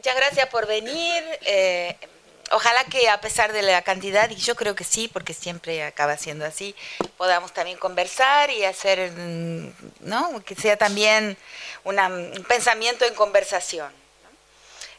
muchas 0.00 0.16
gracias 0.16 0.48
por 0.48 0.66
venir. 0.66 1.22
Eh, 1.42 1.94
ojalá 2.52 2.84
que 2.84 3.10
a 3.10 3.20
pesar 3.20 3.52
de 3.52 3.60
la 3.60 3.82
cantidad, 3.82 4.30
y 4.30 4.36
yo 4.36 4.54
creo 4.56 4.74
que 4.74 4.82
sí, 4.82 5.08
porque 5.08 5.34
siempre 5.34 5.84
acaba 5.84 6.16
siendo 6.16 6.46
así, 6.46 6.74
podamos 7.18 7.52
también 7.52 7.76
conversar 7.76 8.48
y 8.48 8.64
hacer, 8.64 9.10
mm, 9.10 9.72
¿no? 10.00 10.42
Que 10.42 10.54
sea 10.54 10.78
también 10.78 11.36
un 11.84 12.44
pensamiento 12.48 13.04
en 13.04 13.14
conversación, 13.14 13.92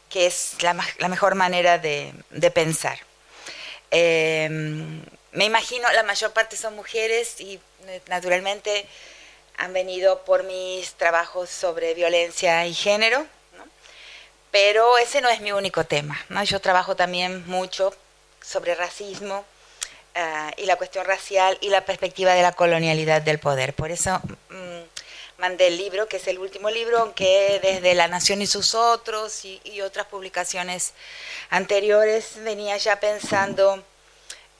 que 0.08 0.26
es 0.26 0.54
la, 0.60 0.74
mejor 1.08 1.34
manera 1.34 1.78
de, 1.78 2.14
pensar. 2.54 2.96
Em, 3.90 5.02
me 5.32 5.46
imagino, 5.46 5.90
la 5.92 6.04
mayor 6.04 6.32
parte 6.32 6.56
son 6.56 6.76
mujeres 6.76 7.40
y 7.40 7.58
eh, 7.88 8.00
naturalmente 8.06 8.86
han 9.56 9.72
venido 9.72 10.24
por 10.24 10.44
mis 10.44 10.92
trabajos 10.94 11.50
sobre 11.50 11.92
violencia 11.94 12.64
y 12.66 12.74
género 12.74 13.26
pero 14.52 14.98
ese 14.98 15.20
no 15.22 15.30
es 15.30 15.40
mi 15.40 15.50
único 15.50 15.84
tema. 15.84 16.24
Yo 16.44 16.60
trabajo 16.60 16.94
también 16.94 17.44
mucho 17.48 17.92
sobre 18.40 18.74
racismo 18.74 19.44
eh, 20.14 20.50
y 20.58 20.66
la 20.66 20.76
cuestión 20.76 21.06
racial 21.06 21.56
y 21.62 21.70
la 21.70 21.84
perspectiva 21.86 22.34
de 22.34 22.42
la 22.42 22.52
colonialidad 22.52 23.22
del 23.22 23.38
poder. 23.38 23.74
Por 23.74 23.90
eso 23.90 24.20
mm, 24.50 24.82
mandé 25.38 25.68
el 25.68 25.78
libro, 25.78 26.06
que 26.06 26.18
es 26.18 26.28
el 26.28 26.38
último 26.38 26.68
libro, 26.68 26.98
aunque 26.98 27.60
desde 27.62 27.94
La 27.94 28.08
Nación 28.08 28.42
y 28.42 28.46
sus 28.46 28.74
otros 28.74 29.42
y, 29.46 29.80
otras 29.80 30.06
publicaciones 30.06 30.92
anteriores 31.48 32.34
venía 32.44 32.76
ya 32.76 33.00
pensando 33.00 33.82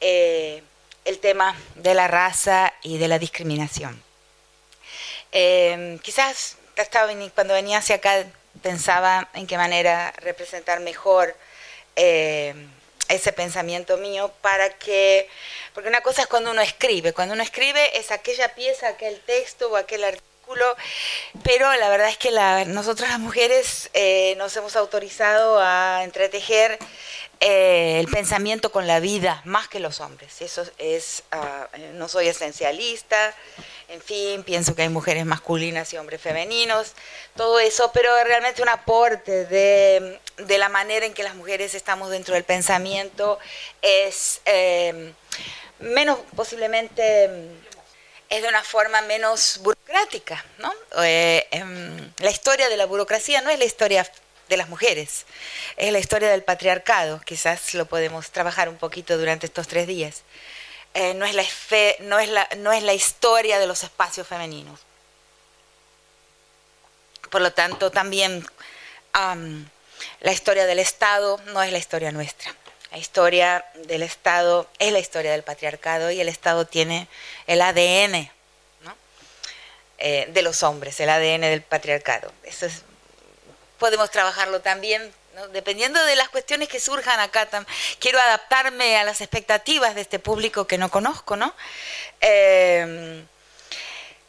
eh, 0.00 0.62
el 1.04 1.18
tema 1.18 1.54
de 1.74 1.92
la 1.92 2.08
raza 2.08 2.72
y 2.82 2.96
de 2.96 3.08
la 3.08 3.18
discriminación. 3.18 4.02
Eh, 5.32 5.98
quizás 6.02 6.56
cuando 7.34 7.54
venía 7.54 7.78
hacia 7.78 7.96
acá 7.96 8.26
pensaba 8.62 9.28
en 9.34 9.46
qué 9.46 9.56
manera 9.56 10.12
representar 10.18 10.80
mejor 10.80 11.36
eh, 11.96 12.54
ese 13.08 13.32
pensamiento 13.32 13.96
mío 13.98 14.32
para 14.40 14.70
que, 14.70 15.28
porque 15.74 15.88
una 15.88 16.00
cosa 16.00 16.22
es 16.22 16.28
cuando 16.28 16.50
uno 16.50 16.62
escribe, 16.62 17.12
cuando 17.12 17.34
uno 17.34 17.42
escribe 17.42 17.98
es 17.98 18.10
aquella 18.10 18.54
pieza, 18.54 18.88
aquel 18.88 19.20
texto 19.20 19.70
o 19.70 19.76
aquel 19.76 20.04
artículo, 20.04 20.76
pero 21.42 21.72
la 21.76 21.88
verdad 21.88 22.08
es 22.08 22.16
que 22.16 22.30
la, 22.30 22.64
nosotras 22.64 23.10
las 23.10 23.20
mujeres 23.20 23.90
eh, 23.92 24.34
nos 24.38 24.56
hemos 24.56 24.76
autorizado 24.76 25.60
a 25.60 26.02
entretejer 26.04 26.78
eh, 27.40 27.98
el 28.00 28.08
pensamiento 28.08 28.70
con 28.70 28.86
la 28.86 29.00
vida 29.00 29.42
más 29.44 29.68
que 29.68 29.80
los 29.80 30.00
hombres. 30.00 30.40
Eso 30.42 30.64
es, 30.78 31.24
ah, 31.32 31.68
no 31.94 32.08
soy 32.08 32.28
esencialista, 32.28 33.34
en 33.92 34.00
fin, 34.00 34.42
pienso 34.42 34.74
que 34.74 34.82
hay 34.82 34.88
mujeres 34.88 35.26
masculinas 35.26 35.92
y 35.92 35.98
hombres 35.98 36.18
femeninos, 36.18 36.94
todo 37.36 37.60
eso, 37.60 37.90
pero 37.92 38.08
realmente 38.24 38.62
un 38.62 38.70
aporte 38.70 39.44
de, 39.44 40.18
la 40.58 40.70
manera 40.70 41.04
en 41.04 41.12
que 41.12 41.22
las 41.22 41.34
mujeres 41.34 41.74
estamos 41.74 42.10
dentro 42.10 42.34
del 42.34 42.44
pensamiento 42.44 43.38
es 43.82 44.40
em, 44.46 45.12
menos, 45.80 46.18
posiblemente, 46.34 47.28
es 48.30 48.42
de 48.42 48.48
una 48.48 48.64
forma 48.64 49.02
menos 49.02 49.58
burocrática, 49.60 50.42
¿no? 50.56 50.72
Eh, 51.04 51.46
em, 51.50 52.12
la 52.18 52.30
historia 52.30 52.70
de 52.70 52.78
la 52.78 52.86
burocracia 52.86 53.42
no 53.42 53.50
es 53.50 53.58
la 53.58 53.66
historia 53.66 54.10
de 54.48 54.56
las 54.56 54.70
mujeres, 54.70 55.26
es 55.76 55.92
la 55.92 55.98
historia 55.98 56.30
del 56.30 56.44
patriarcado, 56.44 57.20
quizás 57.26 57.74
lo 57.74 57.84
podemos 57.84 58.30
trabajar 58.30 58.70
un 58.70 58.78
poquito 58.78 59.18
durante 59.18 59.44
estos 59.44 59.68
tres 59.68 59.86
días. 59.86 60.22
Eh, 60.94 61.14
no, 61.14 61.24
es 61.24 61.34
la 61.34 61.44
no, 62.00 62.18
es 62.18 62.28
la, 62.28 62.48
no 62.58 62.72
es 62.72 62.82
la 62.82 62.92
historia 62.92 63.58
de 63.58 63.66
los 63.66 63.82
espacios 63.82 64.26
femeninos. 64.26 64.80
Por 67.30 67.40
lo 67.40 67.52
tanto, 67.52 67.90
también 67.90 68.46
la 70.20 70.32
historia 70.32 70.66
del 70.66 70.78
Estado 70.78 71.40
no 71.46 71.62
es 71.62 71.72
la 71.72 71.78
historia 71.78 72.12
nuestra. 72.12 72.54
La 72.90 72.98
historia 72.98 73.64
del 73.86 74.02
Estado 74.02 74.68
es 74.78 74.92
la 74.92 74.98
historia 74.98 75.32
del 75.32 75.42
patriarcado 75.42 76.10
y 76.10 76.20
el 76.20 76.28
Estado 76.28 76.66
tiene 76.66 77.08
el 77.46 77.62
ADN 77.62 78.30
eh, 79.98 80.26
de 80.28 80.42
los 80.42 80.62
hombres, 80.62 81.00
el 81.00 81.08
ADN 81.08 81.40
del 81.40 81.62
patriarcado. 81.62 82.30
Eso 82.42 82.66
podemos 83.78 84.10
trabajarlo 84.10 84.60
también 84.60 85.10
Dependiendo 85.52 86.02
de 86.04 86.14
las 86.14 86.28
cuestiones 86.28 86.68
que 86.68 86.78
surjan 86.78 87.18
acá, 87.18 87.48
quiero 87.98 88.20
adaptarme 88.20 88.98
a 88.98 89.04
las 89.04 89.22
expectativas 89.22 89.94
de 89.94 90.02
este 90.02 90.18
público 90.18 90.66
que 90.66 90.76
no 90.76 90.90
conozco, 90.90 91.36
¿no? 91.36 91.54
Eh, 92.20 93.24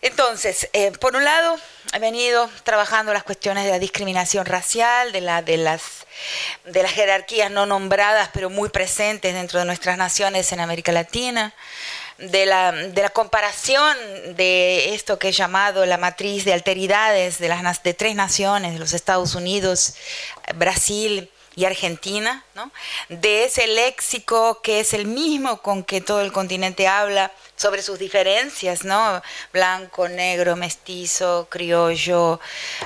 entonces, 0.01 0.69
eh, 0.73 0.91
por 0.99 1.15
un 1.15 1.23
lado, 1.23 1.57
he 1.93 1.99
venido 1.99 2.49
trabajando 2.63 3.13
las 3.13 3.23
cuestiones 3.23 3.65
de 3.65 3.71
la 3.71 3.79
discriminación 3.79 4.45
racial, 4.45 5.11
de, 5.11 5.21
de, 5.45 5.57
las, 5.57 5.81
de 6.65 6.83
las 6.83 6.91
jerarquías 6.91 7.51
no 7.51 7.65
nombradas, 7.65 8.29
pero 8.33 8.49
muy 8.49 8.69
presentes 8.69 9.33
dentro 9.33 9.59
de 9.59 9.65
nuestras 9.65 9.97
naciones 9.97 10.51
en 10.51 10.59
América 10.59 10.91
Latina 10.91 11.53
de 12.31 12.45
la, 12.45 12.71
de 12.71 13.01
la 13.01 13.09
comparación 13.09 13.97
de 14.35 14.93
esto 14.93 15.19
que 15.19 15.29
he 15.29 15.31
llamado 15.31 15.85
la 15.85 15.97
matriz 15.97 16.45
de 16.45 16.53
alteridades 16.53 17.37
de, 17.39 17.49
las, 17.49 17.83
de 17.83 17.93
tres 17.93 18.15
naciones, 18.15 18.73
de 18.73 18.79
los 18.79 18.93
Estados 18.93 19.35
Unidos, 19.35 19.95
Brasil 20.55 21.29
y 21.55 21.65
Argentina, 21.65 22.43
¿no? 22.55 22.71
de 23.09 23.43
ese 23.43 23.67
léxico 23.67 24.61
que 24.61 24.79
es 24.79 24.93
el 24.93 25.05
mismo 25.05 25.61
con 25.61 25.83
que 25.83 26.01
todo 26.01 26.21
el 26.21 26.31
continente 26.31 26.87
habla 26.87 27.31
sobre 27.55 27.83
sus 27.83 27.99
diferencias, 27.99 28.83
¿no? 28.83 29.21
blanco, 29.51 30.07
negro, 30.07 30.55
mestizo, 30.55 31.47
criollo, 31.49 32.39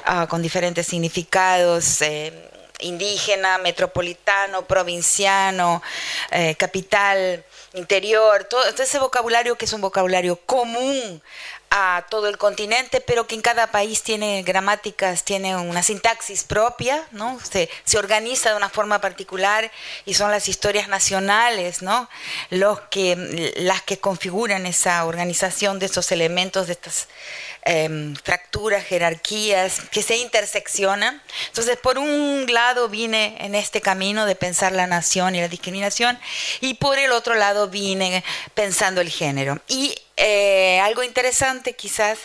ah, 0.04 0.28
con 0.28 0.42
diferentes 0.42 0.88
significados. 0.88 2.02
Eh, 2.02 2.52
indígena, 2.80 3.58
metropolitano, 3.58 4.68
provinciano, 4.68 5.82
eh, 6.30 6.56
capital, 6.56 7.44
interior, 7.78 8.44
todo, 8.46 8.64
ese 8.66 9.00
vocabulario 9.00 9.58
que 9.58 9.66
es 9.66 9.74
un 9.74 9.82
vocabulario 9.82 10.38
común 10.46 11.22
a 11.70 12.06
todo 12.10 12.28
el 12.28 12.38
continente, 12.38 13.02
pero 13.02 13.28
que 13.28 13.36
en 13.36 13.42
cada 13.42 13.68
país 13.68 14.02
tiene 14.02 14.44
gramáticas, 14.44 15.24
tiene 15.24 15.56
una 15.56 15.84
sintaxis 15.84 16.44
propia, 16.44 17.06
¿no? 17.12 17.40
Se, 17.40 17.70
se, 17.84 17.98
organiza 17.98 18.52
de 18.52 18.58
una 18.58 18.70
forma 18.70 19.02
particular 19.02 19.72
y 20.06 20.14
son 20.14 20.32
las 20.32 20.48
historias 20.48 20.88
nacionales, 20.88 21.82
¿no? 21.82 22.10
Los 22.50 22.80
que, 22.90 23.54
las 23.58 23.82
que 23.82 24.00
configuran 24.00 24.66
esa 24.66 25.06
organización 25.06 25.80
de 25.80 25.88
esos 25.88 26.12
elementos, 26.12 26.68
de 26.68 26.74
estas 26.74 27.08
Em, 27.70 28.16
fracturas, 28.16 28.86
jerarquías 28.86 29.82
que 29.92 30.02
se 30.02 30.16
interseccionan. 30.16 31.22
Entonces, 31.48 31.76
por 31.76 31.98
un 31.98 32.46
lado 32.48 32.88
vine 32.88 33.36
en 33.42 33.56
este 33.56 33.82
camino 33.82 34.26
de 34.26 34.36
pensar 34.36 34.72
la 34.72 34.88
nación 34.88 35.36
y 35.36 35.42
la 35.42 35.50
discriminación 35.50 36.18
y 36.62 36.76
por 36.76 36.98
el 36.98 37.12
otro 37.12 37.36
lado 37.36 37.68
vine 37.68 38.24
pensando 38.54 39.02
el 39.02 39.10
género. 39.10 39.60
Y 39.68 39.94
eh, 40.18 40.80
algo 40.80 41.04
interesante 41.04 41.74
quizás 41.74 42.18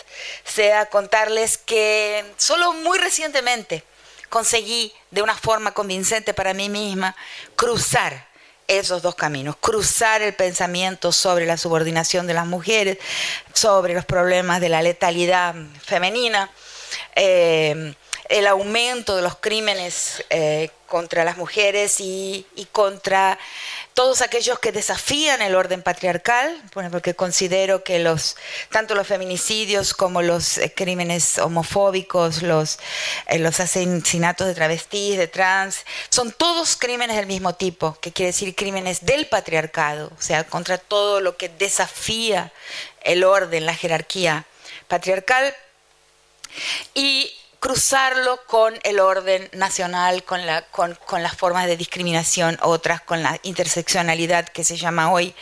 sea 0.43 0.87
contarles 0.87 1.57
que 1.57 2.25
solo 2.37 2.73
muy 2.73 2.97
recientemente 2.97 3.83
conseguí 4.29 4.91
de 5.11 5.21
una 5.21 5.35
forma 5.35 5.75
convincente 5.75 6.33
para 6.33 6.55
mí 6.55 6.69
misma 6.69 7.15
cruzar 7.55 8.27
esos 8.67 9.03
dos 9.03 9.13
caminos, 9.13 9.57
cruzar 9.57 10.23
el 10.23 10.33
pensamiento 10.33 11.11
sobre 11.11 11.45
la 11.45 11.57
subordinación 11.57 12.25
de 12.25 12.33
las 12.33 12.47
mujeres, 12.47 12.97
sobre 13.53 13.93
los 13.93 14.05
problemas 14.05 14.59
de 14.59 14.69
la 14.69 14.81
letalidad 14.81 15.53
femenina, 15.85 16.49
eh, 17.15 17.93
el 18.29 18.47
aumento 18.47 19.15
de 19.15 19.21
los 19.21 19.35
crímenes 19.35 20.23
eh, 20.29 20.69
contra 20.87 21.23
las 21.23 21.37
mujeres 21.37 21.99
y, 21.99 22.45
contra 22.71 23.37
todos 23.93 24.21
aquellos 24.21 24.59
que 24.59 24.71
desafían 24.71 25.41
el 25.41 25.55
orden 25.55 25.81
patriarcal, 25.81 26.61
porque 26.91 27.13
considero 27.13 27.83
que 27.83 27.99
los, 27.99 28.35
tanto 28.71 28.95
los 28.95 29.07
feminicidios 29.07 29.93
como 29.93 30.21
los 30.21 30.57
eh, 30.57 30.73
crímenes 30.75 31.37
homofóbicos, 31.37 32.41
los, 32.41 32.79
eh, 33.27 33.39
los 33.39 33.59
asesinatos 33.59 34.47
de 34.47 34.55
travestis, 34.55 35.17
de 35.17 35.27
trans, 35.27 35.85
son 36.09 36.31
todos 36.31 36.75
crímenes 36.75 37.17
del 37.17 37.27
mismo 37.27 37.53
tipo, 37.53 37.97
que 38.01 38.11
quiere 38.11 38.31
decir 38.31 38.55
crímenes 38.55 39.05
del 39.05 39.27
patriarcado, 39.27 40.11
o 40.17 40.21
sea, 40.21 40.43
contra 40.43 40.77
todo 40.77 41.21
lo 41.21 41.37
que 41.37 41.49
desafía 41.49 42.51
el 43.01 43.23
orden, 43.23 43.65
la 43.65 43.75
jerarquía 43.75 44.45
patriarcal. 44.87 45.55
Y 46.93 47.31
cruzarlo 47.63 48.41
con 48.45 48.77
el 48.83 48.99
orden 48.99 49.49
nacional, 49.53 50.25
con, 50.25 50.45
la, 50.45 50.63
con, 50.63 50.95
con, 51.05 51.23
las 51.23 51.37
formas 51.37 51.65
de 51.65 51.77
discriminación, 51.77 52.57
otras 52.61 52.99
con 52.99 53.23
la 53.23 53.39
interseccionalidad 53.43 54.49
que 54.49 54.65
se 54.65 54.75
llama 54.75 55.13
hoy, 55.13 55.33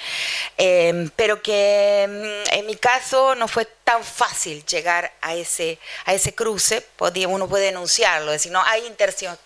em, 0.55 1.09
pero 1.15 1.41
que 1.41 2.05
mm, 2.07 2.59
en 2.59 2.65
mi 2.67 2.75
caso 2.75 3.33
no 3.33 3.47
fue 3.47 3.65
tan 3.65 4.03
fácil 4.03 4.63
llegar 4.67 5.11
a 5.21 5.33
ese, 5.33 5.79
a 6.05 6.13
ese 6.13 6.35
cruce, 6.35 6.81
podía, 6.95 7.27
uno 7.27 7.49
puede 7.49 7.65
denunciarlo, 7.65 8.31
decir, 8.31 8.51
no, 8.51 8.61
hay 8.65 8.83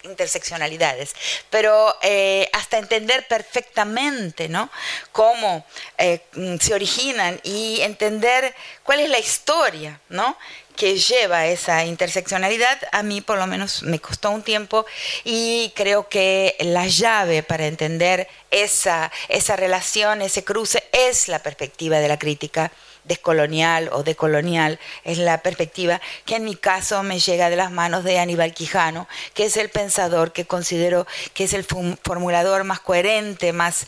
interseccionalidades, 0.03 1.15
pero 1.49 1.95
eh, 2.01 2.49
hasta 2.51 2.77
entender 2.77 3.25
perfectamente 3.29 4.49
¿no? 4.49 4.69
cómo 5.13 5.65
eh, 5.97 6.19
mm, 6.33 6.57
se 6.57 6.73
originan 6.73 7.39
y 7.43 7.79
entender 7.79 8.53
cuál 8.83 8.99
es 8.99 9.09
la 9.09 9.19
historia, 9.19 10.01
¿no? 10.09 10.37
Que 10.75 10.97
lleva 10.97 11.47
esa 11.47 11.85
interseccionalidad, 11.85 12.77
a 12.91 13.03
mí 13.03 13.21
por 13.21 13.37
lo 13.37 13.47
menos 13.47 13.83
me 13.83 13.99
costó 13.99 14.31
un 14.31 14.43
tiempo 14.43 14.85
y 15.23 15.71
creo 15.75 16.09
que 16.09 16.55
la 16.59 16.87
llave 16.87 17.43
para 17.43 17.67
entender 17.67 18.27
esa, 18.51 19.11
esa 19.29 19.55
relación, 19.55 20.21
ese 20.21 20.43
cruce, 20.43 20.83
es 20.91 21.27
la 21.27 21.39
perspectiva 21.39 21.99
de 21.99 22.07
la 22.07 22.19
crítica 22.19 22.71
descolonial 23.05 23.89
o 23.91 24.03
decolonial, 24.03 24.79
es 25.03 25.17
la 25.17 25.41
perspectiva 25.41 26.01
que 26.25 26.35
en 26.35 26.45
mi 26.45 26.55
caso 26.55 27.01
me 27.03 27.19
llega 27.19 27.49
de 27.49 27.55
las 27.55 27.71
manos 27.71 28.03
de 28.03 28.19
Aníbal 28.19 28.53
Quijano, 28.53 29.07
que 29.33 29.45
es 29.45 29.57
el 29.57 29.69
pensador 29.69 30.33
que 30.33 30.45
considero 30.45 31.07
que 31.33 31.45
es 31.45 31.53
el 31.53 31.63
formulador 31.63 32.63
más 32.63 32.79
coherente, 32.79 33.53
más, 33.53 33.87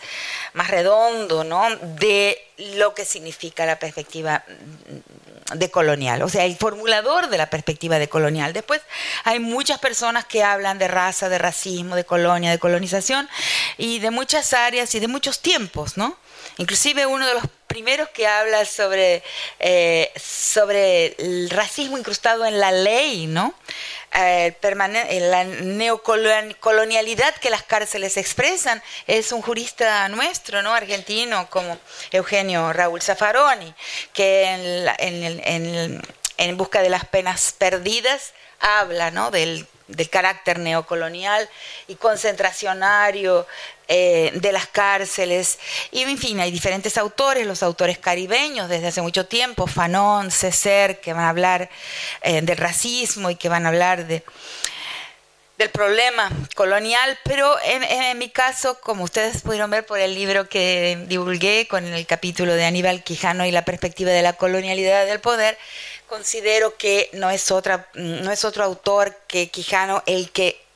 más 0.53 0.69
redondo, 0.69 1.43
¿no? 1.43 1.67
de 1.99 2.43
lo 2.57 2.93
que 2.93 3.05
significa 3.05 3.65
la 3.65 3.79
perspectiva 3.79 4.43
decolonial, 5.55 6.21
o 6.23 6.29
sea, 6.29 6.45
el 6.45 6.57
formulador 6.57 7.29
de 7.29 7.37
la 7.37 7.49
perspectiva 7.49 7.99
decolonial. 7.99 8.53
Después 8.53 8.81
hay 9.23 9.39
muchas 9.39 9.79
personas 9.79 10.25
que 10.25 10.43
hablan 10.43 10.77
de 10.77 10.87
raza, 10.87 11.29
de 11.29 11.37
racismo, 11.37 11.95
de 11.95 12.03
colonia, 12.03 12.51
de 12.51 12.59
colonización 12.59 13.29
y 13.77 13.99
de 13.99 14.11
muchas 14.11 14.53
áreas 14.53 14.93
y 14.95 14.99
de 14.99 15.07
muchos 15.07 15.39
tiempos, 15.39 15.97
¿no? 15.97 16.17
Inclusive 16.57 17.05
uno 17.05 17.27
de 17.27 17.35
los 17.35 17.43
primeros 17.67 18.09
que 18.09 18.27
habla 18.27 18.65
sobre, 18.65 19.23
eh, 19.59 20.11
sobre 20.15 21.15
el 21.19 21.49
racismo 21.49 21.97
incrustado 21.97 22.45
en 22.45 22.59
la 22.59 22.71
ley, 22.71 23.27
¿no? 23.27 23.53
Eh, 24.15 24.55
la 25.21 25.43
neocolonialidad 25.43 27.35
que 27.35 27.49
las 27.51 27.61
cárceles 27.63 28.17
expresan 28.17 28.81
es 29.05 29.31
un 29.31 29.41
jurista 29.41 30.09
nuestro, 30.09 30.63
¿no? 30.63 30.73
argentino, 30.73 31.47
como 31.49 31.77
Eugenio 32.11 32.73
Raúl 32.73 33.01
Zaffaroni, 33.01 33.75
que 34.13 34.45
en, 34.97 36.01
en 36.37 36.57
busca 36.57 36.81
de 36.81 36.89
las 36.89 37.05
penas 37.05 37.53
perdidas 37.57 38.33
habla 38.59 39.11
¿no? 39.11 39.29
del 39.29 39.67
del 39.87 40.09
carácter 40.09 40.59
neocolonial 40.59 41.47
y 41.87 41.95
concentracionario 41.95 43.47
eh, 43.87 44.31
de 44.35 44.51
las 44.51 44.67
cárceles. 44.67 45.59
Y 45.91 46.01
en 46.01 46.17
fin, 46.17 46.39
hay 46.39 46.51
diferentes 46.51 46.97
autores, 46.97 47.47
los 47.47 47.63
autores 47.63 47.97
caribeños 47.97 48.69
desde 48.69 48.87
hace 48.87 49.01
mucho 49.01 49.25
tiempo, 49.25 49.67
Fanon, 49.67 50.29
César, 50.31 50.99
que 50.99 51.13
van 51.13 51.23
a 51.23 51.29
hablar 51.29 51.69
eh, 52.21 52.41
del 52.41 52.57
racismo 52.57 53.29
y 53.29 53.35
que 53.35 53.49
van 53.49 53.65
a 53.65 53.69
hablar 53.69 54.05
de, 54.07 54.23
del 55.57 55.69
problema 55.69 56.29
colonial, 56.55 57.17
pero 57.23 57.55
en, 57.63 57.83
en, 57.83 58.17
mi 58.17 58.29
caso, 58.29 58.79
como 58.79 59.03
ustedes 59.03 59.41
pudieron 59.41 59.71
ver 59.71 59.85
por 59.85 59.99
el 59.99 60.13
libro 60.13 60.47
que 60.47 61.03
divulgué 61.07 61.67
con 61.67 61.83
el 61.85 62.05
capítulo 62.05 62.53
de 62.53 62.65
Aníbal 62.65 63.03
Quijano 63.03 63.45
y 63.45 63.51
la 63.51 63.65
perspectiva 63.65 64.11
de 64.11 64.21
la 64.21 64.33
colonialidad 64.33 65.07
del 65.07 65.19
poder, 65.19 65.57
considero 66.07 66.75
que 66.77 67.09
no 67.13 67.29
es, 67.29 67.51
otra, 67.51 67.87
no 67.93 68.31
es 68.31 68.45
otro 68.45 68.63
autor 68.63 69.15
que 69.27 69.49
Quijano 69.49 70.03
el 70.05 70.31
que 70.31 70.67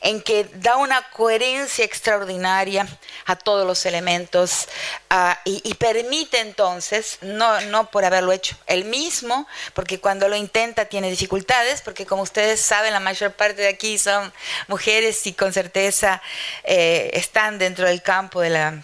en 0.00 0.22
que 0.22 0.44
da 0.54 0.76
una 0.76 1.02
coherencia 1.10 1.84
extraordinaria 1.84 2.86
a 3.26 3.36
todos 3.36 3.66
los 3.66 3.84
elementos 3.86 4.68
ah, 5.10 5.38
y, 5.44 5.74
permite 5.74 6.40
entonces, 6.40 7.18
no, 7.20 7.60
no 7.62 7.90
por 7.90 8.04
haberlo 8.04 8.32
hecho 8.32 8.56
él 8.66 8.84
mismo, 8.84 9.46
porque 9.74 10.00
cuando 10.00 10.28
lo 10.28 10.36
intenta 10.36 10.86
tiene 10.86 11.10
dificultades, 11.10 11.82
porque 11.82 12.06
como 12.06 12.22
ustedes 12.22 12.60
saben, 12.60 12.92
la 12.92 13.00
mayor 13.00 13.32
parte 13.32 13.62
de 13.62 13.68
aquí 13.68 13.98
son 13.98 14.32
mujeres 14.68 15.26
y 15.26 15.32
con 15.32 15.52
certeza 15.52 16.22
eh, 16.64 17.10
están 17.12 17.58
dentro 17.58 17.86
del 17.86 18.02
campo 18.02 18.40
de 18.40 18.50
la 18.50 18.82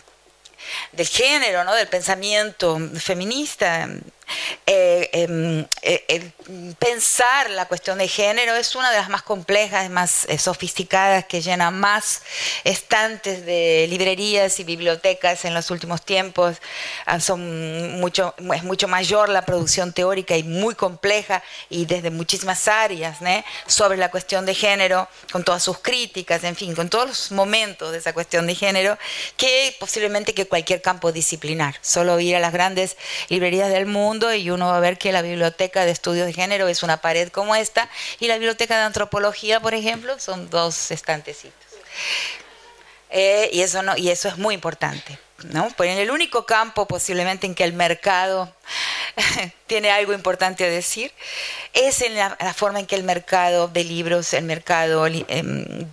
del 0.93 1.09
género, 1.09 1.65
¿no? 1.65 1.75
del 1.75 1.89
pensamiento 1.89 2.79
feminista. 2.97 3.89
Eh, 4.67 5.11
em, 5.13 5.67
eh, 5.83 6.31
pensar 6.79 7.51
la 7.51 7.67
cuestión 7.67 7.99
de 7.99 8.09
género 8.09 8.55
es 8.55 8.75
una 8.75 8.91
de 8.91 8.97
las 8.97 9.09
más 9.09 9.23
complejas, 9.23 9.91
más 9.91 10.25
eh, 10.27 10.39
sofisticadas, 10.39 11.25
que 11.25 11.41
llena 11.41 11.71
más 11.71 12.23
estantes 12.65 13.45
de 13.45 13.87
librerías 13.89 14.61
y 14.61 14.65
bibliotecas 14.65 15.45
en 15.45 15.55
los 15.55 15.71
últimos 15.71 16.03
tiempos. 16.05 16.57
Ah, 17.07 17.21
son 17.21 17.99
mucho, 18.01 18.35
es 18.55 18.63
mucho 18.63 18.89
mayor 18.89 19.29
la 19.29 19.45
producción 19.45 19.93
teórica 19.93 20.37
y 20.37 20.43
muy 20.43 20.75
compleja 20.75 21.43
y 21.69 21.87
desde 21.87 22.11
muchísimas 22.11 22.69
áreas 22.69 23.19
sobre 23.67 23.99
la 23.99 24.11
cuestión 24.11 24.47
de 24.47 24.55
género, 24.55 25.09
con 25.31 25.45
todas 25.45 25.63
sus 25.63 25.79
críticas, 25.79 26.45
en 26.45 26.57
fin, 26.57 26.75
con 26.75 26.89
todos 26.89 27.09
los 27.09 27.33
momentos 27.33 27.93
de 27.93 27.99
esa 27.99 28.13
cuestión 28.13 28.47
de 28.47 28.55
género, 28.55 28.99
que 29.37 29.75
posiblemente 29.79 30.35
que 30.35 30.47
cualquier 30.47 30.83
campo 30.83 31.13
disciplinar. 31.13 31.77
Solo 31.81 32.19
ir 32.21 32.37
a 32.37 32.41
las 32.41 32.53
grandes 32.53 32.97
librerías 33.29 33.71
del 33.71 33.87
mundo 33.87 34.22
y 34.33 34.51
uno 34.51 34.69
va 34.69 34.77
a 34.77 34.81
ver 34.81 34.99
que 34.99 35.13
la 35.13 35.23
biblioteca 35.23 35.85
de 35.85 35.91
estudios 35.91 36.27
de 36.27 36.33
género 36.33 36.69
es 36.69 36.83
una 36.83 36.99
pared 36.99 37.29
como 37.31 37.55
esta 37.55 37.89
y 38.21 38.29
la 38.29 38.35
biblioteca 38.35 38.77
de 38.77 38.85
antropología, 38.85 39.61
por 39.61 39.75
ejemplo, 39.75 40.19
son 40.19 40.51
dos 40.51 40.91
estantecitos. 40.91 41.57
Eh, 43.11 43.51
y, 43.53 43.61
eso 43.61 43.83
no, 43.83 43.97
y 43.97 44.11
eso 44.11 44.29
es 44.29 44.39
muy 44.39 44.55
importante. 44.55 45.19
¿no? 45.51 45.69
Pues 45.77 45.91
en 45.91 45.99
el 45.99 46.11
único 46.11 46.47
campo 46.47 46.87
posiblemente 46.87 47.47
en 47.47 47.55
que 47.55 47.65
el 47.65 47.73
mercado 47.73 48.55
tiene 49.67 49.91
algo 49.91 50.13
importante 50.13 50.65
a 50.65 50.69
decir 50.69 51.13
es 51.73 52.01
en 52.03 52.15
la, 52.17 52.37
forma 52.55 52.81
en 52.81 52.87
que 52.87 52.95
el 52.95 53.03
mercado 53.03 53.69
de 53.69 53.85
libros, 53.85 54.33
el 54.35 54.45
mercado 54.45 55.07
em, 55.07 55.87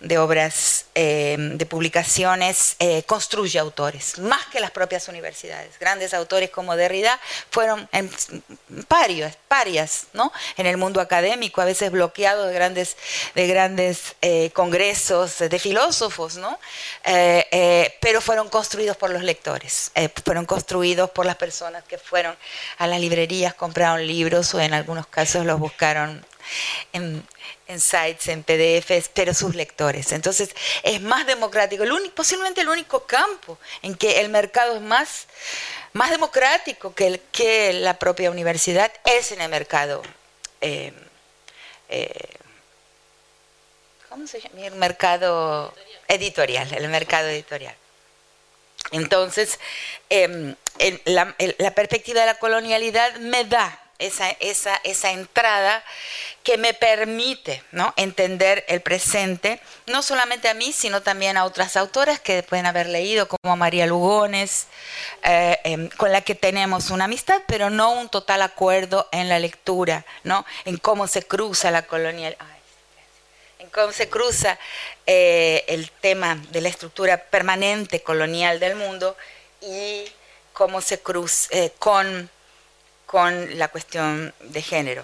de 0.00 0.18
obras, 0.18 0.86
em, 0.94 1.56
de 1.58 1.66
publicaciones, 1.66 2.76
eh, 2.78 3.02
construye 3.04 3.58
autores, 3.58 4.18
más 4.18 4.46
que 4.46 4.60
las 4.60 4.70
propias 4.70 5.08
universidades. 5.08 5.78
Grandes 5.78 6.14
autores 6.14 6.50
como 6.50 6.76
Derrida 6.76 7.18
fueron 7.50 7.88
en, 7.92 8.10
parias, 9.48 10.06
¿no? 10.12 10.32
en 10.56 10.66
el 10.66 10.76
mundo 10.76 11.00
académico, 11.00 11.60
a 11.60 11.64
veces 11.64 11.90
bloqueados 11.90 12.48
de 12.48 12.54
grandes, 12.54 12.96
de 13.34 13.46
grandes 13.46 14.16
eh, 14.22 14.50
congresos 14.52 15.38
de 15.38 15.58
filósofos, 15.58 16.36
¿no? 16.36 16.58
Eh, 17.04 17.96
pero 18.00 18.20
fueron 18.20 18.48
construidos 18.48 18.96
por 18.96 19.10
los 19.10 19.22
lectores, 19.22 19.90
fueron 20.24 20.46
construidos 20.46 21.10
por 21.10 21.26
las 21.26 21.36
personas 21.36 21.84
que 21.84 21.98
fueron 21.98 22.36
a 22.78 22.86
las 22.86 23.00
librerías, 23.00 23.54
compraron 23.54 24.06
libros 24.06 24.54
o 24.54 24.60
en 24.60 24.74
algunos 24.74 25.06
casos 25.06 25.44
los 25.44 25.58
buscaron 25.58 26.24
en, 26.92 27.26
sites, 27.80 28.28
en 28.28 28.42
PDFs, 28.42 29.10
pero 29.12 29.34
sus 29.34 29.54
lectores. 29.54 30.12
Entonces 30.12 30.50
es 30.82 31.00
más 31.00 31.26
democrático, 31.26 31.84
posiblemente 32.14 32.60
el 32.60 32.68
único 32.68 33.04
campo 33.04 33.58
en 33.82 33.94
que 33.94 34.20
el 34.20 34.28
mercado 34.28 34.76
es 34.76 34.82
más, 34.82 35.26
más 35.92 36.10
democrático 36.10 36.94
que, 36.94 37.06
el, 37.06 37.20
que 37.32 37.72
la 37.72 37.98
propia 37.98 38.30
universidad 38.30 38.92
es 39.04 39.32
en 39.32 39.40
el 39.40 39.50
mercado. 39.50 40.02
Eh, 40.60 40.92
eh, 41.88 42.28
¿Cómo 44.08 44.26
se 44.26 44.40
llama? 44.40 44.66
El 44.66 44.74
mercado 44.74 45.74
editorial, 46.08 46.72
el 46.72 46.88
mercado 46.88 47.28
editorial. 47.28 47.74
Entonces, 48.90 49.58
em, 50.08 50.54
la 51.04 51.74
perspectiva 51.74 52.20
de 52.20 52.26
la 52.26 52.38
colonialidad 52.38 53.16
me 53.16 53.44
da 53.44 53.87
esa, 53.98 54.30
esa, 54.40 54.76
esa 54.84 55.10
entrada 55.10 55.84
que 56.44 56.56
me 56.56 56.72
permite 56.72 57.62
¿no? 57.72 57.92
entender 57.96 58.64
el 58.68 58.80
presente, 58.80 59.60
no 59.86 60.02
solamente 60.02 60.48
a 60.48 60.54
mí, 60.54 60.72
sino 60.72 61.02
también 61.02 61.36
a 61.36 61.44
otras 61.44 61.76
autoras 61.76 62.20
que 62.20 62.42
pueden 62.42 62.66
haber 62.66 62.88
leído, 62.88 63.28
como 63.28 63.56
María 63.56 63.86
Lugones, 63.86 64.66
eh, 65.24 65.58
em, 65.64 65.88
con 65.90 66.12
la 66.12 66.20
que 66.20 66.34
tenemos 66.34 66.90
una 66.90 67.04
amistad, 67.04 67.42
pero 67.46 67.70
no 67.70 67.92
un 67.92 68.08
total 68.08 68.42
acuerdo 68.42 69.08
en 69.12 69.28
la 69.28 69.38
lectura, 69.38 70.06
¿no? 70.22 70.46
en 70.64 70.78
cómo 70.78 71.06
se 71.06 71.24
cruza 71.24 71.70
la 71.70 71.82
colonial. 71.82 72.36
en 73.58 73.68
cómo 73.70 73.92
se 73.92 74.08
cruza 74.08 74.58
eh, 75.04 75.64
el 75.68 75.90
tema 75.90 76.36
de 76.50 76.60
la 76.60 76.68
estructura 76.68 77.18
permanente 77.18 78.02
colonial 78.02 78.60
del 78.60 78.76
mundo 78.76 79.16
y 79.60 80.04
cómo 80.52 80.80
se 80.80 81.00
cruza 81.00 81.48
eh, 81.50 81.72
con 81.78 82.30
con 83.08 83.58
la 83.58 83.68
cuestión 83.68 84.34
de 84.38 84.60
género. 84.60 85.02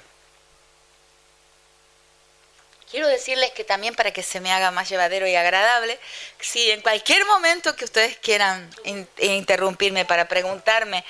Quiero 2.90 3.08
decirles 3.08 3.50
que 3.52 3.64
también 3.64 3.94
para 3.94 4.12
que 4.12 4.22
se 4.22 4.40
me 4.40 4.52
haga 4.52 4.70
más 4.70 4.90
llevadero 4.90 5.26
y 5.26 5.34
agradable, 5.34 5.98
si 6.38 6.70
en 6.70 6.82
cualquier 6.82 7.24
momento 7.24 7.74
que 7.74 7.86
ustedes 7.86 8.18
quieran 8.18 8.70
interrumpirme 9.18 10.04
para 10.04 10.28
preguntarme 10.28 11.02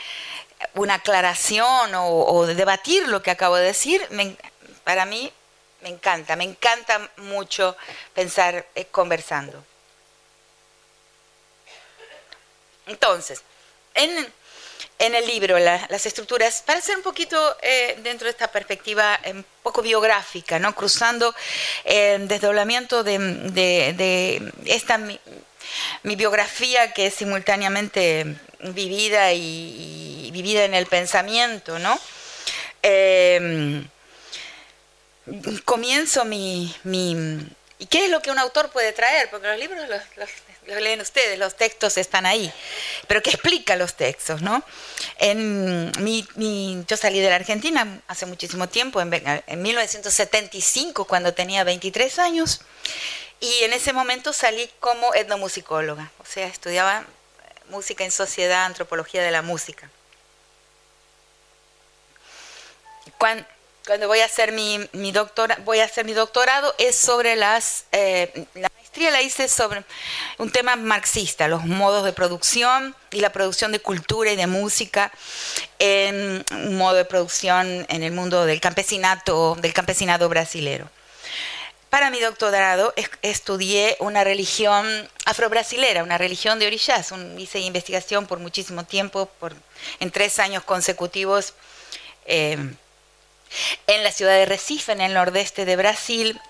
una 0.75 0.95
aclaración 0.95 1.91
o, 1.97 2.47
debatir 2.47 3.09
lo 3.09 3.25
que 3.25 3.33
acabo 3.33 3.57
de 3.57 3.65
decir, 3.65 4.09
para 4.85 5.05
mí 5.05 5.33
me 5.81 5.89
encanta, 5.89 6.37
me 6.37 6.45
encanta 6.45 7.11
mucho 7.17 7.77
pensar 8.15 8.67
eh, 8.77 8.85
conversando. 8.87 9.65
Entonces, 12.87 13.43
en, 13.95 14.33
en 14.99 15.15
el 15.15 15.27
libro 15.27 15.59
las 15.59 16.07
estructuras 16.07 16.63
para 16.63 16.81
ser 16.81 16.97
un 16.97 17.03
poquito 17.03 17.57
eh, 17.63 17.99
dentro 18.03 18.27
de 18.27 18.31
esta 18.31 18.49
perspectiva 18.49 19.19
un 19.27 19.45
poco 19.63 19.83
biográfica, 19.83 20.59
¿no? 20.59 20.75
cruzando 20.75 21.35
el 21.85 22.29
desdoblamiento 22.29 23.03
de, 23.03 24.53
esta 24.67 24.99
mi, 24.99 25.19
biografía 26.03 26.93
que 26.93 27.07
es 27.07 27.15
simultáneamente 27.15 28.37
vivida 28.61 29.33
y, 29.33 30.31
vivida 30.33 30.65
en 30.65 30.75
el 30.75 30.87
pensamiento, 30.87 31.79
¿no? 31.79 31.99
comienzo 35.65 36.25
mi, 36.25 36.75
¿Y 37.79 37.87
qué 37.87 38.05
es 38.05 38.11
lo 38.11 38.23
que 38.23 38.31
un 38.31 38.39
autor 38.39 38.71
puede 38.71 38.93
traer? 38.93 39.29
Porque 39.31 39.49
los 39.49 39.59
libros 39.59 39.89
los, 39.89 40.31
leen 40.67 41.01
ustedes, 41.01 41.39
los 41.39 41.57
textos 41.57 41.97
están 41.99 42.27
ahí. 42.27 42.53
Pero 43.07 43.23
¿qué 43.23 43.31
explica 43.35 43.77
los 43.77 43.95
textos? 43.95 44.43
¿no? 44.43 44.63
En 45.19 45.93
mi, 46.03 46.85
yo 46.89 46.97
salí 46.97 47.21
de 47.21 47.31
la 47.31 47.37
Argentina 47.37 48.01
hace 48.09 48.27
muchísimo 48.27 48.69
tiempo, 48.69 49.01
en, 49.01 49.13
en 49.47 49.63
1975, 49.63 51.07
cuando 51.07 51.35
tenía 51.35 51.65
23 51.65 52.19
años. 52.19 52.61
Y 53.41 53.65
en 53.65 53.73
ese 53.73 53.93
momento 53.93 54.33
salí 54.33 54.71
como 54.81 55.13
etnomusicóloga, 55.15 56.11
o 56.19 56.25
sea, 56.25 56.47
estudiaba 56.47 57.05
música 57.69 58.05
en 58.05 58.11
sociedad, 58.11 58.65
antropología 58.65 59.23
de 59.23 59.31
la 59.31 59.43
música. 59.43 59.91
Cuando, 63.19 63.45
cuando 63.87 64.09
voy 64.09 64.21
a 64.21 64.25
hacer 64.25 64.53
mi, 64.53 64.89
mi, 64.93 65.13
doctora, 65.13 65.59
voy 65.65 65.81
a 65.81 65.85
hacer 65.85 66.05
mi 66.05 66.15
doctorado 66.15 66.75
es 66.79 66.97
sobre 66.97 67.37
las... 67.37 67.85
Eh, 67.93 68.47
maestría 68.95 69.11
la 69.11 69.23
hice 69.23 69.49
sobre 69.49 69.83
un 70.39 70.53
tema 70.53 70.77
marxista, 70.77 71.49
los 71.49 71.65
modos 71.65 72.05
de 72.05 72.13
producción 72.13 72.95
y 73.11 73.19
la 73.19 73.33
producción 73.33 73.73
de 73.73 73.81
cultura 73.81 74.31
y 74.31 74.37
de 74.37 74.47
música 74.47 75.11
en 75.81 76.45
un 76.53 76.77
modo 76.79 76.95
de 76.95 77.05
producción 77.05 77.85
en 77.89 78.03
el 78.05 78.13
mundo 78.13 78.47
del 78.47 78.61
campesinato, 78.61 79.57
del 79.57 79.73
campesinado 79.73 80.29
brasilero. 80.29 80.89
Para 81.91 82.11
mi 82.11 82.21
doctorado 82.21 82.95
estudié 83.23 83.97
una 83.99 84.23
religión 84.23 84.87
afrobrasilera, 85.25 86.05
una 86.05 86.17
religión 86.17 86.61
de 86.61 86.69
orillas. 86.69 87.13
hice 87.37 87.59
investigación 87.59 88.29
por 88.29 88.39
muchísimo 88.39 88.85
tiempo, 88.85 89.27
por, 89.41 89.55
en 89.99 90.13
tres 90.13 90.39
años 90.39 90.63
consecutivos, 90.63 91.55
eh, 92.27 92.59
en 93.89 94.05
la 94.05 94.13
ciudad 94.13 94.35
de 94.35 94.47
Recife, 94.47 94.93
en 94.93 95.01
el 95.01 95.15
nordeste 95.15 95.65
de 95.65 95.75
Brasil, 95.75 96.41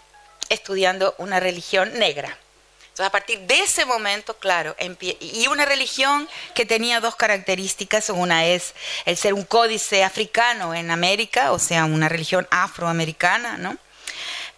estudiando 0.49 1.15
una 1.19 1.41
religión 1.41 1.99
negra. 1.99 2.39
Entonces, 2.95 3.09
a 3.09 3.11
partir 3.11 3.41
de 3.41 3.59
ese 3.59 3.85
momento, 3.85 4.39
claro, 4.39 4.77
y 5.19 5.49
una 5.49 5.65
religión 5.65 6.29
que 6.55 6.65
tenía 6.65 7.01
dos 7.01 7.17
características. 7.17 8.09
Una 8.11 8.47
es 8.47 8.73
el 9.05 9.17
ser 9.17 9.35
un 9.35 9.43
códice 9.43 10.05
africano 10.05 10.75
en 10.75 10.93
América, 10.93 11.51
o 11.51 11.59
sea, 11.59 11.87
una 11.87 12.09
religión 12.09 12.47
afroamericana, 12.53 13.59
¿no? 13.59 13.77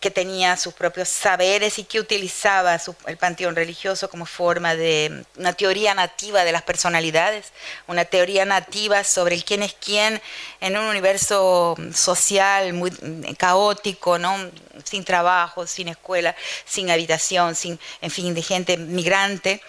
Que 0.01 0.11
tenía 0.11 0.57
sus 0.57 0.75
propios 0.75 1.09
saberes 1.09 1.79
y 1.79 1.85
que 1.85 2.01
utilizaba 2.01 2.79
el 3.07 3.17
panteón 3.17 3.57
religioso 3.57 4.09
como 4.09 4.27
forma 4.27 4.75
de 4.75 5.25
una 5.37 5.53
teoría 5.53 5.95
nativa 5.95 6.45
de 6.45 6.53
las 6.53 6.63
personalidades, 6.63 7.53
una 7.87 8.05
teoría 8.05 8.45
nativa 8.45 9.05
sobre 9.05 9.37
el 9.37 9.45
quién 9.45 9.63
es 9.63 9.75
quién 9.75 10.21
en 10.61 10.77
un 10.77 10.87
universo 10.87 11.77
social 11.95 12.73
muy 12.73 12.91
caótico, 13.39 14.19
¿no? 14.19 14.51
sin 14.85 15.05
trabajo, 15.05 15.67
sin 15.67 15.89
escuela, 15.89 16.35
sin 16.65 16.91
habitación, 16.91 17.55
sin, 17.55 17.79
en 18.01 18.11
fin, 18.11 18.35
de 18.35 18.43
gente 18.43 18.77
migrante. 18.77 19.61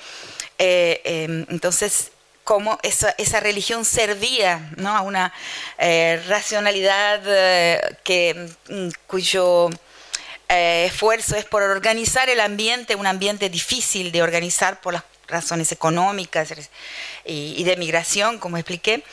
Eh, 0.57 1.01
em, 1.03 1.45
entonces, 1.49 2.11
cómo 2.43 2.79
esa, 2.81 3.13
esa, 3.17 3.39
religión 3.39 3.85
servía 3.85 4.71
¿no? 4.77 4.95
a 4.95 5.01
una 5.01 5.33
eh, 5.77 6.23
racionalidad 6.27 7.21
eh, 7.25 7.97
que, 8.03 8.49
mm, 8.69 8.89
cuyo 9.05 9.69
eh, 10.49 10.85
esfuerzo 10.85 11.35
es 11.35 11.45
por 11.45 11.61
organizar 11.63 12.29
el 12.29 12.39
ambiente, 12.39 12.95
un 12.95 13.07
ambiente 13.07 13.49
difícil 13.49 14.11
de 14.11 14.21
organizar 14.21 14.79
por 14.81 14.93
las 14.93 15.03
razones 15.27 15.71
económicas 15.71 16.53
y, 17.27 17.63
de 17.63 17.75
migración, 17.77 18.39
como 18.39 18.57
expliqué. 18.57 19.03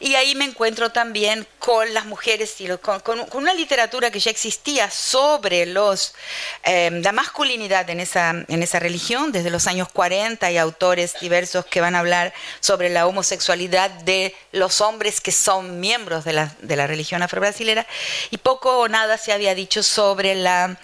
Y 0.00 0.14
ahí 0.14 0.34
me 0.34 0.44
encuentro 0.44 0.90
también 0.90 1.46
con 1.58 1.92
las 1.94 2.06
mujeres 2.06 2.60
y 2.60 2.68
con, 2.78 3.26
una 3.32 3.54
literatura 3.54 4.10
que 4.10 4.20
ya 4.20 4.30
existía 4.30 4.90
sobre 4.90 5.66
los, 5.66 6.14
em, 6.62 7.02
la 7.02 7.12
masculinidad 7.12 7.88
en 7.90 8.00
esa, 8.00 8.30
en 8.30 8.62
esa 8.62 8.78
religión. 8.78 9.32
Desde 9.32 9.50
los 9.50 9.66
años 9.66 9.88
40 9.88 10.46
hay 10.46 10.58
autores 10.58 11.14
diversos 11.20 11.64
que 11.66 11.80
van 11.80 11.94
a 11.94 12.00
hablar 12.00 12.32
sobre 12.60 12.90
la 12.90 13.06
homosexualidad 13.06 13.90
de 13.90 14.34
los 14.52 14.80
hombres 14.80 15.20
que 15.20 15.32
son 15.32 15.80
miembros 15.80 16.24
de 16.24 16.32
la, 16.32 16.54
de 16.60 16.76
la 16.76 16.86
religión 16.86 17.22
afrobrasilera 17.22 17.86
y 18.30 18.38
poco 18.38 18.78
o 18.78 18.88
nada 18.88 19.18
se 19.18 19.32
había 19.32 19.54
dicho 19.54 19.82
sobre 19.82 20.34
la, 20.34 20.76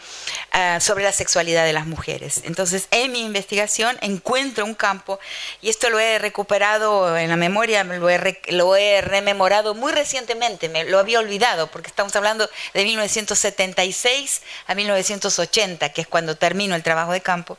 ah, 0.52 0.78
sobre 0.80 1.04
la 1.04 1.12
sexualidad 1.12 1.64
de 1.64 1.72
las 1.72 1.86
mujeres. 1.86 2.42
Entonces, 2.44 2.88
en 2.90 3.12
mi 3.12 3.20
investigación 3.20 3.96
encuentro 4.00 4.64
un 4.64 4.74
campo, 4.74 5.18
y 5.60 5.68
esto 5.68 5.90
lo 5.90 5.98
he 5.98 6.18
recuperado 6.18 7.16
en 7.16 7.28
la 7.28 7.36
memoria, 7.36 7.84
lo 7.84 8.76
he, 8.76 9.00
rememorado 9.00 9.74
muy 9.74 9.92
recientemente, 9.92 10.68
me 10.68 10.84
lo 10.84 10.98
había 10.98 11.18
olvidado, 11.18 11.68
porque 11.68 11.88
estamos 11.88 12.14
hablando 12.16 12.48
de 12.74 12.84
1976 12.84 14.42
a 14.66 14.74
1980, 14.74 15.92
que 15.92 16.00
es 16.02 16.06
cuando 16.06 16.36
termino 16.36 16.74
el 16.74 16.82
trabajo 16.82 17.12
de 17.12 17.20
campo. 17.20 17.58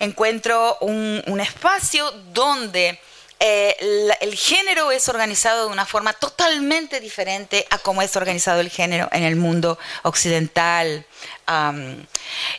Encuentro 0.00 0.78
un, 0.80 1.40
espacio 1.40 2.10
donde 2.32 3.00
eh, 3.40 3.76
el 4.20 4.34
género 4.34 4.90
es 4.90 5.08
organizado 5.08 5.66
de 5.66 5.72
una 5.72 5.86
forma 5.86 6.12
totalmente 6.12 7.00
diferente 7.00 7.66
a 7.70 7.78
cómo 7.78 8.02
es 8.02 8.16
organizado 8.16 8.60
el 8.60 8.70
género 8.70 9.08
en 9.12 9.22
el 9.24 9.36
mundo 9.36 9.78
occidental. 10.02 11.04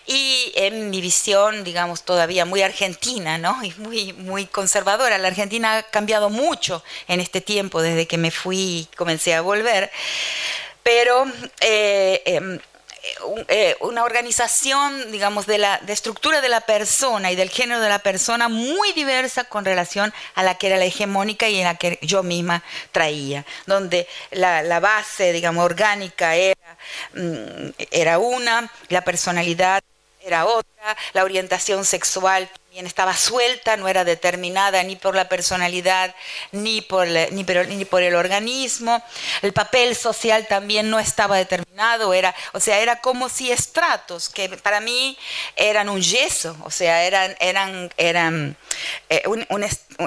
Y 0.06 0.52
en 0.56 0.90
mi 0.90 1.02
visión, 1.02 1.64
digamos, 1.64 2.04
todavía 2.04 2.46
muy 2.46 2.62
argentina, 2.62 3.38
¿no? 3.38 3.64
Y 3.64 3.74
muy, 3.78 4.14
muy 4.14 4.46
conservadora. 4.46 5.18
La 5.18 5.28
Argentina 5.28 5.78
ha 5.78 5.84
cambiado 5.84 6.30
mucho 6.30 6.84
en 7.08 7.20
este 7.20 7.42
tiempo, 7.42 7.82
desde 7.82 8.08
que 8.08 8.18
me 8.18 8.32
fui 8.32 8.58
y 8.58 8.90
comencé 8.96 9.36
a 9.36 9.42
volver. 9.42 9.92
Pero 10.84 11.26
eh, 11.62 12.22
em, 12.26 12.60
eh, 13.48 13.76
una 13.82 14.04
organización, 14.04 15.12
digamos, 15.12 15.46
de 15.46 15.58
la 15.58 15.80
de 15.80 15.94
estructura 15.94 16.42
de 16.42 16.50
la 16.50 16.62
persona 16.62 17.32
y 17.32 17.36
del 17.36 17.50
género 17.50 17.80
de 17.80 17.90
la 17.90 18.00
persona 18.00 18.48
muy 18.50 18.92
diversa 18.94 19.44
con 19.44 19.66
relación 19.66 20.14
a 20.36 20.44
la 20.44 20.56
que 20.56 20.68
era 20.68 20.78
la 20.78 20.86
hegemónica 20.86 21.48
y 21.50 21.60
en 21.60 21.66
la 21.66 21.76
que 21.76 22.00
yo 22.02 22.24
misma 22.24 22.64
traía, 22.92 23.46
donde 23.66 24.08
la, 24.32 24.62
la 24.64 24.80
base, 24.80 25.34
digamos, 25.34 25.64
orgánica 25.64 26.36
era, 26.36 26.78
mm, 27.14 27.70
era 27.92 28.20
una, 28.20 28.72
la 28.90 29.04
personalidad 29.04 29.82
era 30.22 30.46
otra, 30.46 30.98
la 31.14 31.24
orientación 31.24 31.86
sexual 31.86 32.50
también 32.70 32.86
estaba 32.86 33.18
suelta, 33.18 33.78
no 33.78 33.88
era 33.88 34.04
determinada 34.04 34.84
ni 34.84 34.96
por 34.96 35.16
la 35.16 35.28
personalidad 35.28 36.14
ni 36.52 36.82
por, 36.82 37.08
ni, 37.08 37.44
ni 37.44 37.86
por 37.86 38.04
el 38.04 38.14
organismo. 38.14 39.04
El 39.42 39.54
papel 39.54 39.96
social 39.96 40.46
también 40.48 40.88
no 40.92 41.00
estaba 41.00 41.38
determinado, 41.38 42.14
era, 42.14 42.36
o 42.54 42.60
sea, 42.60 42.78
era 42.78 43.02
como 43.02 43.28
si 43.28 43.52
estratos, 43.52 44.30
que 44.30 44.50
para 44.50 44.82
mí 44.82 45.18
eran 45.56 45.90
un 45.90 46.00
yeso, 46.00 46.56
o 46.64 46.70
sea, 46.70 47.06
eran, 47.06 47.36
eran, 47.40 47.92
eran 47.98 48.56
eh, 49.10 49.24
un, 49.26 49.48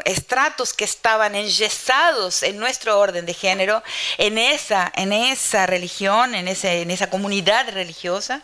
estratos 0.04 0.72
que 0.72 0.84
estaban 0.84 1.34
enyesados 1.34 2.44
en 2.44 2.58
nuestro 2.58 2.96
orden 2.96 3.26
de 3.26 3.34
género, 3.34 3.82
en 4.18 4.38
esa, 4.38 4.92
en 4.94 5.12
esa 5.12 5.66
religión, 5.66 6.36
en, 6.36 6.46
ese, 6.46 6.82
en 6.82 6.92
esa 6.92 7.10
comunidad 7.10 7.68
religiosa. 7.70 8.42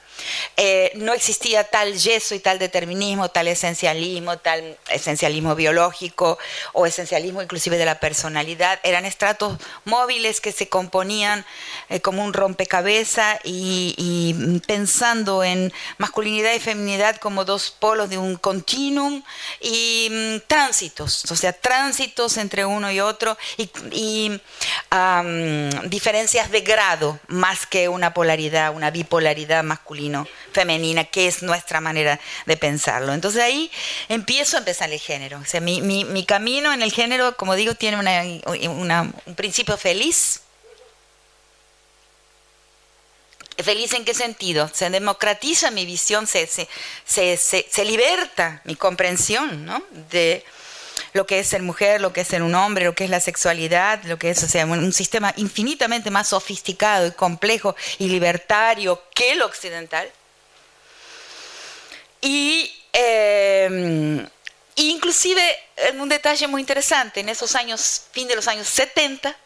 Eh, 0.57 0.91
no 0.97 1.15
existía 1.15 1.63
tal 1.63 1.97
yeso 1.97 2.35
y 2.35 2.41
tal 2.41 2.59
determinismo, 2.59 3.31
tal 3.31 3.47
esencialismo, 3.47 4.08
tal 4.43 4.77
esencialismo 4.91 5.55
biológico 5.55 6.39
o 6.73 6.87
esencialismo 6.87 7.43
inclusive 7.43 7.77
de 7.79 7.85
la 7.85 8.01
personalidad. 8.01 8.79
Eran 8.83 9.05
estratos 9.05 9.59
móviles 9.85 10.41
que 10.41 10.53
se 10.53 10.69
componían 10.69 11.45
eh, 11.89 12.01
como 12.01 12.25
un 12.25 12.33
rompecabezas 12.33 13.39
y, 13.45 14.61
pensando 14.67 15.45
en 15.45 15.73
masculinidad 15.99 16.55
y 16.55 16.61
feminidad 16.61 17.17
como 17.17 17.45
dos 17.45 17.71
polos 17.71 18.11
de 18.11 18.19
un 18.19 18.37
continuum 18.37 19.23
y 19.61 20.09
mm, 20.11 20.47
tránsitos, 20.47 21.31
o 21.31 21.37
sea, 21.37 21.53
tránsitos 21.53 22.37
entre 22.37 22.65
uno 22.65 22.91
y 22.91 23.01
otro 23.01 23.37
y, 23.57 23.69
diferencias 25.85 26.51
de 26.51 26.61
grado 26.61 27.19
más 27.29 27.67
que 27.67 27.89
una 27.89 28.15
polaridad, 28.15 28.75
una 28.75 28.91
bipolaridad 28.91 29.63
masculino-femenina, 29.65 31.05
que 31.05 31.29
es 31.29 31.43
nuestra 31.43 31.81
manera 31.81 32.19
de 32.47 32.57
pensarlo. 32.57 33.13
Entonces 33.13 33.43
ahí 33.43 33.71
empiezo 34.09 34.57
a 34.57 34.61
empezar 34.61 34.93
el 34.93 35.01
género. 35.01 35.39
O 35.39 35.45
sea, 35.45 35.61
mi, 35.61 35.81
mi, 35.81 36.25
camino 36.25 36.73
en 36.73 36.83
el 36.83 36.93
género, 36.93 37.37
como 37.37 37.55
digo, 37.55 37.75
tiene 37.75 37.99
una, 37.99 39.13
un 39.27 39.35
principio 39.35 39.77
feliz. 39.77 40.43
¿Feliz 43.59 43.93
en 43.95 44.05
qué 44.05 44.15
sentido? 44.15 44.71
Se 44.73 44.89
democratiza 44.89 45.73
mi 45.73 45.85
visión, 45.85 46.27
se, 46.29 46.47
se, 46.47 46.69
se, 47.05 47.37
se 47.37 47.85
liberta 47.85 48.63
mi 48.65 48.77
comprensión 48.77 49.65
¿no? 49.65 49.83
de 50.11 50.45
lo 51.13 51.27
que 51.27 51.41
es 51.41 51.49
ser 51.49 51.63
mujer, 51.63 52.01
lo 52.01 52.13
que 52.13 52.21
es 52.21 52.29
ser 52.29 52.43
un 52.43 52.55
hombre, 52.55 52.85
lo 52.85 52.95
que 52.95 53.05
es 53.05 53.11
la 53.11 53.21
sexualidad, 53.21 54.03
lo 54.05 54.19
que 54.19 54.31
es 54.31 54.43
o 54.43 54.49
sea, 54.49 54.65
un 54.65 54.93
sistema 54.93 55.33
infinitamente 55.37 56.11
más 56.11 56.29
sofisticado 56.29 57.09
y 57.09 57.13
complejo 57.13 57.75
y 57.99 58.09
libertario 58.09 59.03
que 59.15 59.33
el 59.33 59.43
occidental. 59.43 60.09
Y 62.21 62.78
eh, 62.93 64.27
inclusive 64.77 65.59
un 65.95 66.09
detalle 66.09 66.47
muy 66.47 66.61
interesante, 66.61 67.21
en 67.21 67.29
esos 67.29 67.55
años, 67.55 68.03
fin 68.13 68.29
de 68.29 68.37
los 68.37 68.49
años 68.49 68.69
70, 68.69 69.37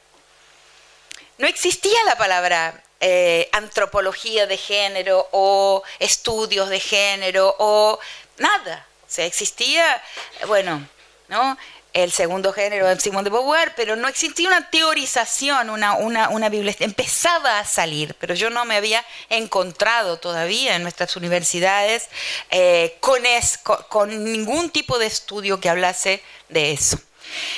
no 1.39 1.47
existía 1.47 1.99
la 2.05 2.17
palabra 2.17 2.83
eh, 3.01 3.49
antropología 3.53 4.47
de 4.47 4.57
género 4.57 5.29
o 5.33 5.83
estudios 5.99 6.69
de 6.69 6.79
género 6.79 7.55
o 7.59 7.99
nada. 8.39 8.87
O 9.09 9.11
sea, 9.15 9.27
existía, 9.27 10.03
bueno, 10.47 10.87
¿no? 11.29 11.59
El 11.93 12.13
segundo 12.13 12.53
género 12.53 12.87
de 12.87 12.99
Simón 13.01 13.25
de 13.25 13.31
Beauvoir, 13.31 13.75
pero 13.75 13.97
no 13.97 14.09
existía 14.09 14.49
una 14.49 14.71
teorización, 14.71 15.71
una, 15.71 15.95
una, 15.95 16.29
una 16.31 16.47
Empezaba 16.53 17.59
a 17.59 17.65
salir, 17.65 18.15
pero 18.19 18.35
yo 18.35 18.51
no 18.51 18.65
me 18.65 18.77
había 18.77 19.05
encontrado 19.29 20.19
todavía 20.19 20.77
en 20.77 20.83
nuestras 20.83 21.17
universidades 21.17 22.09
eh, 22.51 22.97
con, 23.01 23.25
es, 23.27 23.59
con, 23.59 24.25
ningún 24.25 24.71
tipo 24.71 24.99
de 24.99 25.07
estudio 25.07 25.61
que 25.61 25.69
hablase 25.69 26.23
de 26.49 26.73
eso. 26.73 26.99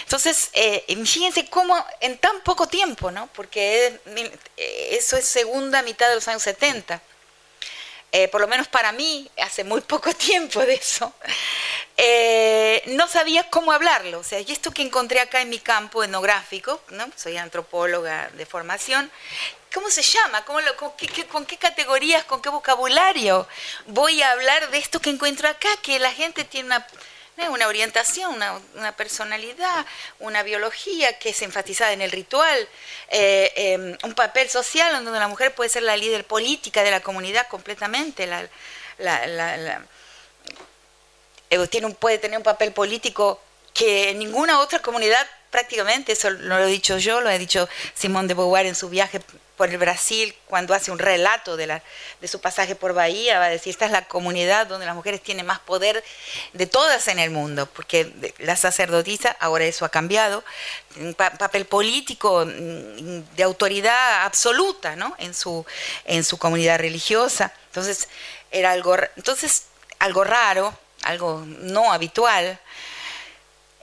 Entonces, 0.05 0.51
eh, 0.53 0.85
fíjense 1.05 1.49
cómo 1.49 1.77
en 2.01 2.19
tan 2.19 2.41
poco 2.43 2.67
tiempo, 2.67 3.11
¿no? 3.11 3.29
porque 3.35 3.99
eso 4.91 5.17
es 5.17 5.25
segunda 5.25 5.83
mitad 5.83 6.09
de 6.09 6.17
los 6.17 6.29
años 6.29 6.43
70. 6.43 7.01
Eh, 8.17 8.29
por 8.29 8.41
lo 8.41 8.47
menos 8.47 8.69
para 8.69 8.93
mí, 8.93 9.29
hace 9.43 9.65
muy 9.65 9.81
poco 9.81 10.15
tiempo 10.15 10.61
de 10.61 10.75
eso, 10.75 11.13
eh, 11.97 12.81
no 12.87 13.09
sabía 13.09 13.51
cómo 13.51 13.73
hablarlo. 13.73 14.21
O 14.21 14.23
sea, 14.23 14.39
y 14.39 14.53
esto 14.53 14.71
que 14.71 14.83
encontré 14.83 15.19
acá 15.19 15.41
en 15.41 15.49
mi 15.49 15.59
campo 15.59 16.05
etnográfico, 16.05 16.81
¿no? 16.91 17.11
soy 17.17 17.37
antropóloga 17.39 18.31
de 18.35 18.47
formación, 18.47 19.11
¿cómo 19.75 19.91
se 19.91 20.03
llama? 20.03 20.45
¿Cómo 20.45 20.61
con, 20.77 21.45
qué, 21.45 21.57
categorías, 21.57 22.23
con 22.23 22.41
qué 22.41 22.51
vocabulario 22.51 23.49
voy 23.87 24.23
a 24.23 24.31
hablar 24.31 24.71
de 24.71 24.79
esto 24.79 25.01
que 25.01 25.11
encuentro 25.11 25.49
acá? 25.49 25.71
Que 25.83 25.99
la 25.99 26.13
gente 26.13 26.45
tiene 26.45 26.67
una, 26.67 26.87
una 27.51 27.67
orientación, 27.69 28.41
una, 28.75 28.97
personalidad, 28.97 29.85
una 30.19 30.43
biología 30.43 31.19
que 31.19 31.31
es 31.31 31.43
enfatizada 31.43 31.93
en 31.93 32.01
el 32.01 32.11
ritual, 32.11 32.69
eh, 33.11 33.53
em, 33.57 33.99
un 34.03 34.15
papel 34.15 34.49
social 34.49 35.05
donde 35.05 35.19
la 35.19 35.29
mujer 35.29 35.55
puede 35.55 35.71
ser 35.71 35.83
la 35.83 35.97
líder 35.97 36.25
política 36.25 36.83
de 36.83 36.91
la 36.91 37.01
comunidad 37.01 37.49
completamente. 37.49 38.27
la, 38.27 38.49
eh, 41.51 41.69
tiene 41.69 41.91
puede 41.91 42.19
tener 42.19 42.39
un 42.39 42.45
papel 42.45 42.73
político 42.73 43.41
que 43.75 44.15
ninguna 44.15 44.61
otra 44.61 44.79
comunidad 44.79 45.27
prácticamente, 45.51 46.13
eso 46.13 46.31
no 46.31 46.59
lo 46.59 46.65
he 46.65 46.71
dicho 46.71 46.99
yo, 46.99 47.21
lo 47.21 47.29
ha 47.29 47.39
dicho 47.39 47.69
Simón 47.95 48.27
de 48.27 48.35
Beauvoir 48.35 48.67
en 48.67 48.75
su 48.75 48.89
viaje 48.89 49.21
por 49.57 49.69
el 49.69 49.79
Brasil, 49.79 50.35
cuando 50.47 50.75
hace 50.75 50.91
un 50.91 50.99
relato 50.99 51.57
de, 51.57 51.69
la, 51.69 51.83
de 52.21 52.27
su 52.27 52.41
pasaje 52.41 52.75
por 52.75 52.93
Bahía, 52.93 53.39
va 53.39 53.47
a 53.47 53.51
decir, 53.51 53.71
esta 53.71 53.87
es 53.87 53.93
la 53.93 54.07
comunidad 54.07 54.67
donde 54.67 54.87
las 54.87 54.97
mujeres 54.97 55.23
tienen 55.23 55.47
más 55.47 55.61
poder 55.61 56.03
de 56.55 56.67
todas 56.67 57.07
en 57.07 57.21
el 57.21 57.31
mundo, 57.31 57.67
porque 57.67 58.13
la 58.39 58.57
sacerdotisa, 58.57 59.37
ahora 59.39 59.65
eso 59.65 59.85
ha 59.85 59.91
cambiado, 59.91 60.43
un 60.97 61.15
papel 61.15 61.67
político 61.67 62.45
mm, 62.45 63.37
de 63.37 63.43
autoridad 63.43 64.25
absoluta 64.25 64.97
¿no? 64.97 65.15
en, 65.19 65.35
su, 65.35 65.65
en 66.05 66.25
su 66.25 66.37
comunidad 66.37 66.79
religiosa. 66.79 67.53
Entonces, 67.67 68.09
era 68.51 68.73
algo, 68.73 68.97
entonces, 69.17 69.67
algo 70.01 70.25
raro, 70.25 70.77
algo 71.05 71.45
no 71.47 71.93
habitual. 71.93 72.59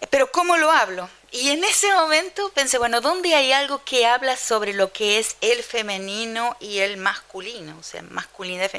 Pero 0.09 0.31
¿cómo 0.31 0.57
lo 0.57 0.71
hablo? 0.71 1.09
Y 1.31 1.51
en 1.51 1.63
ese 1.63 1.91
momento 1.93 2.51
pensé, 2.53 2.77
bueno, 2.77 2.99
¿dónde 2.99 3.35
hay 3.35 3.53
algo 3.53 3.83
que 3.85 4.05
habla 4.05 4.35
sobre 4.35 4.73
lo 4.73 4.91
que 4.91 5.19
es 5.19 5.37
el 5.41 5.63
femenino 5.63 6.57
y 6.59 6.79
el 6.79 6.97
masculino? 6.97 7.77
O 7.79 7.83
sea, 7.83 8.01
masculinidad. 8.01 8.69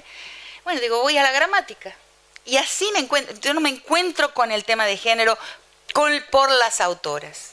Bueno, 0.64 0.80
digo, 0.80 1.00
voy 1.00 1.16
a 1.16 1.22
la 1.22 1.32
gramática. 1.32 1.96
Y 2.44 2.56
así 2.56 2.90
me 2.92 2.98
encuentro, 2.98 3.34
yo 3.36 3.54
no 3.54 3.60
me 3.60 3.70
encuentro 3.70 4.34
con 4.34 4.52
el 4.52 4.64
tema 4.64 4.84
de 4.84 4.96
género 4.96 5.38
por 6.30 6.50
las 6.50 6.80
autoras. 6.80 7.52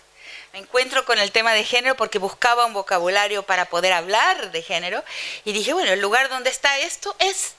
Me 0.51 0.59
encuentro 0.59 1.05
con 1.05 1.19
el 1.19 1.31
tema 1.31 1.53
de 1.53 1.63
género 1.63 1.95
porque 1.95 2.17
buscaba 2.17 2.65
un 2.65 2.73
vocabulario 2.73 3.43
para 3.43 3.65
poder 3.65 3.93
hablar 3.93 4.51
de 4.51 4.63
género 4.63 5.03
y 5.45 5.51
dije, 5.51 5.73
bueno, 5.73 5.91
el 5.91 6.01
lugar 6.01 6.27
donde 6.29 6.49
está 6.49 6.79
esto 6.79 7.15
es 7.19 7.53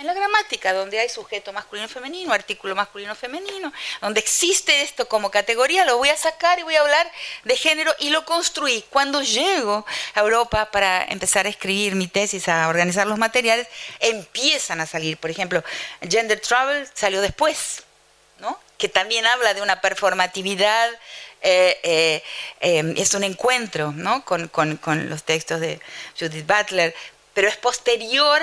en 0.00 0.06
la 0.06 0.14
gramática, 0.14 0.72
donde 0.72 0.98
hay 0.98 1.10
sujeto 1.10 1.52
masculino 1.52 1.86
femenino, 1.86 2.32
artículo 2.32 2.74
masculino 2.74 3.14
femenino, 3.14 3.70
donde 4.00 4.20
existe 4.20 4.80
esto 4.80 5.06
como 5.06 5.30
categoría, 5.30 5.84
lo 5.84 5.98
voy 5.98 6.08
a 6.08 6.16
sacar 6.16 6.58
y 6.58 6.62
voy 6.62 6.74
a 6.74 6.80
hablar 6.80 7.10
de 7.44 7.54
género 7.54 7.94
y 7.98 8.08
lo 8.08 8.24
construí. 8.24 8.82
Cuando 8.88 9.20
llego 9.22 9.84
a 10.14 10.20
Europa 10.20 10.70
para 10.70 11.04
empezar 11.04 11.44
a 11.44 11.50
escribir 11.50 11.94
mi 11.96 12.08
tesis, 12.08 12.48
a 12.48 12.68
organizar 12.68 13.06
los 13.06 13.18
materiales, 13.18 13.68
empiezan 14.00 14.80
a 14.80 14.86
salir. 14.86 15.18
Por 15.18 15.30
ejemplo, 15.30 15.62
Gender 16.08 16.40
Travel 16.40 16.88
salió 16.94 17.20
después, 17.20 17.82
¿no? 18.38 18.58
que 18.78 18.88
también 18.88 19.26
habla 19.26 19.52
de 19.52 19.60
una 19.60 19.82
performatividad 19.82 20.90
eh, 21.42 21.78
eh, 21.82 22.22
eh, 22.60 22.94
es 22.96 23.12
un 23.12 23.24
encuentro 23.24 23.92
¿no? 23.92 24.24
con, 24.24 24.48
con, 24.48 25.10
los 25.10 25.24
textos 25.24 25.60
de 25.60 25.78
Judith 26.18 26.46
Butler, 26.46 26.94
pero 27.34 27.48
es 27.48 27.56
posterior 27.58 28.42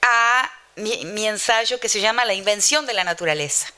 a 0.00 0.50
mi, 0.76 1.26
ensayo 1.26 1.78
que 1.80 1.88
se 1.88 2.00
llama 2.00 2.24
La 2.24 2.34
invención 2.34 2.86
de 2.86 2.94
la 2.94 3.04
naturaleza. 3.04 3.68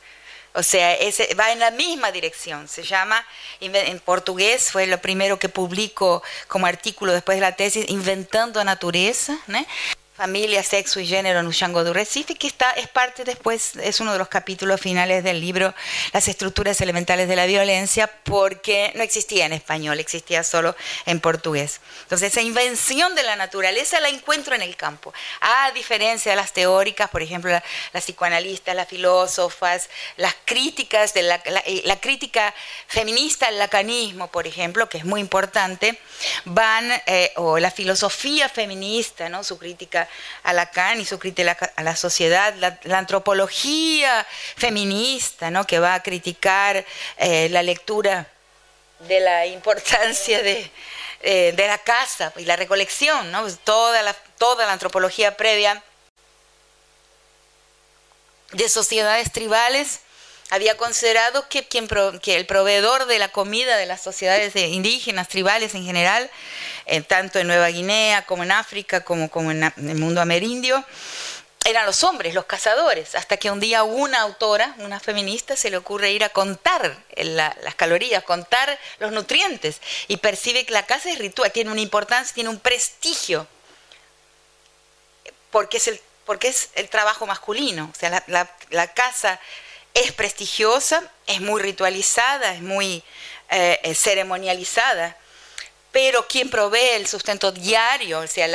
O 0.54 0.62
sea, 0.62 0.94
ese, 0.94 1.34
va 1.34 1.50
en 1.52 1.58
la 1.58 1.72
misma 1.72 2.12
dirección. 2.12 2.68
Se 2.68 2.84
llama, 2.84 3.26
en 3.60 3.98
portugués, 3.98 4.70
fue 4.70 4.86
lo 4.86 5.00
primero 5.00 5.38
que 5.38 5.48
publico 5.48 6.22
como 6.46 6.66
artículo 6.66 7.12
después 7.12 7.36
de 7.36 7.42
la 7.42 7.56
tesis, 7.56 7.86
Inventando 7.88 8.60
a 8.60 8.64
Natureza. 8.64 9.36
¿no? 9.48 9.66
Familia, 10.16 10.62
Sexo 10.62 11.00
y 11.00 11.08
Género 11.08 11.40
en 11.40 11.48
Ushango 11.48 11.82
do 11.82 11.92
Recife, 11.92 12.36
que 12.36 12.46
está, 12.46 12.70
es 12.70 12.86
parte 12.86 13.24
después, 13.24 13.74
es 13.74 13.98
uno 13.98 14.12
de 14.12 14.18
los 14.20 14.28
capítulos 14.28 14.80
finales 14.80 15.24
del 15.24 15.40
libro 15.40 15.74
Las 16.12 16.28
estructuras 16.28 16.80
elementales 16.80 17.26
de 17.26 17.34
la 17.34 17.46
violencia, 17.46 18.06
porque 18.22 18.92
no 18.94 19.02
existía 19.02 19.44
en 19.44 19.52
español, 19.52 19.98
existía 19.98 20.44
solo 20.44 20.76
en 21.06 21.18
portugués. 21.18 21.80
Entonces, 22.04 22.30
esa 22.30 22.42
invención 22.42 23.16
de 23.16 23.24
la 23.24 23.34
naturaleza 23.34 23.98
la 23.98 24.08
encuentro 24.08 24.54
en 24.54 24.62
el 24.62 24.76
campo, 24.76 25.12
a 25.40 25.72
diferencia 25.72 26.30
de 26.30 26.36
las 26.36 26.52
teóricas, 26.52 27.10
por 27.10 27.20
ejemplo, 27.20 27.50
las 27.92 28.04
psicoanalistas, 28.04 28.76
las 28.76 28.86
filósofas, 28.86 29.90
las 30.16 30.36
críticas, 30.44 31.12
de 31.12 31.22
la, 31.22 31.42
la, 31.84 32.00
crítica 32.00 32.54
feminista 32.86 33.48
al 33.48 33.58
lacanismo, 33.58 34.28
por 34.30 34.46
ejemplo, 34.46 34.88
que 34.88 34.98
es 34.98 35.04
muy 35.04 35.20
importante, 35.20 35.98
van, 36.44 36.88
eh, 37.06 37.32
o 37.34 37.58
la 37.58 37.72
filosofía 37.72 38.48
feminista, 38.48 39.28
¿no? 39.28 39.42
su 39.42 39.58
crítica 39.58 40.03
a 40.42 40.52
Lacan 40.52 41.00
y 41.00 41.04
su 41.04 41.18
crítica 41.18 41.72
a 41.76 41.82
la 41.82 41.96
sociedad, 41.96 42.54
la, 42.54 42.98
antropología 42.98 44.26
feminista, 44.56 45.50
¿no? 45.50 45.66
que 45.66 45.78
va 45.78 45.94
a 45.94 46.02
criticar 46.02 46.84
eh, 47.16 47.48
la 47.50 47.62
lectura 47.62 48.26
de 49.00 49.20
la 49.20 49.46
importancia 49.46 50.42
de, 50.42 50.70
eh, 51.20 51.52
de, 51.56 51.66
la 51.66 51.78
casa 51.78 52.32
y 52.36 52.44
la 52.44 52.56
recolección, 52.56 53.30
¿no? 53.32 53.42
Pues 53.42 53.58
toda, 53.58 54.02
la, 54.02 54.14
toda 54.38 54.66
la 54.66 54.72
antropología 54.72 55.36
previa 55.36 55.82
de 58.52 58.68
sociedades 58.68 59.32
tribales 59.32 60.00
había 60.54 60.76
considerado 60.76 61.48
que, 61.48 61.66
quien 61.66 61.88
que 62.22 62.36
el 62.36 62.46
proveedor 62.46 63.06
de 63.06 63.18
la 63.18 63.28
comida 63.28 63.76
de 63.76 63.86
las 63.86 64.00
sociedades 64.00 64.54
indígenas, 64.54 65.26
tribales 65.26 65.74
en 65.74 65.84
general, 65.84 66.30
eh, 66.86 67.00
tanto 67.00 67.40
en 67.40 67.48
Nueva 67.48 67.66
Guinea 67.68 68.24
como 68.24 68.44
en 68.44 68.52
África, 68.52 69.04
como, 69.04 69.28
como 69.28 69.50
en, 69.50 69.64
el 69.64 69.96
mundo 69.96 70.20
amerindio, 70.20 70.84
eran 71.64 71.86
los 71.86 72.04
hombres, 72.04 72.34
los 72.34 72.44
cazadores, 72.44 73.16
hasta 73.16 73.36
que 73.36 73.50
un 73.50 73.58
día 73.58 73.82
una 73.82 74.20
autora, 74.20 74.76
una 74.78 75.00
feminista, 75.00 75.56
se 75.56 75.70
le 75.70 75.76
ocurre 75.76 76.12
ir 76.12 76.22
a 76.22 76.28
contar 76.28 76.98
las 77.16 77.74
calorías, 77.74 78.22
contar 78.22 78.78
los 79.00 79.10
nutrientes, 79.10 79.80
y 80.06 80.18
percibe 80.18 80.64
que 80.64 80.72
la 80.72 80.86
caza 80.86 81.10
es 81.10 81.18
ritual, 81.18 81.50
tiene 81.50 81.72
una 81.72 81.80
importancia, 81.80 82.32
tiene 82.32 82.50
un 82.50 82.60
prestigio, 82.60 83.48
porque 85.50 85.78
es 85.78 85.88
el, 85.88 86.00
porque 86.26 86.46
es 86.46 86.70
el 86.74 86.88
trabajo 86.88 87.26
masculino, 87.26 87.90
o 87.92 87.98
sea, 87.98 88.10
la, 88.10 88.24
la, 88.28 88.50
la 88.70 88.86
caza 88.92 89.40
es 89.94 90.10
prestigiosa, 90.12 91.08
es 91.26 91.40
muy 91.40 91.62
ritualizada, 91.62 92.52
es 92.52 92.60
muy 92.60 93.02
eh, 93.48 93.78
eh, 93.82 93.94
ceremonializada, 93.94 95.16
pero 95.92 96.26
quien 96.26 96.50
provee 96.50 96.90
el 96.94 97.06
sustento 97.06 97.52
diario, 97.52 98.18
o 98.18 98.26
sea, 98.26 98.46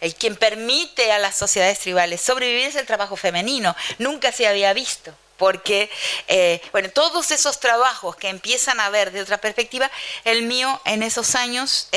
el 0.00 0.14
quien 0.16 0.36
permite 0.36 1.10
a 1.10 1.18
las 1.18 1.34
sociedades 1.34 1.78
tribales 1.78 2.20
sobrevivir 2.20 2.66
es 2.66 2.76
el 2.76 2.84
trabajo 2.84 3.16
femenino. 3.16 3.74
Nunca 3.98 4.30
se 4.32 4.46
había 4.46 4.74
visto 4.74 5.14
porque, 5.38 5.90
eh, 6.28 6.60
bueno, 6.72 6.90
todos 6.90 7.30
esos 7.30 7.58
trabajos 7.58 8.16
que 8.16 8.28
empiezan 8.28 8.80
a 8.80 8.90
ver 8.90 9.12
de 9.12 9.22
otra 9.22 9.38
perspectiva, 9.38 9.90
el 10.24 10.42
mío 10.42 10.78
en 10.84 11.02
esos 11.02 11.34
años, 11.34 11.88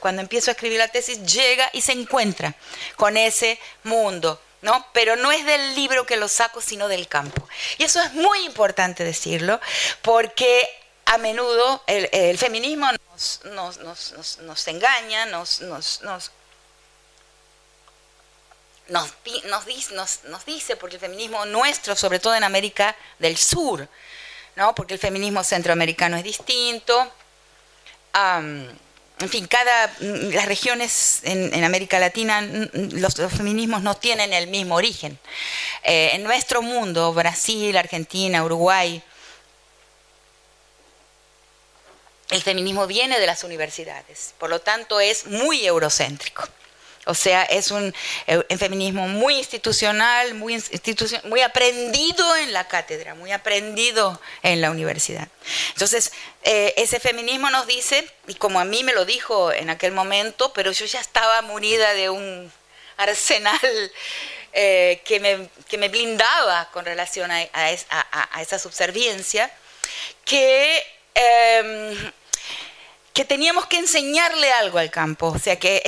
cuando 0.00 0.22
empiezo 0.22 0.50
a 0.50 0.54
escribir 0.54 0.78
la 0.78 0.88
tesis, 0.88 1.22
llega 1.22 1.70
y 1.72 1.82
se 1.82 1.92
encuentra 1.92 2.56
con 2.96 3.16
ese 3.16 3.60
mundo 3.84 4.40
Pero 4.92 5.16
no 5.16 5.32
es 5.32 5.44
del 5.44 5.74
libro 5.74 6.06
que 6.06 6.16
lo 6.16 6.28
saco, 6.28 6.60
sino 6.60 6.88
del 6.88 7.08
campo. 7.08 7.46
Y 7.78 7.84
eso 7.84 8.00
es 8.02 8.12
muy 8.14 8.44
importante 8.44 9.04
decirlo, 9.04 9.60
porque 10.02 10.68
a 11.06 11.18
menudo 11.18 11.82
el, 11.86 12.36
feminismo 12.36 12.88
nos, 13.44 14.68
engaña, 14.68 15.26
nos, 15.26 15.60
nos, 15.60 16.30
dice, 20.44 20.76
porque 20.76 20.96
el 20.96 21.00
feminismo 21.00 21.46
nuestro, 21.46 21.94
sobre 21.94 22.18
todo 22.18 22.34
en 22.34 22.44
América 22.44 22.96
del 23.18 23.36
Sur, 23.36 23.88
¿no? 24.56 24.74
porque 24.74 24.94
el 24.94 25.00
feminismo 25.00 25.44
centroamericano 25.44 26.16
es 26.16 26.24
distinto, 26.24 27.12
en 29.18 29.28
fin, 29.30 29.46
cada, 29.46 29.88
mm, 30.00 30.34
las 30.34 30.46
regiones 30.46 31.20
en, 31.22 31.64
América 31.64 31.98
Latina, 31.98 32.42
los, 32.42 33.14
feminismos 33.14 33.82
no 33.82 33.96
tienen 33.96 34.32
el 34.32 34.46
mismo 34.48 34.74
origen. 34.74 35.18
Eh, 35.82 36.10
en 36.12 36.22
nuestro 36.22 36.60
mundo, 36.60 37.12
Brasil, 37.14 37.76
Argentina, 37.76 38.44
Uruguay, 38.44 39.02
el 42.30 42.42
feminismo 42.42 42.86
viene 42.86 43.18
de 43.18 43.26
las 43.26 43.44
universidades, 43.44 44.34
por 44.38 44.50
lo 44.50 44.60
tanto 44.60 45.00
es 45.00 45.26
muy 45.26 45.64
eurocéntrico. 45.64 46.46
O 47.06 47.14
sea, 47.14 47.44
es 47.44 47.70
un, 47.70 47.94
eh, 48.26 48.42
feminismo 48.58 49.06
muy 49.06 49.36
institucional, 49.36 50.34
muy, 50.34 50.62
muy 51.24 51.40
aprendido 51.40 52.36
en 52.36 52.52
la 52.52 52.66
cátedra, 52.66 53.14
muy 53.14 53.30
aprendido 53.30 54.20
en 54.42 54.60
la 54.60 54.72
universidad. 54.72 55.28
Entonces, 55.68 56.12
eh, 56.42 56.74
ese 56.76 56.98
feminismo 56.98 57.48
nos 57.50 57.68
dice, 57.68 58.10
y 58.26 58.34
como 58.34 58.58
a 58.58 58.64
mí 58.64 58.82
me 58.82 58.92
lo 58.92 59.04
dijo 59.04 59.52
en 59.52 59.70
aquel 59.70 59.92
momento, 59.92 60.52
pero 60.52 60.72
yo 60.72 60.84
ya 60.84 61.00
estaba 61.00 61.42
munida 61.42 61.94
de 61.94 62.10
un 62.10 62.52
arsenal 62.96 63.92
eh, 64.52 65.00
que, 65.04 65.20
me, 65.20 65.48
que, 65.68 65.78
me, 65.78 65.88
blindaba 65.88 66.68
con 66.72 66.84
relación 66.84 67.30
a, 67.30 67.46
a 67.52 68.42
esa 68.42 68.58
subserviencia, 68.58 69.48
que 70.24 70.84
em, 71.14 72.12
que 73.16 73.24
teníamos 73.24 73.64
que 73.64 73.78
enseñarle 73.78 74.52
algo 74.52 74.76
al 74.76 74.90
campo, 74.90 75.28
o 75.28 75.38
sea, 75.38 75.58
que 75.58 75.80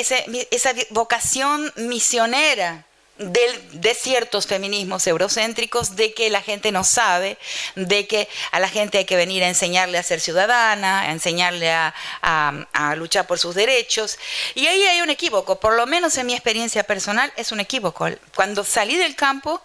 esa 0.50 0.72
vocación 0.88 1.70
misionera 1.76 2.86
de 3.18 3.94
ciertos 3.94 4.46
feminismos 4.46 5.06
eurocéntricos, 5.06 5.94
de 5.94 6.14
que 6.14 6.30
la 6.30 6.40
gente 6.40 6.72
no 6.72 6.84
sabe, 6.84 7.36
de 7.74 8.06
que 8.06 8.30
a 8.50 8.60
la 8.60 8.68
gente 8.70 8.96
hay 8.96 9.04
que 9.04 9.16
venir 9.16 9.44
a 9.44 9.48
enseñarle 9.48 9.98
a 9.98 10.02
ser 10.02 10.20
ciudadana, 10.20 11.02
a 11.02 11.12
enseñarle 11.12 11.70
a, 11.70 12.94
luchar 12.96 13.26
por 13.26 13.38
sus 13.38 13.54
derechos. 13.54 14.18
Y 14.54 14.66
ahí 14.66 14.82
hay 14.84 15.02
un 15.02 15.10
equívoco, 15.10 15.60
por 15.60 15.74
lo 15.74 15.86
menos 15.86 16.16
en 16.16 16.24
mi 16.28 16.32
experiencia 16.32 16.82
personal 16.84 17.30
es 17.36 17.52
un 17.52 17.60
equívoco. 17.60 18.08
Cuando 18.34 18.64
salí 18.64 18.96
del 18.96 19.14
campo, 19.14 19.60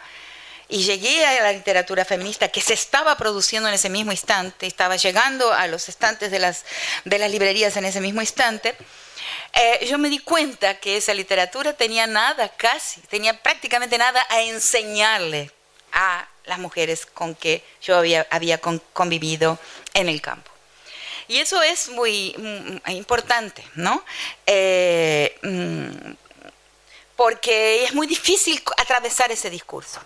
y 0.69 0.83
llegué 0.83 1.25
a 1.25 1.43
la 1.43 1.51
literatura 1.51 2.05
feminista 2.05 2.47
que 2.47 2.61
se 2.61 2.73
estaba 2.73 3.15
produciendo 3.17 3.67
en 3.69 3.75
ese 3.75 3.89
mismo 3.89 4.11
instante, 4.11 4.65
estaba 4.65 4.95
llegando 4.95 5.51
a 5.53 5.67
los 5.67 5.89
estantes 5.89 6.31
de 6.31 6.39
las, 6.39 6.65
de 7.05 7.19
las 7.19 7.31
librerías 7.31 7.75
en 7.77 7.85
ese 7.85 8.01
mismo 8.01 8.21
instante, 8.21 8.75
eh, 9.53 9.85
yo 9.85 9.97
me 9.97 10.09
di 10.09 10.19
cuenta 10.19 10.79
que 10.79 10.97
esa 10.97 11.13
literatura 11.13 11.73
tenía 11.73 12.07
nada, 12.07 12.49
casi, 12.49 13.01
tenía 13.01 13.39
prácticamente 13.41 13.97
nada 13.97 14.25
a 14.29 14.41
enseñarle 14.41 15.51
a 15.91 16.27
las 16.45 16.59
mujeres 16.59 17.05
con 17.05 17.35
que 17.35 17.63
yo 17.81 17.95
había, 17.97 18.25
había 18.31 18.59
convivido 18.59 19.59
en 19.93 20.09
el 20.09 20.21
campo. 20.21 20.51
Y 21.27 21.37
eso 21.37 21.61
es 21.61 21.89
muy 21.89 22.35
mm, 22.37 22.91
importante, 22.91 23.63
¿no? 23.75 24.03
Eh, 24.45 25.37
mm, 25.43 26.13
porque 27.15 27.85
es 27.85 27.93
muy 27.93 28.07
difícil 28.07 28.61
atravesar 28.77 29.31
ese 29.31 29.49
discurso 29.49 30.01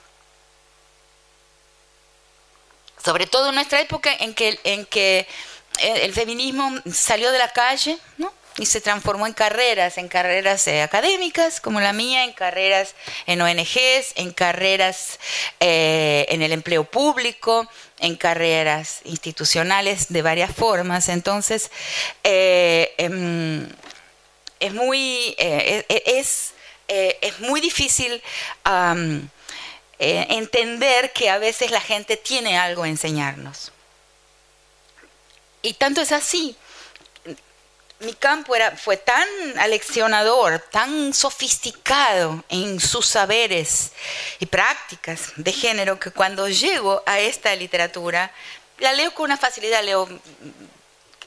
sobre 3.08 3.26
todo 3.26 3.48
en 3.48 3.56
nuestra 3.56 3.80
época 3.80 4.12
en 4.20 4.34
que, 4.34 4.60
eh, 4.60 5.26
el 5.80 6.12
feminismo 6.12 6.74
salió 6.92 7.32
de 7.32 7.38
la 7.38 7.48
calle, 7.54 7.98
y 8.58 8.66
se 8.66 8.82
transformó 8.82 9.26
en 9.28 9.32
carreras, 9.32 9.98
en 9.98 10.10
carreras 10.10 10.68
eh, 10.68 10.82
académicas 10.82 11.62
como 11.62 11.80
la 11.80 11.94
mía, 11.94 12.26
en 12.26 12.34
carreras 12.34 12.96
en 13.26 13.42
ONGs, 13.42 14.12
en 14.16 14.34
carreras 14.34 15.20
eh, 15.62 16.26
en 16.28 16.42
el 16.42 16.52
empleo 16.52 16.84
público, 16.84 17.70
en 18.00 18.18
carreras 18.18 19.00
institucionales 19.06 20.08
de 20.10 20.22
varias 20.22 20.54
formas. 20.54 21.08
Entonces, 21.08 21.72
em, 22.24 23.70
es, 24.60 24.74
muy, 24.74 25.34
es, 25.38 26.54
es, 26.90 27.40
muy 27.40 27.62
difícil 27.62 28.22
eh, 30.00 30.28
entender 30.30 31.12
que 31.14 31.30
a 31.30 31.38
veces 31.38 31.72
la 31.72 31.82
gente 31.82 32.18
tiene 32.18 32.58
algo 32.58 32.84
a 32.84 32.88
enseñarnos. 32.88 33.72
Y 35.62 35.74
tanto 35.74 36.02
es 36.02 36.12
así. 36.12 36.56
Mi 38.00 38.14
campo 38.14 38.56
era, 38.56 38.78
fue 38.78 38.98
tan 38.98 39.28
aleccionador, 39.58 40.60
tan 40.72 41.16
sofisticado 41.16 42.44
en 42.50 42.80
sus 42.80 43.08
saberes 43.08 43.92
y 44.40 44.46
prácticas 44.46 45.34
de 45.36 45.52
género 45.52 46.00
que 46.00 46.12
cuando 46.12 46.48
llego 46.48 47.02
a 47.08 47.20
esta 47.20 47.56
literatura, 47.56 48.32
la 48.78 48.94
leo 48.94 49.16
con 49.16 49.26
una 49.26 49.38
facilidad, 49.38 49.84
leo 49.84 50.08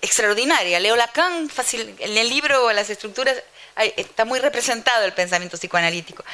extraordinaria. 0.00 0.80
Leo 0.80 0.96
Lacan 0.96 1.48
fácil, 1.48 1.96
en 1.98 2.16
el 2.16 2.28
libro, 2.28 2.72
las 2.72 2.90
estructuras 2.90 3.36
está 3.84 4.24
muy 4.24 4.38
representado 4.38 5.04
el 5.04 5.12
pensamiento 5.12 5.56
psicoanalítico. 5.56 6.24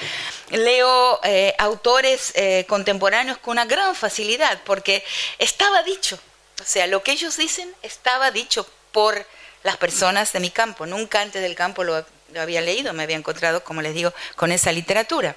Leo 0.51 1.21
eh, 1.23 1.55
autores 1.59 2.33
eh, 2.35 2.65
contemporáneos 2.69 3.39
con 3.39 3.53
una 3.53 3.65
gran 3.65 3.95
facilidad, 3.95 4.61
porque 4.65 5.05
estaba 5.39 5.83
dicho, 5.83 6.19
o 6.61 6.65
sea, 6.65 6.87
lo 6.87 7.03
que 7.03 7.13
ellos 7.13 7.37
dicen 7.37 7.73
estaba 7.83 8.31
dicho 8.31 8.69
por 8.93 9.27
las 9.63 9.77
personas 9.77 10.33
de 10.33 10.41
mi 10.41 10.51
campo. 10.51 10.87
Nunca 10.87 11.21
antes 11.21 11.43
del 11.43 11.55
campo 11.55 11.85
lo, 11.85 12.05
lo 12.33 12.41
había 12.41 12.61
leído, 12.61 12.93
me 12.93 13.03
había 13.03 13.17
encontrado, 13.17 13.65
como 13.65 13.83
les 13.83 13.95
digo, 13.95 14.13
con 14.37 14.53
esa 14.53 14.73
literatura 14.73 15.37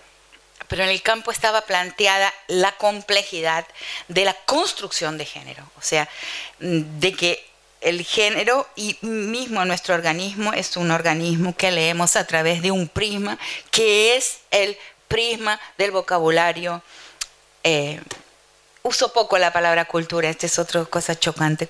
pero 0.67 0.83
en 0.83 0.89
el 0.89 1.01
campo 1.01 1.31
estaba 1.31 1.61
planteada 1.61 2.31
la 2.47 2.71
complejidad 2.73 3.65
de 4.07 4.23
la 4.23 4.35
construcción 4.45 5.17
de 5.17 5.25
género, 5.25 5.67
o 5.77 5.81
sea, 5.81 6.07
de 6.59 7.13
que 7.13 7.48
el 7.81 8.03
género 8.03 8.67
y 8.75 8.97
mismo 9.01 9.63
nuestro 9.65 9.95
organismo 9.95 10.53
es 10.53 10.75
un 10.77 10.91
organismo 10.91 11.55
que 11.55 11.71
leemos 11.71 12.15
a 12.15 12.25
través 12.25 12.61
de 12.61 12.71
un 12.71 12.87
prisma 12.87 13.37
que 13.71 14.15
es 14.15 14.39
el 14.51 14.77
prisma 15.07 15.59
del 15.77 15.91
vocabulario. 15.91 16.81
Eh, 17.63 18.01
uso 18.83 19.13
poco 19.13 19.37
la 19.37 19.53
palabra 19.53 19.85
cultura, 19.85 20.29
esta 20.29 20.45
es 20.45 20.59
otra 20.59 20.85
cosa 20.85 21.17
chocante, 21.17 21.67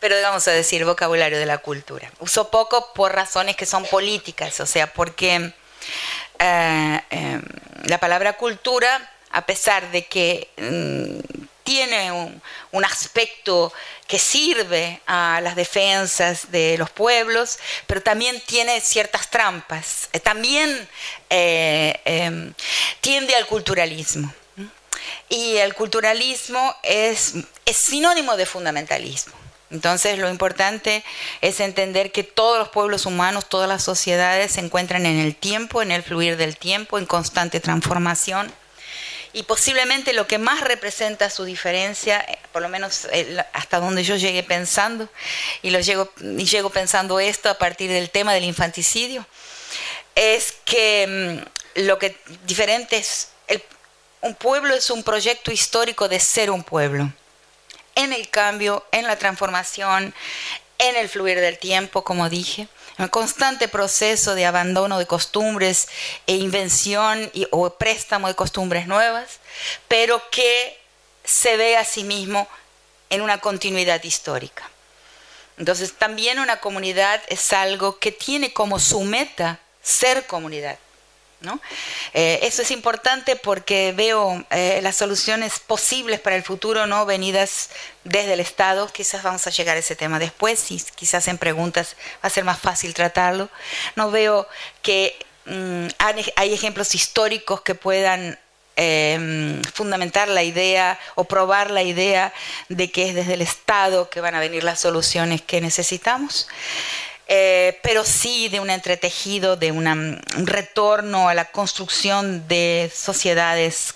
pero 0.00 0.16
vamos 0.22 0.46
a 0.48 0.52
decir 0.52 0.84
vocabulario 0.84 1.38
de 1.38 1.46
la 1.46 1.58
cultura. 1.58 2.10
Uso 2.18 2.50
poco 2.50 2.92
por 2.94 3.14
razones 3.14 3.56
que 3.56 3.66
son 3.66 3.84
políticas, 3.86 4.58
o 4.60 4.66
sea, 4.66 4.92
porque 4.92 5.52
eh, 6.38 7.00
eh, 7.10 7.40
la 7.84 7.98
palabra 7.98 8.34
cultura, 8.34 9.10
a 9.30 9.44
pesar 9.46 9.90
de 9.90 10.06
que 10.06 10.48
mm, 10.56 11.44
tiene 11.62 12.12
un, 12.12 12.84
aspecto 12.84 13.72
que 14.06 14.18
sirve 14.18 15.00
a 15.06 15.40
las 15.42 15.54
defensas 15.56 16.50
de 16.50 16.76
los 16.78 16.90
pueblos, 16.90 17.58
pero 17.86 18.02
también 18.02 18.40
tiene 18.46 18.80
ciertas 18.80 19.30
trampas. 19.30 20.08
Eh, 20.12 20.20
también 20.20 20.88
eh, 21.28 22.00
em, 22.04 22.52
tiende 23.00 23.34
al 23.34 23.46
culturalismo. 23.46 24.32
Y 25.28 25.56
el 25.56 25.74
culturalismo 25.74 26.74
es, 26.82 27.34
es 27.64 27.76
sinónimo 27.76 28.36
de 28.36 28.46
fundamentalismo. 28.46 29.34
Entonces 29.70 30.18
lo 30.18 30.28
importante 30.28 31.04
es 31.40 31.60
entender 31.60 32.10
que 32.10 32.24
todos 32.24 32.58
los 32.58 32.70
pueblos 32.70 33.06
humanos, 33.06 33.48
todas 33.48 33.68
las 33.68 33.84
sociedades 33.84 34.52
se 34.52 34.60
encuentran 34.60 35.06
en 35.06 35.18
el 35.18 35.36
tiempo, 35.36 35.80
en 35.80 35.92
el 35.92 36.02
fluir 36.02 36.36
del 36.36 36.56
tiempo, 36.56 36.98
en 36.98 37.06
constante 37.06 37.60
transformación 37.60 38.52
y 39.32 39.44
posiblemente 39.44 40.12
lo 40.12 40.26
que 40.26 40.38
más 40.38 40.60
representa 40.60 41.30
su 41.30 41.44
diferencia, 41.44 42.20
eh, 42.20 42.38
por 42.52 42.62
lo 42.62 42.68
menos 42.68 43.06
eh, 43.12 43.42
hasta 43.52 43.78
donde 43.78 44.02
yo 44.02 44.16
llegué 44.16 44.42
pensando, 44.42 45.08
y, 45.62 45.70
lo 45.70 45.80
llego, 45.80 46.12
y 46.20 46.44
llego 46.44 46.70
pensando 46.70 47.20
esto 47.20 47.48
a 47.48 47.58
partir 47.58 47.90
del 47.90 48.10
tema 48.10 48.34
del 48.34 48.44
infanticidio, 48.44 49.26
es 50.14 50.54
que 50.64 51.42
mm, 51.76 51.80
lo 51.82 51.98
que 51.98 52.16
diferente 52.44 52.96
es, 52.96 53.28
un 54.22 54.34
pueblo 54.34 54.74
es 54.74 54.90
un 54.90 55.02
proyecto 55.02 55.50
histórico 55.50 56.08
de 56.08 56.20
ser 56.20 56.50
un 56.50 56.62
pueblo, 56.62 57.10
en 57.94 58.12
el 58.12 58.28
cambio, 58.28 58.86
en 58.92 59.06
la 59.06 59.16
transformación, 59.16 60.14
en 60.78 60.96
el 60.96 61.08
fluir 61.08 61.40
del 61.40 61.58
tiempo, 61.58 62.04
como 62.04 62.28
dije, 62.28 62.68
un 63.00 63.08
constante 63.08 63.68
proceso 63.68 64.34
de 64.34 64.46
abandono 64.46 64.98
de 64.98 65.06
costumbres 65.06 65.88
e 66.26 66.36
invención 66.36 67.30
y, 67.32 67.46
o 67.50 67.70
préstamo 67.70 68.28
de 68.28 68.34
costumbres 68.34 68.86
nuevas, 68.86 69.40
pero 69.88 70.22
que 70.30 70.78
se 71.24 71.56
ve 71.56 71.76
a 71.76 71.84
sí 71.84 72.04
mismo 72.04 72.46
en 73.08 73.22
una 73.22 73.38
continuidad 73.38 74.02
histórica. 74.04 74.70
Entonces 75.56 75.94
también 75.94 76.38
una 76.38 76.60
comunidad 76.60 77.20
es 77.28 77.52
algo 77.52 77.98
que 77.98 78.12
tiene 78.12 78.52
como 78.52 78.78
su 78.78 79.00
meta 79.00 79.60
ser 79.82 80.26
comunidad. 80.26 80.78
Eh, 82.12 82.40
eso 82.42 82.62
es 82.62 82.70
importante 82.70 83.36
porque 83.36 83.92
veo 83.96 84.44
eh, 84.50 84.80
las 84.82 84.96
soluciones 84.96 85.58
posibles 85.58 86.20
para 86.20 86.36
el 86.36 86.42
futuro, 86.42 86.86
¿no? 86.86 87.06
Venidas 87.06 87.70
desde 88.04 88.34
el 88.34 88.40
Estado. 88.40 88.88
Quizás 88.88 89.22
vamos 89.22 89.46
a 89.46 89.50
llegar 89.50 89.76
a 89.76 89.80
ese 89.80 89.96
tema 89.96 90.18
después 90.18 90.70
y 90.70 90.82
quizás 90.94 91.28
en 91.28 91.38
preguntas 91.38 91.96
va 92.22 92.26
a 92.26 92.30
ser 92.30 92.44
más 92.44 92.58
fácil 92.58 92.92
tratarlo. 92.94 93.48
No 93.96 94.10
veo 94.10 94.46
que 94.82 95.16
mm, 95.46 95.86
hay 96.36 96.52
ejemplos 96.52 96.94
históricos 96.94 97.62
que 97.62 97.74
puedan 97.74 98.38
em, 98.76 99.62
fundamentar 99.74 100.28
la 100.28 100.42
idea 100.42 100.98
o 101.14 101.24
probar 101.24 101.70
la 101.70 101.82
idea 101.82 102.32
de 102.68 102.90
que 102.90 103.08
es 103.08 103.14
desde 103.14 103.34
el 103.34 103.42
Estado 103.42 104.10
que 104.10 104.20
van 104.20 104.34
a 104.34 104.40
venir 104.40 104.62
las 104.62 104.80
soluciones 104.80 105.40
que 105.40 105.60
necesitamos. 105.60 106.48
Eh, 107.32 107.78
pero 107.84 108.04
sí 108.04 108.48
de 108.48 108.58
un 108.58 108.70
entretejido, 108.70 109.54
de 109.54 109.70
un 109.70 110.20
retorno 110.44 111.28
a 111.28 111.34
la 111.34 111.44
construcción 111.52 112.48
de 112.48 112.90
sociedades 112.92 113.94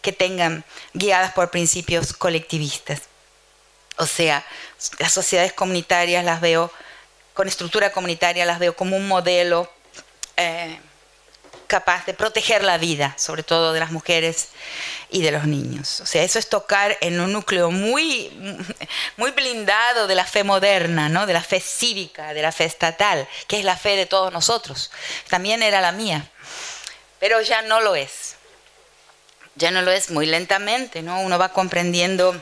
que 0.00 0.12
tengan 0.12 0.64
guiadas 0.94 1.34
por 1.34 1.50
principios 1.50 2.14
colectivistas. 2.14 3.02
O 3.98 4.06
sea, 4.06 4.46
las 4.98 5.12
sociedades 5.12 5.52
comunitarias 5.52 6.24
las 6.24 6.40
veo, 6.40 6.72
con 7.34 7.48
estructura 7.48 7.92
comunitaria 7.92 8.46
las 8.46 8.58
veo 8.58 8.74
como 8.74 8.96
un 8.96 9.08
modelo 9.08 9.70
eh, 10.38 10.80
capaz 11.66 12.06
de 12.06 12.14
proteger 12.14 12.62
la 12.62 12.78
vida, 12.78 13.14
sobre 13.16 13.42
todo 13.42 13.72
de 13.72 13.80
las 13.80 13.90
mujeres 13.90 14.48
y 15.10 15.22
de 15.22 15.30
los 15.30 15.46
niños. 15.46 16.00
O 16.00 16.06
sea, 16.06 16.22
eso 16.22 16.38
es 16.38 16.48
tocar 16.48 16.96
en 17.00 17.20
un 17.20 17.32
núcleo 17.32 17.70
muy, 17.70 18.30
muy 19.16 19.30
blindado 19.30 20.06
de 20.06 20.14
la 20.14 20.24
fe 20.24 20.44
moderna, 20.44 21.08
¿no? 21.08 21.26
de 21.26 21.32
la 21.32 21.42
fe 21.42 21.60
cívica, 21.60 22.34
de 22.34 22.42
la 22.42 22.52
fe 22.52 22.64
estatal, 22.64 23.28
que 23.46 23.58
es 23.58 23.64
la 23.64 23.76
fe 23.76 23.96
de 23.96 24.06
todos 24.06 24.32
nosotros. 24.32 24.90
También 25.28 25.62
era 25.62 25.80
la 25.80 25.92
mía, 25.92 26.28
pero 27.18 27.40
ya 27.40 27.62
no 27.62 27.80
lo 27.80 27.96
es. 27.96 28.36
Ya 29.56 29.70
no 29.70 29.82
lo 29.82 29.92
es 29.92 30.10
muy 30.10 30.26
lentamente, 30.26 31.00
¿no? 31.00 31.20
Uno 31.20 31.38
va 31.38 31.50
comprendiendo, 31.50 32.34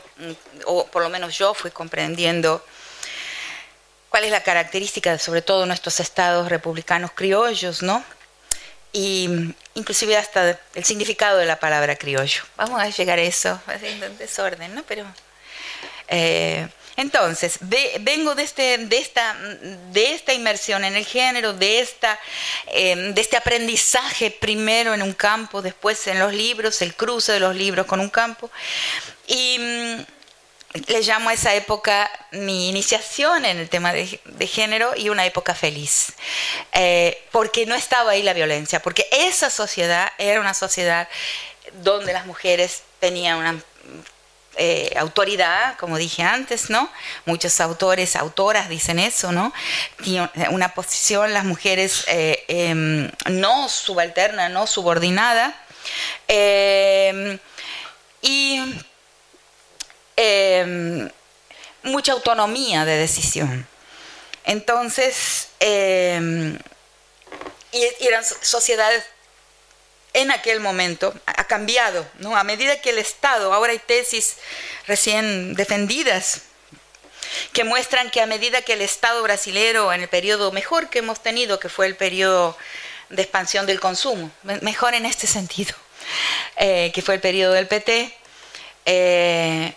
o 0.64 0.86
por 0.86 1.02
lo 1.02 1.10
menos 1.10 1.36
yo 1.36 1.52
fui 1.52 1.70
comprendiendo 1.70 2.64
cuál 4.08 4.24
es 4.24 4.30
la 4.30 4.42
característica, 4.42 5.18
sobre 5.18 5.42
todo 5.42 5.66
nuestros 5.66 6.00
estados 6.00 6.48
republicanos 6.48 7.10
criollos, 7.14 7.82
¿no? 7.82 8.02
Y 8.92 9.54
inclusive 9.74 10.16
hasta 10.16 10.58
el 10.74 10.84
significado 10.84 11.38
de 11.38 11.46
la 11.46 11.58
palabra 11.58 11.96
criollo. 11.96 12.42
Vamos 12.56 12.80
a 12.80 12.88
llegar 12.90 13.18
a 13.18 13.22
eso, 13.22 13.60
en 13.82 14.18
desorden, 14.18 14.74
¿no? 14.74 14.82
Pero 14.84 15.04
eh, 16.08 16.68
entonces, 16.96 17.58
vengo 18.00 18.34
de, 18.34 18.42
este, 18.42 18.78
de, 18.78 18.98
esta, 18.98 19.34
de 19.92 20.12
esta 20.12 20.34
inmersión 20.34 20.84
en 20.84 20.94
el 20.94 21.06
género, 21.06 21.54
de, 21.54 21.80
esta, 21.80 22.18
em, 22.66 23.14
de 23.14 23.20
este 23.20 23.36
aprendizaje 23.36 24.30
primero 24.30 24.92
en 24.92 25.02
un 25.02 25.14
campo, 25.14 25.62
después 25.62 26.06
en 26.06 26.18
los 26.18 26.34
libros, 26.34 26.82
el 26.82 26.94
cruce 26.94 27.32
de 27.32 27.40
los 27.40 27.56
libros 27.56 27.86
con 27.86 27.98
un 27.98 28.10
campo. 28.10 28.50
Y 29.26 29.58
le 30.86 31.02
llamo 31.02 31.28
a 31.28 31.34
esa 31.34 31.54
época 31.54 32.10
mi 32.30 32.68
iniciación 32.68 33.44
en 33.44 33.58
el 33.58 33.68
tema 33.68 33.92
de, 33.92 34.18
género 34.46 34.92
y 34.96 35.08
una 35.08 35.26
época 35.26 35.54
feliz, 35.54 36.14
eh, 36.72 37.22
porque 37.30 37.66
no 37.66 37.74
estaba 37.74 38.12
ahí 38.12 38.22
la 38.22 38.32
violencia, 38.32 38.80
porque 38.80 39.06
esa 39.10 39.50
sociedad 39.50 40.10
era 40.18 40.40
una 40.40 40.54
sociedad 40.54 41.08
donde 41.82 42.12
las 42.12 42.26
mujeres 42.26 42.82
tenían 43.00 43.38
una 43.38 43.62
eh, 44.56 44.94
autoridad, 44.98 45.76
como 45.78 45.96
dije 45.96 46.22
antes, 46.22 46.68
¿no? 46.68 46.90
Muchos 47.24 47.60
autores, 47.60 48.16
autoras 48.16 48.68
dicen 48.68 48.98
eso, 48.98 49.32
¿no? 49.32 49.52
Tienen 50.02 50.28
una 50.50 50.74
posición, 50.74 51.32
las 51.32 51.44
mujeres 51.44 52.04
eh, 52.08 52.44
em, 52.48 53.10
no 53.30 53.68
subalterna, 53.68 54.48
no 54.48 54.66
subordinada. 54.66 55.54
Y 58.24 58.60
Em, 60.16 61.08
mucha 61.82 62.12
autonomía 62.12 62.84
de 62.84 62.96
decisión. 62.96 63.66
Entonces, 64.44 65.48
em, 65.60 66.58
y, 67.72 67.88
eran 68.00 68.24
sociedades 68.24 69.04
en 70.12 70.30
aquel 70.30 70.60
momento, 70.60 71.14
ha 71.26 71.44
cambiado, 71.44 72.06
¿no? 72.18 72.36
A 72.36 72.44
medida 72.44 72.80
que 72.80 72.90
el 72.90 72.98
Estado, 72.98 73.52
ahora 73.54 73.72
hay 73.72 73.78
tesis 73.78 74.36
recién 74.86 75.54
defendidas 75.54 76.42
que 77.54 77.64
muestran 77.64 78.10
que 78.10 78.20
a 78.20 78.26
medida 78.26 78.60
que 78.62 78.74
el 78.74 78.82
Estado 78.82 79.22
brasilero, 79.22 79.92
en 79.92 80.02
el 80.02 80.08
periodo 80.08 80.52
mejor 80.52 80.90
que 80.90 80.98
hemos 80.98 81.22
tenido, 81.22 81.58
que 81.58 81.70
fue 81.70 81.86
el 81.86 81.96
periodo 81.96 82.58
de 83.08 83.22
expansión 83.22 83.64
del 83.64 83.80
consumo, 83.80 84.30
mejor 84.60 84.94
en 84.94 85.06
este 85.06 85.26
sentido, 85.26 85.74
eh, 86.56 86.90
que 86.94 87.00
fue 87.00 87.14
el 87.14 87.20
periodo 87.20 87.52
del 87.54 87.68
PT, 87.68 88.14
eh, 88.84 89.74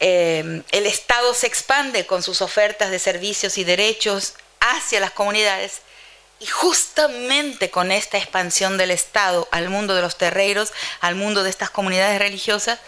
eh, 0.00 0.62
el 0.70 0.86
Estado 0.86 1.34
se 1.34 1.46
expande 1.46 2.06
con 2.06 2.22
sus 2.22 2.40
ofertas 2.42 2.90
de 2.90 2.98
servicios 2.98 3.58
y 3.58 3.64
derechos 3.64 4.34
hacia 4.60 5.00
las 5.00 5.10
comunidades 5.10 5.80
y 6.40 6.46
justamente 6.46 7.70
con 7.70 7.90
esta 7.90 8.16
expansión 8.16 8.78
del 8.78 8.92
Estado 8.92 9.48
al 9.50 9.68
mundo 9.68 9.94
de 9.94 10.02
los 10.02 10.16
terreiros, 10.16 10.72
al 11.00 11.16
mundo 11.16 11.42
de 11.42 11.50
estas 11.50 11.70
comunidades 11.70 12.18
religiosas, 12.18 12.78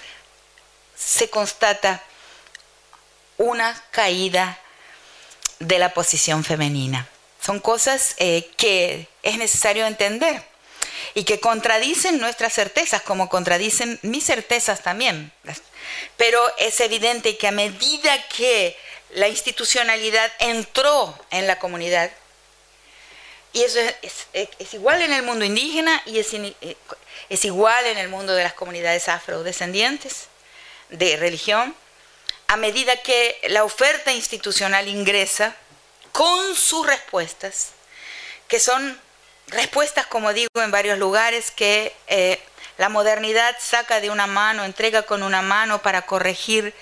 se 0.97 1.29
constata 1.31 2.03
una 3.39 3.75
caída 3.91 4.59
de 5.59 5.79
la 5.79 5.95
posición 5.95 6.45
femenina. 6.45 7.09
Son 7.45 7.59
cosas 7.59 8.15
eh, 8.19 8.51
que 8.57 9.09
es 9.23 9.39
necesario 9.39 9.87
entender 9.87 10.50
y 11.15 11.25
que 11.25 11.41
contradicen 11.41 12.19
nuestras 12.19 12.53
certezas, 12.53 13.03
como 13.03 13.29
contradicen 13.29 13.99
mis 14.03 14.25
certezas 14.25 14.83
también. 14.83 15.33
Pero 16.17 16.41
es 16.59 16.81
evidente 16.81 17.37
que 17.37 17.49
a 17.49 17.53
medida 17.53 18.29
que 18.29 18.77
la 19.11 19.29
institucionalidad 19.29 20.31
entró 20.39 21.19
en 21.31 21.47
la 21.47 21.59
comunidad, 21.59 22.11
y 23.53 23.63
eso 23.63 23.81
es, 24.03 24.75
igual 24.75 25.03
en 25.03 25.13
el 25.13 25.25
mundo 25.25 25.45
indígena 25.45 26.01
y 26.07 26.21
es, 26.21 26.33
eh, 26.33 26.77
es 27.29 27.45
igual 27.45 27.85
en 27.87 27.99
el 27.99 28.09
mundo 28.09 28.33
de 28.35 28.45
las 28.45 28.55
comunidades 28.55 29.09
afrodescendientes 29.09 30.29
de 30.91 31.17
religión, 31.17 31.75
a 32.47 32.57
medida 32.57 32.97
que 33.03 33.39
la 33.49 33.65
oferta 33.65 34.13
institucional 34.13 34.89
ingresa 34.89 35.57
con 36.13 36.55
sus 36.55 36.87
respuestas, 36.87 37.71
que 38.49 38.61
son 38.61 39.01
respuestas, 39.51 40.07
como 40.07 40.33
digo, 40.33 40.49
en 40.57 40.71
varios 40.71 40.99
lugares 40.99 41.51
que 41.51 41.95
eh, 42.07 42.41
la 42.79 42.89
modernidad 42.89 43.57
saca 43.61 44.01
de 44.01 44.11
una 44.11 44.27
mano, 44.27 44.65
entrega 44.65 45.03
con 45.03 45.23
una 45.23 45.43
mano 45.43 45.83
para 45.83 46.03
corregir 46.03 46.75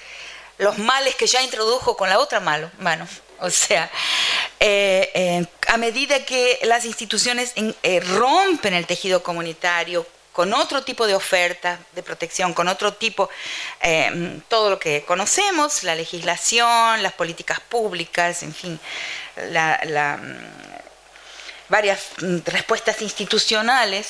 los 0.59 0.79
males 0.79 1.15
que 1.17 1.27
ya 1.27 1.43
introdujo 1.43 1.97
con 1.97 2.09
la 2.09 2.19
otra 2.19 2.41
mano. 2.41 2.71
O 3.41 3.51
sea, 3.51 3.89
eh, 4.59 5.13
eh, 5.15 5.47
a 5.69 5.77
medida 5.77 6.25
que 6.25 6.59
las 6.65 6.85
instituciones 6.85 7.55
rompen 8.17 8.75
el 8.75 8.85
tejido 8.85 9.23
comunitario 9.23 10.05
con 10.33 10.53
otro 10.55 10.83
tipo 10.83 11.07
de 11.07 11.15
oferta 11.15 11.79
de 11.93 12.03
protección, 12.03 12.53
con 12.53 12.67
otro 12.67 12.95
tipo, 12.95 13.31
todo 14.49 14.71
lo 14.71 14.81
que 14.81 15.05
conocemos, 15.05 15.85
la 15.85 15.95
legislación, 15.95 17.01
las 17.01 17.13
políticas 17.13 17.61
públicas, 17.61 18.43
en 18.43 18.53
fin, 18.53 18.81
la, 19.37 20.19
varias 21.69 22.11
mm, 22.21 22.39
respuestas 22.47 23.03
institucionales 23.03 24.09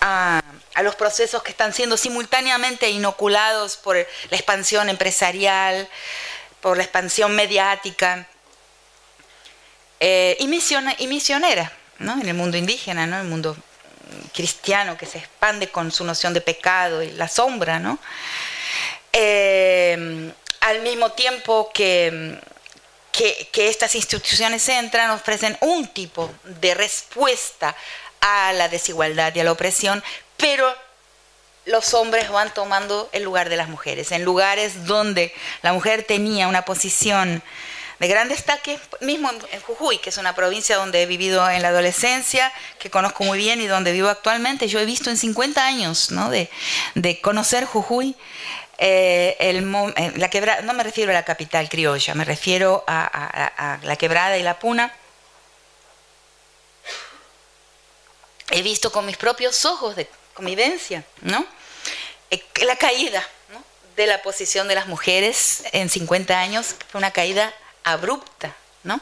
a, 0.00 0.42
los 0.82 0.96
procesos 0.96 1.42
que 1.42 1.52
están 1.52 1.72
siendo 1.72 1.96
simultáneamente 1.96 2.90
inoculados 2.90 3.76
por 3.76 3.96
la 3.96 4.36
expansión 4.36 4.88
empresarial, 4.88 5.88
por 6.60 6.76
la 6.76 6.82
expansión 6.82 7.34
mediática 7.34 8.26
eh, 10.00 10.36
y, 10.40 10.44
y, 10.44 11.06
misionera, 11.06 11.72
¿no? 12.00 12.20
en 12.20 12.28
el 12.28 12.34
mundo 12.34 12.56
indígena, 12.56 13.06
¿no? 13.06 13.16
en 13.16 13.22
el 13.22 13.28
mundo 13.28 13.56
cristiano 14.34 14.96
que 14.98 15.06
se 15.06 15.18
expande 15.18 15.68
con 15.68 15.92
su 15.92 16.04
noción 16.04 16.34
de 16.34 16.40
pecado 16.40 17.02
y 17.02 17.12
la 17.12 17.28
sombra, 17.28 17.78
¿no? 17.78 17.98
Eh, 19.12 20.32
al 20.60 20.80
mismo 20.82 21.12
tiempo 21.12 21.70
que 21.72 22.40
que, 23.14 23.68
estas 23.68 23.94
instituciones 23.94 24.68
entran, 24.68 25.10
ofrecen 25.10 25.56
un 25.60 25.86
tipo 25.88 26.30
de 26.44 26.74
respuesta 26.74 27.74
a 28.20 28.52
la 28.52 28.68
desigualdad 28.68 29.34
y 29.34 29.40
a 29.40 29.44
la 29.44 29.52
opresión, 29.52 30.02
pero 30.36 30.66
los 31.66 31.94
hombres 31.94 32.28
van 32.30 32.52
tomando 32.52 33.08
el 33.12 33.22
lugar 33.22 33.48
de 33.48 33.56
las 33.56 33.68
mujeres, 33.68 34.10
en 34.12 34.24
lugares 34.24 34.86
donde 34.86 35.32
la 35.62 35.72
mujer 35.72 36.02
tenía 36.02 36.48
una 36.48 36.64
posición 36.64 37.42
de 38.00 38.08
gran 38.08 38.28
destaque, 38.28 38.78
mismo 39.00 39.30
en 39.30 39.60
Jujuy, 39.60 39.98
que 39.98 40.10
es 40.10 40.18
una 40.18 40.34
provincia 40.34 40.76
donde 40.76 41.02
he 41.02 41.06
vivido 41.06 41.48
en 41.48 41.62
la 41.62 41.68
adolescencia, 41.68 42.52
que 42.80 42.90
conozco 42.90 43.22
muy 43.22 43.38
bien 43.38 43.60
y 43.60 43.68
donde 43.68 43.92
vivo 43.92 44.08
actualmente. 44.08 44.66
Yo 44.66 44.80
he 44.80 44.84
visto 44.84 45.10
en 45.10 45.16
50 45.16 45.64
años 45.64 46.10
¿no? 46.10 46.28
de, 46.28 46.50
de 46.96 47.20
conocer 47.20 47.64
Jujuy 47.64 48.16
eh, 48.78 49.36
eh, 49.38 50.12
la 50.16 50.62
no 50.62 50.74
me 50.74 50.82
refiero 50.82 51.10
a 51.10 51.14
la 51.14 51.24
capital 51.24 51.68
criolla, 51.68 52.14
me 52.14 52.24
refiero 52.24 52.84
a, 52.86 53.78
la 53.82 53.96
quebrada 53.96 54.36
y 54.36 54.42
la 54.42 54.58
puna. 54.58 54.92
He 58.50 58.62
visto 58.62 58.92
con 58.92 59.06
mis 59.06 59.16
propios 59.16 59.64
ojos 59.64 59.96
de 59.96 60.08
convivencia, 60.34 61.04
¿no? 61.22 61.46
Eh, 62.30 62.42
la 62.62 62.76
caída 62.76 63.26
de 63.96 64.06
la 64.06 64.22
posición 64.22 64.66
de 64.66 64.74
las 64.74 64.86
mujeres 64.86 65.62
en 65.72 65.88
50 65.88 66.38
años 66.38 66.74
fue 66.88 66.98
una 66.98 67.12
caída 67.12 67.54
abrupta, 67.84 68.54
¿no? 68.82 69.00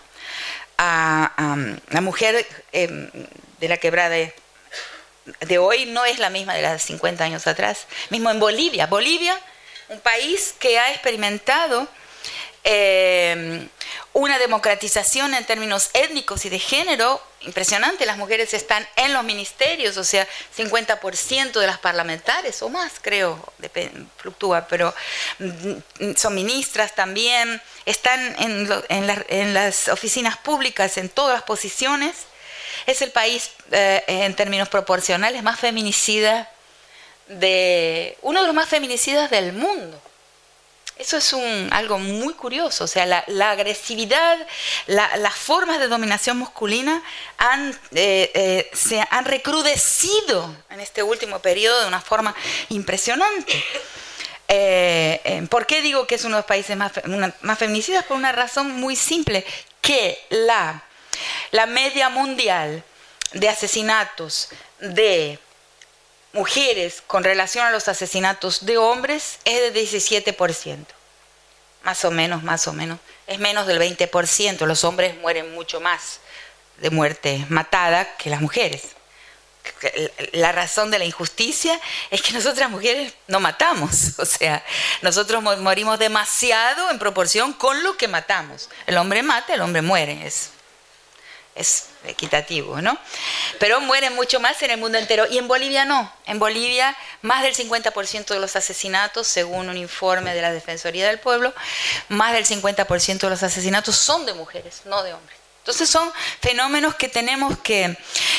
la 0.79 2.01
mujer 2.01 2.45
de 2.73 3.69
la 3.69 3.77
quebrada 3.77 4.17
de 4.17 5.59
hoy 5.59 5.87
no 5.87 6.05
es 6.05 6.19
la 6.19 6.29
misma 6.29 6.55
de 6.55 6.63
las 6.63 6.83
50 6.83 7.23
años 7.23 7.47
atrás. 7.47 7.87
Mismo 8.11 8.33
en 8.33 8.41
Bolivia. 8.41 8.89
Bolivia 8.89 9.39
un 9.93 10.01
país 10.01 10.55
que 10.59 10.79
ha 10.79 10.91
experimentado 10.91 11.89
Eh, 12.65 13.67
una 14.13 14.39
democratización 14.39 15.35
en 15.35 15.45
términos 15.45 15.91
étnicos 15.95 16.45
y 16.45 16.49
de 16.49 16.61
género 16.61 17.21
impresionante. 17.41 18.07
Las 18.07 18.19
mujeres 18.19 18.55
están 18.55 18.87
en 18.95 19.13
los 19.13 19.25
ministerios, 19.25 19.97
o 19.97 20.05
sea, 20.05 20.29
50% 20.57 21.59
de 21.59 21.67
las 21.67 21.79
parlamentarias 21.79 22.63
o 22.63 22.69
más, 22.69 22.93
creo, 23.01 23.53
fluctúa, 24.19 24.69
pero 24.69 24.95
mm, 25.39 26.15
son 26.15 26.35
ministras 26.35 26.95
también, 26.95 27.61
están 27.85 28.21
en, 28.39 28.69
en, 29.29 29.55
las 29.55 29.89
oficinas 29.89 30.37
públicas, 30.37 30.99
en 30.99 31.09
todas 31.09 31.35
las 31.35 31.43
posiciones. 31.43 32.15
Es 32.87 33.03
el 33.03 33.11
país, 33.11 33.51
eh, 33.73 34.05
en 34.07 34.37
términos 34.37 34.69
proporcionales, 34.69 35.43
más 35.43 35.59
feminicida 35.59 36.49
de 37.41 38.17
uno 38.23 38.41
de 38.41 38.47
los 38.47 38.55
más 38.55 38.69
feminicidas 38.69 39.31
del 39.31 39.53
mundo. 39.53 40.01
Eso 40.99 41.17
es 41.17 41.33
un, 41.33 41.69
algo 41.73 41.99
muy 41.99 42.35
curioso, 42.35 42.85
o 42.85 42.87
sea, 42.87 43.07
la, 43.07 43.51
agresividad, 43.51 44.39
las 44.87 45.35
formas 45.35 45.81
de 45.81 45.89
dominación 45.89 46.39
masculina 46.39 47.03
han, 47.39 47.71
eh, 47.93 48.31
eh, 48.35 48.71
se 48.73 49.03
han 49.11 49.25
recrudecido 49.25 50.55
en 50.71 50.81
este 50.81 51.03
último 51.03 51.41
periodo 51.41 51.81
de 51.81 51.89
una 51.89 52.01
forma 52.01 52.35
impresionante. 52.69 53.65
Eh, 54.47 55.47
¿Por 55.51 55.67
qué 55.67 55.83
digo 55.83 56.07
que 56.07 56.17
es 56.17 56.25
uno 56.25 56.37
de 56.37 56.41
los 56.43 56.47
países 56.47 56.77
más, 56.77 56.93
más 57.41 57.59
feminicidas? 57.59 58.05
Por 58.05 58.17
una 58.17 58.31
razón 58.31 58.71
muy 58.71 58.95
simple, 58.95 59.45
que 59.81 60.19
la, 60.29 60.85
la 61.51 61.67
media 61.67 62.11
mundial 62.11 62.85
de 63.33 63.49
asesinatos 63.49 64.51
de 64.79 65.39
mujeres 66.33 67.03
con 67.07 67.25
relación 67.25 67.67
a 67.67 67.71
los 67.71 67.89
asesinatos 67.89 68.65
de 68.65 68.79
hombres 68.79 69.39
es 69.45 69.73
de 69.73 69.83
17%. 69.83 70.87
Más 71.85 72.05
o 72.05 72.11
menos, 72.11 72.43
más 72.43 72.67
o 72.69 72.73
menos. 72.73 72.99
Es 73.27 73.39
menos 73.39 73.67
del 73.67 73.81
20%. 73.81 74.67
Los 74.67 74.85
hombres 74.85 75.17
mueren 75.19 75.53
mucho 75.55 75.81
más 75.81 76.21
de 76.79 76.91
muerte 76.91 77.45
matada 77.49 78.17
que 78.17 78.31
las 78.31 78.41
mujeres. 78.41 78.83
La 80.33 80.51
razón 80.51 80.91
de 80.91 80.99
la 80.99 81.05
injusticia 81.05 81.79
es 82.11 82.21
que 82.23 82.33
nosotras 82.33 82.69
mujeres 82.69 83.15
no 83.29 83.39
matamos, 83.39 84.13
o 84.19 84.25
sea, 84.25 84.65
nosotros 85.03 85.43
morimos 85.61 85.99
demasiado 86.01 86.91
en 86.91 86.99
proporción 86.99 87.53
con 87.53 87.83
lo 87.83 87.97
que 87.97 88.09
matamos. 88.09 88.69
El 88.87 88.97
hombre 88.97 89.23
mata, 89.23 89.55
el 89.55 89.61
hombre 89.61 89.83
muere, 89.83 90.27
es 90.27 90.51
es 91.55 91.89
equitativo, 92.05 92.81
¿no? 92.81 92.97
Pero 93.59 93.81
mueren 93.81 94.15
mucho 94.15 94.41
más 94.41 94.63
en 94.63 94.71
el 94.71 94.79
mundo 94.79 94.99
entero. 94.99 95.27
Y 95.31 95.39
en 95.39 95.49
Bolivia 95.49 95.85
no. 95.85 96.13
En 96.27 96.39
Bolivia, 96.39 96.97
más 97.21 97.43
del 97.43 97.55
50% 97.55 98.27
de 98.27 98.41
los 98.41 98.57
asesinatos, 98.57 99.27
según 99.27 99.69
un 99.69 99.77
informe 99.77 100.35
de 100.35 100.43
la 100.43 100.53
Defensoría 100.53 101.07
del 101.07 101.21
Pueblo, 101.21 101.53
más 102.09 102.33
del 102.33 102.47
50% 102.47 103.19
de 103.19 103.31
los 103.31 103.43
asesinatos 103.43 103.97
son 103.97 104.27
de 104.27 104.35
mujeres, 104.35 104.83
no 104.87 105.03
de 105.03 105.13
hombres. 105.13 105.39
Entonces 105.59 105.89
son 105.89 106.13
fenómenos 106.41 106.97
que 106.97 107.09
tenemos 107.09 107.57
que, 107.59 107.97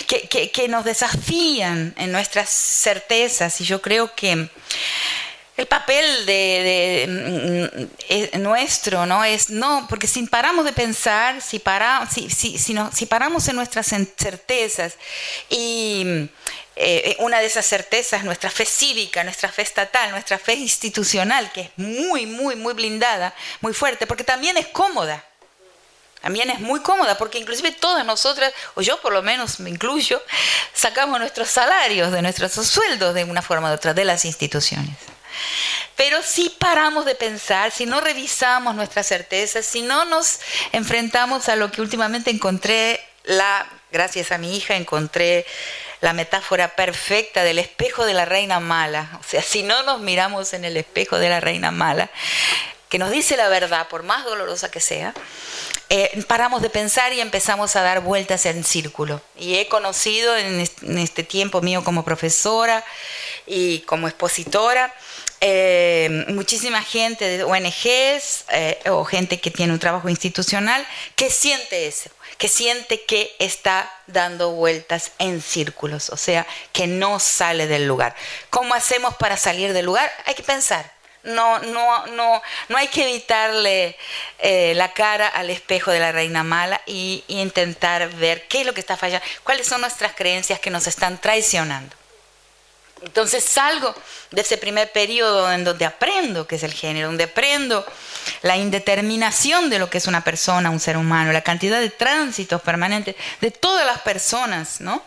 que, 0.08 0.52
que 0.52 0.68
nos 0.68 0.84
desafían 0.84 1.94
en 1.98 2.12
nuestras 2.12 2.50
certezas 2.50 3.62
y 3.62 3.64
yo 3.64 3.82
creo 3.82 4.14
que 4.14 4.50
el 5.56 5.68
papel 5.68 6.26
de, 6.26 7.06
mm, 7.08 7.84
eh, 8.10 8.38
nuestro 8.40 9.06
no 9.06 9.24
es 9.24 9.50
no 9.50 9.86
porque 9.88 10.08
si 10.08 10.24
paramos 10.24 10.66
de 10.66 10.74
pensar 10.74 11.42
si 11.42 11.60
para, 11.60 12.10
si, 12.12 12.30
si, 12.30 12.58
si, 12.58 13.06
paramos 13.06 13.48
en 13.48 13.56
nuestras 13.56 13.88
certezas 13.88 14.96
y 15.50 16.28
eh, 16.76 17.16
una 17.20 17.40
de 17.40 17.46
esas 17.46 17.68
certezas 17.68 18.22
es 18.22 18.26
nuestra 18.26 18.50
fe 18.50 18.66
cívica 18.66 19.24
nuestra 19.24 19.50
fe 19.50 19.62
estatal 19.62 20.10
nuestra 20.10 20.40
fe 20.40 20.54
institucional 20.56 21.52
que 21.52 21.62
es 21.62 21.70
muy 21.78 22.26
muy 22.26 22.56
muy 22.56 22.74
blindada 22.74 23.36
muy 23.62 23.74
fuerte 23.74 24.08
porque 24.08 24.24
también 24.24 24.58
es 24.58 24.68
cómoda 24.68 25.24
también 26.24 26.50
es 26.50 26.62
muy 26.62 26.80
cómoda 26.80 27.18
porque 27.18 27.38
inclusive 27.38 27.74
todas 27.74 28.06
nosotras, 28.06 28.54
o 28.76 28.82
yo 28.82 29.02
por 29.02 29.12
lo 29.12 29.22
menos 29.22 29.60
me 29.60 29.70
incluyo, 29.70 30.24
sacamos 30.74 31.20
nuestros 31.20 31.50
salarios 31.50 32.14
de 32.14 32.22
nuestros 32.22 32.54
sueldos 32.54 33.14
de 33.14 33.26
una 33.26 33.42
forma 33.42 33.70
u 33.70 33.74
otra 33.74 33.94
de 33.94 34.06
las 34.06 34.24
instituciones. 34.24 34.96
Pero 35.96 36.22
si 36.24 36.50
paramos 36.50 37.06
de 37.06 37.16
pensar, 37.16 37.72
si 37.72 37.86
no 37.86 38.02
revisamos 38.02 38.76
nuestras 38.76 39.08
certezas, 39.08 39.66
si 39.66 39.82
no 39.82 40.06
nos 40.06 40.40
enfrentamos 40.72 41.50
a 41.50 41.56
lo 41.56 41.72
que 41.72 41.82
últimamente 41.82 42.32
encontré, 42.32 43.00
la, 43.24 43.66
gracias 43.92 44.32
a 44.32 44.38
mi 44.38 44.58
hija, 44.58 44.76
encontré 44.76 45.46
la 46.02 46.14
metáfora 46.14 46.76
perfecta 46.76 47.44
del 47.44 47.60
espejo 47.60 48.06
de 48.06 48.14
la 48.14 48.26
reina 48.26 48.60
mala. 48.60 49.20
O 49.22 49.24
sea, 49.24 49.42
si 49.42 49.64
no 49.64 49.84
nos 49.84 50.02
miramos 50.02 50.54
en 50.54 50.66
el 50.66 50.76
espejo 50.76 51.18
de 51.18 51.30
la 51.30 51.40
reina 51.40 51.72
mala, 51.72 52.10
que 52.90 53.00
nos 53.00 53.10
dice 53.10 53.38
la 53.38 53.48
verdad, 53.48 53.88
por 53.88 54.04
más 54.04 54.26
dolorosa 54.26 54.70
que 54.70 54.80
sea, 54.80 55.14
eh, 55.90 56.24
paramos 56.28 56.62
de 56.62 56.70
pensar 56.70 57.14
y 57.14 57.22
empezamos 57.22 57.76
a 57.76 57.82
dar 57.82 58.02
vueltas 58.02 58.46
en 58.46 58.64
círculo. 58.64 59.22
Y 59.38 59.56
he 59.56 59.68
conocido 59.68 60.36
en 60.38 60.60
este 60.60 61.24
tiempo 61.24 61.62
mío 61.62 61.84
como 61.84 62.04
profesora 62.04 62.84
y 63.46 63.80
como 63.80 64.08
expositora, 64.08 64.94
eh, 65.46 66.24
muchísima 66.30 66.82
gente 66.82 67.26
de 67.28 67.44
ONGs 67.44 68.46
eh, 68.48 68.80
o 68.90 69.04
gente 69.04 69.42
que 69.42 69.52
tiene 69.52 69.74
un 69.74 69.80
trabajo 69.80 70.08
institucional 70.08 70.88
que 71.18 71.30
siente 71.30 71.86
eso, 71.86 72.10
que 72.38 72.48
siente 72.48 73.04
que 73.04 73.36
está 73.40 73.92
dando 74.08 74.52
vueltas 74.52 75.12
en 75.20 75.42
círculos, 75.42 76.10
o 76.12 76.16
sea, 76.16 76.48
que 76.72 76.88
no 76.88 77.20
sale 77.20 77.68
del 77.68 77.86
lugar. 77.86 78.16
¿Cómo 78.50 78.74
hacemos 78.74 79.16
para 79.16 79.36
salir 79.36 79.74
del 79.74 79.86
lugar? 79.86 80.10
Hay 80.26 80.34
que 80.34 80.44
pensar. 80.44 80.90
No, 81.24 81.60
no, 81.60 82.06
no, 82.08 82.42
no 82.70 82.78
hay 82.78 82.88
que 82.88 83.04
evitarle 83.04 83.98
eh, 84.40 84.72
la 84.76 84.94
cara 84.94 85.28
al 85.28 85.50
espejo 85.50 85.92
de 85.92 86.00
la 86.00 86.14
reina 86.14 86.44
mala 86.46 86.80
y, 86.86 87.26
y 87.28 87.42
intentar 87.42 88.10
ver 88.12 88.48
qué 88.48 88.62
es 88.62 88.66
lo 88.66 88.74
que 88.74 88.80
está 88.80 88.96
fallando, 88.96 89.26
cuáles 89.44 89.68
son 89.68 89.82
nuestras 89.82 90.14
creencias 90.14 90.62
que 90.62 90.70
nos 90.70 90.88
están 90.88 91.20
traicionando. 91.20 91.94
Entonces 93.06 93.44
salgo 93.44 93.94
de 94.32 94.42
ese 94.42 94.58
primer 94.58 94.92
periodo 94.92 95.52
en 95.52 95.64
donde 95.64 95.86
aprendo 95.86 96.48
qué 96.48 96.56
es 96.56 96.64
el 96.64 96.74
género, 96.74 97.08
donde 97.08 97.26
aprendo 97.26 97.86
la 98.42 98.56
indeterminación 98.56 99.70
de 99.70 99.80
lo 99.80 99.90
que 99.90 99.98
es 99.98 100.08
una 100.08 100.24
persona, 100.24 100.70
un 100.70 100.80
ser 100.80 100.96
humano, 100.96 101.34
la 101.34 101.42
cantidad 101.42 101.82
de 101.82 101.90
tránsitos 101.90 102.62
permanentes 102.62 103.16
de 103.42 103.52
todas 103.52 103.86
las 103.86 104.00
personas, 104.00 104.80
¿no? 104.80 105.04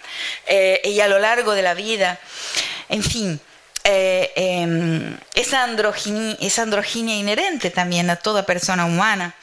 Eh, 0.46 0.80
y 0.84 1.00
a 1.00 1.08
lo 1.08 1.18
largo 1.18 1.52
de 1.52 1.62
la 1.62 1.74
vida, 1.74 2.20
en 2.88 3.02
fin. 3.02 3.40
Eh, 3.88 4.32
em, 4.34 5.16
esa, 5.34 5.62
androginia, 5.62 6.36
esa 6.40 6.62
androginia 6.62 7.14
inherente 7.14 7.70
también 7.70 8.10
a 8.10 8.16
toda 8.16 8.44
persona 8.44 8.84
humana. 8.84 9.34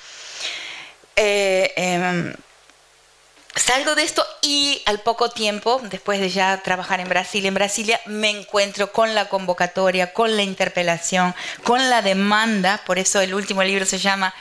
Salgo 3.56 3.94
de 3.94 4.04
esto 4.04 4.26
y 4.42 4.82
al 4.86 5.00
poco 5.02 5.30
tiempo, 5.30 5.80
después 5.84 6.20
de 6.20 6.30
ya 6.30 6.62
trabajar 6.64 7.00
en 7.00 7.08
Brasil, 7.08 7.46
en 7.46 7.54
Brasilia, 7.54 8.02
me 8.08 8.32
encuentro 8.32 8.92
con 8.92 9.14
la 9.14 9.30
convocatoria, 9.30 10.12
con 10.12 10.36
la 10.36 10.42
interpelación, 10.42 11.36
con 11.64 11.90
la 11.92 12.02
demanda, 12.02 12.82
por 12.86 12.98
eso 12.98 13.22
el 13.22 13.36
último 13.36 13.64
libro 13.64 13.86
se 13.86 14.00
llama, 14.00 14.34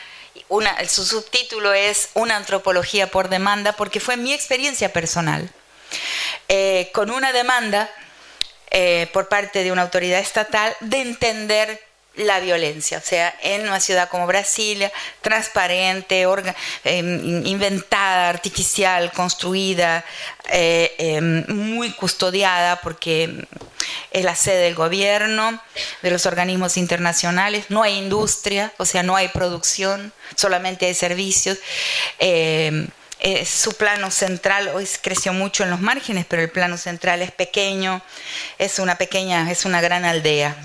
su 0.89 1.05
subtítulo 1.05 1.75
es 1.75 2.09
Una 2.15 2.37
antropología 2.37 3.11
por 3.11 3.29
demanda, 3.29 3.73
porque 3.73 4.01
fue 4.01 4.17
mi 4.17 4.33
experiencia 4.33 4.93
personal, 4.95 5.51
eh, 6.49 6.91
con 6.95 7.11
una 7.11 7.33
demanda 7.33 7.91
eh, 8.71 9.11
por 9.13 9.29
parte 9.29 9.63
de 9.63 9.73
una 9.73 9.83
autoridad 9.83 10.21
estatal 10.21 10.75
de 10.81 11.03
entender 11.03 11.92
la 12.17 12.41
violencia, 12.41 12.99
o 12.99 13.01
sea, 13.01 13.35
en 13.43 13.63
una 13.63 13.81
ciudad 13.81 14.09
como 14.09 14.27
Brasilia, 14.27 14.93
transparente, 15.23 16.27
em, 16.85 17.47
inventada, 17.47 18.29
artificial, 18.29 19.11
construida, 19.13 20.05
eh, 20.51 20.95
em, 20.99 21.45
muy 21.49 21.93
custodiada 21.93 22.81
porque 22.83 23.47
es 24.11 24.25
la 24.25 24.35
sede 24.35 24.65
del 24.65 24.75
gobierno, 24.75 25.61
de 26.03 26.11
los 26.11 26.27
organismos 26.27 26.77
internacionales, 26.77 27.67
no 27.71 27.83
hay 27.83 27.97
industria, 27.97 28.73
o 28.77 28.85
sea, 28.85 29.03
no 29.03 29.17
hay 29.17 29.29
producción, 29.29 30.13
solamente 30.37 30.87
hay 30.87 30.95
servicios. 30.95 31.59
Eh, 33.25 33.47
su 33.47 33.73
plano 33.75 34.11
central 34.11 34.73
hoy 34.75 34.85
creció 35.01 35.33
mucho 35.33 35.63
en 35.63 35.71
los 35.71 35.81
márgenes, 35.81 36.27
pero 36.29 36.43
el 36.43 36.51
plano 36.51 36.77
central 36.77 37.23
es 37.23 37.31
pequeño, 37.31 38.03
es 38.59 38.81
una 38.81 38.99
pequeña, 38.99 39.49
es 39.49 39.65
una 39.65 39.81
gran 39.81 40.05
aldea. 40.05 40.57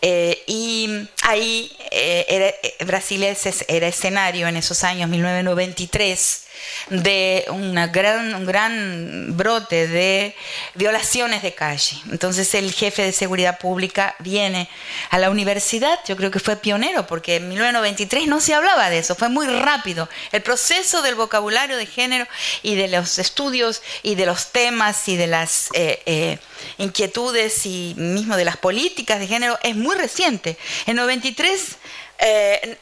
Eh, 0.00 0.42
y 0.46 1.06
ahí 1.24 1.70
eh, 1.90 2.54
Brasil 2.86 3.22
era 3.68 3.86
escenario 3.86 4.48
en 4.48 4.56
esos 4.56 4.84
años, 4.84 5.10
1993 5.10 6.47
de 6.90 7.44
una 7.50 7.88
gran, 7.88 8.34
un 8.34 8.46
gran 8.46 9.36
brote 9.36 9.86
de 9.88 10.34
violaciones 10.74 11.42
de 11.42 11.54
calle. 11.54 11.96
Entonces 12.10 12.54
el 12.54 12.72
jefe 12.72 13.02
de 13.02 13.12
seguridad 13.12 13.58
pública 13.58 14.14
viene 14.18 14.68
a 15.10 15.18
la 15.18 15.30
universidad, 15.30 15.98
yo 16.06 16.16
creo 16.16 16.30
que 16.30 16.40
fue 16.40 16.56
pionero, 16.56 17.06
porque 17.06 17.36
en 17.36 17.48
1993 17.48 18.26
no 18.26 18.40
se 18.40 18.54
hablaba 18.54 18.90
de 18.90 18.98
eso, 18.98 19.14
fue 19.14 19.28
muy 19.28 19.46
rápido. 19.46 20.08
El 20.32 20.42
proceso 20.42 21.02
del 21.02 21.14
vocabulario 21.14 21.76
de 21.76 21.86
género 21.86 22.26
y 22.62 22.74
de 22.74 22.88
los 22.88 23.18
estudios 23.18 23.82
y 24.02 24.14
de 24.14 24.26
los 24.26 24.52
temas 24.52 25.08
y 25.08 25.16
de 25.16 25.26
las 25.26 25.68
eh, 25.74 26.02
eh, 26.06 26.38
inquietudes 26.78 27.66
y 27.66 27.94
mismo 27.96 28.36
de 28.36 28.44
las 28.44 28.56
políticas 28.56 29.18
de 29.18 29.26
género 29.26 29.58
es 29.62 29.76
muy 29.76 29.96
reciente. 29.96 30.56
En 30.86 30.96
93 30.96 31.76
eh, 32.18 32.78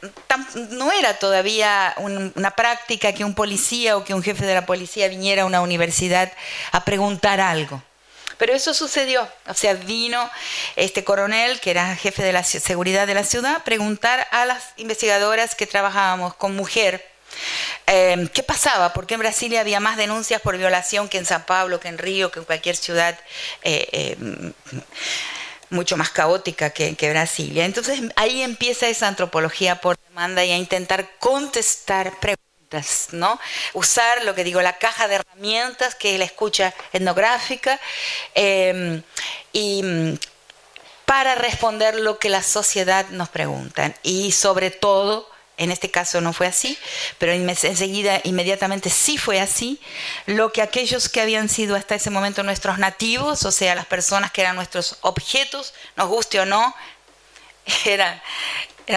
no 0.71 0.91
era 0.91 1.19
todavía 1.19 1.93
una 1.97 2.51
práctica 2.51 3.13
que 3.13 3.23
un 3.23 3.35
policía 3.35 3.95
o 3.95 4.03
que 4.03 4.13
un 4.13 4.23
jefe 4.23 4.45
de 4.45 4.55
la 4.55 4.65
policía 4.65 5.07
viniera 5.07 5.43
a 5.43 5.45
una 5.45 5.61
universidad 5.61 6.31
a 6.71 6.83
preguntar 6.83 7.39
algo. 7.39 7.81
Pero 8.37 8.53
eso 8.53 8.73
sucedió. 8.73 9.27
O 9.47 9.53
sea, 9.53 9.73
vino 9.73 10.29
este 10.75 11.03
coronel, 11.03 11.59
que 11.59 11.71
era 11.71 11.95
jefe 11.95 12.23
de 12.23 12.33
la 12.33 12.43
seguridad 12.43 13.07
de 13.07 13.15
la 13.15 13.23
ciudad, 13.23 13.55
a 13.55 13.63
preguntar 13.63 14.27
a 14.31 14.45
las 14.45 14.63
investigadoras 14.77 15.55
que 15.55 15.65
trabajábamos 15.65 16.35
con 16.35 16.55
mujer 16.55 17.03
em, 17.85 18.27
¿Qué 18.27 18.43
pasaba? 18.43 18.93
Porque 18.93 19.15
en 19.15 19.19
Brasilia 19.19 19.61
había 19.61 19.79
más 19.79 19.97
denuncias 19.97 20.41
por 20.41 20.57
violación 20.57 21.09
que 21.09 21.17
en 21.17 21.25
San 21.25 21.45
Pablo, 21.45 21.79
que 21.79 21.87
en 21.87 21.97
Río, 21.97 22.31
que 22.31 22.39
en 22.39 22.45
cualquier 22.45 22.75
ciudad 22.75 23.17
eh, 23.63 24.15
em, 24.19 24.53
mucho 25.69 25.97
más 25.97 26.09
caótica 26.09 26.69
que, 26.69 26.95
que, 26.95 27.09
Brasilia. 27.09 27.65
Entonces 27.65 28.01
ahí 28.15 28.41
empieza 28.41 28.87
esa 28.87 29.07
antropología 29.07 29.81
por 29.81 29.97
demanda 30.07 30.43
y 30.45 30.51
a 30.51 30.57
intentar 30.57 31.09
contestar 31.19 32.19
preguntas 32.19 32.47
¿no? 33.11 33.39
Usar 33.73 34.25
lo 34.25 34.35
que 34.35 34.43
digo, 34.43 34.61
la 34.61 34.77
caja 34.77 35.07
de 35.07 35.15
herramientas 35.15 35.95
que 35.95 36.13
es 36.13 36.19
la 36.19 36.25
escucha 36.25 36.73
etnográfica 36.91 37.79
em, 38.35 39.01
y 39.53 39.83
mm, 39.83 40.17
para 41.05 41.35
responder 41.35 41.95
lo 41.95 42.19
que 42.19 42.29
la 42.29 42.43
sociedad 42.43 43.07
nos 43.11 43.29
pregunta. 43.29 43.93
Y 44.03 44.33
sobre 44.33 44.71
todo, 44.71 45.29
en 45.57 45.71
este 45.71 45.91
caso 45.91 46.21
no 46.21 46.33
fue 46.33 46.47
así, 46.47 46.77
pero 47.17 47.31
enseguida, 47.31 48.21
inmediatamente 48.23 48.89
sí 48.89 49.17
fue 49.17 49.39
así, 49.39 49.79
lo 50.25 50.53
que 50.53 50.61
aquellos 50.61 51.09
que 51.09 51.21
habían 51.21 51.49
sido 51.49 51.75
hasta 51.75 51.95
ese 51.95 52.09
momento 52.09 52.43
nuestros 52.43 52.77
nativos, 52.77 53.43
o 53.43 53.51
sea, 53.51 53.75
las 53.75 53.85
personas 53.85 54.31
que 54.31 54.41
eran 54.41 54.55
nuestros 54.55 54.97
objetos, 55.01 55.73
nos 55.95 56.07
guste 56.07 56.39
o 56.39 56.45
no, 56.45 56.75
era 57.85 58.21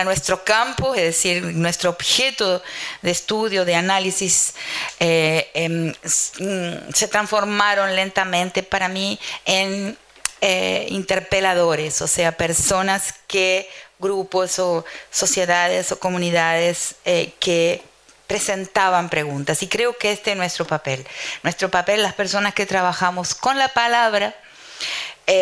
nuestro 0.05 0.45
campo, 0.45 0.95
es 0.95 1.03
decir, 1.03 1.43
nuestro 1.43 1.91
objeto 1.91 2.63
de 3.03 3.11
estudio, 3.11 3.65
de 3.65 3.75
análisis, 3.75 4.55
eh, 5.01 5.51
em, 5.55 5.89
mm, 5.89 6.93
se 6.95 7.09
transformaron 7.09 7.95
lentamente 7.97 8.63
para 8.63 8.89
mí 8.89 9.19
en 9.45 9.99
eh, 10.43 10.87
interpeladores, 10.91 12.01
o 12.01 12.07
sea, 12.07 12.33
personas 12.33 13.15
que, 13.27 13.69
grupos 14.01 14.59
o 14.59 14.85
sociedades 15.11 15.93
o 15.93 15.99
comunidades 15.99 16.97
eh, 17.05 17.35
que 17.39 17.83
presentaban 18.27 19.11
preguntas. 19.11 19.63
Y 19.63 19.69
creo 19.69 19.97
que 19.97 20.13
este 20.13 20.33
es 20.33 20.37
nuestro 20.37 20.65
papel. 20.67 21.07
Nuestro 21.43 21.69
papel, 21.71 22.03
las 22.03 22.15
personas 22.15 22.55
que 22.55 22.67
trabajamos 22.67 23.35
con 23.35 23.59
la 23.59 23.69
palabra, 23.69 24.35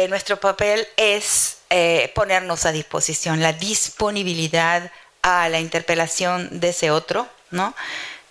nuestro 0.08 0.38
papel 0.38 0.86
es 0.96 1.58
eh, 1.70 2.10
ponernos 2.14 2.64
a 2.64 2.72
disposición, 2.72 3.42
la 3.42 3.52
disponibilidad 3.52 4.90
a 5.20 5.50
la 5.50 5.60
interpelación 5.60 6.60
de 6.60 6.70
ese 6.70 6.90
otro, 6.90 7.28
¿no? 7.50 7.74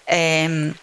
Em, 0.08 0.74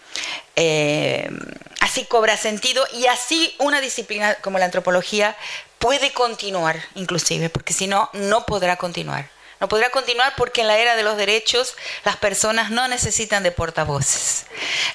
em, 0.55 1.37
así 1.81 2.05
cobra 2.05 2.37
sentido 2.37 2.85
y 2.93 3.07
así 3.07 3.53
una 3.59 3.81
disciplina 3.81 4.35
como 4.35 4.57
la 4.57 4.65
antropología 4.65 5.35
puede 5.79 6.13
continuar 6.13 6.79
inclusive, 6.95 7.49
porque 7.49 7.73
si 7.73 7.87
no, 7.87 8.09
no 8.13 8.45
podrá 8.45 8.77
continuar. 8.77 9.29
No 9.65 9.69
podrá 9.69 9.89
continuar 9.89 10.35
porque 10.37 10.61
en 10.61 10.67
la 10.67 10.77
era 10.77 10.95
de 10.95 11.01
los 11.01 11.17
derechos 11.17 11.75
las 12.03 12.17
personas 12.17 12.69
no 12.69 12.87
necesitan 12.87 13.41
de 13.41 13.51
portavoces. 13.51 14.45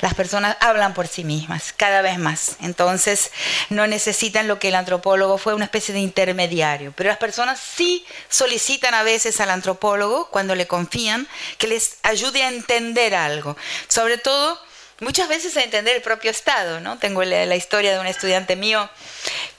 Las 0.00 0.14
personas 0.14 0.56
hablan 0.60 0.94
por 0.94 1.08
sí 1.08 1.24
mismas, 1.24 1.74
cada 1.76 2.02
vez 2.02 2.20
más. 2.20 2.54
Entonces 2.60 3.32
no 3.68 3.88
necesitan 3.88 4.46
lo 4.46 4.60
que 4.60 4.68
el 4.68 4.76
antropólogo 4.76 5.38
fue 5.38 5.54
una 5.54 5.64
especie 5.64 5.92
de 5.92 5.98
intermediario. 5.98 6.92
Pero 6.94 7.08
las 7.08 7.18
personas 7.18 7.58
sí 7.58 8.06
solicitan 8.28 8.94
a 8.94 9.02
veces 9.02 9.40
al 9.40 9.50
antropólogo, 9.50 10.30
cuando 10.30 10.54
le 10.54 10.68
confían, 10.68 11.26
que 11.58 11.66
les 11.66 11.96
ayude 12.04 12.44
a 12.44 12.48
entender 12.50 13.16
algo. 13.16 13.56
Sobre 13.88 14.18
todo 14.18 14.56
muchas 15.00 15.28
veces 15.28 15.56
a 15.56 15.62
entender 15.62 15.96
el 15.96 16.02
propio 16.02 16.30
Estado. 16.30 16.80
¿no? 16.80 16.98
Tengo 16.98 17.24
la, 17.24 17.56
historia 17.56 17.92
de 17.92 17.98
un 17.98 18.06
estudiante 18.06 18.56
mío 18.56 18.88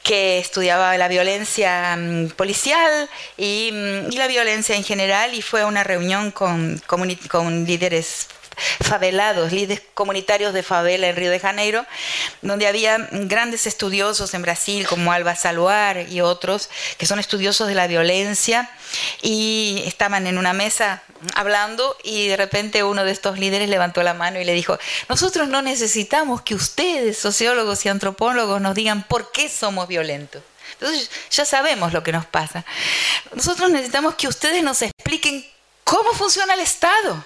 que 0.03 0.39
estudiaba 0.39 0.97
la 0.97 1.07
violencia 1.07 1.95
mm, 1.95 2.29
policial 2.29 3.09
mm, 3.37 3.41
y, 3.41 4.17
la 4.17 4.27
violencia 4.27 4.75
en 4.75 4.83
general 4.83 5.33
y 5.33 5.41
fue 5.41 5.61
a 5.61 5.65
una 5.65 5.83
reunión 5.83 6.31
con, 6.31 6.81
con 6.87 7.65
líderes 7.65 8.27
favelados, 8.81 9.51
líderes 9.51 9.81
comunitarios 9.93 10.53
de 10.53 10.63
favela 10.63 11.07
en 11.07 11.15
Río 11.15 11.31
de 11.31 11.39
Janeiro, 11.39 11.85
donde 12.41 12.67
había 12.67 12.97
grandes 13.11 13.67
estudiosos 13.67 14.33
en 14.33 14.41
Brasil 14.41 14.87
como 14.87 15.11
Alba 15.11 15.35
Saluar 15.35 16.07
y 16.09 16.21
otros, 16.21 16.69
que 16.97 17.05
son 17.05 17.19
estudiosos 17.19 17.67
de 17.67 17.75
la 17.75 17.87
violencia, 17.87 18.69
y 19.21 19.83
estaban 19.85 20.27
en 20.27 20.37
una 20.37 20.53
mesa 20.53 21.03
hablando 21.35 21.95
y 22.03 22.27
de 22.27 22.37
repente 22.37 22.83
uno 22.83 23.03
de 23.03 23.11
estos 23.11 23.37
líderes 23.37 23.69
levantó 23.69 24.03
la 24.03 24.13
mano 24.13 24.39
y 24.39 24.43
le 24.43 24.53
dijo, 24.53 24.77
nosotros 25.07 25.47
no 25.47 25.61
necesitamos 25.61 26.41
que 26.41 26.55
ustedes, 26.55 27.17
sociólogos 27.17 27.85
y 27.85 27.89
antropólogos, 27.89 28.61
nos 28.61 28.75
digan 28.75 29.03
por 29.03 29.31
qué 29.31 29.49
somos 29.49 29.87
violentos. 29.87 30.43
Entonces 30.73 31.11
ya 31.29 31.45
sabemos 31.45 31.93
lo 31.93 32.03
que 32.03 32.11
nos 32.11 32.25
pasa. 32.25 32.65
Nosotros 33.35 33.69
necesitamos 33.69 34.15
que 34.15 34.27
ustedes 34.27 34.63
nos 34.63 34.81
expliquen 34.81 35.45
cómo 35.83 36.11
funciona 36.13 36.53
el 36.55 36.61
Estado. 36.61 37.23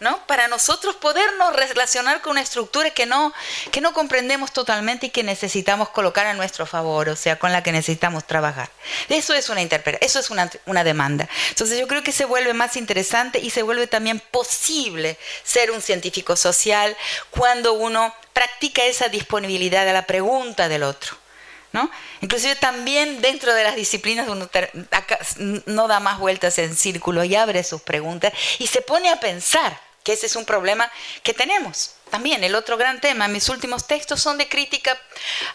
¿No? 0.00 0.26
Para 0.26 0.48
nosotros 0.48 0.96
podernos 0.96 1.54
relacionar 1.54 2.22
con 2.22 2.32
una 2.32 2.40
estructura 2.40 2.90
que 2.90 3.04
no, 3.04 3.34
que 3.70 3.82
no 3.82 3.92
comprendemos 3.92 4.50
totalmente 4.50 5.06
y 5.06 5.10
que 5.10 5.22
necesitamos 5.22 5.90
colocar 5.90 6.26
a 6.26 6.32
nuestro 6.32 6.64
favor, 6.64 7.10
o 7.10 7.16
sea, 7.16 7.38
con 7.38 7.52
la 7.52 7.62
que 7.62 7.70
necesitamos 7.70 8.26
trabajar. 8.26 8.70
Eso 9.10 9.34
es 9.34 9.50
una 9.50 9.60
eso 10.00 10.18
es 10.18 10.30
una, 10.30 10.50
una 10.64 10.84
demanda. 10.84 11.28
Entonces 11.50 11.78
yo 11.78 11.86
creo 11.86 12.02
que 12.02 12.12
se 12.12 12.24
vuelve 12.24 12.54
más 12.54 12.76
interesante 12.76 13.38
y 13.38 13.50
se 13.50 13.62
vuelve 13.62 13.86
también 13.86 14.20
posible 14.30 15.18
ser 15.44 15.70
un 15.70 15.82
científico 15.82 16.34
social 16.34 16.96
cuando 17.30 17.74
uno 17.74 18.14
practica 18.32 18.82
esa 18.84 19.08
disponibilidad 19.08 19.86
a 19.86 19.92
la 19.92 20.06
pregunta 20.06 20.68
del 20.68 20.82
otro. 20.82 21.16
¿No? 21.72 21.88
Inclusive 22.20 22.56
también 22.56 23.20
dentro 23.20 23.54
de 23.54 23.62
las 23.62 23.76
disciplinas 23.76 24.26
uno 24.26 24.50
no 25.66 25.86
da 25.86 26.00
más 26.00 26.18
vueltas 26.18 26.58
en 26.58 26.74
círculo 26.74 27.22
y 27.22 27.36
abre 27.36 27.62
sus 27.62 27.80
preguntas 27.80 28.32
y 28.58 28.66
se 28.66 28.82
pone 28.82 29.08
a 29.08 29.20
pensar 29.20 29.78
que 30.02 30.12
ese 30.12 30.26
es 30.26 30.36
un 30.36 30.44
problema 30.44 30.90
que 31.22 31.34
tenemos. 31.34 31.94
También 32.10 32.42
el 32.42 32.54
otro 32.54 32.76
gran 32.76 33.00
tema, 33.00 33.28
mis 33.28 33.48
últimos 33.48 33.86
textos 33.86 34.20
son 34.20 34.36
de 34.36 34.48
crítica 34.48 34.98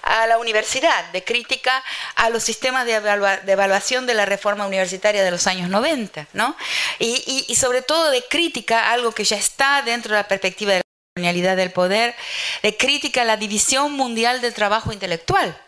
a 0.01 0.25
la 0.25 0.37
universidad, 0.37 1.05
de 1.11 1.23
crítica 1.23 1.83
a 2.15 2.29
los 2.29 2.43
sistemas 2.43 2.85
de, 2.85 2.93
evaluación 2.93 4.05
de 4.05 4.13
la 4.13 4.25
reforma 4.25 4.65
universitaria 4.65 5.23
de 5.23 5.31
los 5.31 5.47
años 5.47 5.69
90, 5.69 6.27
¿no? 6.33 6.55
Y, 6.99 7.45
y, 7.47 7.55
sobre 7.55 7.81
todo 7.81 8.09
de 8.09 8.23
crítica 8.23 8.85
a 8.85 8.93
algo 8.93 9.11
que 9.11 9.25
ya 9.25 9.35
está 9.35 9.81
dentro 9.81 10.11
de 10.11 10.21
la 10.21 10.27
perspectiva 10.27 10.73
de 10.73 10.79
la 10.79 10.83
colonialidad 11.15 11.57
del 11.57 11.71
poder, 11.71 12.15
de 12.63 12.77
crítica 12.77 13.23
a 13.23 13.25
la 13.25 13.35
división 13.35 13.91
mundial 13.91 14.39
del 14.39 14.53
trabajo 14.53 14.93
intelectual. 14.93 15.59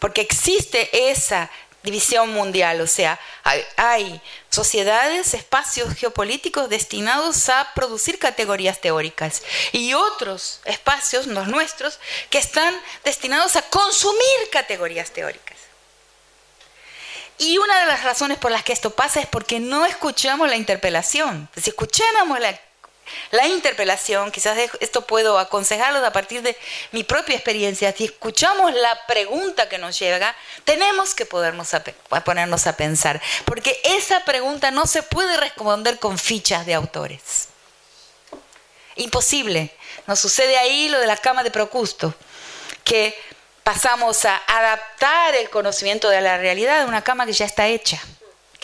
Porque 0.00 0.22
existe 0.22 1.10
esa 1.10 1.50
división 1.84 2.32
mundial, 2.32 2.80
o 2.80 2.86
sea, 2.86 3.20
hay, 3.76 4.20
sociedades, 4.54 5.34
espacios 5.34 5.94
geopolíticos 5.94 6.68
destinados 6.68 7.48
a 7.48 7.72
producir 7.74 8.18
categorías 8.18 8.80
teóricas 8.80 9.42
y 9.72 9.94
otros 9.94 10.60
espacios, 10.64 11.26
los 11.26 11.48
nuestros, 11.48 11.98
que 12.30 12.38
están 12.38 12.74
destinados 13.04 13.56
a 13.56 13.62
consumir 13.62 14.50
categorías 14.50 15.10
teóricas. 15.10 15.58
Y 17.38 17.58
una 17.58 17.80
de 17.80 17.86
las 17.86 18.04
razones 18.04 18.38
por 18.38 18.52
las 18.52 18.62
que 18.62 18.72
esto 18.72 18.90
pasa 18.90 19.20
es 19.20 19.26
porque 19.26 19.58
no 19.58 19.84
escuchamos 19.86 20.48
la 20.48 20.56
interpelación. 20.56 21.48
Si 21.56 21.70
escucháramos 21.70 22.38
la 22.38 22.50
la 23.30 23.46
interpelación, 23.46 24.30
quizás 24.30 24.58
esto 24.80 25.02
puedo 25.06 25.38
aconsejarlos 25.38 26.02
a 26.04 26.12
partir 26.12 26.42
de 26.42 26.56
mi 26.92 27.04
propia 27.04 27.34
experiencia, 27.34 27.92
si 27.92 28.04
escuchamos 28.04 28.72
la 28.74 29.06
pregunta 29.06 29.68
que 29.68 29.78
nos 29.78 29.98
llega, 29.98 30.34
tenemos 30.64 31.14
que 31.14 31.26
podernos 31.26 31.74
ponernos 32.24 32.66
a 32.66 32.76
pensar, 32.76 33.20
porque 33.44 33.80
esa 33.84 34.24
pregunta 34.24 34.70
no 34.70 34.86
se 34.86 35.02
puede 35.02 35.36
responder 35.36 35.98
con 35.98 36.18
fichas 36.18 36.66
de 36.66 36.74
autores. 36.74 37.48
Imposible. 38.96 39.74
Nos 40.06 40.20
sucede 40.20 40.56
ahí 40.56 40.88
lo 40.88 40.98
de 40.98 41.06
la 41.06 41.16
cama 41.16 41.42
de 41.42 41.50
Procusto, 41.50 42.14
que 42.84 43.18
pasamos 43.62 44.24
a 44.24 44.36
adaptar 44.46 45.34
el 45.34 45.50
conocimiento 45.50 46.10
de 46.10 46.20
la 46.20 46.36
realidad 46.38 46.82
a 46.82 46.86
una 46.86 47.02
cama 47.02 47.26
que 47.26 47.32
ya 47.32 47.46
está 47.46 47.66
hecha 47.66 48.00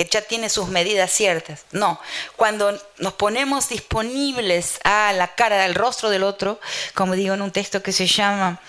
que 0.00 0.08
ya 0.10 0.22
tiene 0.22 0.48
sus 0.48 0.68
medidas 0.68 1.12
ciertas. 1.12 1.66
No, 1.72 2.00
cuando 2.36 2.82
nos 2.96 3.12
ponemos 3.12 3.68
disponibles 3.68 4.80
a 4.82 5.12
la 5.12 5.34
cara, 5.34 5.58
del 5.58 5.74
rostro 5.74 6.08
del 6.08 6.22
otro, 6.22 6.58
como 6.94 7.14
digo 7.14 7.34
en 7.34 7.42
un 7.42 7.50
texto 7.50 7.82
que 7.82 7.92
se 7.92 8.06
llama 8.06 8.62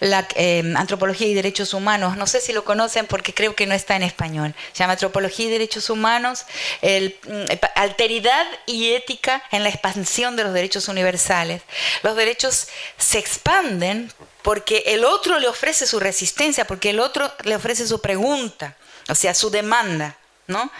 la, 0.00 0.26
eh, 0.36 0.62
Antropología 0.76 1.26
y 1.26 1.34
Derechos 1.34 1.74
Humanos, 1.74 2.16
no 2.16 2.26
sé 2.26 2.40
si 2.40 2.54
lo 2.54 2.64
conocen 2.64 3.04
porque 3.04 3.34
creo 3.34 3.54
que 3.54 3.66
no 3.66 3.74
está 3.74 3.94
en 3.94 4.04
español, 4.04 4.54
se 4.72 4.78
llama 4.78 4.94
Antropología 4.94 5.48
y 5.48 5.50
Derechos 5.50 5.90
Humanos, 5.90 6.46
el, 6.80 7.14
mm, 7.28 7.44
alteridad 7.74 8.46
y 8.64 8.92
ética 8.92 9.42
en 9.50 9.64
la 9.64 9.68
expansión 9.68 10.34
de 10.34 10.44
los 10.44 10.54
derechos 10.54 10.88
universales. 10.88 11.60
Los 12.02 12.16
derechos 12.16 12.68
se 12.96 13.18
expanden 13.18 14.10
porque 14.40 14.84
el 14.86 15.04
otro 15.04 15.38
le 15.40 15.46
ofrece 15.46 15.86
su 15.86 16.00
resistencia, 16.00 16.66
porque 16.66 16.88
el 16.88 17.00
otro 17.00 17.30
le 17.44 17.54
ofrece 17.54 17.86
su 17.86 18.00
pregunta, 18.00 18.78
o 19.10 19.14
sea, 19.14 19.34
su 19.34 19.50
demanda. 19.50 20.16
¿No? 20.50 20.70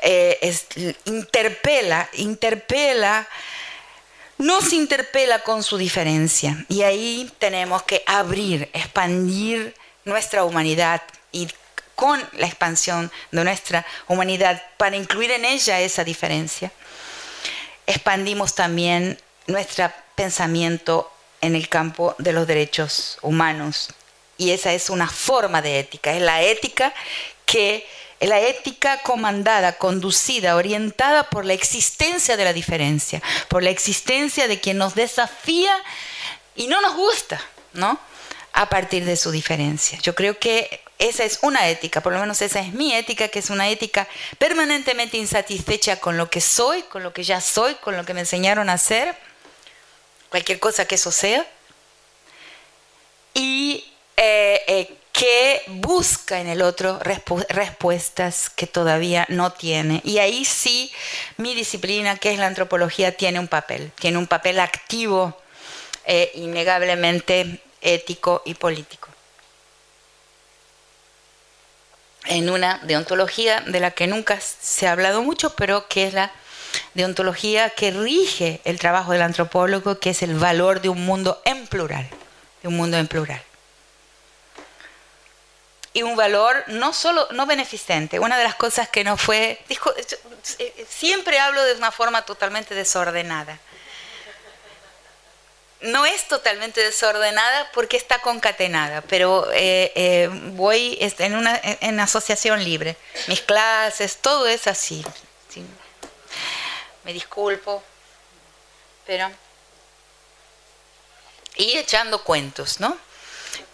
Eh, 0.00 0.56
interpela, 1.04 2.08
interpela, 2.14 3.28
nos 4.38 4.72
interpela 4.72 5.42
con 5.42 5.62
su 5.62 5.76
diferencia. 5.76 6.64
Y 6.68 6.82
ahí 6.82 7.30
tenemos 7.38 7.82
que 7.82 8.02
abrir, 8.06 8.70
expandir 8.72 9.74
nuestra 10.04 10.44
humanidad 10.44 11.02
y 11.32 11.48
con 11.94 12.22
la 12.34 12.46
expansión 12.46 13.10
de 13.32 13.42
nuestra 13.42 13.84
humanidad 14.06 14.62
para 14.76 14.96
incluir 14.96 15.32
en 15.32 15.44
ella 15.44 15.80
esa 15.80 16.04
diferencia, 16.04 16.70
expandimos 17.88 18.54
también 18.54 19.18
nuestro 19.48 19.90
pensamiento 20.14 21.10
en 21.40 21.56
el 21.56 21.68
campo 21.68 22.14
de 22.18 22.32
los 22.32 22.46
derechos 22.46 23.18
humanos. 23.20 23.88
Y 24.36 24.52
esa 24.52 24.72
es 24.72 24.90
una 24.90 25.08
forma 25.08 25.60
de 25.60 25.80
ética, 25.80 26.12
es 26.12 26.22
la 26.22 26.40
ética 26.42 26.94
que 27.44 27.84
la 28.20 28.40
ética 28.40 29.00
comandada, 29.02 29.78
conducida, 29.78 30.56
orientada 30.56 31.30
por 31.30 31.44
la 31.44 31.52
existencia 31.52 32.36
de 32.36 32.44
la 32.44 32.52
diferencia, 32.52 33.22
por 33.48 33.62
la 33.62 33.70
existencia 33.70 34.48
de 34.48 34.60
quien 34.60 34.78
nos 34.78 34.94
desafía 34.94 35.72
y 36.56 36.66
no 36.66 36.80
nos 36.80 36.94
gusta, 36.96 37.40
¿no? 37.74 37.98
A 38.52 38.68
partir 38.68 39.04
de 39.04 39.16
su 39.16 39.30
diferencia. 39.30 39.98
Yo 40.02 40.14
creo 40.14 40.38
que 40.38 40.80
esa 40.98 41.24
es 41.24 41.38
una 41.42 41.68
ética, 41.68 42.00
por 42.00 42.12
lo 42.12 42.18
menos 42.18 42.42
esa 42.42 42.58
es 42.58 42.72
mi 42.72 42.92
ética, 42.92 43.28
que 43.28 43.38
es 43.38 43.50
una 43.50 43.68
ética 43.68 44.08
permanentemente 44.38 45.16
insatisfecha 45.16 46.00
con 46.00 46.16
lo 46.16 46.28
que 46.28 46.40
soy, 46.40 46.82
con 46.82 47.04
lo 47.04 47.12
que 47.12 47.22
ya 47.22 47.40
soy, 47.40 47.76
con 47.76 47.96
lo 47.96 48.04
que 48.04 48.14
me 48.14 48.20
enseñaron 48.20 48.68
a 48.68 48.72
hacer, 48.72 49.14
cualquier 50.28 50.58
cosa 50.58 50.86
que 50.86 50.96
eso 50.96 51.12
sea, 51.12 51.46
y 53.32 53.84
eh, 54.16 54.64
eh, 54.66 54.97
que 55.18 55.62
busca 55.66 56.40
en 56.40 56.46
el 56.46 56.62
otro 56.62 57.00
respuestas 57.00 58.50
que 58.50 58.68
todavía 58.68 59.26
no 59.28 59.50
tiene. 59.50 60.00
Y 60.04 60.18
ahí 60.18 60.44
sí 60.44 60.92
mi 61.38 61.56
disciplina, 61.56 62.16
que 62.16 62.30
es 62.30 62.38
la 62.38 62.46
antropología, 62.46 63.16
tiene 63.16 63.40
un 63.40 63.48
papel, 63.48 63.90
tiene 63.98 64.16
un 64.16 64.28
papel 64.28 64.60
activo, 64.60 65.36
eh, 66.04 66.30
innegablemente 66.36 67.60
ético 67.80 68.42
y 68.44 68.54
político. 68.54 69.08
en 72.26 72.50
una 72.50 72.78
deontología 72.82 73.62
de 73.62 73.80
la 73.80 73.92
que 73.92 74.06
nunca 74.06 74.38
se 74.38 74.86
ha 74.86 74.92
hablado 74.92 75.22
mucho, 75.22 75.56
pero 75.56 75.88
que 75.88 76.06
es 76.06 76.12
la 76.12 76.30
deontología 76.92 77.70
que 77.70 77.90
rige 77.90 78.60
el 78.64 78.78
trabajo 78.78 79.12
del 79.12 79.22
antropólogo, 79.22 79.98
que 79.98 80.10
es 80.10 80.22
el 80.22 80.34
valor 80.34 80.82
de 80.82 80.90
un 80.90 81.06
mundo 81.06 81.40
en 81.46 81.66
plural, 81.66 82.06
de 82.60 82.68
un 82.68 82.76
mundo 82.76 82.98
en 82.98 83.06
plural. 83.08 83.42
Un 86.02 86.16
valor 86.16 86.64
no 86.68 86.92
solo, 86.92 87.28
no 87.32 87.46
beneficente, 87.46 88.18
una 88.18 88.38
de 88.38 88.44
las 88.44 88.54
cosas 88.54 88.88
que 88.88 89.04
no 89.04 89.16
fue, 89.16 89.58
siempre 90.88 91.38
hablo 91.38 91.62
de 91.64 91.74
una 91.74 91.90
forma 91.90 92.22
totalmente 92.22 92.74
desordenada 92.74 93.60
no 95.80 96.06
es 96.06 96.26
totalmente 96.26 96.82
desordenada 96.82 97.70
porque 97.72 97.96
está 97.96 98.20
concatenada, 98.20 99.00
pero 99.02 99.48
eh, 99.52 99.92
eh, 99.94 100.28
voy 100.32 100.98
en 101.00 101.36
una 101.36 101.60
en 101.62 102.00
asociación 102.00 102.64
libre. 102.64 102.96
Mis 103.28 103.40
clases, 103.40 104.16
todo 104.16 104.46
es 104.46 104.66
así. 104.66 105.04
Me 107.04 107.12
disculpo, 107.12 107.82
pero... 109.06 109.30
Y 111.56 111.76
echando 111.76 112.22
cuentos, 112.22 112.80
¿no? 112.80 112.96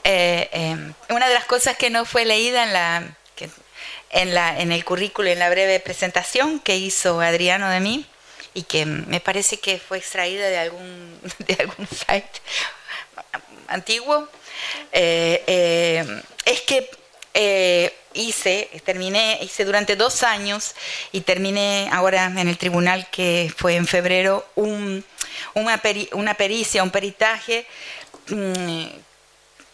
Eh, 0.05 0.77
una 1.09 1.29
de 1.29 1.35
las 1.35 1.45
cosas 1.45 1.77
que 1.77 1.91
no 1.91 2.05
fue 2.05 2.25
leída 2.25 2.65
en 2.65 2.73
la, 2.73 3.17
en, 4.11 4.35
la, 4.35 4.61
en 4.61 4.73
el 4.73 4.85
currículo, 4.85 5.29
en 5.29 5.39
la 5.39 5.51
breve 5.51 5.81
presentación 5.81 6.61
que 6.61 6.77
hizo 6.77 7.21
Adriano 7.21 7.69
de 7.69 7.81
mí, 7.81 8.07
y 8.55 8.63
que 8.63 8.87
me 8.87 9.21
parece 9.21 9.59
que 9.59 9.79
fue 9.79 9.99
extraída 9.99 10.49
de 10.49 10.59
algún, 10.59 11.21
de 11.39 11.55
algún 11.55 11.87
site 11.89 12.41
antiguo, 13.67 14.29
eh, 14.93 15.43
eh, 15.47 16.23
es 16.45 16.61
que 16.63 16.89
eh, 17.35 17.93
hice, 18.15 18.71
terminé, 18.85 19.41
hice 19.43 19.65
durante 19.65 19.97
dos 19.97 20.23
años 20.23 20.75
y 21.11 21.23
terminé 21.23 21.89
ahora 21.93 22.27
en 22.27 22.49
el 22.49 22.57
tribunal 22.57 23.09
que 23.11 23.53
fue 23.57 23.75
en 23.75 23.87
febrero 23.87 24.47
un, 24.55 25.05
una, 25.55 25.83
una, 26.13 26.35
pericia, 26.35 26.85
un 26.85 26.91
peritaje 26.91 27.67
mm, 28.29 28.85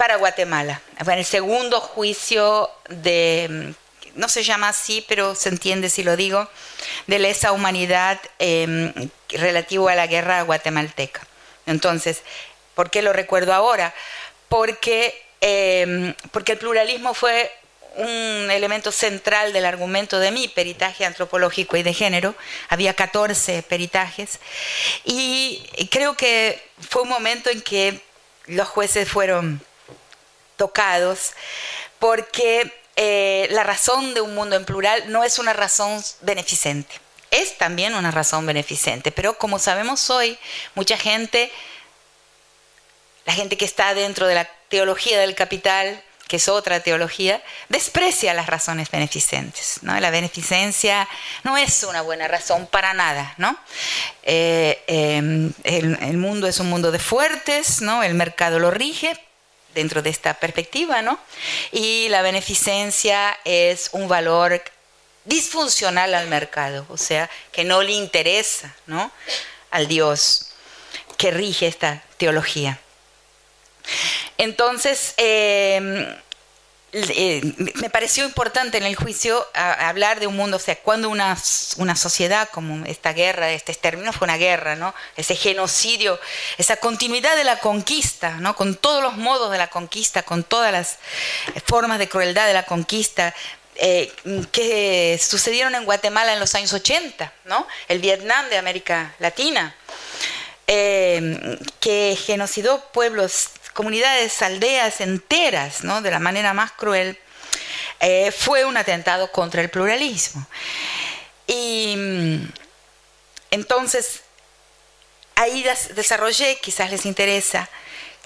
para 0.00 0.16
Guatemala. 0.16 0.80
Fue 1.04 1.12
el 1.12 1.26
segundo 1.26 1.78
juicio 1.78 2.70
de 2.88 3.74
no 4.14 4.30
se 4.30 4.42
llama 4.42 4.70
así, 4.70 5.04
pero 5.06 5.34
se 5.34 5.50
entiende 5.50 5.90
si 5.90 6.02
lo 6.02 6.16
digo, 6.16 6.48
de 7.06 7.18
lesa 7.18 7.52
humanidad 7.52 8.18
em, 8.38 8.94
relativo 9.28 9.90
a 9.90 9.94
la 9.94 10.06
guerra 10.06 10.40
guatemalteca. 10.40 11.20
Entonces, 11.66 12.22
¿por 12.74 12.88
qué 12.88 13.02
lo 13.02 13.12
recuerdo 13.12 13.52
ahora? 13.52 13.92
Porque, 14.48 15.22
em, 15.42 16.14
porque 16.30 16.52
el 16.52 16.58
pluralismo 16.58 17.12
fue 17.12 17.52
un 17.96 18.50
elemento 18.50 18.92
central 18.92 19.52
del 19.52 19.66
argumento 19.66 20.18
de 20.18 20.30
mi 20.30 20.48
peritaje 20.48 21.04
antropológico 21.04 21.76
y 21.76 21.82
de 21.82 21.92
género. 21.92 22.34
Había 22.70 22.94
14 22.94 23.62
peritajes. 23.64 24.38
Y 25.04 25.62
creo 25.90 26.16
que 26.16 26.58
fue 26.88 27.02
un 27.02 27.10
momento 27.10 27.50
en 27.50 27.60
que 27.60 28.00
los 28.46 28.66
jueces 28.66 29.06
fueron 29.06 29.62
tocados 30.60 31.32
porque 31.98 32.70
eh, 32.96 33.48
la 33.50 33.62
razón 33.62 34.12
de 34.12 34.20
un 34.20 34.34
mundo 34.34 34.56
en 34.56 34.66
plural 34.66 35.10
no 35.10 35.24
es 35.24 35.38
una 35.38 35.54
razón 35.54 36.04
beneficente. 36.20 37.00
Es 37.30 37.56
también 37.56 37.94
una 37.94 38.10
razón 38.10 38.44
beneficente, 38.44 39.10
pero 39.10 39.38
como 39.38 39.58
sabemos 39.58 40.10
hoy, 40.10 40.38
mucha 40.74 40.98
gente, 40.98 41.50
la 43.24 43.32
gente 43.32 43.56
que 43.56 43.64
está 43.64 43.94
dentro 43.94 44.26
de 44.26 44.34
la 44.34 44.50
teología 44.68 45.18
del 45.18 45.34
capital, 45.34 46.02
que 46.28 46.36
es 46.36 46.46
otra 46.48 46.80
teología, 46.80 47.42
desprecia 47.70 48.34
las 48.34 48.48
razones 48.48 48.90
beneficentes. 48.90 49.78
¿no? 49.80 49.98
La 49.98 50.10
beneficencia 50.10 51.08
no 51.42 51.56
es 51.56 51.84
una 51.84 52.02
buena 52.02 52.28
razón 52.28 52.66
para 52.66 52.92
nada. 52.92 53.32
¿no? 53.38 53.56
Eh, 54.24 54.84
em, 54.88 55.54
el, 55.64 55.98
el, 56.02 56.18
mundo 56.18 56.46
es 56.46 56.60
un 56.60 56.68
mundo 56.68 56.92
de 56.92 56.98
fuertes, 56.98 57.80
¿no? 57.80 58.02
el 58.02 58.12
mercado 58.12 58.58
lo 58.58 58.70
rige, 58.70 59.16
dentro 59.74 60.02
de 60.02 60.10
esta 60.10 60.34
perspectiva, 60.34 61.02
¿no? 61.02 61.18
Y 61.72 62.08
la 62.08 62.22
beneficencia 62.22 63.38
es 63.44 63.90
un 63.92 64.08
valor 64.08 64.62
disfuncional 65.24 66.14
al 66.14 66.28
mercado, 66.28 66.86
o 66.88 66.96
sea, 66.96 67.30
que 67.52 67.64
no 67.64 67.82
le 67.82 67.92
interesa, 67.92 68.74
¿no? 68.86 69.10
Al 69.70 69.86
Dios 69.86 70.52
que 71.16 71.30
rige 71.30 71.66
esta 71.66 72.02
teología. 72.16 72.80
Entonces, 74.38 75.14
eh, 75.18 76.16
eh, 76.92 77.40
me 77.74 77.90
pareció 77.90 78.24
importante 78.24 78.78
en 78.78 78.84
el 78.84 78.96
juicio 78.96 79.46
hablar 79.54 80.18
de 80.18 80.26
un 80.26 80.36
mundo, 80.36 80.56
o 80.56 80.60
sea, 80.60 80.76
cuando 80.76 81.08
una, 81.08 81.36
una 81.76 81.96
sociedad 81.96 82.48
como 82.50 82.84
esta 82.86 83.12
guerra, 83.12 83.50
este 83.52 83.72
exterminio 83.72 84.12
fue 84.12 84.26
una 84.26 84.36
guerra, 84.36 84.74
¿no? 84.76 84.94
Ese 85.16 85.36
genocidio, 85.36 86.18
esa 86.58 86.76
continuidad 86.76 87.36
de 87.36 87.44
la 87.44 87.60
conquista, 87.60 88.32
¿no? 88.38 88.56
Con 88.56 88.74
todos 88.74 89.02
los 89.02 89.16
modos 89.16 89.52
de 89.52 89.58
la 89.58 89.68
conquista, 89.68 90.22
con 90.22 90.42
todas 90.42 90.72
las 90.72 90.98
formas 91.66 91.98
de 91.98 92.08
crueldad 92.08 92.46
de 92.46 92.54
la 92.54 92.64
conquista, 92.64 93.34
eh, 93.76 94.12
que 94.52 95.18
sucedieron 95.22 95.74
en 95.74 95.84
Guatemala 95.84 96.32
en 96.32 96.40
los 96.40 96.54
años 96.54 96.72
80, 96.72 97.32
¿no? 97.44 97.66
El 97.88 98.00
Vietnam 98.00 98.48
de 98.50 98.58
América 98.58 99.14
Latina, 99.20 99.74
eh, 100.66 101.58
que 101.80 102.16
genocidó 102.16 102.80
pueblos 102.92 103.50
comunidades, 103.80 104.42
aldeas 104.42 105.00
enteras, 105.00 105.84
¿no? 105.84 106.02
de 106.02 106.10
la 106.10 106.18
manera 106.18 106.52
más 106.52 106.70
cruel, 106.72 107.18
eh, 107.98 108.30
fue 108.30 108.66
un 108.66 108.76
atentado 108.76 109.32
contra 109.32 109.62
el 109.62 109.70
pluralismo. 109.70 110.46
Y 111.46 111.94
mm, 111.96 112.52
entonces, 113.52 114.20
ahí 115.34 115.64
desarrollé, 115.94 116.58
quizás 116.60 116.90
les 116.90 117.06
interesa, 117.06 117.70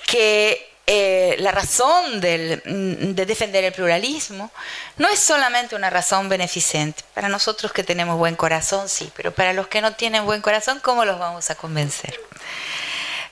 que 0.08 0.74
eh, 0.88 1.36
la 1.38 1.52
razón 1.52 2.16
mm, 2.16 3.14
de 3.14 3.24
defender 3.24 3.62
el 3.62 3.72
pluralismo 3.72 4.50
no 4.96 5.08
es 5.08 5.20
solamente 5.20 5.76
una 5.76 5.88
razón 5.88 6.28
beneficente. 6.28 7.04
Para 7.14 7.28
nosotros 7.28 7.72
que 7.72 7.84
tenemos 7.84 8.18
buen 8.18 8.34
corazón, 8.34 8.88
sí, 8.88 9.08
pero 9.14 9.32
para 9.32 9.52
los 9.52 9.68
que 9.68 9.80
no 9.80 9.94
tienen 9.94 10.24
buen 10.24 10.42
corazón, 10.42 10.80
¿cómo 10.80 11.04
los 11.04 11.20
vamos 11.20 11.48
a 11.50 11.54
convencer? 11.54 12.18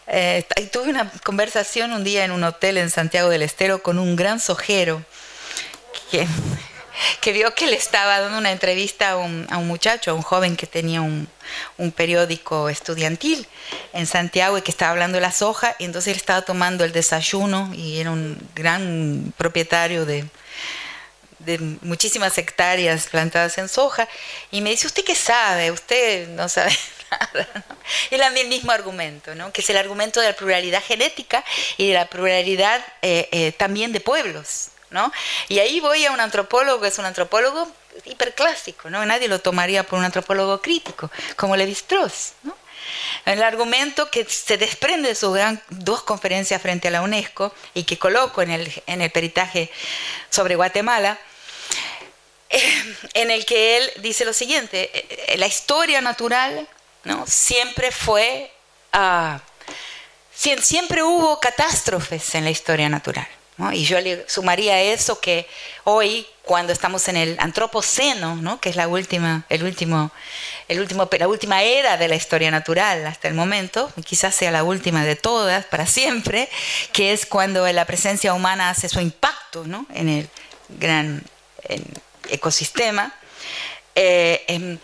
Eh, 0.09 0.45
tuve 0.73 0.91
una 0.91 1.11
conversación 1.25 1.93
un 1.93 2.03
día 2.03 2.25
en 2.25 2.33
un 2.33 2.43
hotel 2.45 2.77
en 2.77 2.91
Santiago 2.91 3.29
del 3.29 3.43
Estero 3.43 3.83
con 3.83 3.99
un 3.99 4.17
gran 4.17 4.41
sojero 4.41 5.05
que, 6.11 6.27
que 7.21 7.33
vio 7.33 7.55
que 7.55 7.67
le 7.67 7.77
estaba 7.77 8.21
dando 8.21 8.39
una 8.39 8.51
entrevista 8.51 9.11
a 9.11 9.17
un, 9.17 9.47
a 9.51 9.59
un 9.59 9.69
muchacho, 9.69 10.11
a 10.11 10.15
un 10.15 10.23
joven 10.23 10.57
que 10.57 10.67
tenía 10.67 11.01
un, 11.03 11.29
un, 11.79 11.93
periódico 11.93 12.69
estudiantil 12.69 13.47
en 13.93 14.07
Santiago 14.07 14.59
y 14.59 14.63
que 14.63 14.73
estaba 14.73 14.91
hablando 14.91 15.17
de 15.17 15.23
la 15.23 15.33
soja 15.33 15.77
y 15.79 15.85
entonces 15.85 16.13
él 16.13 16.17
estaba 16.17 16.43
tomando 16.43 16.85
el 16.85 16.93
desayuno 16.93 17.71
y 17.73 18.01
era 18.01 18.11
un 18.11 18.37
gran 18.55 19.33
propietario 19.37 20.05
de, 20.05 20.27
de 21.45 21.59
muchísimas 21.83 22.37
hectáreas 22.39 23.07
plantadas 23.07 23.59
en 23.59 23.69
soja, 23.69 24.09
y 24.51 24.61
me 24.61 24.71
dice, 24.71 24.87
¿usted 24.87 25.05
qué 25.05 25.15
sabe? 25.15 25.71
Usted 25.71 26.29
no 26.29 26.49
sabe 26.49 26.77
nada. 27.13 27.65
Y 28.11 28.15
el 28.15 28.49
mismo 28.49 28.73
argumento, 28.73 29.35
¿no? 29.35 29.53
que 29.53 29.61
es 29.61 29.71
el 29.71 29.77
argumento 29.77 30.21
de 30.21 30.29
la 30.29 30.37
pluralidad 30.37 30.83
genética 30.83 31.45
y 31.77 31.89
de 31.89 31.95
la 31.95 32.07
pluralidad 32.07 32.85
eh, 33.03 33.29
eh, 33.33 33.53
también 33.53 33.93
de 33.93 34.01
pueblos. 34.01 34.69
¿no? 34.91 35.13
Y 35.49 35.59
ahí 35.59 35.81
voy 35.81 36.05
a 36.05 36.13
un 36.13 36.21
antropólogo, 36.21 36.85
es 36.85 36.99
un 36.99 37.07
antropólogo 37.07 37.71
hiperclásico, 38.05 38.91
¿no? 38.91 39.05
nadie 39.07 39.29
lo 39.29 39.41
tomaría 39.41 39.85
por 39.85 39.99
un 39.99 40.05
antropólogo 40.05 40.61
crítico, 40.61 41.11
como 41.37 41.57
Levi-Strauss. 41.57 42.33
¿no? 42.43 42.57
El 43.25 43.43
argumento 43.43 44.11
que 44.11 44.25
se 44.25 44.59
desprende 44.59 45.09
de 45.09 45.15
sus 45.15 45.39
dos 45.71 46.03
conferencias 46.03 46.61
frente 46.61 46.89
a 46.89 46.91
la 46.91 47.03
UNESCO 47.03 47.55
y 47.75 47.85
que 47.85 47.99
coloco 47.99 48.43
en 48.43 48.51
el, 48.51 48.83
en 48.87 49.01
el 49.01 49.11
peritaje 49.11 49.71
sobre 50.31 50.57
Guatemala, 50.57 51.19
eh, 52.51 52.97
en 53.15 53.31
el 53.31 53.45
que 53.47 53.79
él 53.79 53.91
dice 53.99 54.25
lo 54.25 54.33
siguiente, 54.33 54.91
eh, 54.93 55.37
la 55.39 55.47
historia 55.47 56.01
natural 56.01 56.69
¿no? 57.05 57.25
siempre 57.27 57.91
fue, 57.91 58.53
uh, 58.95 59.39
siempre 60.35 61.03
hubo 61.03 61.41
catástrofes 61.41 62.35
en 62.35 62.45
la 62.45 62.51
historia 62.51 62.89
natural. 62.89 63.29
Y 63.73 63.85
yo 63.85 64.01
le 64.01 64.29
sumaría 64.29 64.81
eso 64.81 65.21
que 65.21 65.47
hoy, 65.85 66.27
cuando 66.43 66.73
estamos 66.73 67.07
en 67.09 67.17
el 67.17 67.37
antropoceno, 67.39 68.35
¿no? 68.37 68.59
que 68.61 68.71
es 68.71 68.77
la 68.77 68.89
última, 68.89 69.45
el 69.49 69.63
último, 69.63 70.11
el 70.69 70.81
último, 70.81 71.09
la 71.17 71.29
última 71.29 71.63
era 71.63 71.97
de 71.97 72.09
la 72.09 72.17
historia 72.17 72.51
natural 72.51 73.07
hasta 73.07 73.29
el 73.29 73.35
momento, 73.35 73.93
quizás 74.05 74.35
sea 74.35 74.51
la 74.51 74.65
última 74.65 75.05
de 75.05 75.17
todas 75.17 75.65
para 75.67 75.87
siempre, 75.87 76.49
que 76.93 77.13
es 77.13 77.25
cuando 77.25 77.71
la 77.71 77.85
presencia 77.85 78.35
humana 78.35 78.71
hace 78.71 78.89
su 78.89 79.01
impacto 79.01 79.65
en 79.95 80.09
el 80.09 80.29
gran 80.69 81.23
ecosistema. 82.31 83.15
Eh, 83.95 84.45
en, 84.49 84.81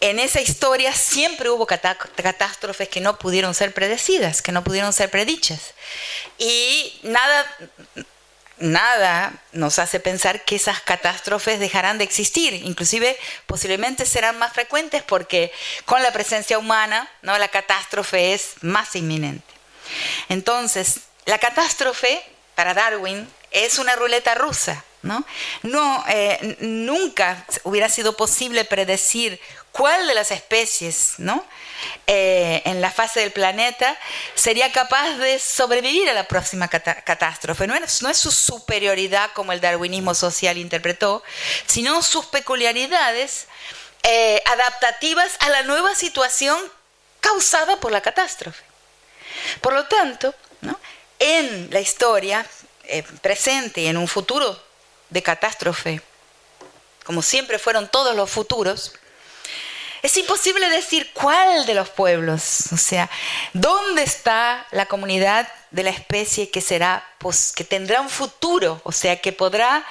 en, 0.00 0.18
esa 0.20 0.40
historia 0.40 0.92
siempre 0.92 1.50
hubo 1.50 1.66
catástrofes 1.66 2.88
que 2.88 3.00
no 3.00 3.18
pudieron 3.18 3.54
ser 3.54 3.74
predecidas, 3.74 4.40
que 4.40 4.52
no 4.52 4.62
pudieron 4.62 4.92
ser 4.92 5.10
predichas. 5.10 5.74
Y 6.38 7.00
nada, 7.02 7.46
nada 8.58 9.32
nos 9.52 9.78
hace 9.78 10.00
pensar 10.00 10.44
que 10.44 10.56
esas 10.56 10.80
catástrofes 10.80 11.58
dejarán 11.58 11.98
de 11.98 12.04
existir, 12.04 12.54
inclusive 12.54 13.18
posiblemente 13.46 14.06
serán 14.06 14.38
más 14.38 14.52
frecuentes 14.52 15.02
porque 15.02 15.52
con 15.84 16.02
la 16.02 16.12
presencia 16.12 16.58
humana 16.58 17.08
¿no? 17.22 17.36
la 17.38 17.48
catástrofe 17.48 18.34
es 18.34 18.54
más 18.62 18.94
inminente. 18.94 19.52
Entonces, 20.28 21.00
la 21.26 21.38
catástrofe 21.38 22.22
para 22.54 22.74
Darwin 22.74 23.28
es 23.50 23.78
una 23.78 23.96
ruleta 23.96 24.34
rusa. 24.34 24.84
¿No? 25.02 25.24
no 25.62 26.04
eh, 26.08 26.56
nunca 26.60 27.44
hubiera 27.64 27.88
sido 27.88 28.16
posible 28.16 28.64
predecir 28.64 29.40
cuál 29.72 30.06
de 30.06 30.14
las 30.14 30.30
especies 30.30 31.14
¿no? 31.18 31.44
Eh, 32.06 32.62
en 32.64 32.80
la 32.80 32.90
fase 32.90 33.20
del 33.20 33.32
planeta 33.32 33.98
sería 34.34 34.70
capaz 34.70 35.16
de 35.16 35.38
sobrevivir 35.38 36.08
a 36.08 36.12
la 36.12 36.28
próxima 36.28 36.68
catástrofe. 36.68 37.66
No 37.66 37.74
es, 37.74 38.02
no 38.02 38.08
es, 38.08 38.18
su 38.18 38.30
superioridad 38.30 39.32
como 39.32 39.52
el 39.52 39.60
darwinismo 39.60 40.14
social 40.14 40.58
interpretó, 40.58 41.24
sino 41.66 42.02
sus 42.02 42.26
peculiaridades 42.26 43.46
eh, 44.04 44.40
adaptativas 44.46 45.36
a 45.40 45.48
la 45.48 45.62
nueva 45.62 45.94
situación 45.96 46.56
causada 47.20 47.80
por 47.80 47.90
la 47.90 48.00
catástrofe. 48.00 48.62
Por 49.60 49.72
lo 49.72 49.86
tanto, 49.86 50.34
¿no? 50.60 50.78
en 51.18 51.68
la 51.70 51.80
historia 51.80 52.46
presente 53.22 53.80
y 53.80 53.86
en 53.86 53.96
un 53.96 54.08
futuro 54.08 54.60
de 55.12 55.22
catástrofe, 55.22 56.00
como 57.04 57.22
siempre 57.22 57.58
fueron 57.58 57.88
todos 57.88 58.16
los 58.16 58.30
futuros, 58.30 58.94
es 60.02 60.16
imposible 60.16 60.68
decir 60.68 61.12
cuál 61.12 61.64
de 61.64 61.74
los 61.74 61.88
pueblos, 61.88 62.72
o 62.72 62.76
sea, 62.76 63.08
dónde 63.52 64.02
está 64.02 64.66
la 64.72 64.86
comunidad 64.86 65.46
de 65.70 65.84
la 65.84 65.90
especie 65.90 66.50
que 66.50 66.60
será, 66.60 67.06
pues, 67.18 67.52
que 67.54 67.62
tendrá 67.62 68.00
un 68.00 68.10
futuro, 68.10 68.80
o 68.82 68.90
sea, 68.90 69.20
que 69.20 69.32
podrá 69.32 69.86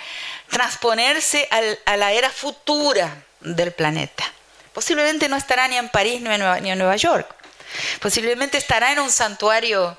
transponerse 0.49 1.47
a 1.85 1.95
la 1.95 2.11
era 2.11 2.29
futura 2.29 3.23
del 3.39 3.71
planeta. 3.71 4.25
Posiblemente 4.73 5.29
no 5.29 5.37
estará 5.37 5.67
ni 5.67 5.77
en 5.77 5.87
París 5.87 6.19
ni 6.21 6.29
en 6.29 6.77
Nueva, 6.79 6.95
York. 6.97 7.33
Posiblemente 8.01 8.57
estará 8.57 8.91
en 8.91 8.99
un 8.99 9.11
santuario 9.11 9.97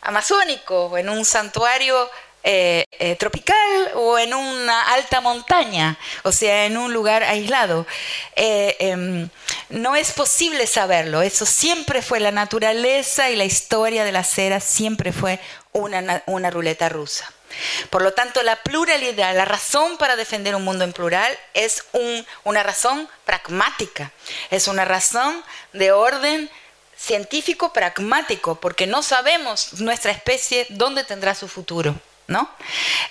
amazónico, 0.00 0.98
en 0.98 1.08
un 1.08 1.24
santuario 1.24 2.10
eh, 2.50 2.86
eh, 2.92 3.14
tropical 3.16 3.90
o 3.94 4.18
en 4.18 4.32
una 4.32 4.94
alta 4.94 5.20
montaña, 5.20 5.98
o 6.22 6.32
sea, 6.32 6.64
en 6.64 6.78
un 6.78 6.94
lugar 6.94 7.22
aislado. 7.22 7.86
Eh, 8.36 8.74
em, 8.78 9.28
no 9.68 9.94
es 9.94 10.12
posible 10.12 10.66
saberlo, 10.66 11.20
eso 11.20 11.44
siempre 11.44 12.00
fue 12.00 12.20
la 12.20 12.30
naturaleza 12.30 13.28
y 13.28 13.36
la 13.36 13.44
historia 13.44 14.02
de 14.02 14.12
la 14.12 14.24
cera, 14.24 14.60
siempre 14.60 15.12
fue 15.12 15.38
una, 15.72 16.50
ruleta 16.50 16.88
rusa. 16.88 17.30
Por 17.90 18.00
lo 18.00 18.14
tanto, 18.14 18.42
la 18.42 18.56
pluralidad, 18.62 19.36
la 19.36 19.44
razón 19.44 19.98
para 19.98 20.16
defender 20.16 20.54
un 20.54 20.64
mundo 20.64 20.84
en 20.84 20.94
plural 20.94 21.38
es 21.52 21.84
un, 21.92 22.26
una 22.44 22.62
razón 22.62 23.10
pragmática, 23.26 24.10
es 24.50 24.68
una 24.68 24.86
razón 24.86 25.44
de 25.74 25.92
orden 25.92 26.50
científico 26.96 27.74
pragmático, 27.74 28.54
porque 28.54 28.86
no 28.86 29.02
sabemos 29.02 29.74
nuestra 29.80 30.12
especie 30.12 30.66
dónde 30.70 31.04
tendrá 31.04 31.34
su 31.34 31.46
futuro. 31.46 31.94
¿No? 32.28 32.48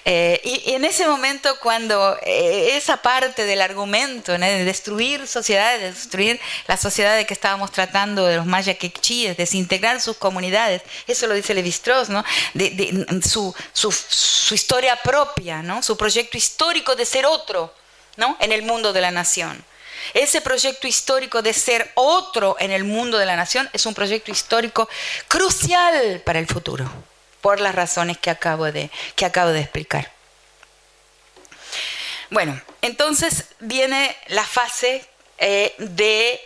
Eh, 0.06 0.40
y, 0.44 0.74
en 0.74 0.86
ese 0.86 1.08
momento 1.08 1.60
cuando 1.60 2.18
eh, 2.22 2.78
esa 2.78 2.98
parte 2.98 3.46
del 3.46 3.62
argumento 3.62 4.38
de 4.38 4.64
destruir 4.64 5.28
sociedades, 5.28 5.82
de 5.82 5.92
destruir 5.92 6.40
la 6.68 6.78
sociedad 6.78 7.18
de 7.18 7.26
que 7.26 7.34
estábamos 7.34 7.72
tratando 7.72 8.28
de 8.28 8.38
los 8.38 8.46
maya 8.46 8.76
quechíes, 8.76 9.36
desintegrar 9.36 10.00
sus 10.02 10.18
comunidades, 10.18 10.84
eso 11.08 11.26
lo 11.26 11.34
dice 11.34 11.56
Levi-Strauss, 11.56 12.10
¿no? 12.10 12.24
De, 12.54 13.06
su, 13.28 13.54
su, 13.74 13.92
su, 13.92 14.54
historia 14.54 14.96
propia, 15.02 15.64
¿no? 15.64 15.82
Su 15.82 15.98
proyecto 15.98 16.38
histórico 16.38 16.96
de 16.96 17.06
ser 17.06 17.26
otro, 17.26 17.74
¿no? 18.18 18.38
En 18.40 18.52
el 18.52 18.62
mundo 18.62 18.94
de 18.94 19.02
la 19.02 19.10
nación. 19.10 19.66
Ese 20.14 20.42
proyecto 20.42 20.88
histórico 20.88 21.42
de 21.42 21.54
ser 21.54 21.92
otro 21.96 22.56
en 22.60 22.70
el 22.70 22.84
mundo 22.84 23.18
de 23.18 23.26
la 23.26 23.36
nación 23.36 23.68
es 23.74 23.88
un 23.88 23.96
proyecto 23.96 24.32
histórico 24.32 24.88
crucial 25.28 26.22
para 26.24 26.38
el 26.38 26.46
futuro 26.46 26.88
por 27.48 27.62
las 27.62 27.76
razones 27.76 28.18
que 28.18 28.30
acabo 28.30 28.74
de, 28.74 28.92
que 29.16 29.24
acabo 29.24 29.52
de 29.52 29.62
explicar. 29.62 30.12
Bueno, 32.30 32.62
entonces 32.82 33.46
viene 33.62 34.14
la 34.28 34.44
fase 34.44 35.06
eh, 35.38 35.74
de 35.78 36.42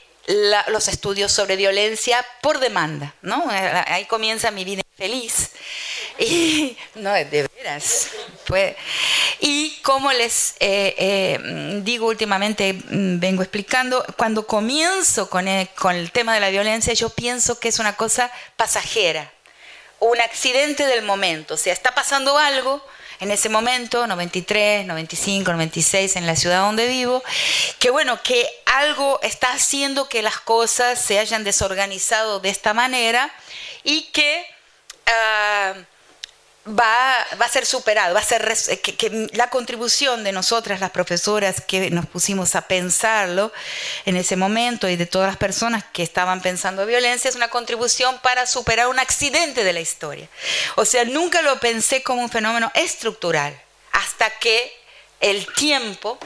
los 0.68 0.88
estudios 0.88 1.32
sobre 1.32 1.56
violencia 1.56 2.24
por 2.42 2.60
demanda, 2.60 3.16
¿no? 3.24 3.46
Ahí 3.88 4.06
comienza 4.06 4.52
mi 4.52 4.64
vida 4.64 4.84
feliz. 4.96 5.50
Y, 6.20 6.78
no, 6.94 7.14
de 7.14 7.50
veras. 7.56 8.10
y 9.40 9.80
como 9.82 10.14
les 10.14 10.52
eh, 10.60 10.94
eh, 11.00 11.80
digo 11.82 12.10
últimamente, 12.10 12.74
mm, 12.74 13.20
vengo 13.20 13.42
explicando, 13.42 14.06
cuando 14.18 14.46
comienzo 14.46 15.32
con 15.32 15.48
el 15.48 16.12
tema 16.12 16.36
de 16.36 16.42
la 16.42 16.52
violencia, 16.52 16.94
yo 16.94 17.10
pienso 17.10 17.60
que 17.60 17.70
es 17.70 17.80
una 17.80 17.96
cosa 17.96 18.32
pasajera, 18.56 19.34
un 20.02 20.20
accidente 20.20 20.86
del 20.88 21.04
momento, 21.04 21.54
o 21.54 21.58
sea, 21.58 21.72
está 21.72 21.96
pasando 21.96 22.38
algo 22.38 22.84
en 23.20 23.30
ese 23.30 23.50
momento, 23.50 24.08
93, 24.08 24.86
95, 24.88 25.52
96, 25.52 26.16
en 26.16 26.26
la 26.26 26.36
ciudad 26.36 26.62
donde 26.62 26.88
vivo, 26.88 27.24
que 27.78 27.92
bueno, 27.92 28.22
que 28.24 28.50
algo 28.66 29.20
está 29.22 29.54
haciendo 29.54 30.10
que 30.10 30.24
las 30.24 30.40
cosas 30.40 31.00
se 31.00 31.20
hayan 31.20 31.44
desorganizado 31.44 32.40
de 32.40 32.50
esta 32.50 32.74
manera 32.74 33.32
y 33.84 34.04
que... 34.12 34.46
Ah, 35.06 35.74
va, 36.68 37.22
a 37.22 37.50
ser 37.50 37.66
superado, 37.66 38.14
va 38.14 38.20
a 38.20 38.24
ser 38.24 38.56
que, 38.82 39.30
la 39.34 39.50
contribución 39.50 40.24
de 40.24 40.32
nosotras, 40.32 40.80
las 40.80 40.92
profesoras, 40.92 41.62
que 41.62 41.90
nos 41.90 42.06
pusimos 42.06 42.56
a 42.56 42.68
pensarlo 42.68 43.52
en 44.06 44.16
ese 44.16 44.36
momento 44.36 44.88
y 44.88 44.96
de 44.96 45.06
todas 45.06 45.28
las 45.28 45.38
personas 45.38 45.84
que 45.92 46.04
estaban 46.04 46.42
pensando 46.42 46.86
violencia, 46.86 47.30
es 47.30 47.36
una 47.36 47.50
contribución 47.50 48.20
para 48.20 48.46
superar 48.46 48.88
un 48.88 49.00
accidente 49.00 49.64
de 49.64 49.74
la 49.74 49.80
historia. 49.80 50.28
O 50.76 50.86
sea, 50.86 51.04
nunca 51.06 51.42
lo 51.42 51.60
pensé 51.60 52.04
como 52.04 52.22
un 52.22 52.30
fenómeno 52.30 52.72
estructural, 52.76 53.60
hasta 53.92 54.30
que 54.30 54.72
el 55.20 55.52
tiempo, 55.54 56.20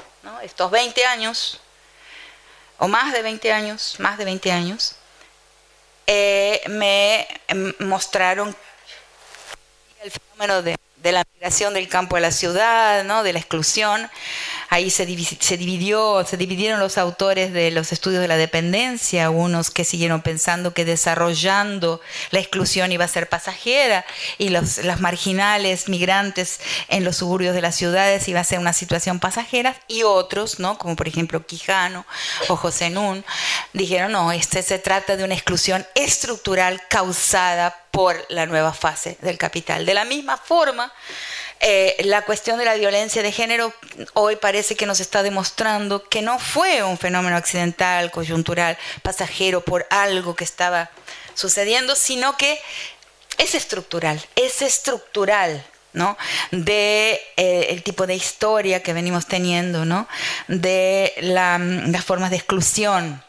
estos 0.44 0.70
20 0.70 1.06
años, 1.06 1.62
o 2.78 2.90
más 2.90 3.14
de 3.14 3.22
20 3.22 3.54
años, 3.54 3.96
más 4.00 4.18
de 4.18 4.26
20 4.26 4.52
años, 4.52 4.96
eh, 6.08 6.62
me 6.68 7.28
mostraron 7.80 8.56
el 10.06 10.12
fenómeno 10.12 10.62
de, 10.62 10.78
la 11.12 11.24
migración 11.36 11.76
del 11.76 11.88
campo 11.88 12.16
a 12.16 12.20
la 12.20 12.32
ciudad, 12.32 13.04
¿no? 13.04 13.24
de 13.24 13.34
la 13.34 13.40
exclusión. 13.40 14.10
Ahí 14.70 14.90
se, 14.90 15.06
se, 15.40 15.58
dividió, 15.58 16.26
se 16.26 16.36
dividieron 16.36 16.80
los 16.80 16.98
autores 16.98 17.54
de 17.54 17.70
los 17.70 17.92
estudios 17.92 18.22
de 18.22 18.28
la 18.28 18.38
dependencia, 18.38 19.30
unos 19.30 19.70
que 19.70 19.84
siguieron 19.84 20.22
pensando 20.22 20.74
que 20.74 20.84
desarrollando 20.84 22.02
la 22.32 22.40
exclusión 22.40 22.92
iba 22.92 23.06
a 23.06 23.08
ser 23.08 23.30
pasajera 23.30 24.04
y 24.40 24.50
los, 24.50 24.80
las 24.80 25.00
marginales 25.00 25.90
migrantes 25.90 26.60
en 26.88 27.04
los 27.04 27.18
suburbios 27.18 27.54
de 27.54 27.62
las 27.62 27.76
ciudades 27.76 28.28
iba 28.28 28.40
a 28.40 28.44
ser 28.44 28.58
una 28.58 28.74
situación 28.74 29.20
pasajera, 29.20 29.76
y 29.88 30.04
otros, 30.04 30.60
¿no? 30.60 30.78
como 30.80 30.96
por 30.96 31.08
ejemplo 31.08 31.46
Quijano 31.46 32.06
o 32.48 32.56
José 32.56 32.90
Nun, 32.90 33.24
dijeron, 33.74 34.12
no, 34.12 34.32
este 34.32 34.64
se 34.64 34.80
trata 34.80 35.18
de 35.18 35.24
una 35.24 35.36
exclusión 35.36 35.86
estructural 35.94 36.82
causada 36.90 37.85
por 37.96 38.26
la 38.28 38.46
nueva 38.46 38.74
fase 38.74 39.18
del 39.22 39.38
capital. 39.38 39.86
De 39.86 39.94
la 39.94 40.04
misma 40.04 40.36
forma, 40.36 40.92
eh, 41.62 41.96
la 42.04 42.24
cuestión 42.24 42.60
de 42.60 42.66
la 42.66 42.76
violencia 42.76 43.24
de 43.24 43.32
género 43.32 43.74
hoy 44.14 44.36
parece 44.36 44.76
que 44.76 44.86
nos 44.86 45.00
está 45.00 45.24
demostrando 45.24 46.04
que 46.04 46.22
no 46.22 46.38
fue 46.38 46.84
un 46.84 46.98
fenómeno 46.98 47.38
accidental, 47.38 48.12
coyuntural, 48.12 48.78
pasajero 49.02 49.62
por 49.62 49.88
algo 49.90 50.36
que 50.36 50.44
estaba 50.44 50.92
sucediendo, 51.36 51.96
sino 51.96 52.36
que 52.36 52.60
es 53.38 53.56
estructural, 53.56 54.22
es 54.36 54.62
estructural. 54.62 55.66
¿no? 55.94 56.18
de 56.52 57.22
eh, 57.38 57.68
el 57.70 57.82
tipo 57.82 58.06
de 58.06 58.16
historia 58.16 58.84
que 58.84 58.92
venimos 58.92 59.28
teniendo, 59.28 59.86
¿no? 59.86 60.10
de 60.50 61.14
las 61.22 62.04
formas 62.04 62.32
de 62.32 62.36
exclusión. 62.36 63.24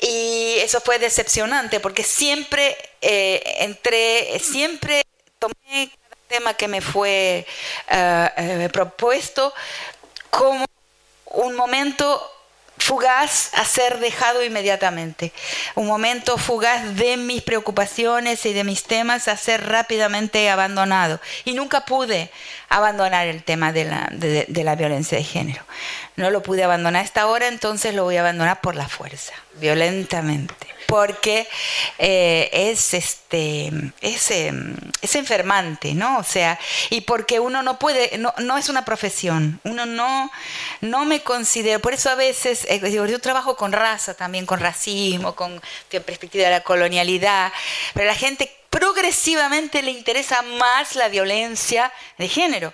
Y 0.00 0.56
eso 0.58 0.80
fue 0.80 0.98
decepcionante 0.98 1.80
porque 1.80 2.02
siempre 2.02 2.76
eh, 3.00 3.42
entré, 3.60 4.38
siempre 4.40 5.02
tomé 5.38 5.90
cada 5.90 6.16
tema 6.28 6.54
que 6.54 6.68
me 6.68 6.80
fue 6.80 7.46
eh, 7.88 8.30
eh, 8.36 8.68
propuesto 8.72 9.54
como 10.30 10.64
un 11.26 11.54
momento 11.54 12.30
fugaz 12.84 13.50
a 13.54 13.64
ser 13.64 13.98
dejado 13.98 14.44
inmediatamente. 14.44 15.32
Un 15.74 15.86
momento 15.86 16.36
fugaz 16.36 16.96
de 16.96 17.16
mis 17.16 17.42
preocupaciones 17.42 18.44
y 18.46 18.52
de 18.52 18.64
mis 18.64 18.84
temas 18.84 19.28
a 19.28 19.36
ser 19.36 19.66
rápidamente 19.66 20.50
abandonado. 20.50 21.20
Y 21.44 21.54
nunca 21.54 21.86
pude 21.86 22.30
abandonar 22.68 23.26
el 23.26 23.42
tema 23.42 23.72
de 23.72 23.84
la, 23.84 24.08
de, 24.12 24.64
la 24.64 24.74
violencia 24.74 25.16
de 25.16 25.24
género. 25.24 25.64
No 26.16 26.30
lo 26.30 26.42
pude 26.42 26.62
abandonar 26.62 27.04
hasta 27.04 27.22
ahora, 27.22 27.48
entonces 27.48 27.94
lo 27.94 28.04
voy 28.04 28.16
a 28.16 28.20
abandonar 28.20 28.60
por 28.60 28.76
la 28.76 28.88
fuerza, 28.88 29.32
violentamente 29.60 30.74
porque 30.86 31.48
eh, 31.98 32.50
es 32.52 32.94
este 32.94 33.68
es, 34.00 34.30
em, 34.30 34.76
es, 35.00 35.14
enfermante, 35.16 35.94
¿no? 35.94 36.18
O 36.18 36.22
sea, 36.22 36.58
y 36.90 37.00
porque 37.00 37.40
uno 37.40 37.62
no 37.62 37.78
puede, 37.78 38.16
no, 38.18 38.32
no, 38.38 38.58
es 38.58 38.68
una 38.68 38.84
profesión, 38.84 39.60
uno 39.64 39.86
no, 39.86 40.30
no 40.82 41.04
me 41.04 41.22
considero, 41.22 41.80
por 41.80 41.94
eso 41.94 42.10
a 42.10 42.14
veces, 42.14 42.66
eh, 42.68 42.80
yo 42.92 43.20
trabajo 43.20 43.56
con 43.56 43.72
raza 43.72 44.14
también, 44.14 44.46
con 44.46 44.60
racismo, 44.60 45.34
con 45.34 45.60
perspectiva 45.88 46.44
de 46.44 46.50
la 46.50 46.62
colonialidad, 46.62 47.52
pero 47.94 48.06
la 48.06 48.14
gente 48.14 48.52
progresivamente 48.74 49.82
le 49.82 49.92
interesa 49.92 50.42
más 50.42 50.96
la 50.96 51.08
violencia 51.08 51.92
de 52.18 52.26
género. 52.28 52.72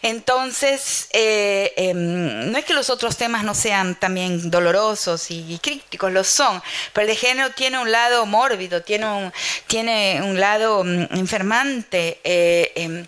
Entonces, 0.00 1.08
eh, 1.12 1.74
em, 1.76 2.50
no 2.50 2.56
es 2.56 2.64
que 2.64 2.72
los 2.72 2.88
otros 2.88 3.18
temas 3.18 3.44
no 3.44 3.54
sean 3.54 3.94
también 3.94 4.50
dolorosos 4.50 5.30
y, 5.30 5.58
críticos, 5.62 6.10
lo 6.10 6.24
son, 6.24 6.62
pero 6.94 7.02
el 7.02 7.08
de 7.08 7.16
género 7.16 7.50
tiene 7.50 7.78
un 7.78 7.92
lado 7.92 8.24
mórbido, 8.24 8.80
tiene 8.80 9.04
un, 9.04 9.30
tiene 9.66 10.22
un 10.22 10.40
lado 10.40 10.84
mm, 10.84 11.18
enfermante. 11.18 12.18
Eh, 12.24 12.72
em, 12.74 13.06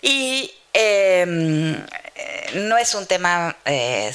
y 0.00 0.50
em, 0.72 1.76
no 2.54 2.78
es 2.78 2.94
un 2.94 3.06
tema 3.06 3.56
eh, 3.64 4.12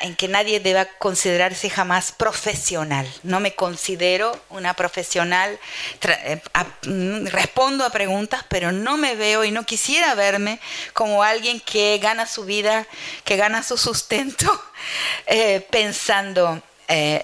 en 0.00 0.16
que 0.16 0.28
nadie 0.28 0.60
deba 0.60 0.86
considerarse 0.98 1.70
jamás 1.70 2.12
profesional. 2.12 3.06
No 3.22 3.40
me 3.40 3.54
considero 3.54 4.38
una 4.50 4.74
profesional, 4.74 5.58
eh, 6.02 6.40
mm, 6.86 7.26
respondo 7.26 7.84
a 7.84 7.90
preguntas, 7.90 8.44
pero 8.48 8.72
no 8.72 8.96
me 8.96 9.14
veo 9.14 9.44
y 9.44 9.50
no 9.50 9.64
quisiera 9.64 10.14
verme 10.14 10.60
como 10.92 11.22
alguien 11.22 11.60
que 11.60 11.98
gana 11.98 12.26
su 12.26 12.44
vida, 12.44 12.86
que 13.24 13.36
gana 13.36 13.62
su 13.62 13.76
sustento 13.76 14.62
eh, 15.26 15.66
pensando 15.70 16.62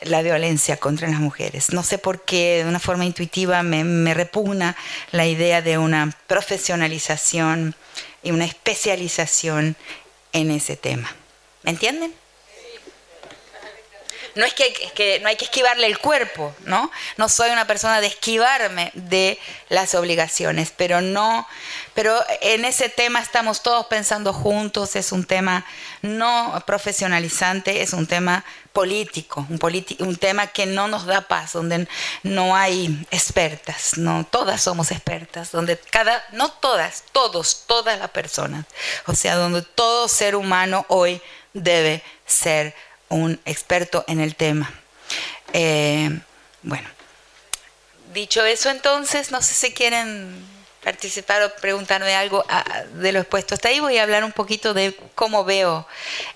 la 0.02 0.20
violencia 0.20 0.76
contra 0.76 1.08
las 1.08 1.20
mujeres. 1.20 1.72
No 1.72 1.82
sé 1.82 1.96
por 1.96 2.22
qué, 2.26 2.62
de 2.62 2.68
una 2.68 2.80
forma 2.80 3.06
intuitiva, 3.06 3.62
me 3.62 4.12
repugna 4.12 4.76
la 5.10 5.24
idea 5.24 5.62
de 5.62 5.78
una 5.78 6.14
profesionalización 6.26 7.74
y 8.22 8.32
una 8.32 8.44
especialización 8.44 9.76
en 10.34 10.50
ese 10.50 10.76
tema. 10.76 11.10
¿Me 11.62 11.70
entienden? 11.70 12.12
No 14.34 14.44
es 14.44 14.54
que, 14.54 15.20
no 15.22 15.28
hay 15.28 15.36
que 15.36 15.44
esquivarle 15.44 15.86
el 15.86 15.98
cuerpo, 15.98 16.54
¿no? 16.64 16.90
No 17.16 17.28
soy 17.28 17.50
una 17.50 17.66
persona 17.66 18.00
de 18.00 18.08
esquivarme 18.08 18.90
de 18.94 19.38
las 19.68 19.94
obligaciones, 19.94 20.72
pero 20.76 21.00
no, 21.00 21.46
pero 21.94 22.18
en 22.40 22.64
ese 22.64 22.88
tema 22.88 23.20
estamos 23.20 23.62
todos 23.62 23.86
pensando 23.86 24.32
juntos, 24.32 24.96
es 24.96 25.12
un 25.12 25.24
tema 25.24 25.64
no 26.02 26.62
profesionalizante, 26.66 27.82
es 27.82 27.92
un 27.92 28.06
tema 28.06 28.44
político, 28.72 29.46
un, 29.48 29.60
un 30.00 30.16
tema 30.16 30.48
que 30.48 30.66
no 30.66 30.88
nos 30.88 31.06
da 31.06 31.22
paz, 31.22 31.52
donde 31.52 31.86
no 32.24 32.56
hay 32.56 33.06
expertas, 33.12 33.96
no 33.96 34.26
todas 34.28 34.62
somos 34.62 34.90
expertas, 34.90 35.52
donde 35.52 35.78
cada, 35.78 36.24
no 36.32 36.50
todas, 36.50 37.04
todos, 37.12 37.64
todas 37.66 37.98
las 38.00 38.10
personas, 38.10 38.66
o 39.06 39.14
sea, 39.14 39.36
donde 39.36 39.62
todo 39.62 40.08
ser 40.08 40.34
humano 40.34 40.84
hoy 40.88 41.22
debe 41.52 42.02
ser 42.26 42.74
un 43.14 43.40
experto 43.44 44.04
en 44.08 44.20
el 44.20 44.34
tema. 44.34 44.72
Eh, 45.52 46.10
bueno, 46.62 46.88
dicho 48.12 48.44
eso 48.44 48.70
entonces, 48.70 49.30
no 49.30 49.40
sé 49.40 49.54
si 49.54 49.72
quieren 49.72 50.53
participar 50.84 51.42
o 51.42 51.50
preguntarme 51.56 52.14
algo 52.14 52.44
ah, 52.48 52.82
de 52.92 53.10
lo 53.10 53.20
expuesto. 53.20 53.54
Hasta 53.54 53.68
ahí, 53.68 53.80
voy 53.80 53.96
a 53.96 54.02
hablar 54.02 54.22
un 54.22 54.32
poquito 54.32 54.74
de 54.74 54.94
cómo 55.14 55.44
veo 55.44 55.86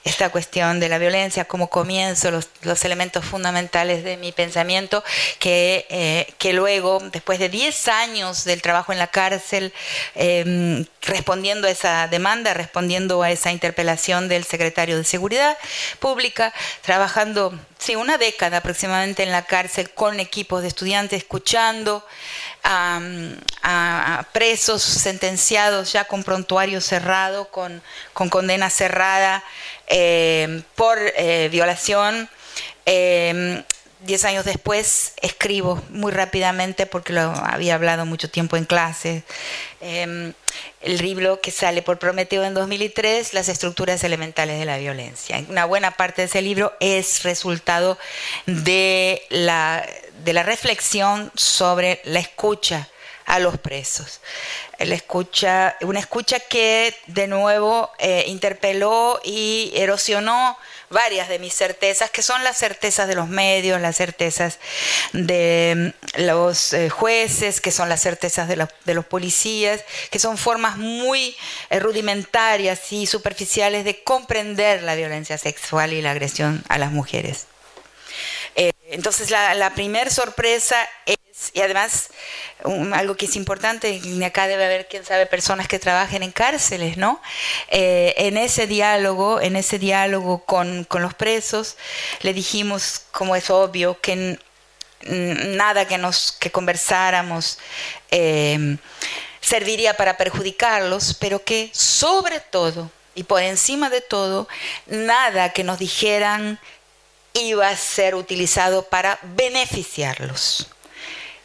esta 0.05 0.31
cuestión 0.31 0.81
de 0.81 0.89
la 0.89 0.99
violencia, 0.99 1.45
cómo 1.45 1.69
comienzo, 1.69 2.31
los, 2.31 2.49
los 2.63 2.83
elementos 2.85 3.25
fundamentales 3.25 4.03
de 4.03 4.17
mi 4.17 4.33
pensamiento, 4.33 5.05
que, 5.39 5.87
eh, 5.91 6.33
que 6.39 6.55
luego, 6.55 6.99
después 7.13 7.39
de 7.39 7.51
10 7.51 7.89
años 7.89 8.45
del 8.45 8.63
trabajo 8.63 8.93
en 8.93 8.99
la 8.99 9.09
cárcel, 9.09 9.73
em, 10.15 10.87
respondiendo 11.03 11.69
a 11.69 11.71
esa 11.71 12.09
demanda, 12.09 12.55
respondiendo 12.55 13.23
a 13.23 13.31
esa 13.31 13.53
interpelación 13.53 14.29
del 14.29 14.45
secretario 14.45 14.97
de 14.97 15.05
Seguridad 15.05 15.59
Pública, 15.99 16.55
trabajando, 16.83 17.53
sí, 17.79 17.97
una 17.97 18.17
década 18.17 18.59
aproximadamente 18.59 19.23
en 19.23 19.31
la 19.31 19.43
cárcel 19.43 19.91
con 19.91 20.21
equipos 20.21 20.63
de 20.63 20.69
estudiantes, 20.69 21.19
escuchando, 21.19 22.05
a, 22.69 24.25
presos 24.33 24.83
sentenciados 24.83 25.93
ya 25.93 26.05
con 26.05 26.23
prontuario 26.23 26.81
cerrado, 26.81 27.49
con, 27.49 27.83
condena 28.13 28.71
cerrada 28.71 29.43
eh, 29.87 30.63
por 30.75 30.99
eh, 31.01 31.49
violación. 31.51 32.29
Eh, 32.87 33.63
diez 34.01 34.25
años 34.25 34.45
después 34.45 35.15
escribo 35.23 35.83
muy 35.91 36.13
rápidamente 36.13 36.87
porque 36.87 37.13
lo 37.13 37.21
había 37.21 37.75
hablado 37.75 38.07
mucho 38.07 38.31
tiempo 38.31 38.57
en 38.57 38.65
clase. 38.65 39.23
el 39.81 40.35
libro 40.99 41.41
que 41.41 41.51
sale 41.51 41.83
por 41.83 41.99
Prometeo 41.99 42.45
en 42.45 42.55
2003, 42.55 43.35
Las 43.35 43.49
estructuras 43.49 44.03
elementales 44.05 44.59
de 44.59 44.65
la 44.65 44.79
violencia. 44.79 45.43
Una 45.49 45.65
buena 45.65 45.93
parte 45.93 46.23
de 46.23 46.27
ese 46.27 46.43
libro 46.43 46.73
es 46.81 47.23
resultado 47.23 47.99
de 48.47 49.23
la 49.31 49.85
de 50.25 50.33
la 50.33 50.43
reflexión 50.43 51.31
sobre 51.37 52.01
la 52.05 52.19
escucha 52.19 52.89
a 53.29 53.39
los 53.39 53.59
presos. 53.59 54.21
La 54.79 54.95
escucha, 54.95 55.77
una 55.83 56.01
escucha 56.01 56.41
que 56.41 56.95
de 57.07 57.27
nuevo 57.27 57.91
eh, 57.99 58.25
interpeló 58.27 59.21
y 59.23 59.71
erosionó 59.75 60.57
varias 60.89 61.29
de 61.29 61.39
mis 61.39 61.53
certezas, 61.53 62.11
que 62.11 62.23
son 62.23 62.43
las 62.43 62.57
certezas 62.57 63.07
de 63.07 63.15
los 63.15 63.29
medios, 63.29 63.81
las 63.81 63.97
certezas 63.97 64.59
de 65.13 65.93
mm, 66.17 66.23
los 66.23 66.73
eh, 66.73 66.89
jueces, 66.89 67.61
que 67.61 67.71
son 67.71 67.91
las 67.91 68.01
certezas 68.01 68.49
de, 68.49 68.67
de, 68.87 68.95
los 68.95 69.05
policías, 69.05 69.85
que 70.11 70.19
son 70.19 70.39
formas 70.39 70.79
muy 70.79 71.37
eh, 71.69 71.81
rudimentarias 71.81 72.93
y 72.93 73.07
superficiales 73.07 73.85
de 73.85 74.03
comprender 74.03 74.83
la 74.83 74.95
violencia 74.95 75.37
sexual 75.37 75.93
y 75.93 76.01
la 76.01 76.13
agresión 76.13 76.65
a 76.69 76.79
las 76.79 76.93
mujeres. 76.93 77.47
Entonces 78.91 79.31
la, 79.31 79.55
la 79.55 79.75
primer 79.75 80.11
sorpresa 80.11 80.89
es, 81.05 81.19
y 81.53 81.61
además 81.61 82.09
algo 82.93 83.17
que 83.17 83.27
es 83.27 83.37
importante, 83.37 84.01
acá 84.25 84.49
debe 84.49 84.65
haber, 84.65 84.89
quién 84.89 85.05
sabe, 85.05 85.27
personas 85.27 85.69
que 85.69 85.79
trabajen 85.79 86.23
en 86.23 86.33
cárceles, 86.33 86.97
¿no? 86.97 87.21
Eh, 87.69 88.15
en 88.17 88.37
ese 88.37 88.67
diálogo, 88.67 89.41
en 89.41 89.57
ese 89.57 89.79
diálogo 89.79 90.45
con, 90.45 90.85
con, 90.85 91.03
los 91.03 91.15
presos, 91.15 91.77
le 92.23 92.33
dijimos, 92.33 93.03
como 93.13 93.37
es 93.37 93.51
obvio, 93.51 94.01
que 94.01 94.39
nada 95.03 95.87
que 95.87 95.99
nos 95.99 96.33
que 96.33 96.51
conversáramos 96.51 97.59
eh, 98.11 98.77
serviría 99.41 99.95
para 99.97 100.17
perjudicarlos, 100.17 101.15
pero 101.21 101.45
que 101.45 101.71
sobre 101.73 102.41
todo 102.41 102.91
y 103.19 103.25
por 103.25 103.43
encima 103.43 103.91
de 103.91 104.01
todo, 104.01 104.47
nada 104.87 105.53
que 105.53 105.65
nos 105.65 105.81
dijeran 105.81 106.61
iba 107.41 107.69
a 107.69 107.77
ser 107.77 108.15
utilizado 108.15 108.83
para 108.83 109.19
beneficiarlos. 109.23 110.69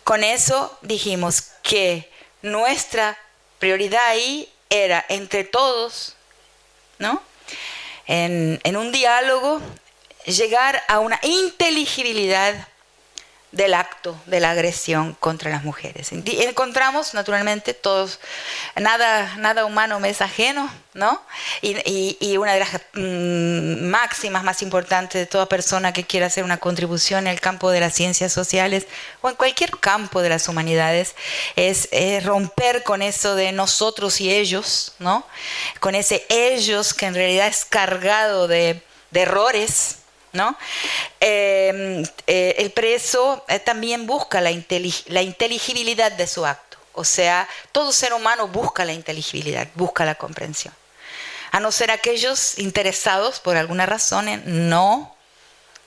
Con 0.03 0.23
eso 0.23 0.77
dijimos 0.81 1.51
que 1.61 2.09
nuestra 2.41 3.17
prioridad 3.59 4.05
ahí 4.07 4.51
era 4.69 5.05
entre 5.07 5.43
todos, 5.43 6.15
¿no? 6.99 7.21
En, 8.05 8.59
en 8.63 8.75
un 8.75 8.91
diálogo, 8.91 9.61
llegar 10.25 10.83
a 10.87 10.99
una 10.99 11.19
inteligibilidad 11.23 12.67
del 13.53 13.75
acto 13.75 14.19
de 14.25 14.39
la 14.39 14.49
agresión 14.49 15.15
contra 15.19 15.51
las 15.51 15.63
mujeres. 15.63 16.11
Encontramos, 16.11 17.13
naturalmente, 17.13 17.75
todos, 17.75 18.19
nada, 18.75 19.35
nada 19.37 19.65
humano 19.65 19.99
me 19.99 20.09
es 20.09 20.21
ajeno, 20.21 20.69
¿no? 20.95 21.21
Y, 21.61 22.35
una 22.37 22.53
de 22.53 22.59
las 22.59 22.71
mm, 22.93 23.85
máximas 23.85 24.43
más 24.43 24.63
importantes 24.63 25.21
de 25.21 25.27
toda 25.27 25.45
persona 25.45 25.93
que 25.93 26.03
quiera 26.03 26.25
hacer 26.25 26.43
una 26.43 26.57
contribución 26.57 27.27
en 27.27 27.33
el 27.33 27.39
campo 27.39 27.69
de 27.69 27.79
las 27.79 27.93
ciencias 27.93 28.33
sociales 28.33 28.87
o 29.21 29.29
en 29.29 29.35
cualquier 29.35 29.69
campo 29.77 30.23
de 30.23 30.29
las 30.29 30.47
humanidades 30.47 31.15
es, 31.55 31.89
romper 32.23 32.81
con 32.81 33.03
eso 33.03 33.35
de 33.35 33.51
nosotros 33.51 34.19
y 34.19 34.31
ellos, 34.31 34.93
¿no? 34.97 35.27
Con 35.79 35.93
ese 35.93 36.25
ellos 36.29 36.95
que 36.95 37.05
en 37.05 37.13
realidad 37.13 37.47
es 37.47 37.65
cargado 37.65 38.47
de, 38.47 38.81
de 39.11 39.21
errores, 39.21 39.97
¿no? 40.33 40.57
Em, 41.19 42.03
eh, 42.27 42.55
el 42.57 42.71
preso 42.71 43.45
eh, 43.47 43.59
también 43.59 44.05
busca 44.05 44.41
la, 44.41 44.51
inteligibilidad 44.51 46.11
de 46.11 46.27
su 46.27 46.45
acto. 46.45 46.77
O 46.93 47.03
sea, 47.03 47.47
todo 47.71 47.91
ser 47.91 48.13
humano 48.13 48.47
busca 48.47 48.83
la 48.83 48.93
inteligibilidad, 48.93 49.67
busca 49.75 50.05
la 50.05 50.15
comprensión. 50.15 50.73
A 51.51 51.59
no 51.59 51.71
ser 51.71 51.91
aquellos 51.91 52.57
interesados, 52.57 53.39
por 53.39 53.57
alguna 53.57 53.85
razón, 53.85 54.27
en 54.27 54.69
no 54.69 55.15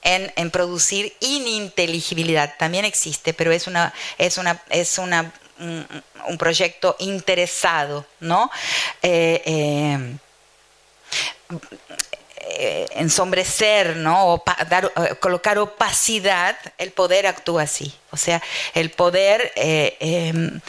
en, 0.02 0.50
producir 0.50 1.16
ininteligibilidad. 1.18 2.54
También 2.56 2.84
existe, 2.84 3.34
pero 3.34 3.50
es 3.50 3.66
una, 3.66 3.92
es 4.18 4.38
una, 4.38 4.62
es 4.70 4.98
una 4.98 5.32
un, 5.58 6.38
proyecto 6.38 6.94
interesado, 7.00 8.06
¿no? 8.20 8.50
Eh, 9.02 10.16
ensombrecer, 12.90 13.96
¿no? 13.96 14.34
O 14.34 14.44
dar, 14.68 14.92
eh, 14.96 15.14
colocar 15.20 15.58
opacidad, 15.58 16.56
el 16.78 16.92
poder 16.92 17.26
actúa 17.26 17.62
así. 17.62 17.94
O 18.10 18.16
sea, 18.16 18.42
el 18.74 18.90
poder, 18.90 19.52
eh, 19.56 19.96
em, 20.00 20.60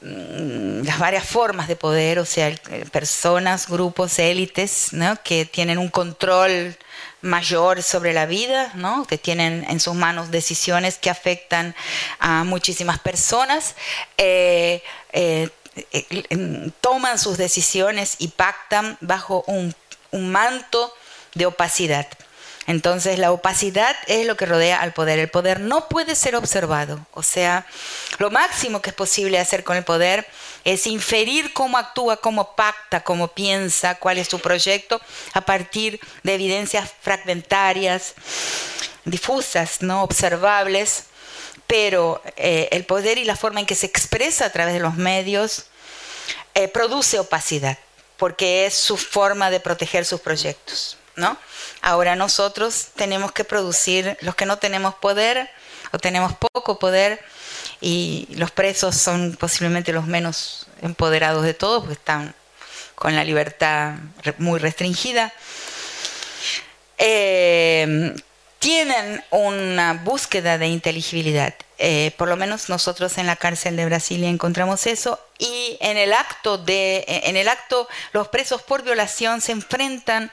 mm, 0.00 0.84
las 0.84 0.98
varias 0.98 1.26
formas 1.26 1.68
de 1.68 1.76
poder, 1.76 2.18
o 2.18 2.24
sea, 2.24 2.54
personas, 2.90 3.68
grupos, 3.68 4.18
élites, 4.18 4.92
¿no? 4.92 5.16
Que 5.22 5.44
tienen 5.44 5.78
un 5.78 5.88
control 5.88 6.76
mayor 7.20 7.82
sobre 7.82 8.12
la 8.12 8.26
vida, 8.26 8.72
¿no? 8.74 9.04
que 9.06 9.16
tienen 9.16 9.64
en 9.68 9.78
sus 9.78 9.94
manos 9.94 10.32
decisiones 10.32 10.98
que 10.98 11.08
afectan 11.08 11.72
a 12.18 12.42
muchísimas 12.42 12.98
personas, 12.98 13.76
toman 16.80 17.18
sus 17.20 17.38
decisiones 17.38 18.16
y 18.18 18.28
pactan 18.28 18.98
bajo 19.00 19.44
un 19.46 19.72
un 20.12 20.30
manto 20.30 20.94
de 21.34 21.46
opacidad. 21.46 22.06
Entonces 22.66 23.18
la 23.18 23.32
opacidad 23.32 23.96
es 24.06 24.24
lo 24.24 24.36
que 24.36 24.46
rodea 24.46 24.80
al 24.80 24.92
poder. 24.92 25.18
El 25.18 25.28
poder 25.28 25.60
no 25.60 25.88
puede 25.88 26.14
ser 26.14 26.36
observado. 26.36 27.04
O 27.12 27.22
sea, 27.22 27.66
lo 28.18 28.30
máximo 28.30 28.80
que 28.80 28.90
es 28.90 28.96
posible 28.96 29.38
hacer 29.38 29.64
con 29.64 29.76
el 29.76 29.84
poder 29.84 30.26
es 30.64 30.86
inferir 30.86 31.52
cómo 31.52 31.76
actúa, 31.76 32.18
cómo 32.18 32.54
pacta, 32.54 33.02
cómo 33.02 33.28
piensa, 33.28 33.96
cuál 33.96 34.18
es 34.18 34.28
su 34.28 34.38
proyecto 34.38 35.00
a 35.32 35.40
partir 35.40 35.98
de 36.22 36.34
evidencias 36.34 36.92
fragmentarias, 37.00 38.14
difusas, 39.04 39.82
no 39.82 40.04
observables. 40.04 41.06
Pero 41.66 42.22
eh, 42.36 42.68
el 42.70 42.84
poder 42.84 43.18
y 43.18 43.24
la 43.24 43.34
forma 43.34 43.58
en 43.58 43.66
que 43.66 43.74
se 43.74 43.86
expresa 43.86 44.46
a 44.46 44.50
través 44.50 44.74
de 44.74 44.80
los 44.80 44.94
medios 44.94 45.66
eh, 46.54 46.68
produce 46.68 47.18
opacidad 47.18 47.78
porque 48.22 48.66
es 48.66 48.74
su 48.74 48.96
forma 48.96 49.50
de 49.50 49.58
proteger 49.58 50.04
sus 50.04 50.20
proyectos, 50.20 50.96
¿no? 51.16 51.36
Ahora 51.80 52.14
nosotros 52.14 52.90
tenemos 52.94 53.32
que 53.32 53.42
producir, 53.42 54.16
los 54.20 54.36
que 54.36 54.46
no 54.46 54.58
tenemos 54.58 54.94
poder 54.94 55.50
o 55.90 55.98
tenemos 55.98 56.32
poco 56.34 56.78
poder, 56.78 57.20
y 57.80 58.28
los 58.36 58.52
presos 58.52 58.94
son 58.94 59.34
posiblemente 59.34 59.92
los 59.92 60.06
menos 60.06 60.68
empoderados 60.82 61.42
de 61.42 61.52
todos, 61.52 61.80
porque 61.80 61.94
están 61.94 62.32
con 62.94 63.16
la 63.16 63.24
libertad 63.24 63.94
muy 64.38 64.60
restringida. 64.60 65.32
Eh, 66.98 68.14
tienen 68.62 69.24
una 69.30 69.94
búsqueda 70.04 70.56
de 70.56 70.68
inteligibilidad. 70.68 71.52
Eh, 71.78 72.12
por 72.16 72.28
lo 72.28 72.36
menos 72.36 72.68
nosotros 72.68 73.18
en 73.18 73.26
la 73.26 73.34
cárcel 73.34 73.74
de 73.74 73.84
Brasilia 73.86 74.28
encontramos 74.28 74.86
eso 74.86 75.18
y 75.36 75.76
en 75.80 75.96
el 75.96 76.12
acto 76.12 76.58
de 76.58 77.04
en 77.08 77.36
el 77.36 77.48
acto 77.48 77.88
los 78.12 78.28
presos 78.28 78.62
por 78.62 78.84
violación 78.84 79.40
se 79.40 79.50
enfrentan 79.50 80.30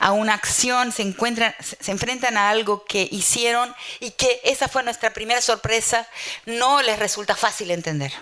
a 0.00 0.10
una 0.10 0.34
acción 0.34 0.90
se 0.90 1.02
encuentran 1.02 1.54
se 1.60 1.92
enfrentan 1.92 2.36
a 2.36 2.50
algo 2.50 2.84
que 2.84 3.06
hicieron 3.12 3.72
y 4.00 4.10
que 4.10 4.40
esa 4.42 4.66
fue 4.66 4.82
nuestra 4.82 5.12
primera 5.12 5.40
sorpresa 5.40 6.08
no 6.46 6.82
les 6.82 6.98
resulta 6.98 7.36
fácil 7.36 7.70
entender 7.70 8.12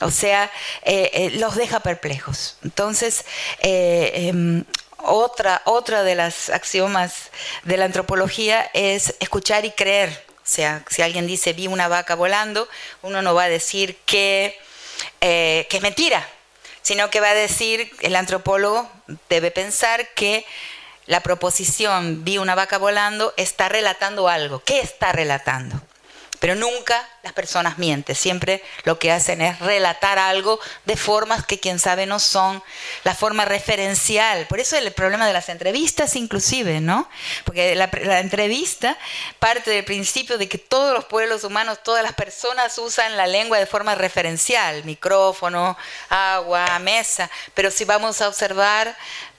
o 0.00 0.10
sea 0.10 0.50
eh, 0.84 1.10
eh, 1.12 1.30
los 1.32 1.56
deja 1.56 1.80
perplejos 1.80 2.56
entonces 2.64 3.26
em, 3.58 4.64
otra, 5.04 5.62
otra 5.64 6.02
de 6.02 6.14
las 6.14 6.50
axiomas 6.50 7.30
de 7.62 7.76
la 7.76 7.84
antropología 7.84 8.70
es 8.72 9.14
escuchar 9.20 9.64
y 9.64 9.70
creer. 9.70 10.24
O 10.36 10.46
sea, 10.46 10.84
si 10.88 11.02
alguien 11.02 11.26
dice 11.26 11.52
vi 11.52 11.66
una 11.66 11.88
vaca 11.88 12.14
volando, 12.14 12.68
uno 13.02 13.22
no 13.22 13.34
va 13.34 13.44
a 13.44 13.48
decir 13.48 13.96
que, 14.04 14.58
eh, 15.20 15.66
que 15.70 15.76
es 15.78 15.82
mentira, 15.82 16.26
sino 16.82 17.08
que 17.08 17.20
va 17.20 17.30
a 17.30 17.34
decir, 17.34 17.90
el 18.00 18.14
antropólogo 18.14 18.90
debe 19.28 19.50
pensar 19.50 20.08
que 20.14 20.44
la 21.06 21.20
proposición 21.20 22.24
vi 22.24 22.38
una 22.38 22.54
vaca 22.54 22.78
volando 22.78 23.34
está 23.36 23.68
relatando 23.68 24.28
algo. 24.28 24.62
¿Qué 24.64 24.80
está 24.80 25.12
relatando? 25.12 25.80
Pero 26.44 26.56
nunca 26.56 27.08
las 27.22 27.32
personas 27.32 27.78
mienten, 27.78 28.14
siempre 28.14 28.62
lo 28.82 28.98
que 28.98 29.10
hacen 29.10 29.40
es 29.40 29.58
relatar 29.60 30.18
algo 30.18 30.60
de 30.84 30.94
formas 30.94 31.46
que 31.46 31.58
quien 31.58 31.78
sabe 31.78 32.04
no 32.04 32.18
son 32.18 32.62
la 33.02 33.14
forma 33.14 33.46
referencial. 33.46 34.46
Por 34.46 34.60
eso 34.60 34.76
el 34.76 34.92
problema 34.92 35.26
de 35.26 35.32
las 35.32 35.48
entrevistas 35.48 36.16
inclusive, 36.16 36.82
¿no? 36.82 37.08
Porque 37.44 37.74
la, 37.74 37.88
la 38.02 38.20
entrevista 38.20 38.98
parte 39.38 39.70
del 39.70 39.86
principio 39.86 40.36
de 40.36 40.46
que 40.46 40.58
todos 40.58 40.92
los 40.92 41.06
pueblos 41.06 41.44
humanos, 41.44 41.78
todas 41.82 42.02
las 42.02 42.12
personas 42.12 42.76
usan 42.76 43.16
la 43.16 43.26
lengua 43.26 43.58
de 43.58 43.64
forma 43.64 43.94
referencial, 43.94 44.84
micrófono, 44.84 45.78
agua, 46.10 46.78
mesa, 46.78 47.30
pero 47.54 47.70
si 47.70 47.86
vamos 47.86 48.20
a 48.20 48.28
observar 48.28 48.94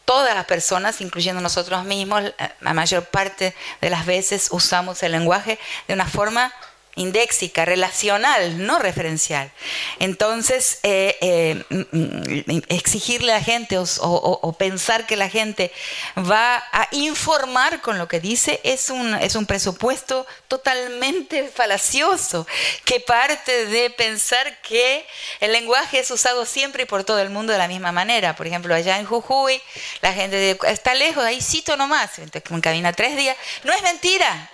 todas 0.06 0.34
las 0.34 0.45
personas, 0.45 1.01
incluyendo 1.01 1.39
nosotros 1.39 1.86
mismos, 1.86 2.24
la 2.62 2.74
mayor 2.74 3.06
parte 3.06 3.53
de 3.80 3.91
las 3.91 4.08
veces 4.08 4.47
usamos 4.49 5.03
el 5.03 5.12
lenguaje 5.12 5.60
de 5.88 5.93
una 5.93 6.08
forma 6.08 6.51
indéxica, 6.96 7.66
relacional, 7.66 8.66
no 8.66 8.80
referencial. 8.80 9.52
Entonces, 10.00 10.80
eh, 10.84 11.18
eh, 11.22 11.64
mm, 11.70 12.56
mm, 12.56 12.62
exigirle 12.70 13.34
a 13.34 13.36
la 13.36 13.43
gente 13.43 13.78
o, 13.78 14.56
pensar 14.58 15.06
que 15.06 15.18
la 15.18 15.30
gente 15.30 15.72
va 16.18 16.64
a 16.72 16.88
informar 16.91 17.82
con 17.82 17.98
lo 17.98 18.08
que 18.08 18.20
dice 18.22 18.62
es 18.64 18.89
un, 18.89 19.14
es 19.16 19.36
un 19.36 19.46
presupuesto 19.46 20.26
totalmente 20.48 21.50
falacioso, 21.50 22.48
que 22.86 23.02
parte 23.02 23.66
de 23.66 23.89
pensar 23.89 24.62
que 24.62 25.06
el 25.41 25.52
lenguaje 25.52 26.00
es 26.00 26.10
usado 26.12 26.46
siempre 26.46 26.84
y 26.84 26.86
por 26.86 27.04
todo 27.04 27.20
el 27.20 27.30
mundo 27.30 27.52
de 27.52 27.60
la 27.60 27.68
misma 27.68 27.91
manera. 27.91 28.36
Por 28.36 28.48
ejemplo, 28.48 28.74
allá 28.74 28.98
en 28.98 29.06
Jujuy, 29.06 29.62
la 30.02 30.14
gente 30.14 30.58
está 30.68 30.93
lejos, 30.93 31.24
ahí 31.24 31.41
cito 31.41 31.76
nomás, 31.76 32.12
en 32.20 32.62
cabina 32.62 32.93
tres 32.93 33.18
días, 33.18 33.36
no 33.64 33.74
es 33.74 33.82
mentira, 33.82 34.50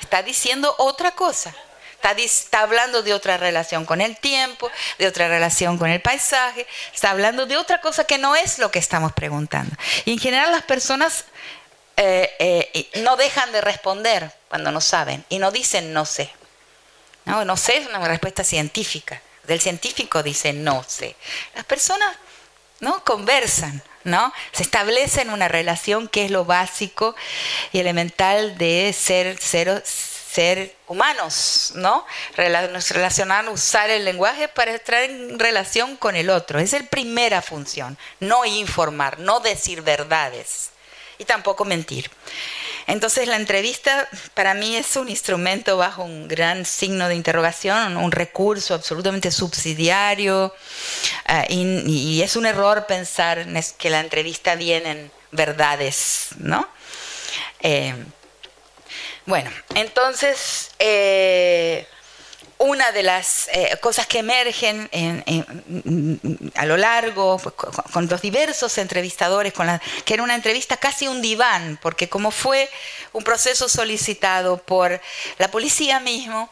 está 0.00 0.22
diciendo 0.22 0.74
otra 0.78 1.12
cosa. 1.12 1.54
Está, 2.16 2.60
hablando 2.60 3.02
de 3.02 3.12
otra 3.14 3.36
relación 3.36 3.84
con 3.84 4.00
el 4.00 4.16
tiempo, 4.16 4.70
de 4.98 5.08
otra 5.08 5.26
relación 5.28 5.76
con 5.76 5.90
el 5.90 6.00
paisaje, 6.00 6.66
está 6.94 7.10
hablando 7.10 7.46
de 7.46 7.56
otra 7.56 7.80
cosa 7.80 8.04
que 8.04 8.16
no 8.16 8.36
es 8.36 8.58
lo 8.58 8.70
que 8.70 8.78
estamos 8.78 9.12
preguntando. 9.12 9.74
Y 10.04 10.12
en 10.12 10.18
general 10.18 10.52
las 10.52 10.62
personas 10.62 11.24
eh, 11.96 12.36
eh, 12.38 12.90
no 13.02 13.16
dejan 13.16 13.50
de 13.50 13.60
responder 13.60 14.30
cuando 14.48 14.70
no 14.70 14.80
saben 14.80 15.24
y 15.28 15.38
no 15.38 15.50
dicen 15.50 15.92
no 15.92 16.04
sé. 16.04 16.30
No, 17.24 17.56
sé 17.56 17.78
es 17.78 17.88
una 17.88 18.06
respuesta 18.06 18.44
científica. 18.44 19.20
Del 19.42 19.60
científico 19.60 20.22
dice 20.22 20.52
no 20.52 20.84
sé. 20.86 21.16
Las 21.56 21.64
personas 21.64 22.16
no 22.78 23.02
conversan, 23.02 23.82
¿no? 24.04 24.32
Se 24.52 24.62
establecen 24.62 25.30
una 25.30 25.48
relación 25.48 26.06
que 26.06 26.26
es 26.26 26.30
lo 26.30 26.44
básico 26.44 27.16
y 27.72 27.80
elemental 27.80 28.56
de 28.58 28.94
ser, 28.96 29.40
ser 29.40 29.82
ser 30.36 30.76
humanos, 30.86 31.72
¿no? 31.76 32.04
Nos 32.72 32.90
relacionar, 32.90 33.48
usar 33.48 33.88
el 33.88 34.04
lenguaje 34.04 34.48
para 34.48 34.74
estar 34.74 35.02
en 35.02 35.38
relación 35.38 35.96
con 35.96 36.14
el 36.14 36.28
otro. 36.28 36.58
Es 36.58 36.72
la 36.72 36.80
primera 36.80 37.40
función, 37.40 37.96
no 38.20 38.44
informar, 38.44 39.18
no 39.18 39.40
decir 39.40 39.80
verdades 39.80 40.72
y 41.16 41.24
tampoco 41.24 41.64
mentir. 41.64 42.10
Entonces 42.86 43.26
la 43.26 43.36
entrevista 43.36 44.06
para 44.34 44.52
mí 44.52 44.76
es 44.76 44.94
un 44.96 45.08
instrumento 45.08 45.78
bajo 45.78 46.04
un 46.04 46.28
gran 46.28 46.66
signo 46.66 47.08
de 47.08 47.14
interrogación, 47.14 47.96
un 47.96 48.12
recurso 48.12 48.74
absolutamente 48.74 49.30
subsidiario 49.30 50.54
eh, 51.28 51.46
y, 51.48 52.20
es 52.20 52.36
un 52.36 52.44
error 52.44 52.84
pensar 52.86 53.46
que 53.78 53.88
la 53.88 54.00
entrevista 54.00 54.54
viene 54.54 54.90
en 54.90 55.10
verdades, 55.32 56.28
¿no? 56.38 56.68
Eh, 57.60 57.94
bueno, 59.26 59.50
entonces 59.74 60.70
eh, 60.78 61.86
una 62.58 62.90
de 62.92 63.02
las 63.02 63.48
eh, 63.52 63.76
cosas 63.80 64.06
que 64.06 64.20
emergen 64.20 64.88
a 66.54 66.66
lo 66.66 66.76
largo, 66.76 67.38
pues, 67.38 67.54
con, 67.92 68.08
los 68.08 68.22
diversos 68.22 68.78
entrevistadores, 68.78 69.52
con 69.52 69.68
que 70.04 70.14
era 70.14 70.22
una 70.22 70.34
entrevista 70.34 70.76
casi 70.76 71.06
un 71.06 71.20
diván, 71.20 71.78
porque 71.82 72.08
como 72.08 72.30
fue 72.30 72.70
un 73.12 73.24
proceso 73.24 73.68
solicitado 73.68 74.58
por 74.58 75.00
la 75.38 75.48
policía 75.50 76.00
mismo, 76.00 76.48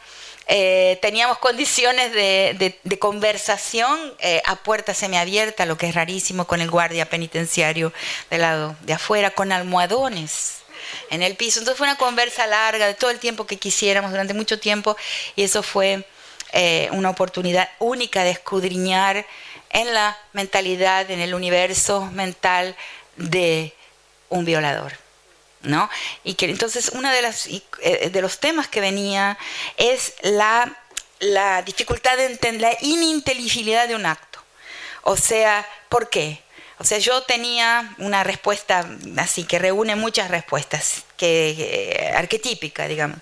eh, 0.47 0.99
teníamos 1.01 1.39
condiciones 1.39 2.11
de, 2.11 2.79
conversación 2.99 3.99
eh, 4.19 4.43
a 4.45 4.57
puerta 4.57 4.93
semiabierta, 4.93 5.65
lo 5.65 5.77
que 5.77 5.89
es 5.89 5.95
rarísimo 5.95 6.45
con 6.45 6.61
el 6.61 6.69
guardia 6.69 7.09
penitenciario 7.09 7.91
del 8.29 8.41
lado 8.41 8.75
de 8.81 8.93
afuera, 8.93 9.31
con 9.31 9.51
almohadones 9.51 10.64
en 11.09 11.23
el 11.23 11.35
piso. 11.35 11.59
Entonces 11.59 11.77
fue 11.77 11.87
una 11.87 11.97
conversa 11.97 12.47
larga 12.47 12.87
de 12.87 12.93
todo 12.93 13.09
el 13.09 13.19
tiempo 13.19 13.45
que 13.45 13.57
quisiéramos, 13.57 14.11
durante 14.11 14.33
mucho 14.33 14.59
tiempo, 14.59 14.95
y 15.35 15.43
eso 15.43 15.63
fue 15.63 16.05
eh, 16.51 16.89
una 16.91 17.09
oportunidad 17.09 17.69
única 17.79 18.23
de 18.23 18.31
escudriñar 18.31 19.25
en 19.69 19.93
la 19.93 20.17
mentalidad, 20.33 21.09
en 21.11 21.19
el 21.19 21.33
universo 21.33 22.05
mental 22.13 22.75
de 23.17 23.73
un 24.29 24.45
violador. 24.45 24.93
¿no? 25.63 25.89
Y 26.23 26.35
que 26.35 26.45
entonces 26.45 26.91
uno 26.93 27.11
de, 27.11 27.21
las, 27.21 27.47
eh, 27.47 28.09
de 28.11 28.21
los 28.21 28.39
temas 28.39 28.67
que 28.67 28.81
venía 28.81 29.37
es 29.77 30.13
la, 30.21 30.77
la 31.19 31.61
dificultad 31.63 32.17
de 32.17 32.25
entender, 32.25 32.61
la 32.61 32.77
ininteligibilidad 32.81 33.87
de 33.87 33.95
un 33.95 34.05
acto. 34.05 34.39
O 35.03 35.17
sea, 35.17 35.67
¿por 35.89 36.09
qué? 36.09 36.41
O 36.77 36.83
sea, 36.83 36.97
yo 36.97 37.21
tenía 37.23 37.95
una 37.99 38.23
respuesta 38.23 38.85
así, 39.17 39.45
que 39.45 39.59
reúne 39.59 39.95
muchas 39.95 40.29
respuestas, 40.29 41.03
que, 41.17 41.55
eh, 41.57 42.13
arquetípica, 42.15 42.87
digamos. 42.87 43.19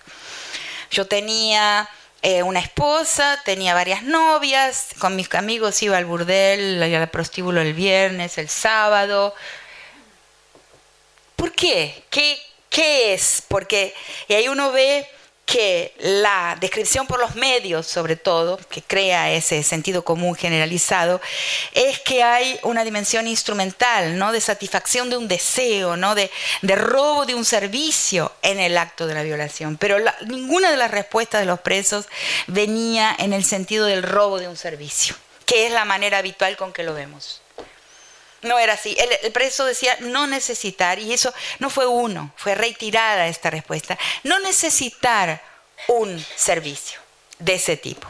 Yo 0.90 1.08
tenía 1.08 1.88
eh, 2.22 2.42
una 2.42 2.60
esposa, 2.60 3.40
tenía 3.46 3.74
varias 3.74 4.04
novias, 4.04 4.88
con 5.00 5.16
mis 5.16 5.34
amigos 5.36 5.82
iba 5.84 5.98
al 5.98 6.06
burdel, 6.06 6.82
al 6.82 7.10
prostíbulo 7.10 7.62
el 7.62 7.74
viernes, 7.74 8.38
el 8.38 8.50
sábado. 8.50 9.36
¿Por 11.36 11.52
qué? 11.52 12.06
¿Qué, 12.10 12.40
qué 12.70 13.14
es? 13.14 13.44
Porque 13.48 13.94
y 14.28 14.34
ahí 14.34 14.48
uno 14.48 14.72
ve 14.72 15.08
que 15.54 15.94
la 16.00 16.58
descripción 16.60 17.06
por 17.06 17.20
los 17.20 17.36
medios, 17.36 17.86
sobre 17.86 18.16
todo, 18.16 18.58
que 18.72 18.82
crea 18.82 19.32
ese 19.32 19.62
sentido 19.62 20.04
común 20.04 20.34
generalizado, 20.34 21.22
es 21.74 22.00
que 22.00 22.24
hay 22.24 22.60
una 22.64 22.84
dimensión 22.84 23.28
instrumental, 23.28 24.18
¿no? 24.18 24.32
de 24.32 24.42
satisfacción 24.42 25.12
de 25.12 25.18
un 25.18 25.28
deseo, 25.28 25.96
¿no? 25.96 26.16
de, 26.16 26.32
robo 26.64 27.28
de 27.28 27.36
un 27.36 27.46
servicio 27.46 28.32
en 28.42 28.60
el 28.60 28.80
acto 28.80 29.06
de 29.06 29.14
la 29.14 29.22
violación. 29.22 29.78
Pero 29.78 29.98
ninguna 30.26 30.72
de 30.72 30.78
las 30.78 30.90
respuestas 30.90 31.42
de 31.42 31.46
los 31.46 31.60
presos 31.60 32.08
venía 32.48 33.16
en 33.20 33.32
el 33.32 33.46
sentido 33.46 33.86
del 33.86 34.02
robo 34.02 34.40
de 34.40 34.48
un 34.48 34.58
servicio, 34.58 35.16
que 35.46 35.68
es 35.68 35.72
la 35.72 35.86
manera 35.86 36.18
habitual 36.18 36.58
con 36.58 36.74
que 36.74 36.82
lo 36.82 36.96
vemos. 36.96 37.43
No 38.44 38.60
era 38.60 38.74
así. 38.74 38.96
El, 39.24 39.32
preso 39.32 39.66
decía 39.66 39.96
no 40.02 40.28
necesitar, 40.28 41.00
y 41.00 41.14
eso 41.14 41.34
no 41.60 41.70
fue 41.70 41.88
uno, 41.88 42.32
fue 42.36 42.56
retirada 42.56 43.28
esta 43.28 43.50
respuesta, 43.50 43.98
no 44.24 44.40
necesitar 44.40 45.42
un 45.88 46.24
servicio 46.36 47.00
de 47.40 47.56
ese 47.56 47.78
tipo. 47.78 48.08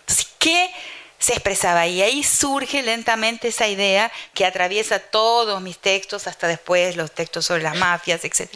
Entonces, 0.00 0.28
¿qué 0.38 0.70
se 1.18 1.32
expresaba? 1.32 1.86
Y 1.86 2.02
ahí 2.02 2.22
surge 2.22 2.82
lentamente 2.82 3.48
esa 3.48 3.68
idea 3.68 4.12
que 4.34 4.46
atraviesa 4.46 4.98
todos 4.98 5.60
mis 5.60 5.78
textos, 5.78 6.26
hasta 6.26 6.46
después 6.46 6.96
los 6.96 7.12
textos 7.12 7.46
sobre 7.46 7.62
las 7.62 7.76
mafias, 7.76 8.24
etc., 8.24 8.50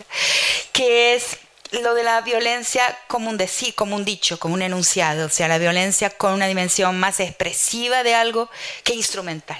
que 0.72 1.14
es 1.14 1.38
lo 1.70 1.94
de 1.94 2.04
la 2.04 2.20
violencia 2.20 2.96
como 3.08 3.30
un 3.30 3.36
decir, 3.36 3.74
como 3.74 3.96
un 3.96 4.04
dicho, 4.04 4.38
como 4.38 4.54
un 4.54 4.62
enunciado, 4.62 5.26
o 5.26 5.30
sea, 5.30 5.48
la 5.48 5.58
violencia 5.58 6.10
con 6.10 6.32
una 6.32 6.46
dimensión 6.46 7.00
más 7.00 7.18
expresiva 7.18 8.02
de 8.02 8.14
algo 8.14 8.50
que 8.84 8.94
instrumental 8.94 9.58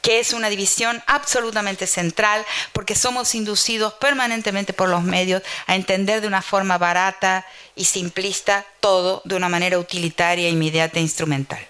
que 0.00 0.20
es 0.20 0.32
una 0.32 0.48
división 0.48 1.02
absolutamente 1.06 1.86
central 1.86 2.44
porque 2.72 2.94
somos 2.94 3.34
inducidos 3.34 3.94
permanentemente 3.94 4.72
por 4.72 4.88
los 4.88 5.02
medios 5.02 5.42
a 5.66 5.74
entender 5.74 6.20
de 6.20 6.26
una 6.26 6.42
forma 6.42 6.78
barata 6.78 7.46
y 7.74 7.84
simplista 7.84 8.64
todo 8.80 9.22
de 9.24 9.36
una 9.36 9.48
manera 9.48 9.78
utilitaria, 9.78 10.48
inmediata 10.48 10.98
e 10.98 11.02
instrumental. 11.02 11.66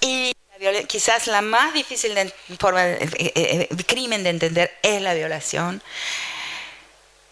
Y 0.00 0.32
quizás 0.86 1.26
la 1.26 1.42
más 1.42 1.74
difícil 1.74 2.14
de, 2.14 2.32
forma 2.58 2.82
de, 2.82 3.04
eh, 3.18 3.32
eh, 3.34 3.84
crimen 3.86 4.22
de 4.22 4.30
entender 4.30 4.76
es 4.82 5.00
la 5.02 5.14
violación 5.14 5.82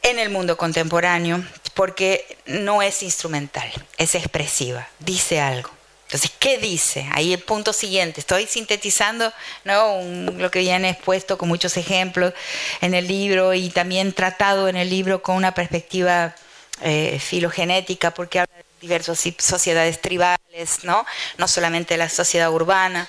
en 0.03 0.19
el 0.19 0.31
mundo 0.31 0.57
contemporáneo 0.57 1.45
porque 1.75 2.39
no 2.47 2.81
es 2.81 3.03
instrumental, 3.03 3.71
es 3.99 4.15
expresiva, 4.15 4.89
dice 5.01 5.41
algo. 5.41 5.76
Entonces, 6.07 6.31
¿qué 6.39 6.59
dice? 6.59 7.09
Ahí 7.13 7.33
el 7.33 7.41
punto 7.41 7.73
siguiente. 7.73 8.21
Estoy 8.21 8.47
sintetizando 8.47 9.33
¿no? 9.65 10.01
lo 10.37 10.51
que 10.53 10.61
viene 10.61 10.91
expuesto 10.91 11.37
con 11.37 11.49
muchos 11.49 11.77
ejemplos 11.77 12.33
en 12.81 12.95
el 12.95 13.09
libro 13.09 13.55
y 13.55 13.71
también 13.71 14.13
tratado 14.13 14.69
en 14.69 14.77
el 14.77 14.89
libro 14.89 15.21
con 15.21 15.35
una 15.35 15.53
perspectiva 15.53 16.37
eh, 16.83 17.19
filogenética, 17.19 18.13
porque 18.13 18.39
habla 18.39 18.55
de 18.55 18.65
diversas 18.81 19.21
sociedades 19.39 20.01
tribales, 20.01 20.85
no, 20.85 21.05
no 21.39 21.49
solamente 21.49 21.97
la 21.97 22.09
sociedad 22.09 22.53
urbana. 22.53 23.09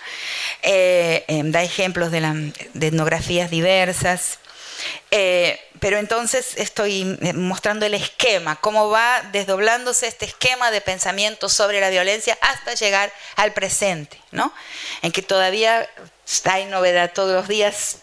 Eh, 0.63 1.23
eh, 1.27 1.41
da 1.45 1.61
ejemplos 1.61 2.09
de, 2.09 2.53
de 2.73 2.87
etnografías 2.87 3.51
diversas. 3.51 4.39
Eh, 5.11 5.59
pero 5.79 5.97
entonces 5.97 6.53
estoy 6.57 7.17
eh, 7.21 7.33
mostrando 7.33 7.85
el 7.85 7.93
esquema, 7.93 8.55
cómo 8.57 8.89
va 8.89 9.21
desdoblándose 9.31 10.07
este 10.07 10.25
esquema 10.25 10.71
de 10.71 10.81
pensamiento 10.81 11.49
sobre 11.49 11.79
la 11.79 11.89
violencia 11.89 12.37
hasta 12.41 12.73
llegar 12.73 13.13
al 13.35 13.53
presente, 13.53 14.19
¿no? 14.31 14.53
En 15.01 15.11
que 15.11 15.21
todavía 15.21 15.87
hay 16.45 16.65
novedad 16.65 17.13
todos 17.13 17.33
los 17.33 17.47
días 17.47 17.99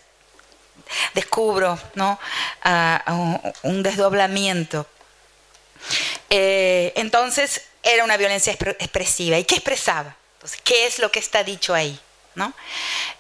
descubro 1.15 1.79
¿no? 1.95 2.19
un 3.63 3.83
desdoblamiento. 3.83 4.87
Eh, 6.31 6.93
entonces 6.97 7.63
era 7.83 8.05
una 8.05 8.17
violencia 8.17 8.53
expresiva. 8.53 9.39
¿Y 9.39 9.45
qué 9.45 9.57
expresaba? 9.57 10.17
Entonces, 10.35 10.61
¿qué 10.63 10.87
es 10.87 10.99
lo 10.99 11.11
que 11.11 11.19
está 11.19 11.45
dicho 11.45 11.75
ahí? 11.75 11.99
¿no? 12.35 12.53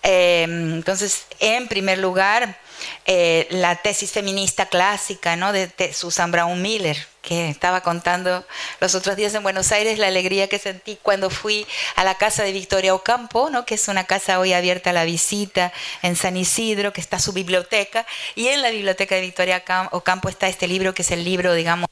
entonces, 0.02 1.26
en 1.38 1.68
primer 1.68 1.98
lugar, 1.98 2.58
eh, 3.06 3.46
la 3.50 3.76
tesis 3.76 4.12
feminista 4.12 4.66
clásica 4.66 5.36
¿no? 5.36 5.52
de, 5.52 5.70
Susan 5.92 6.30
Brown 6.30 6.60
Miller, 6.62 6.96
que 7.20 7.48
estaba 7.48 7.82
contando 7.82 8.44
los 8.80 8.94
otros 8.94 9.16
días 9.16 9.34
en 9.34 9.42
Buenos 9.42 9.72
Aires 9.72 9.98
la 9.98 10.06
alegría 10.06 10.48
que 10.48 10.58
sentí 10.58 10.98
cuando 11.02 11.28
fui 11.28 11.66
a 11.96 12.04
la 12.04 12.16
casa 12.16 12.42
de 12.44 12.52
Victoria 12.52 12.94
Ocampo, 12.94 13.50
¿no? 13.50 13.66
que 13.66 13.74
es 13.74 13.88
una 13.88 14.04
casa 14.04 14.38
hoy 14.38 14.52
abierta 14.52 14.90
a 14.90 14.92
la 14.94 15.04
visita 15.04 15.72
en 16.02 16.16
San 16.16 16.36
Isidro, 16.36 16.92
que 16.92 17.00
está 17.00 17.18
su 17.18 17.32
biblioteca, 17.32 18.06
y 18.34 18.48
en 18.48 18.62
la 18.62 18.70
biblioteca 18.70 19.14
de 19.14 19.20
Victoria 19.20 19.62
Ocampo 19.90 20.28
está 20.28 20.48
este 20.48 20.66
libro 20.66 20.94
que 20.94 21.02
es 21.02 21.10
el 21.10 21.24
libro, 21.24 21.52
digamos, 21.54 21.88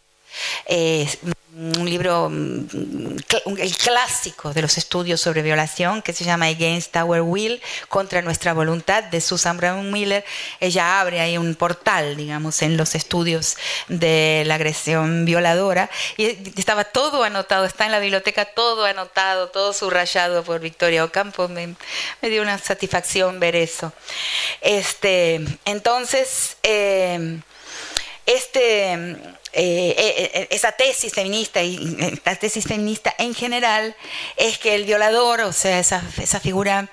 un 1.54 1.84
libro, 1.84 2.30
mm, 2.30 2.66
el 3.58 3.76
clásico 3.76 4.54
de 4.54 4.62
los 4.62 4.78
estudios 4.78 5.20
sobre 5.20 5.42
violación 5.42 6.00
que 6.00 6.14
se 6.14 6.24
llama 6.24 6.46
Against 6.46 6.96
Our 6.96 7.20
Will, 7.20 7.60
contra 7.88 8.22
nuestra 8.22 8.54
voluntad, 8.54 9.04
de 9.04 9.20
Susan 9.20 9.58
Brown 9.58 9.90
Miller. 9.90 10.24
Ella 10.60 11.00
abre 11.00 11.20
ahí 11.20 11.36
un 11.36 11.54
portal, 11.54 12.16
digamos, 12.16 12.62
en 12.62 12.78
los 12.78 12.94
estudios 12.94 13.56
de 13.88 14.44
la 14.46 14.54
agresión 14.54 15.26
violadora 15.26 15.90
y 16.16 16.38
estaba 16.58 16.84
todo 16.84 17.22
anotado, 17.22 17.66
está 17.66 17.84
en 17.84 17.92
la 17.92 17.98
biblioteca 17.98 18.46
todo 18.46 18.86
anotado, 18.86 19.48
todo 19.48 19.74
subrayado 19.74 20.44
por 20.44 20.60
Victoria 20.60 21.04
Ocampo. 21.04 21.48
Me, 21.48 21.74
me 22.22 22.30
dio 22.30 22.40
una 22.40 22.56
satisfacción 22.56 23.40
ver 23.40 23.56
eso. 23.56 23.92
Este, 24.62 25.44
entonces, 25.66 26.56
eh, 26.62 27.40
este, 28.24 29.18
eh, 29.54 29.94
eh, 29.98 30.46
esa 30.50 30.72
tesis 30.72 31.12
feminista 31.12 31.62
y 31.62 31.76
la 32.24 32.36
tesis 32.36 32.64
feminista 32.64 33.14
en 33.18 33.34
general 33.34 33.94
es 34.36 34.56
que 34.58 34.74
el 34.74 34.84
violador, 34.84 35.42
o 35.42 35.52
sea, 35.52 35.78
esa, 35.78 36.00
figura, 36.40 36.88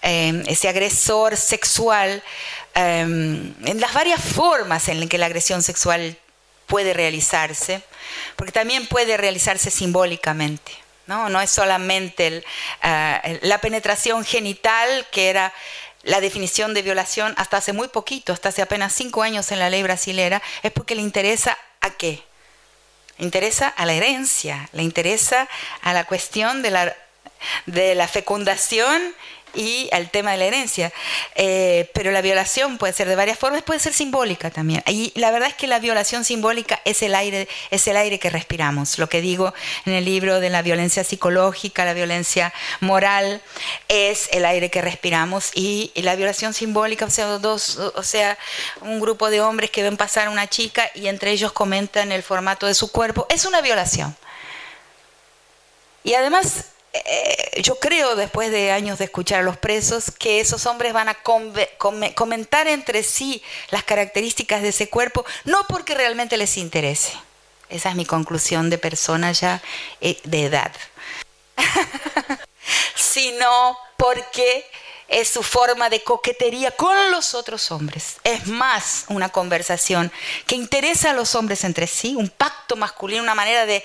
eh, 0.00 0.44
ese 0.46 0.68
agresor 0.68 1.36
sexual, 1.36 2.22
en 2.76 3.80
las 3.80 3.94
varias 3.94 4.20
formas 4.20 4.88
en 4.88 5.00
las 5.00 5.08
que 5.08 5.18
la 5.18 5.26
agresión 5.26 5.62
sexual 5.62 6.16
puede 6.66 6.92
realizarse, 6.92 7.82
porque 8.36 8.52
también 8.52 8.86
puede 8.86 9.16
realizarse 9.16 9.70
simbólicamente. 9.70 10.72
No, 11.06 11.28
no 11.28 11.40
es 11.40 11.50
solamente 11.50 12.42
la 12.82 13.58
penetración 13.60 14.24
genital, 14.24 15.06
que 15.12 15.30
era 15.30 15.52
la 16.02 16.20
definición 16.20 16.74
de 16.74 16.82
violación 16.82 17.34
hasta 17.36 17.58
hace 17.58 17.72
muy 17.72 17.88
poquito, 17.88 18.32
hasta 18.32 18.50
hace 18.50 18.62
apenas 18.62 18.92
cinco 18.92 19.22
años 19.22 19.50
en 19.52 19.58
la 19.58 19.70
ley 19.70 19.82
brasilera, 19.82 20.42
es 20.62 20.72
porque 20.72 20.94
le 20.94 21.02
interesa 21.02 21.56
a 21.84 21.90
qué? 21.90 22.22
Interesa 23.18 23.68
a 23.68 23.86
la 23.86 23.92
herencia, 23.92 24.68
le 24.72 24.82
interesa 24.82 25.48
a 25.82 25.92
la 25.92 26.04
cuestión 26.04 26.62
de 26.62 26.70
la, 26.70 26.96
de 27.66 27.94
la 27.94 28.08
fecundación 28.08 29.14
y 29.54 29.88
al 29.92 30.10
tema 30.10 30.32
de 30.32 30.38
la 30.38 30.44
herencia. 30.44 30.92
Eh, 31.34 31.90
pero 31.94 32.10
la 32.10 32.20
violación 32.20 32.78
puede 32.78 32.92
ser 32.92 33.08
de 33.08 33.16
varias 33.16 33.38
formas, 33.38 33.62
puede 33.62 33.80
ser 33.80 33.92
simbólica 33.92 34.50
también. 34.50 34.82
Y 34.86 35.12
la 35.16 35.30
verdad 35.30 35.48
es 35.48 35.54
que 35.54 35.66
la 35.66 35.78
violación 35.78 36.24
simbólica 36.24 36.80
es 36.84 37.02
el 37.02 37.14
aire, 37.14 37.48
es 37.70 37.86
el 37.86 37.96
aire 37.96 38.18
que 38.18 38.30
respiramos. 38.30 38.98
Lo 38.98 39.08
que 39.08 39.20
digo 39.20 39.54
en 39.86 39.94
el 39.94 40.04
libro 40.04 40.40
de 40.40 40.50
la 40.50 40.62
violencia 40.62 41.04
psicológica, 41.04 41.84
la 41.84 41.94
violencia 41.94 42.52
moral, 42.80 43.42
es 43.88 44.28
el 44.32 44.44
aire 44.44 44.70
que 44.70 44.82
respiramos. 44.82 45.50
Y, 45.54 45.92
la 46.04 46.16
violación 46.16 46.52
simbólica, 46.52 47.06
o 47.06 47.10
sea, 47.10 47.38
dos, 47.38 47.76
o 47.78 48.02
sea, 48.02 48.36
un 48.82 49.00
grupo 49.00 49.30
de 49.30 49.40
hombres 49.40 49.70
que 49.70 49.82
ven 49.82 49.96
pasar 49.96 50.26
a 50.26 50.30
una 50.30 50.48
chica 50.48 50.90
y 50.94 51.06
entre 51.06 51.30
ellos 51.30 51.52
comentan 51.52 52.12
el 52.12 52.22
formato 52.22 52.66
de 52.66 52.74
su 52.74 52.92
cuerpo, 52.92 53.26
es 53.30 53.46
una 53.46 53.62
violación. 53.62 54.14
Y 56.02 56.12
además 56.12 56.73
eh, 56.94 57.62
yo 57.62 57.76
creo, 57.76 58.16
después 58.16 58.50
de 58.50 58.70
años 58.70 58.98
de 58.98 59.06
escuchar 59.06 59.40
a 59.40 59.42
los 59.44 59.56
presos, 59.56 60.10
que 60.10 60.40
esos 60.40 60.66
hombres 60.66 60.92
van 60.92 61.08
a 61.08 61.16
comentar 62.14 62.68
entre 62.68 63.02
sí 63.02 63.42
las 63.70 63.84
características 63.84 64.62
de 64.62 64.68
ese 64.68 64.88
cuerpo, 64.88 65.24
no 65.44 65.66
porque 65.68 65.94
realmente 65.94 66.36
les 66.36 66.56
interese. 66.56 67.12
Esa 67.68 67.90
es 67.90 67.96
mi 67.96 68.04
conclusión 68.04 68.70
de 68.70 68.78
persona 68.78 69.32
ya 69.32 69.62
eh, 70.00 70.18
de 70.24 70.44
edad. 70.44 70.72
sino 72.94 73.78
porque 73.96 74.64
es 75.14 75.28
su 75.28 75.44
forma 75.44 75.88
de 75.90 76.02
coquetería 76.02 76.72
con 76.72 77.12
los 77.12 77.34
otros 77.34 77.70
hombres. 77.70 78.16
Es 78.24 78.48
más 78.48 79.04
una 79.08 79.28
conversación 79.28 80.10
que 80.44 80.56
interesa 80.56 81.10
a 81.10 81.14
los 81.14 81.36
hombres 81.36 81.62
entre 81.62 81.86
sí, 81.86 82.16
un 82.16 82.28
pacto 82.28 82.74
masculino, 82.74 83.22
una 83.22 83.36
manera 83.36 83.64
de, 83.64 83.84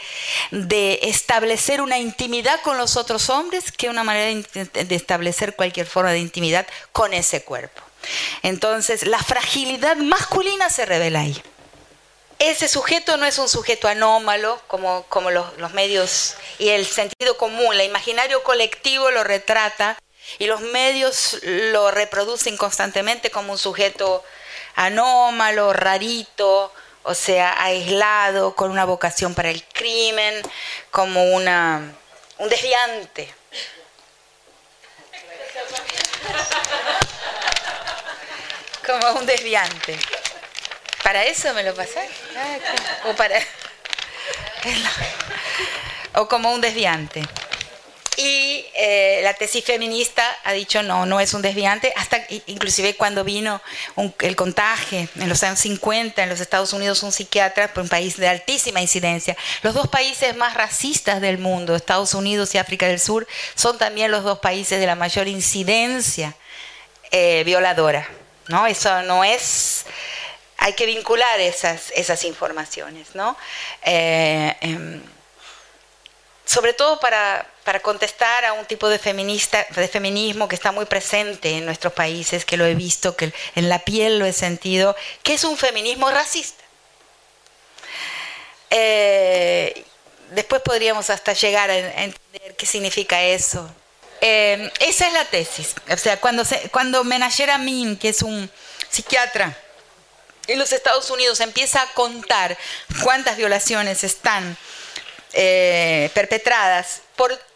establecer 1.03 1.81
una 1.81 1.99
intimidad 1.99 2.59
con 2.61 2.79
los 2.79 2.97
otros 2.97 3.29
hombres 3.29 3.71
que 3.71 3.89
una 3.89 4.03
manera 4.03 4.43
de 4.73 4.95
establecer 4.95 5.55
cualquier 5.55 5.85
forma 5.85 6.11
de 6.11 6.17
intimidad 6.17 6.65
con 6.91 7.13
ese 7.13 7.43
cuerpo. 7.43 7.81
Entonces, 8.41 9.05
la 9.05 9.19
fragilidad 9.19 9.97
masculina 9.97 10.71
se 10.71 10.87
revela 10.87 11.19
ahí. 11.19 11.39
Ese 12.39 12.67
sujeto 12.67 13.17
no 13.17 13.25
es 13.25 13.37
un 13.37 13.49
sujeto 13.49 13.87
anómalo, 13.87 14.59
como, 14.67 15.03
como 15.09 15.29
los, 15.29 15.55
los 15.57 15.73
medios 15.73 16.35
y 16.57 16.69
el 16.69 16.87
sentido 16.87 17.37
común, 17.37 17.75
el 17.75 17.85
imaginario 17.85 18.41
colectivo 18.43 19.11
lo 19.11 19.23
retrata 19.23 19.97
y 20.37 20.45
los 20.45 20.61
medios 20.61 21.39
lo 21.43 21.91
reproducen 21.91 22.57
constantemente 22.57 23.31
como 23.31 23.53
un 23.53 23.57
sujeto 23.57 24.23
anómalo, 24.75 25.73
rarito, 25.73 26.73
o 27.03 27.13
sea, 27.13 27.61
aislado, 27.61 28.55
con 28.55 28.71
una 28.71 28.85
vocación 28.85 29.35
para 29.35 29.49
el 29.49 29.63
crimen, 29.65 30.41
como 30.91 31.23
una, 31.33 31.93
un 32.37 32.49
desviante. 32.49 33.33
Como 38.85 39.19
un 39.19 39.25
desviante. 39.25 39.99
Para 41.03 41.25
eso 41.25 41.53
me 41.53 41.63
lo 41.63 41.75
pasé. 41.75 42.09
O 43.05 43.15
para. 43.15 43.39
O 46.15 46.27
como 46.27 46.51
un 46.51 46.59
desviante. 46.59 47.21
Y 48.17 48.65
eh, 48.75 49.21
la 49.23 49.33
tesis 49.33 49.63
feminista 49.63 50.23
ha 50.43 50.51
dicho 50.51 50.83
no, 50.83 51.05
no 51.05 51.19
es 51.19 51.33
un 51.33 51.41
desviante, 51.41 51.93
hasta 51.95 52.21
inclusive 52.47 52.95
cuando 52.95 53.23
vino 53.23 53.61
el 54.19 54.35
contagio 54.35 55.07
en 55.15 55.29
los 55.29 55.41
años 55.43 55.59
50 55.59 56.23
en 56.23 56.29
los 56.29 56.39
Estados 56.39 56.73
Unidos, 56.73 57.03
un 57.03 57.11
psiquiatra, 57.11 57.71
un 57.75 57.87
país 57.87 58.17
de 58.17 58.27
altísima 58.27 58.81
incidencia. 58.81 59.37
Los 59.61 59.73
dos 59.73 59.87
países 59.87 60.35
más 60.35 60.53
racistas 60.53 61.21
del 61.21 61.37
mundo, 61.37 61.75
Estados 61.75 62.13
Unidos 62.13 62.53
y 62.55 62.57
África 62.57 62.87
del 62.87 62.99
Sur, 62.99 63.27
son 63.55 63.77
también 63.77 64.11
los 64.11 64.23
dos 64.23 64.39
países 64.39 64.79
de 64.79 64.85
la 64.85 64.95
mayor 64.95 65.27
incidencia 65.27 66.35
eh, 67.11 67.43
violadora. 67.45 68.07
¿no? 68.47 68.67
Eso 68.67 69.01
no 69.03 69.23
es 69.23 69.85
hay 70.59 70.73
que 70.73 70.85
vincular 70.85 71.39
esas, 71.39 71.91
esas 71.95 72.25
informaciones, 72.25 73.15
¿no? 73.15 73.37
Eh, 73.83 74.55
em, 74.59 75.01
sobre 76.43 76.73
todo 76.73 76.99
para, 76.99 77.47
para 77.69 77.81
contestar 77.81 78.45
a 78.45 78.53
un 78.53 78.65
tipo 78.65 78.89
de, 78.89 78.97
feminista, 78.97 79.63
de 79.75 79.87
feminismo 79.87 80.47
que 80.47 80.55
está 80.55 80.71
muy 80.71 80.85
presente 80.85 81.51
en 81.51 81.67
nuestros 81.67 81.93
países, 81.93 82.43
que 82.43 82.57
lo 82.57 82.65
he 82.65 82.73
visto, 82.73 83.15
que 83.15 83.31
en 83.53 83.69
la 83.69 83.77
piel 83.77 84.17
lo 84.17 84.25
he 84.25 84.33
sentido, 84.33 84.95
que 85.21 85.35
es 85.35 85.43
un 85.43 85.55
feminismo 85.55 86.09
racista. 86.09 86.63
Eh, 88.71 89.85
después 90.31 90.63
podríamos 90.63 91.11
hasta 91.11 91.33
llegar 91.33 91.69
a 91.69 91.77
entender 91.77 92.55
qué 92.57 92.65
significa 92.65 93.21
eso. 93.21 93.69
Eh, 94.19 94.71
esa 94.79 95.05
es 95.05 95.13
la 95.13 95.25
tesis. 95.25 95.75
O 95.91 95.97
sea, 95.97 96.19
cuando, 96.19 96.41
cuando 96.71 97.03
Menasher 97.03 97.51
Amin, 97.51 97.97
que 97.97 98.09
es 98.09 98.23
un 98.23 98.49
psiquiatra 98.89 99.55
en 100.47 100.57
los 100.57 100.73
Estados 100.73 101.11
Unidos, 101.11 101.39
empieza 101.39 101.83
a 101.83 101.93
contar 101.93 102.57
cuántas 103.03 103.37
violaciones 103.37 104.03
están 104.03 104.57
eh, 105.33 106.09
perpetradas 106.15 107.03
por 107.15 107.48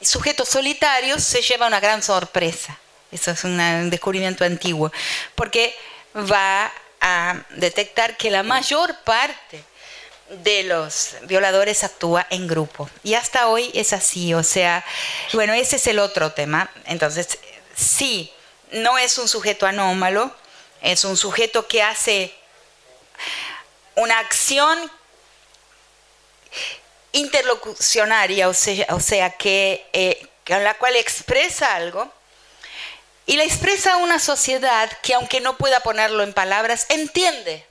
sujetos 0.00 0.48
solitarios 0.48 1.22
se 1.22 1.42
lleva 1.42 1.66
una 1.66 1.80
gran 1.80 2.02
sorpresa. 2.02 2.78
Eso 3.10 3.30
es 3.30 3.44
un 3.44 3.90
descubrimiento 3.90 4.44
antiguo, 4.44 4.92
porque 5.34 5.74
va 6.14 6.72
a 7.00 7.36
detectar 7.50 8.16
que 8.16 8.30
la 8.30 8.42
mayor 8.42 8.94
parte 9.04 9.64
de 10.28 10.64
los 10.64 11.16
violadores 11.22 11.84
actúa 11.84 12.26
en 12.28 12.46
grupo. 12.46 12.90
Y 13.02 13.14
hasta 13.14 13.48
hoy 13.48 13.70
es 13.74 13.92
así, 13.92 14.34
o 14.34 14.42
sea, 14.42 14.84
bueno, 15.32 15.54
ese 15.54 15.76
es 15.76 15.86
el 15.86 15.98
otro 15.98 16.32
tema. 16.32 16.70
Entonces, 16.84 17.38
sí, 17.74 18.32
no 18.72 18.98
es 18.98 19.16
un 19.16 19.26
sujeto 19.26 19.64
anómalo, 19.64 20.34
es 20.82 21.04
un 21.04 21.16
sujeto 21.16 21.66
que 21.66 21.82
hace 21.82 22.34
una 23.94 24.18
acción 24.18 24.78
interlocucionaria, 27.18 28.48
o 28.48 28.54
sea, 28.54 29.30
que, 29.30 29.86
eh, 29.92 30.26
con 30.46 30.62
la 30.64 30.74
cual 30.74 30.96
expresa 30.96 31.74
algo, 31.74 32.12
y 33.26 33.36
la 33.36 33.44
expresa 33.44 33.98
una 33.98 34.18
sociedad 34.18 34.90
que 35.02 35.14
aunque 35.14 35.40
no 35.40 35.58
pueda 35.58 35.80
ponerlo 35.80 36.22
en 36.22 36.32
palabras, 36.32 36.86
entiende. 36.88 37.64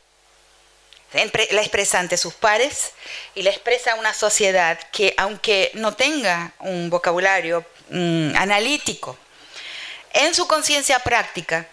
La 1.13 1.61
expresa 1.61 1.99
ante 1.99 2.17
sus 2.17 2.33
pares 2.33 2.91
y 3.33 3.41
la 3.41 3.49
expresa 3.49 3.95
una 3.95 4.13
sociedad 4.13 4.77
que 4.91 5.13
aunque 5.17 5.71
no 5.73 5.95
tenga 5.95 6.51
un 6.59 6.89
vocabulario 6.89 7.65
mm, 7.89 8.35
analítico, 8.35 9.17
en 10.13 10.35
su 10.35 10.47
conciencia 10.47 10.99
práctica, 10.99 11.67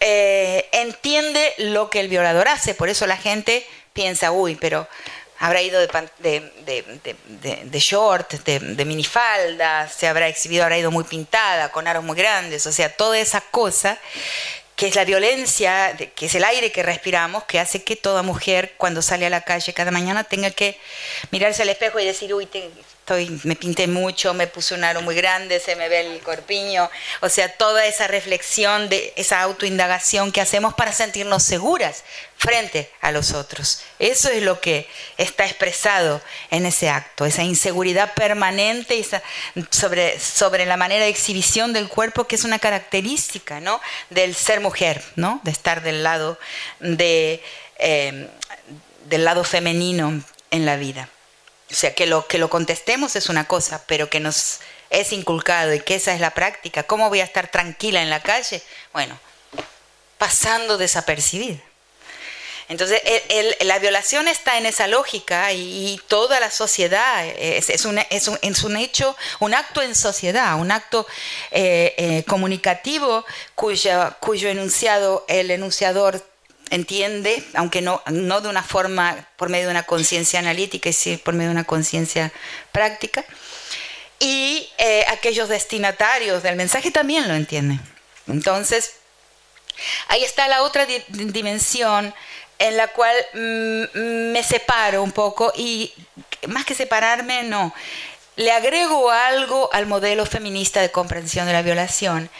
eh, 0.00 0.68
entiende 0.72 1.54
lo 1.58 1.90
que 1.90 2.00
el 2.00 2.08
violador 2.08 2.48
hace. 2.48 2.74
Por 2.74 2.88
eso 2.88 3.06
la 3.06 3.16
gente 3.16 3.66
piensa, 3.92 4.32
uy, 4.32 4.54
pero 4.54 4.88
habrá 5.42 5.60
ido 5.60 5.80
de, 5.80 5.88
de, 7.64 7.80
short, 7.80 8.32
de, 8.44 8.84
minifalda, 8.84 9.88
se 9.88 10.06
habrá 10.06 10.28
exhibido, 10.28 10.62
habrá 10.62 10.78
ido 10.78 10.92
muy 10.92 11.02
pintada, 11.02 11.72
con 11.72 11.88
aros 11.88 12.04
muy 12.04 12.16
grandes, 12.16 12.64
o 12.68 12.70
sea, 12.70 12.94
toda 12.94 13.18
esa 13.18 13.40
cosa 13.40 13.98
que 14.76 14.86
es 14.86 14.94
la 14.94 15.04
violencia, 15.04 15.96
que 16.14 16.26
es 16.26 16.34
el 16.36 16.44
aire 16.44 16.70
que 16.70 16.84
respiramos, 16.84 17.42
que 17.42 17.58
hace 17.58 17.82
que 17.82 17.96
toda 17.96 18.22
mujer 18.22 18.74
cuando 18.76 19.02
sale 19.02 19.26
a 19.26 19.30
la 19.30 19.40
calle 19.40 19.74
cada 19.74 19.90
mañana 19.90 20.22
tenga 20.22 20.52
que 20.52 20.78
mirarse 21.32 21.62
al 21.62 21.70
espejo 21.70 21.98
y 21.98 22.04
decir, 22.04 22.32
uy, 22.32 22.48
me 23.44 23.56
pinté 23.56 23.88
mucho, 23.88 24.32
me 24.32 24.46
puse 24.46 24.74
un 24.74 24.84
aro 24.84 25.02
muy 25.02 25.14
grande, 25.14 25.60
se 25.60 25.76
me 25.76 25.88
ve 25.88 26.00
el 26.00 26.20
corpiño, 26.20 26.88
o 27.20 27.28
sea, 27.28 27.52
toda 27.56 27.84
esa 27.84 28.06
reflexión, 28.06 28.88
de 28.88 29.12
esa 29.16 29.42
autoindagación 29.42 30.32
que 30.32 30.40
hacemos 30.40 30.74
para 30.74 30.92
sentirnos 30.92 31.42
seguras 31.42 32.04
frente 32.36 32.90
a 33.00 33.12
los 33.12 33.32
otros. 33.32 33.82
Eso 33.98 34.28
es 34.30 34.42
lo 34.42 34.60
que 34.60 34.88
está 35.18 35.44
expresado 35.44 36.22
en 36.50 36.64
ese 36.64 36.88
acto, 36.88 37.26
esa 37.26 37.42
inseguridad 37.42 38.14
permanente 38.14 39.04
sobre, 39.70 40.18
sobre 40.18 40.64
la 40.64 40.76
manera 40.76 41.04
de 41.04 41.10
exhibición 41.10 41.72
del 41.72 41.88
cuerpo 41.88 42.24
que 42.24 42.36
es 42.36 42.44
una 42.44 42.58
característica 42.58 43.60
¿no? 43.60 43.80
del 44.10 44.34
ser 44.34 44.60
mujer, 44.60 45.02
¿no? 45.16 45.40
de 45.44 45.50
estar 45.50 45.82
del 45.82 46.02
lado, 46.02 46.38
de, 46.80 47.42
eh, 47.78 48.28
del 49.06 49.24
lado 49.24 49.44
femenino 49.44 50.22
en 50.50 50.66
la 50.66 50.76
vida. 50.76 51.08
O 51.72 51.74
sea, 51.74 51.94
que 51.94 52.06
lo, 52.06 52.26
que 52.26 52.36
lo 52.36 52.50
contestemos 52.50 53.16
es 53.16 53.30
una 53.30 53.48
cosa, 53.48 53.82
pero 53.86 54.10
que 54.10 54.20
nos 54.20 54.60
es 54.90 55.12
inculcado 55.12 55.72
y 55.72 55.80
que 55.80 55.94
esa 55.94 56.12
es 56.12 56.20
la 56.20 56.34
práctica. 56.34 56.82
¿Cómo 56.82 57.08
voy 57.08 57.20
a 57.20 57.24
estar 57.24 57.50
tranquila 57.50 58.02
en 58.02 58.10
la 58.10 58.20
calle? 58.20 58.62
Bueno, 58.92 59.18
pasando 60.18 60.76
desapercibida. 60.76 61.58
Entonces, 62.68 63.02
la 63.62 63.78
violación 63.78 64.28
está 64.28 64.58
en 64.58 64.66
esa 64.66 64.86
lógica 64.86 65.52
y, 65.52 66.00
toda 66.08 66.40
la 66.40 66.50
sociedad 66.50 67.26
es, 67.26 67.84
un, 67.84 67.98
hecho, 68.76 69.16
un 69.40 69.54
acto 69.54 69.82
en 69.82 69.94
sociedad, 69.94 70.58
un 70.58 70.70
acto 70.70 71.06
eh, 71.50 71.94
eh, 71.96 72.24
comunicativo 72.26 73.24
cuyo 73.54 74.48
enunciado, 74.48 75.24
el 75.28 75.50
enunciador 75.50 76.22
entiende, 76.72 77.44
aunque 77.54 77.82
no, 77.82 78.02
no 78.06 78.40
de 78.40 78.48
una 78.48 78.62
forma 78.62 79.28
por 79.36 79.50
medio 79.50 79.66
de 79.66 79.72
una 79.72 79.82
conciencia 79.82 80.38
analítica, 80.40 80.88
y 80.88 80.92
sí 80.94 81.18
por 81.18 81.34
medio 81.34 81.50
de 81.50 81.56
una 81.56 81.64
conciencia 81.64 82.32
práctica. 82.72 83.24
Y 84.18 84.68
eh, 84.78 85.04
aquellos 85.08 85.50
destinatarios 85.50 86.42
del 86.42 86.56
mensaje 86.56 86.90
también 86.90 87.28
lo 87.28 87.34
entienden. 87.34 87.80
Entonces, 88.26 88.94
ahí 90.08 90.24
está 90.24 90.48
la 90.48 90.62
otra 90.62 90.86
dimensión 91.08 92.14
en 92.58 92.76
la 92.78 92.88
cual 92.88 93.16
mm, 93.34 94.32
me 94.32 94.42
separo 94.42 95.02
un 95.02 95.12
poco 95.12 95.52
y 95.54 95.92
más 96.48 96.64
que 96.64 96.74
separarme, 96.74 97.42
no, 97.42 97.74
le 98.36 98.50
agrego 98.50 99.10
algo 99.10 99.68
al 99.74 99.86
modelo 99.86 100.24
feminista 100.24 100.80
de 100.80 100.90
comprensión 100.90 101.44
de 101.46 101.52
la 101.52 101.62
violación, 101.62 102.30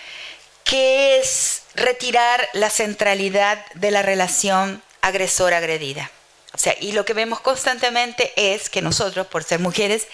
que 0.64 1.18
es 1.18 1.61
retirar 1.74 2.48
la 2.52 2.70
centralidad 2.70 3.64
de 3.74 3.90
la 3.90 4.02
relación 4.02 4.82
agresor-agredida. 5.00 6.10
O 6.54 6.58
sea, 6.58 6.76
y 6.80 6.92
lo 6.92 7.04
que 7.04 7.14
vemos 7.14 7.40
constantemente 7.40 8.32
es 8.36 8.68
que 8.68 8.82
nosotros, 8.82 9.26
por 9.26 9.42
ser 9.42 9.58
mujeres, 9.58 10.06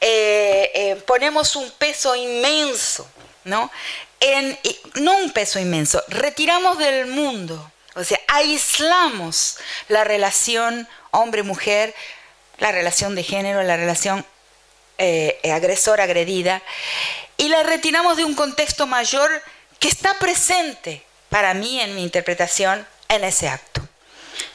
eh, 0.00 0.70
eh, 0.74 0.96
ponemos 1.06 1.56
un 1.56 1.70
peso 1.72 2.14
inmenso, 2.14 3.08
¿no? 3.44 3.70
En, 4.20 4.58
no 4.94 5.16
un 5.16 5.32
peso 5.32 5.58
inmenso, 5.58 6.02
retiramos 6.08 6.78
del 6.78 7.06
mundo, 7.06 7.70
o 7.94 8.04
sea, 8.04 8.20
aislamos 8.28 9.58
la 9.88 10.04
relación 10.04 10.88
hombre-mujer, 11.10 11.94
la 12.58 12.72
relación 12.72 13.14
de 13.14 13.22
género, 13.22 13.62
la 13.62 13.76
relación 13.76 14.24
eh, 14.98 15.40
agresor-agredida, 15.44 16.62
y 17.36 17.48
la 17.48 17.62
retiramos 17.62 18.16
de 18.16 18.24
un 18.24 18.34
contexto 18.34 18.86
mayor 18.86 19.42
que 19.78 19.88
está 19.88 20.14
presente 20.18 21.02
para 21.28 21.54
mí 21.54 21.80
en 21.80 21.94
mi 21.94 22.02
interpretación 22.02 22.86
en 23.08 23.24
ese 23.24 23.48
acto, 23.48 23.86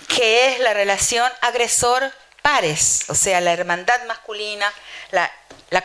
que 0.07 0.53
es 0.53 0.59
la 0.59 0.73
relación 0.73 1.29
agresor-pares, 1.41 3.05
o 3.09 3.15
sea, 3.15 3.41
la 3.41 3.53
hermandad 3.53 4.05
masculina, 4.07 4.71
la, 5.11 5.31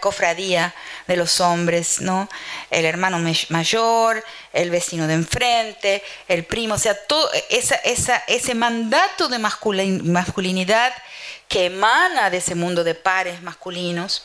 cofradía 0.01 0.75
de 1.07 1.17
los 1.17 1.41
hombres, 1.41 2.01
¿no? 2.01 2.29
El 2.71 2.85
hermano 2.85 3.19
mayor, 3.51 4.25
el 4.53 4.71
vecino 4.71 5.07
de 5.07 5.15
enfrente, 5.15 6.03
el 6.27 6.45
primo, 6.45 6.75
o 6.75 6.79
sea, 6.79 6.95
todo 6.95 7.31
ese 7.51 8.55
mandato 8.55 9.29
de 9.29 9.39
masculinidad 9.39 10.93
que 11.49 11.67
emana 11.67 12.31
de 12.31 12.39
ese 12.39 12.55
mundo 12.55 12.83
de 12.83 12.95
pares 12.95 13.43
masculinos 13.43 14.25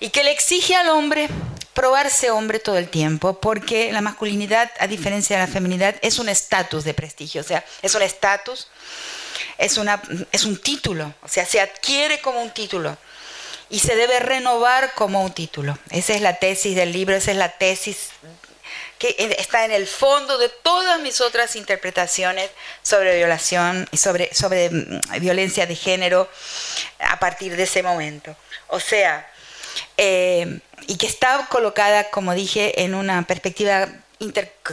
y 0.00 0.10
que 0.10 0.24
le 0.24 0.32
exige 0.32 0.74
al 0.74 0.88
hombre 0.88 1.28
probarse 1.74 2.30
hombre 2.30 2.58
todo 2.58 2.78
el 2.78 2.88
tiempo, 2.88 3.40
porque 3.40 3.92
la 3.92 4.00
masculinidad, 4.00 4.70
a 4.78 4.86
diferencia 4.86 5.38
de 5.38 5.46
la 5.46 5.52
feminidad, 5.52 5.96
es 6.02 6.18
un 6.18 6.28
estatus 6.28 6.84
de 6.84 6.94
prestigio, 6.94 7.40
o 7.40 7.44
sea, 7.44 7.64
es 7.82 7.94
un 7.94 8.02
estatus, 8.02 8.68
es, 9.58 9.78
es 10.32 10.44
un 10.44 10.56
título, 10.60 11.14
o 11.22 11.28
sea, 11.28 11.46
se 11.46 11.60
adquiere 11.60 12.20
como 12.20 12.42
un 12.42 12.50
título 12.50 12.96
y 13.70 13.78
se 13.78 13.94
debe 13.94 14.18
renovar 14.18 14.92
como 14.94 15.22
un 15.24 15.32
título. 15.32 15.78
Esa 15.90 16.14
es 16.14 16.20
la 16.20 16.38
tesis 16.38 16.74
del 16.74 16.92
libro, 16.92 17.14
esa 17.14 17.30
es 17.30 17.36
la 17.36 17.56
tesis 17.56 18.10
que 18.98 19.16
está 19.38 19.64
en 19.64 19.72
el 19.72 19.86
fondo 19.86 20.36
de 20.36 20.50
todas 20.50 21.00
mis 21.00 21.22
otras 21.22 21.56
interpretaciones 21.56 22.50
sobre 22.82 23.16
violación 23.16 23.88
y 23.92 23.96
sobre, 23.96 24.34
sobre 24.34 24.68
mm, 24.68 25.00
violencia 25.20 25.66
de 25.66 25.74
género 25.74 26.28
a 26.98 27.18
partir 27.18 27.56
de 27.56 27.62
ese 27.62 27.82
momento. 27.82 28.36
O 28.68 28.78
sea, 28.78 29.26
eh, 29.96 30.60
y 30.86 30.96
que 30.96 31.06
está 31.06 31.46
colocada, 31.50 32.10
como 32.10 32.34
dije, 32.34 32.82
en 32.82 32.94
una 32.94 33.22
perspectiva 33.22 33.88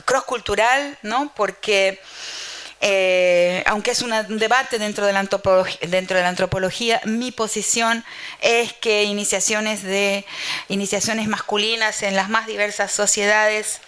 cross-cultural, 0.05 0.97
¿no? 1.03 1.31
Porque 1.35 1.99
eh, 2.79 3.63
aunque 3.65 3.91
es 3.91 4.01
un 4.01 4.11
debate 4.37 4.77
dentro 4.77 5.05
de, 5.05 5.13
la 5.13 5.23
dentro 5.23 6.17
de 6.17 6.23
la 6.23 6.29
antropología, 6.29 7.01
mi 7.05 7.31
posición 7.31 8.05
es 8.41 8.73
que 8.73 9.03
iniciaciones, 9.03 9.81
de, 9.83 10.25
iniciaciones 10.67 11.27
masculinas 11.27 12.03
en 12.03 12.15
las 12.15 12.29
más 12.29 12.45
diversas 12.45 12.91
sociedades 12.91 13.81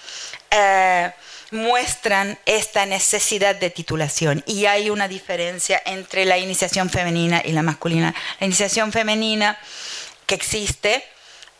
eh, 0.50 1.12
muestran 1.52 2.40
esta 2.46 2.86
necesidad 2.88 3.56
de 3.56 3.70
titulación 3.70 4.44
y 4.48 4.66
hay 4.66 4.90
una 4.90 5.08
diferencia 5.08 5.82
entre 5.86 6.26
la 6.26 6.38
iniciación 6.40 6.90
femenina 6.90 7.41
y 7.46 7.52
la 7.52 7.62
masculina. 7.62 8.16
La 8.40 8.48
iniciación 8.48 8.91
femenina 8.91 9.60
que 10.26 10.36
existe 10.36 11.04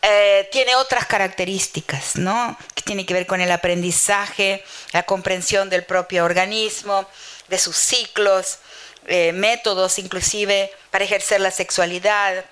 eh, 0.02 0.48
tiene 0.50 0.76
otras 0.76 1.04
características, 1.06 2.16
¿no? 2.16 2.56
Que 2.74 2.82
tiene 2.82 3.04
que 3.04 3.12
ver 3.12 3.26
con 3.26 3.42
el 3.42 3.52
aprendizaje, 3.52 4.64
la 4.92 5.02
comprensión 5.02 5.68
del 5.68 5.84
propio 5.84 6.24
organismo, 6.24 7.06
de 7.48 7.58
sus 7.58 7.76
ciclos, 7.76 8.58
eh, 9.06 9.32
métodos 9.32 9.98
inclusive 9.98 10.72
para 10.90 11.04
ejercer 11.04 11.42
la 11.42 11.50
sexualidad, 11.50 12.44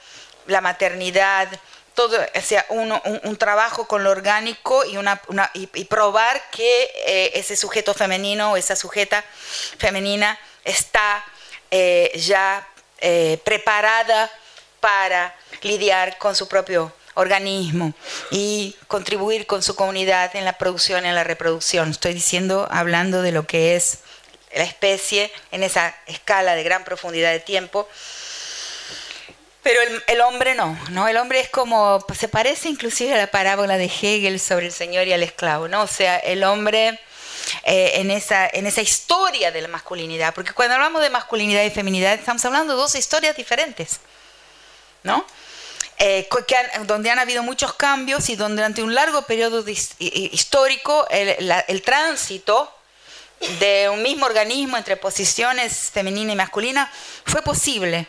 la 0.47 0.61
maternidad, 0.61 1.49
todo, 1.95 2.19
o 2.19 2.41
sea, 2.43 2.67
un, 2.69 3.37
trabajo 3.39 3.89
con 3.89 4.05
lo 4.05 4.11
orgánico 4.11 4.85
y, 4.85 4.99
una, 4.99 5.21
y, 5.55 5.67
probar 5.87 6.51
que 6.51 6.91
eh, 7.07 7.33
ese 7.35 7.57
sujeto 7.57 7.95
femenino 7.95 8.53
o 8.53 8.57
esa 8.57 8.77
sujeta 8.77 9.25
femenina 9.79 10.39
está 10.65 11.25
ya 12.15 12.67
preparada 13.45 14.31
para 14.81 15.35
lidiar 15.63 16.19
con 16.19 16.35
su 16.37 16.49
propio 16.49 16.93
organismo 17.19 17.95
y 18.31 18.77
contribuir 18.87 19.47
con 19.47 19.63
su 19.63 19.75
comunidad 19.75 20.35
en 20.37 20.45
la 20.45 20.57
producción 20.57 21.05
en 21.05 21.15
la 21.15 21.25
reproducción. 21.25 21.91
Estoy 21.91 22.15
diciendo, 22.15 22.69
hablando 22.71 23.23
de 23.23 23.33
lo 23.33 23.47
que 23.47 23.75
es 23.75 23.99
la 24.55 24.63
especie 24.63 25.33
en 25.51 25.63
esa 25.65 25.95
escala 26.07 26.55
de 26.55 26.63
gran 26.63 26.85
profundidad 26.85 27.33
de 27.33 27.41
tiempo. 27.41 27.89
Pero 29.65 29.81
el, 30.07 30.21
hombre 30.21 30.55
no, 30.55 30.79
¿no? 30.91 31.09
El 31.09 31.17
hombre 31.17 31.41
es 31.41 31.51
como, 31.51 32.05
se 32.17 32.29
parece 32.29 32.69
inclusive 32.69 33.13
a 33.15 33.19
la 33.19 33.27
parábola 33.27 33.77
de 33.77 33.87
Hegel 33.87 34.39
sobre 34.39 34.67
el 34.67 34.73
señor 34.73 35.09
y 35.09 35.13
el 35.13 35.23
esclavo, 35.23 35.67
¿no? 35.69 35.83
O 35.83 35.87
sea, 35.89 36.17
el 36.19 36.45
hombre 36.45 37.01
eh, 37.65 37.93
en, 37.95 38.13
esa, 38.13 38.49
en 38.51 38.67
esa 38.67 38.81
historia 38.81 39.51
de 39.51 39.61
la 39.61 39.69
masculinidad, 39.69 40.33
porque 40.33 40.53
cuando 40.53 40.77
hablamos 40.77 41.03
de 41.03 41.11
masculinidad 41.11 41.65
y 41.65 41.71
feminidad 41.71 42.15
estamos 42.15 42.45
hablando 42.45 42.75
de 42.75 42.81
dos 42.81 42.95
historias 42.95 43.37
diferentes, 43.37 43.99
¿no? 45.03 45.27
Eh, 46.01 46.29
donde 46.85 47.11
han 47.11 47.19
habido 47.19 47.43
muchos 47.43 47.75
cambios 47.75 48.29
y 48.29 48.37
donde 48.37 48.63
durante 48.63 48.85
un 48.85 48.95
largo 48.95 49.23
periodo 49.23 49.65
histórico 49.99 51.09
el, 51.11 51.83
tránsito 51.83 52.73
de 53.59 53.89
un 53.89 54.03
mismo 54.03 54.27
organismo 54.27 54.77
entre 54.77 54.97
posiciones 54.97 55.91
femenina 55.93 56.33
y 56.33 56.37
masculina 56.37 56.89
fue 57.25 57.43
posible. 57.43 58.07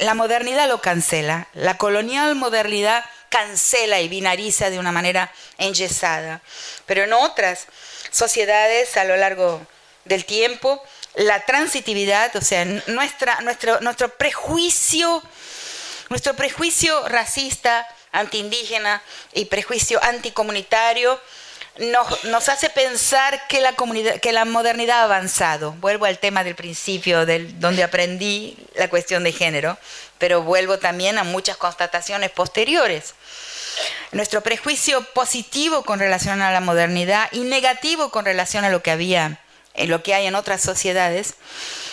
La 0.00 0.12
modernidad 0.12 0.68
lo 0.68 0.82
cancela, 0.82 1.48
la 1.54 1.78
colonial 1.78 2.34
modernidad 2.34 3.06
cancela 3.30 4.00
y 4.00 4.08
binariza 4.08 4.68
de 4.68 4.78
una 4.78 4.92
manera 4.92 5.32
enyesada. 5.56 6.42
Pero 6.84 7.04
en 7.04 7.14
otras 7.14 7.68
sociedades 8.10 8.98
a 8.98 9.04
lo 9.04 9.16
largo 9.16 9.66
del 10.04 10.26
tiempo, 10.26 10.82
la 11.14 11.40
transitividad, 11.46 12.36
o 12.36 12.42
sea, 12.42 12.66
nuestra, 12.86 13.40
nuestro, 13.40 13.80
nuestro 13.80 14.10
prejuicio 14.10 15.22
nuestro 16.08 16.34
prejuicio 16.34 17.08
racista, 17.08 17.86
antiindígena 18.12 19.02
y 19.34 19.46
prejuicio 19.46 20.02
anticomunitario 20.02 21.20
nos, 22.24 22.48
hace 22.48 22.70
pensar 22.70 23.46
que 23.46 23.60
la, 23.60 23.74
comunidad, 23.74 24.18
que 24.18 24.32
la 24.32 24.44
modernidad 24.44 25.00
ha 25.00 25.04
avanzado. 25.04 25.72
Vuelvo 25.72 26.06
al 26.06 26.18
tema 26.18 26.42
del 26.42 26.56
principio, 26.56 27.24
del, 27.24 27.60
donde 27.60 27.84
aprendí 27.84 28.56
la 28.74 28.88
cuestión 28.88 29.22
de 29.22 29.32
género, 29.32 29.78
pero 30.18 30.42
vuelvo 30.42 30.78
también 30.78 31.18
a 31.18 31.24
muchas 31.24 31.56
constataciones 31.56 32.30
posteriores. 32.30 33.14
Nuestro 34.10 34.40
prejuicio 34.40 35.04
positivo 35.14 35.84
con 35.84 36.00
relación 36.00 36.42
a 36.42 36.50
la 36.50 36.60
modernidad 36.60 37.28
y 37.30 37.40
negativo 37.40 38.10
con 38.10 38.24
relación 38.24 38.64
a 38.64 38.70
lo 38.70 38.82
que 38.82 38.90
había, 38.90 39.40
en 39.74 39.88
lo 39.88 40.02
que 40.02 40.14
hay 40.14 40.26
en 40.26 40.34
otras 40.34 40.60
sociedades, 40.60 41.34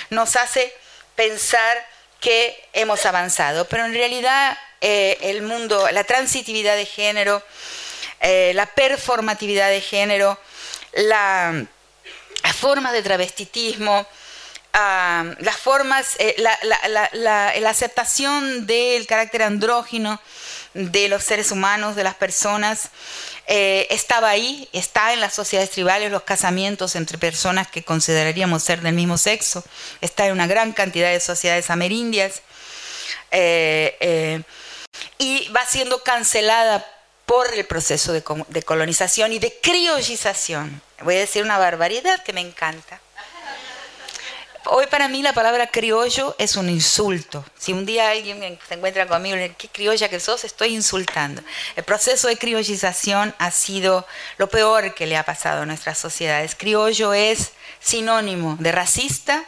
nos 0.09 0.35
hace 0.35 0.73
pensar 1.15 1.77
que 2.25 2.59
hemos 2.73 3.05
avanzado, 3.05 3.67
pero 3.67 3.85
en 3.85 3.93
realidad 3.93 4.57
eh, 4.81 5.15
el 5.21 5.43
mundo, 5.43 5.87
la 5.91 6.03
transitividad 6.03 6.75
de 6.75 6.87
género, 6.87 7.43
eh, 8.19 8.51
la 8.55 8.65
performatividad 8.65 9.69
de 9.69 9.79
género, 9.79 10.39
la, 10.93 11.63
las 12.41 12.55
formas 12.55 12.93
de 12.93 13.03
travestitismo, 13.03 14.07
ah, 14.73 15.35
las 15.37 15.57
formas, 15.57 16.15
eh, 16.17 16.35
la, 16.39 17.69
aceptación 17.69 18.65
del 18.65 19.05
carácter 19.05 19.43
andrógino 19.43 20.19
de 20.73 21.07
los 21.09 21.23
seres 21.23 21.51
humanos, 21.51 21.95
de 21.95 22.05
las 22.05 22.15
personas. 22.15 22.89
Eh, 23.47 23.87
estaba 23.91 24.29
ahí, 24.29 24.67
está 24.73 25.13
en 25.13 25.21
las 25.21 25.33
sociedades 25.33 25.69
tribales 25.69 26.11
los 26.11 26.23
casamientos 26.23 26.95
entre 26.95 27.17
personas 27.17 27.67
que 27.67 27.83
consideraríamos 27.83 28.63
ser 28.63 28.81
del 28.81 28.95
mismo 28.95 29.17
sexo, 29.17 29.63
está 30.01 30.25
en 30.25 30.33
una 30.33 30.47
gran 30.47 30.73
cantidad 30.73 31.11
de 31.11 31.19
sociedades 31.19 31.69
amerindias 31.69 32.41
eh, 33.29 33.97
eh, 33.99 34.41
y 35.19 35.47
va 35.49 35.65
siendo 35.67 36.01
cancelada 36.01 36.85
por 37.27 37.53
el 37.53 37.65
proceso 37.65 38.13
de, 38.13 38.23
de 38.47 38.63
colonización 38.63 39.31
y 39.31 39.39
de 39.39 39.55
criollización. 39.61 40.81
Voy 41.01 41.15
a 41.15 41.19
decir 41.19 41.43
una 41.43 41.59
barbaridad 41.59 42.23
que 42.23 42.33
me 42.33 42.41
encanta. 42.41 42.99
Hoy 44.67 44.87
para 44.87 45.07
mí 45.07 45.21
la 45.21 45.33
palabra 45.33 45.67
criollo 45.67 46.35
es 46.39 46.55
un 46.55 46.69
insulto. 46.69 47.45
Si 47.55 47.71
un 47.71 47.85
día 47.85 48.09
alguien 48.09 48.57
se 48.67 48.73
encuentra 48.73 49.05
conmigo 49.05 49.35
y 49.35 49.39
dice, 49.39 49.55
¿qué 49.55 49.67
criolla 49.67 50.09
que 50.09 50.19
sos? 50.19 50.43
Estoy 50.43 50.73
insultando. 50.73 51.43
El 51.75 51.83
proceso 51.83 52.27
de 52.27 52.37
criollización 52.37 53.35
ha 53.37 53.51
sido 53.51 54.07
lo 54.37 54.49
peor 54.49 54.95
que 54.95 55.05
le 55.05 55.17
ha 55.17 55.23
pasado 55.23 55.61
a 55.61 55.65
nuestras 55.67 55.99
sociedades. 55.99 56.55
Criollo 56.55 57.13
es 57.13 57.51
sinónimo 57.79 58.57
de 58.59 58.71
racista, 58.71 59.45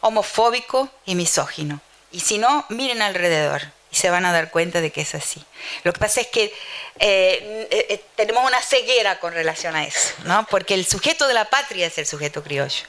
homofóbico 0.00 0.90
y 1.06 1.14
misógino. 1.14 1.80
Y 2.12 2.20
si 2.20 2.36
no, 2.36 2.66
miren 2.68 3.00
alrededor 3.00 3.62
y 3.90 3.96
se 3.96 4.10
van 4.10 4.26
a 4.26 4.32
dar 4.32 4.50
cuenta 4.50 4.82
de 4.82 4.92
que 4.92 5.00
es 5.00 5.14
así. 5.14 5.42
Lo 5.84 5.92
que 5.94 6.00
pasa 6.00 6.20
es 6.20 6.26
que 6.26 6.52
eh, 6.98 7.68
eh, 7.70 8.04
tenemos 8.14 8.46
una 8.46 8.60
ceguera 8.60 9.18
con 9.20 9.32
relación 9.32 9.74
a 9.74 9.84
eso, 9.84 10.12
¿no? 10.24 10.46
porque 10.50 10.74
el 10.74 10.84
sujeto 10.84 11.26
de 11.28 11.34
la 11.34 11.48
patria 11.48 11.86
es 11.86 11.96
el 11.96 12.06
sujeto 12.06 12.42
criollo 12.42 12.84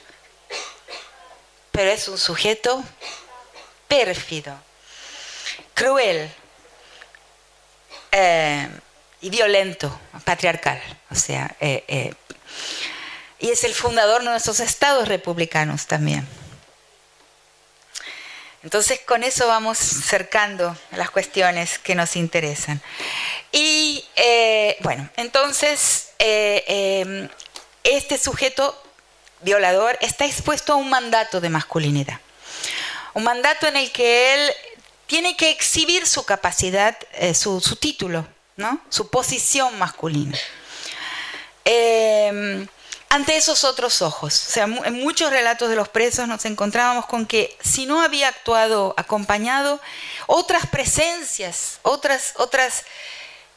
pero 1.76 1.90
es 1.90 2.08
un 2.08 2.16
sujeto 2.16 2.82
pérfido, 3.86 4.58
cruel 5.74 6.32
eh, 8.10 8.66
y 9.20 9.28
violento, 9.28 10.00
patriarcal. 10.24 10.80
O 11.10 11.14
sea, 11.14 11.54
eh, 11.60 11.84
eh, 11.86 12.14
y 13.40 13.50
es 13.50 13.62
el 13.64 13.74
fundador 13.74 14.22
de 14.22 14.30
nuestros 14.30 14.60
estados 14.60 15.06
republicanos 15.06 15.86
también. 15.86 16.26
Entonces 18.62 19.00
con 19.00 19.22
eso 19.22 19.46
vamos 19.46 19.76
cercando 19.76 20.74
las 20.92 21.10
cuestiones 21.10 21.78
que 21.78 21.94
nos 21.94 22.16
interesan. 22.16 22.80
Y 23.52 24.02
bueno, 24.80 25.10
entonces 25.18 26.08
este 26.18 28.16
sujeto 28.16 28.82
violador 29.40 29.96
está 30.00 30.24
expuesto 30.24 30.72
a 30.72 30.76
un 30.76 30.88
mandato 30.88 31.40
de 31.40 31.48
masculinidad. 31.48 32.20
Un 33.14 33.24
mandato 33.24 33.66
en 33.66 33.76
el 33.76 33.92
que 33.92 34.34
él 34.34 34.52
tiene 35.06 35.36
que 35.36 35.50
exhibir 35.50 36.06
su 36.06 36.24
capacidad, 36.24 36.96
eh, 37.12 37.34
su, 37.34 37.60
título, 37.80 38.26
¿no? 38.56 38.80
su 38.88 39.08
posición 39.08 39.78
masculina. 39.78 40.36
Em, 41.64 42.66
ante 43.08 43.36
esos 43.36 43.64
otros 43.64 44.02
ojos. 44.02 44.46
O 44.48 44.50
sea, 44.52 44.64
en 44.64 44.94
muchos 44.94 45.30
relatos 45.30 45.70
de 45.70 45.76
los 45.76 45.88
presos 45.88 46.28
nos 46.28 46.44
encontrábamos 46.44 47.06
con 47.06 47.26
que 47.26 47.56
si 47.62 47.86
no 47.86 48.02
había 48.02 48.28
actuado 48.28 48.94
acompañado, 48.96 49.80
otras 50.26 50.66
presencias, 50.66 51.78
otras, 51.82 52.34
otras 52.36 52.84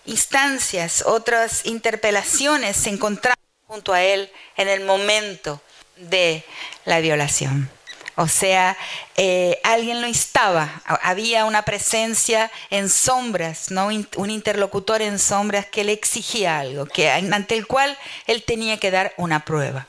instancias, 0.06 1.04
otras 1.06 1.66
interpelaciones 1.66 2.78
se 2.78 2.90
encontraban 2.90 3.38
junto 3.68 3.94
a 3.94 4.02
él 4.02 4.32
en 4.56 4.68
el 4.68 4.86
momento 4.86 5.62
de 6.00 6.44
la 6.86 7.00
violación. 7.00 7.70
O 8.16 8.28
sea, 8.28 8.76
eh, 9.16 9.62
alguien 9.64 10.02
lo 10.02 10.08
instaba, 10.08 10.82
había 11.04 11.46
una 11.46 11.62
presencia 11.62 12.52
en 12.70 12.90
sombras, 12.90 13.72
¿no? 13.72 13.88
un 13.88 14.30
interlocutor 14.30 15.02
en 15.02 15.20
sombras 15.20 15.68
que 15.68 15.86
le 15.86 15.94
exigía 15.94 16.60
algo, 16.60 16.86
que, 16.86 17.10
ante 17.10 17.56
el 17.56 17.66
cual 17.66 17.98
él 18.28 18.44
tenía 18.44 18.76
que 18.76 18.92
dar 18.92 19.14
una 19.16 19.46
prueba. 19.46 19.88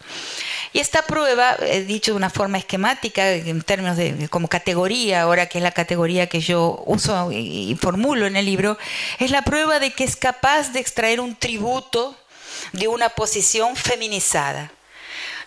Y 0.73 0.79
esta 0.79 1.03
prueba, 1.03 1.57
he 1.61 1.83
dicho 1.83 2.13
de 2.13 2.19
una 2.19 2.31
forma 2.31 2.59
esquemática, 2.59 3.33
en 3.33 3.63
términos 3.63 3.97
de 3.97 4.29
como 4.29 4.47
categoría, 4.47 5.23
ahora 5.23 5.47
que 5.47 5.59
es 5.59 5.65
la 5.65 5.73
categoría 5.73 6.29
que 6.29 6.39
yo 6.39 6.85
uso 6.87 7.33
y 7.33 7.77
formulo 7.81 8.29
en 8.29 8.37
el 8.37 8.47
libro, 8.47 8.79
es 9.19 9.33
la 9.33 9.43
prueba 9.43 9.81
de 9.81 9.91
que 9.91 10.05
es 10.05 10.15
capaz 10.15 10.69
de 10.69 10.79
extraer 10.79 11.19
un 11.19 11.35
tributo 11.35 12.17
de 12.73 12.87
una 12.87 13.09
posición 13.09 13.75
feminizada. 13.75 14.71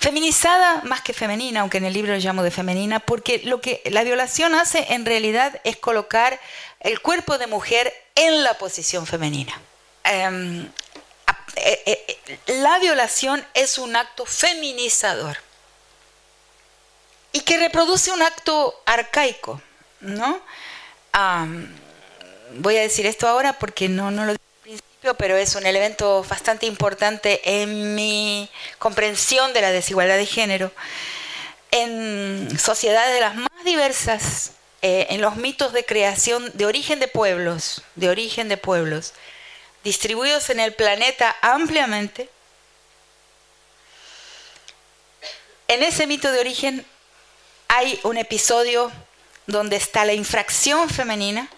Feminizada 0.04 0.82
más 0.84 1.00
que 1.00 1.14
femenina, 1.14 1.62
aunque 1.62 1.78
en 1.78 1.86
el 1.86 1.94
libro 1.94 2.12
lo 2.12 2.20
llamo 2.20 2.44
de 2.44 2.52
femenina, 2.52 3.00
porque 3.00 3.40
lo 3.46 3.62
que 3.62 3.82
la 3.86 4.04
violación 4.04 4.54
hace 4.54 4.88
en 4.90 5.06
realidad 5.06 5.62
es 5.64 5.78
colocar 5.78 6.42
el 6.82 7.00
cuerpo 7.00 7.38
de 7.38 7.48
mujer 7.48 7.94
en 8.16 8.44
la 8.44 8.56
posición 8.56 9.08
femenina. 9.08 9.58
Em, 10.04 10.70
eh, 11.56 11.84
eh, 11.86 12.18
la 12.48 12.80
violación 12.80 13.46
es 13.54 13.78
un 13.78 13.96
acto 13.96 14.26
feminizador 14.26 15.38
y 17.32 17.40
que 17.40 17.58
reproduce 17.58 18.12
un 18.12 18.24
acto 18.24 18.82
arcaico, 18.86 19.62
¿no? 20.02 20.42
voy 22.56 22.76
a 22.76 22.82
decir 22.82 23.06
esto 23.06 23.26
ahora 23.26 23.58
porque 23.58 23.88
no, 23.88 24.12
no 24.12 24.26
lo 24.26 24.36
pero 25.18 25.36
es 25.36 25.56
un 25.56 25.66
elemento 25.66 26.24
bastante 26.30 26.66
importante 26.66 27.62
en 27.62 27.94
mi 27.94 28.50
comprensión 28.80 29.52
de 29.54 29.62
la 29.62 29.72
desigualdad 29.72 30.16
de 30.16 30.26
género. 30.26 30.72
En 31.72 32.58
sociedades 32.58 33.14
de 33.14 33.20
las 33.20 33.36
más 33.36 33.66
diversas, 33.66 34.52
eh, 34.82 35.08
en 35.10 35.22
los 35.22 35.36
mitos 35.36 35.74
de 35.74 35.86
creación 35.86 36.52
de 36.54 36.66
origen 36.66 37.00
de 37.00 37.10
pueblos, 37.10 37.84
de 37.96 38.10
origen 38.10 38.48
de 38.48 38.58
pueblos, 38.58 39.14
distribuidos 39.84 40.50
en 40.50 40.62
el 40.62 40.74
planeta 40.74 41.36
ampliamente, 41.42 42.30
en 45.68 45.84
ese 45.84 46.08
mito 46.08 46.32
de 46.32 46.40
origen 46.40 46.86
hay 47.68 48.00
un 48.04 48.18
episodio 48.18 48.92
donde 49.48 49.76
está 49.76 50.06
la 50.06 50.14
infracción 50.14 50.90
femenina 50.90 51.50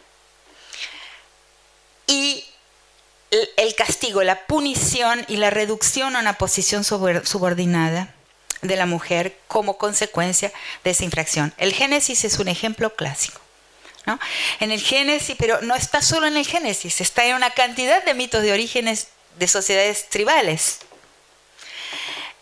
y 2.07 2.45
el 3.31 3.75
castigo, 3.75 4.23
la 4.23 4.45
punición 4.45 5.25
y 5.27 5.37
la 5.37 5.49
reducción 5.49 6.15
a 6.15 6.19
una 6.19 6.33
posición 6.33 6.83
subordinada 6.83 8.13
de 8.61 8.75
la 8.75 8.85
mujer 8.85 9.37
como 9.47 9.77
consecuencia 9.77 10.51
de 10.83 10.91
esa 10.91 11.03
infracción. 11.03 11.53
El 11.57 11.73
Génesis 11.73 12.23
es 12.25 12.39
un 12.39 12.47
ejemplo 12.47 12.95
clásico. 12.95 13.39
¿no? 14.05 14.19
En 14.59 14.71
el 14.71 14.79
Génesis, 14.79 15.35
pero 15.37 15.61
no 15.61 15.75
está 15.75 16.01
solo 16.01 16.27
en 16.27 16.37
el 16.37 16.45
Génesis, 16.45 17.01
está 17.01 17.25
en 17.25 17.35
una 17.35 17.51
cantidad 17.51 18.03
de 18.03 18.13
mitos 18.13 18.43
de 18.43 18.53
orígenes 18.53 19.07
de 19.37 19.47
sociedades 19.47 20.09
tribales. 20.09 20.79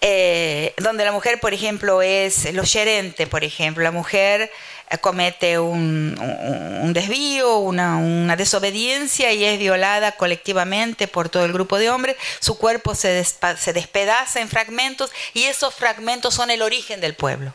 Eh, 0.05 0.73
donde 0.79 1.05
la 1.05 1.13
mujer, 1.13 1.39
por 1.39 1.53
ejemplo, 1.53 2.01
es 2.01 2.53
lo 2.53 2.65
gerente, 2.65 3.25
por 3.25 3.45
ejemplo, 3.45 3.83
la 3.83 3.91
mujer 3.91 4.51
comete 5.01 5.59
un, 5.59 6.91
desvío, 6.93 7.57
una, 7.57 8.35
desobediencia 8.35 9.31
y 9.31 9.43
es 9.43 9.59
violada 9.59 10.13
colectivamente 10.13 11.07
por 11.07 11.29
todo 11.29 11.45
el 11.45 11.53
grupo 11.53 11.77
de 11.77 11.89
hombres, 11.89 12.15
su 12.39 12.57
cuerpo 12.57 12.95
se, 12.95 13.23
se 13.23 13.73
despedaza 13.73 14.41
en 14.41 14.49
fragmentos 14.49 15.11
y 15.33 15.43
esos 15.43 15.73
fragmentos 15.73 16.33
son 16.33 16.51
el 16.51 16.61
origen 16.61 17.01
del 17.01 17.15
pueblo 17.15 17.51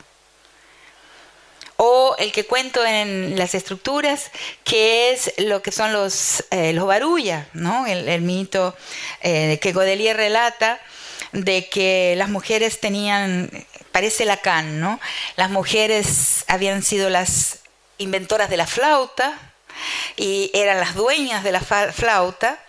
o 1.81 2.13
el 2.19 2.33
que 2.33 2.45
cuento 2.45 2.85
en 2.85 3.37
las 3.37 3.55
estructuras, 3.55 4.31
que 4.65 5.13
es 5.13 5.33
lo 5.37 5.61
que 5.61 5.71
son 5.71 5.93
los, 5.93 6.43
eh, 6.51 6.73
los 6.73 6.85
¿no? 7.53 7.87
el, 7.87 8.21
mito 8.21 8.75
que 9.21 9.71
Godelier 9.73 10.17
relata 10.17 10.81
de 11.31 11.69
que 11.69 12.15
las 12.17 12.27
mujeres 12.27 12.81
tenían, 12.81 13.49
parece 13.91 14.25
Lacan, 14.25 14.79
¿no? 14.79 14.99
Las 15.35 15.49
mujeres 15.49 16.43
habían 16.47 16.83
sido 16.83 17.09
las 17.09 17.59
inventoras 17.97 18.49
de 18.49 18.57
la 18.57 18.67
flauta 18.67 19.37
y 20.15 20.51
eran 20.53 20.79
las 20.79 20.95
dueñas 20.95 21.43
de 21.43 21.51
la 21.51 21.61
flauta 21.61 22.59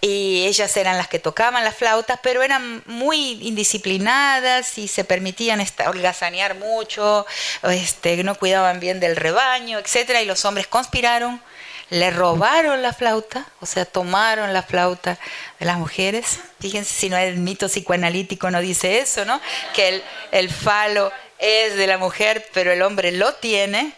y 0.00 0.46
ellas 0.46 0.74
eran 0.76 0.96
las 0.96 1.08
que 1.08 1.18
tocaban 1.18 1.62
las 1.62 1.76
flautas, 1.76 2.18
pero 2.22 2.42
eran 2.42 2.82
muy 2.86 3.32
indisciplinadas 3.46 4.78
y 4.78 4.88
se 4.88 5.04
permitían 5.04 5.64
holgazanear 5.86 6.54
mucho, 6.54 7.26
este, 7.64 8.22
no 8.24 8.34
cuidaban 8.34 8.80
bien 8.80 8.98
del 8.98 9.16
rebaño, 9.16 9.78
etcétera, 9.78 10.22
y 10.22 10.26
los 10.26 10.44
hombres 10.46 10.66
conspiraron 10.66 11.42
le 11.90 12.10
robaron 12.10 12.82
la 12.82 12.92
flauta, 12.92 13.46
o 13.60 13.66
sea, 13.66 13.84
tomaron 13.84 14.52
la 14.52 14.62
flauta 14.62 15.18
de 15.58 15.66
las 15.66 15.76
mujeres. 15.76 16.38
Fíjense 16.60 16.94
si 16.94 17.10
no 17.10 17.16
es 17.16 17.36
mito 17.36 17.68
psicoanalítico, 17.68 18.50
no 18.50 18.60
dice 18.60 19.00
eso, 19.00 19.24
¿no? 19.24 19.40
Que 19.74 19.88
el, 19.88 20.04
el 20.30 20.50
falo 20.50 21.12
es 21.38 21.76
de 21.76 21.86
la 21.86 21.98
mujer, 21.98 22.48
pero 22.52 22.72
el 22.72 22.82
hombre 22.82 23.12
lo 23.12 23.34
tiene 23.34 23.92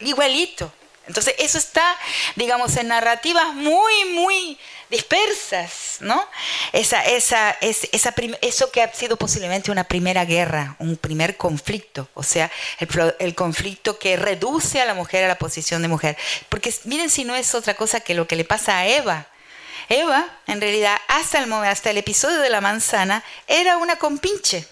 igualito. 0.00 0.72
Entonces, 1.06 1.34
eso 1.38 1.58
está, 1.58 1.96
digamos, 2.34 2.76
en 2.78 2.88
narrativas 2.88 3.52
muy, 3.52 4.04
muy, 4.12 4.58
dispersas, 4.94 5.98
¿no? 6.00 6.24
Esa, 6.72 7.04
esa, 7.04 7.50
es, 7.60 7.88
esa 7.92 8.14
eso 8.40 8.70
que 8.70 8.82
ha 8.82 8.92
sido 8.92 9.16
posiblemente 9.16 9.70
una 9.70 9.84
primera 9.84 10.24
guerra, 10.24 10.76
un 10.78 10.96
primer 10.96 11.36
conflicto, 11.36 12.08
o 12.14 12.22
sea, 12.22 12.50
el, 12.78 13.14
el, 13.18 13.34
conflicto 13.34 13.98
que 13.98 14.16
reduce 14.16 14.80
a 14.80 14.84
la 14.84 14.94
mujer 14.94 15.24
a 15.24 15.28
la 15.28 15.38
posición 15.38 15.82
de 15.82 15.88
mujer. 15.88 16.16
Porque 16.48 16.72
miren 16.84 17.10
si 17.10 17.24
no 17.24 17.34
es 17.34 17.54
otra 17.54 17.74
cosa 17.74 18.00
que 18.00 18.14
lo 18.14 18.26
que 18.26 18.36
le 18.36 18.44
pasa 18.44 18.78
a 18.78 18.86
Eva. 18.86 19.26
Eva, 19.88 20.26
en 20.46 20.60
realidad, 20.60 20.96
hasta 21.08 21.42
el, 21.42 21.52
hasta 21.52 21.90
el 21.90 21.98
episodio 21.98 22.38
de 22.38 22.50
la 22.50 22.60
manzana, 22.60 23.22
era 23.46 23.76
una 23.76 23.96
compinche 23.96 24.66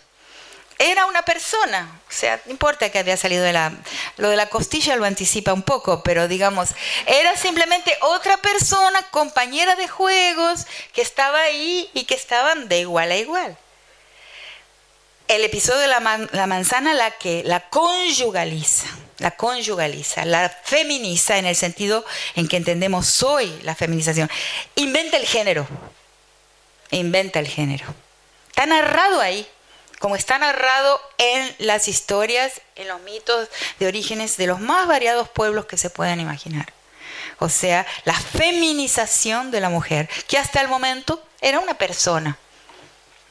era 0.82 1.06
una 1.06 1.22
persona, 1.22 2.00
o 2.08 2.12
sea, 2.12 2.40
no 2.44 2.50
importa 2.50 2.90
que 2.90 2.98
había 2.98 3.16
salido 3.16 3.44
de 3.44 3.52
la... 3.52 3.72
Lo 4.16 4.28
de 4.28 4.36
la 4.36 4.48
costilla 4.48 4.96
lo 4.96 5.04
anticipa 5.04 5.52
un 5.52 5.62
poco, 5.62 6.02
pero 6.02 6.26
digamos, 6.26 6.70
era 7.06 7.36
simplemente 7.36 7.96
otra 8.00 8.36
persona, 8.38 9.00
compañera 9.10 9.76
de 9.76 9.86
juegos, 9.86 10.66
que 10.92 11.00
estaba 11.00 11.40
ahí 11.40 11.88
y 11.94 12.04
que 12.04 12.14
estaban 12.14 12.68
de 12.68 12.80
igual 12.80 13.12
a 13.12 13.16
igual. 13.16 13.56
El 15.28 15.44
episodio 15.44 15.78
de 15.78 15.86
la, 15.86 16.28
la 16.32 16.46
manzana 16.48 16.94
la 16.94 17.12
que 17.12 17.44
la 17.44 17.68
conyugaliza, 17.68 18.88
la 19.18 19.30
conyugaliza, 19.30 20.24
la 20.24 20.48
feminiza 20.48 21.38
en 21.38 21.46
el 21.46 21.54
sentido 21.54 22.04
en 22.34 22.48
que 22.48 22.56
entendemos 22.56 23.22
hoy 23.22 23.56
la 23.62 23.76
feminización. 23.76 24.28
Inventa 24.74 25.16
el 25.16 25.26
género, 25.26 25.64
inventa 26.90 27.38
el 27.38 27.46
género. 27.46 27.86
Está 28.48 28.66
narrado 28.66 29.20
ahí 29.20 29.46
como 30.02 30.16
está 30.16 30.36
narrado 30.36 31.00
en 31.16 31.54
las 31.60 31.86
historias, 31.86 32.60
en 32.74 32.88
los 32.88 33.00
mitos 33.02 33.48
de 33.78 33.86
orígenes 33.86 34.36
de 34.36 34.48
los 34.48 34.58
más 34.58 34.88
variados 34.88 35.28
pueblos 35.28 35.66
que 35.66 35.76
se 35.76 35.90
puedan 35.90 36.18
imaginar. 36.18 36.72
O 37.38 37.48
sea, 37.48 37.86
la 38.04 38.18
feminización 38.18 39.52
de 39.52 39.60
la 39.60 39.68
mujer, 39.68 40.08
que 40.26 40.38
hasta 40.38 40.60
el 40.60 40.66
momento 40.66 41.24
era 41.40 41.60
una 41.60 41.74
persona. 41.74 42.36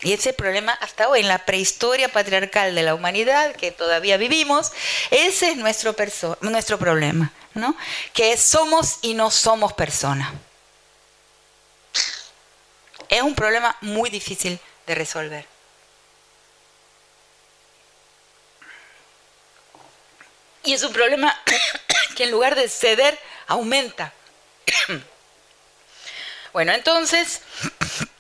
Y 0.02 0.14
ese 0.14 0.32
problema 0.32 0.72
hasta 0.72 1.10
hoy, 1.10 1.20
en 1.20 1.28
la 1.28 1.46
prehistoria 1.46 2.08
patriarcal 2.08 2.74
de 2.74 2.84
la 2.84 2.96
humanidad 2.96 3.54
que 3.54 3.72
todavía 3.72 4.16
vivimos, 4.16 4.72
ese 5.12 5.52
es 5.52 5.58
nuestro, 5.58 5.94
nuestro 6.40 6.80
problema, 6.80 7.34
¿no? 7.54 7.76
Que 8.14 8.38
somos 8.38 9.00
y 9.02 9.14
no 9.14 9.30
somos 9.30 9.74
persona. 9.74 10.34
Es 13.10 13.22
un 13.22 13.36
problema 13.36 13.76
muy 13.82 14.10
difícil 14.10 14.58
de 14.88 14.96
resolver. 14.96 15.51
Y 20.64 20.74
es 20.74 20.84
un 20.84 20.94
problema 20.94 21.38
que 22.16 22.26
en 22.26 22.32
lugar 22.32 22.56
de 22.56 22.70
ceder, 22.70 23.18
aumenta. 23.48 24.14
Bueno, 26.54 26.74
entonces, 26.74 27.44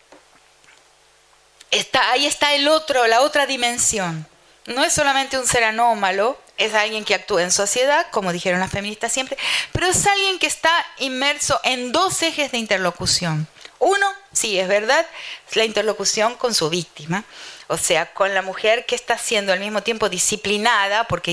está, 1.71 2.11
ahí 2.11 2.25
está 2.25 2.53
el 2.53 2.69
otro, 2.69 3.05
la 3.05 3.19
otra 3.19 3.45
dimensión. 3.45 4.25
No 4.67 4.85
es 4.85 4.93
solamente 4.93 5.37
un 5.37 5.45
ser 5.45 5.65
anómalo, 5.65 6.39
es 6.57 6.73
alguien 6.73 7.03
que 7.03 7.15
actúa 7.15 7.41
en 7.41 7.51
sociedad, 7.51 8.07
como 8.11 8.31
dijeron 8.31 8.59
las 8.59 8.71
feministas 8.71 9.11
siempre, 9.11 9.37
pero 9.73 9.87
es 9.87 10.05
alguien 10.05 10.39
que 10.39 10.47
está 10.47 10.71
inmerso 10.99 11.59
en 11.63 11.91
dos 11.91 12.21
ejes 12.21 12.51
de 12.51 12.59
interlocución. 12.59 13.47
Uno, 13.79 14.13
sí, 14.31 14.59
es 14.59 14.67
verdad, 14.67 15.05
es 15.49 15.55
la 15.55 15.65
interlocución 15.65 16.35
con 16.35 16.53
su 16.53 16.69
víctima, 16.69 17.23
o 17.67 17.77
sea, 17.77 18.13
con 18.13 18.35
la 18.35 18.43
mujer 18.43 18.85
que 18.85 18.93
está 18.93 19.17
siendo 19.17 19.51
al 19.51 19.59
mismo 19.59 19.81
tiempo 19.81 20.07
disciplinada, 20.07 21.05
porque 21.05 21.31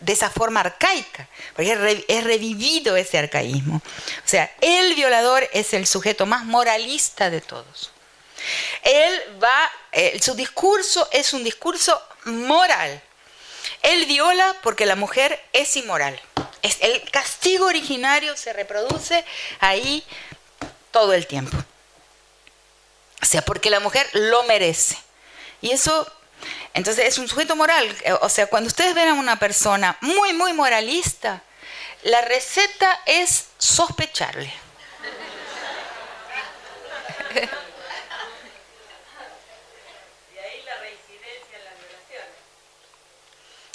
de 0.00 0.12
esa 0.12 0.30
forma 0.30 0.60
arcaica, 0.60 1.28
porque 1.54 2.04
es 2.08 2.24
revivido 2.24 2.96
ese 2.96 3.18
arcaísmo. 3.18 3.76
O 3.76 4.28
sea, 4.28 4.52
el 4.60 4.94
violador 4.94 5.48
es 5.52 5.72
el 5.74 5.86
sujeto 5.86 6.26
más 6.26 6.44
moralista 6.44 7.30
de 7.30 7.40
todos. 7.40 7.90
Él 8.82 9.38
va, 9.42 9.72
eh, 9.92 10.20
su 10.22 10.34
discurso 10.34 11.08
es 11.12 11.32
un 11.32 11.42
discurso 11.44 12.00
moral. 12.24 13.02
Él 13.82 14.06
viola 14.06 14.56
porque 14.62 14.86
la 14.86 14.96
mujer 14.96 15.42
es 15.52 15.76
inmoral. 15.76 16.20
Es, 16.62 16.78
el 16.80 17.08
castigo 17.10 17.66
originario 17.66 18.36
se 18.36 18.52
reproduce 18.52 19.24
ahí 19.60 20.04
todo 20.90 21.12
el 21.12 21.26
tiempo. 21.26 21.56
O 23.22 23.26
sea, 23.26 23.42
porque 23.42 23.70
la 23.70 23.80
mujer 23.80 24.08
lo 24.12 24.42
merece. 24.44 24.96
Y 25.60 25.72
eso 25.72 26.06
entonces 26.74 27.06
es 27.06 27.18
un 27.18 27.28
sujeto 27.28 27.56
moral. 27.56 27.94
Eh, 28.02 28.12
o 28.20 28.28
sea, 28.28 28.46
cuando 28.46 28.68
ustedes 28.68 28.94
ven 28.94 29.08
a 29.08 29.14
una 29.14 29.38
persona 29.38 29.96
muy, 30.00 30.32
muy 30.32 30.52
moralista, 30.52 31.42
la 32.02 32.20
receta 32.20 33.00
es 33.06 33.46
sospecharle. 33.58 34.52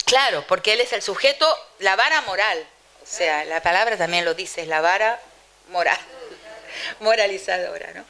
Claro, 0.05 0.43
porque 0.45 0.73
él 0.73 0.81
es 0.81 0.91
el 0.91 1.01
sujeto, 1.01 1.47
la 1.79 1.95
vara 1.95 2.21
moral. 2.23 2.67
O 3.01 3.05
sea, 3.05 3.45
la 3.45 3.61
palabra 3.61 3.97
también 3.97 4.25
lo 4.25 4.33
dice, 4.33 4.61
es 4.61 4.67
la 4.67 4.81
vara 4.81 5.21
moral, 5.69 5.97
moralizadora, 6.99 7.93
¿no? 7.93 8.03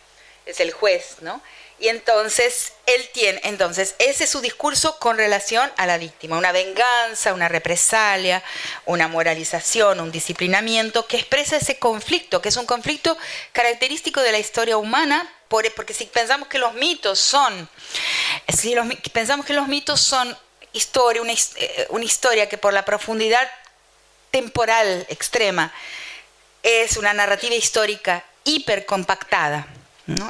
Es 0.48 0.60
el 0.62 0.72
juez, 0.72 1.18
¿no? 1.22 1.44
Y 1.82 1.90
entonces 1.90 2.74
él 2.86 3.10
tiene, 3.12 3.42
entonces 3.44 3.96
ese 3.98 4.26
es 4.26 4.30
su 4.30 4.40
discurso 4.40 5.00
con 5.00 5.18
relación 5.18 5.72
a 5.78 5.88
la 5.88 5.98
víctima, 5.98 6.38
una 6.38 6.52
venganza, 6.52 7.34
una 7.34 7.48
represalia, 7.48 8.44
una 8.86 9.08
moralización, 9.08 10.00
un 10.00 10.12
disciplinamiento 10.12 11.08
que 11.08 11.18
expresa 11.18 11.58
ese 11.58 11.80
conflicto, 11.80 12.40
que 12.40 12.50
es 12.50 12.58
un 12.58 12.68
conflicto 12.68 13.18
característico 13.52 14.22
de 14.22 14.32
la 14.32 14.38
historia 14.38 14.78
humana, 14.78 15.28
porque 15.48 15.96
si 15.96 16.06
pensamos 16.06 16.48
que 16.48 16.60
los 16.60 16.76
mitos 16.76 17.18
son, 17.18 17.68
si 18.48 18.76
pensamos 19.12 19.44
que 19.44 19.54
los 19.54 19.68
mitos 19.68 20.00
son 20.00 20.38
historia, 20.74 21.24
una, 21.24 21.34
eh, 21.34 21.88
una 21.90 22.06
historia 22.06 22.48
que 22.48 22.60
por 22.60 22.74
la 22.74 22.86
profundidad 22.86 23.50
temporal 24.30 25.04
extrema 25.10 25.74
es 26.62 26.96
una 26.96 27.12
narrativa 27.12 27.56
histórica 27.56 28.24
hipercompactada 28.44 29.68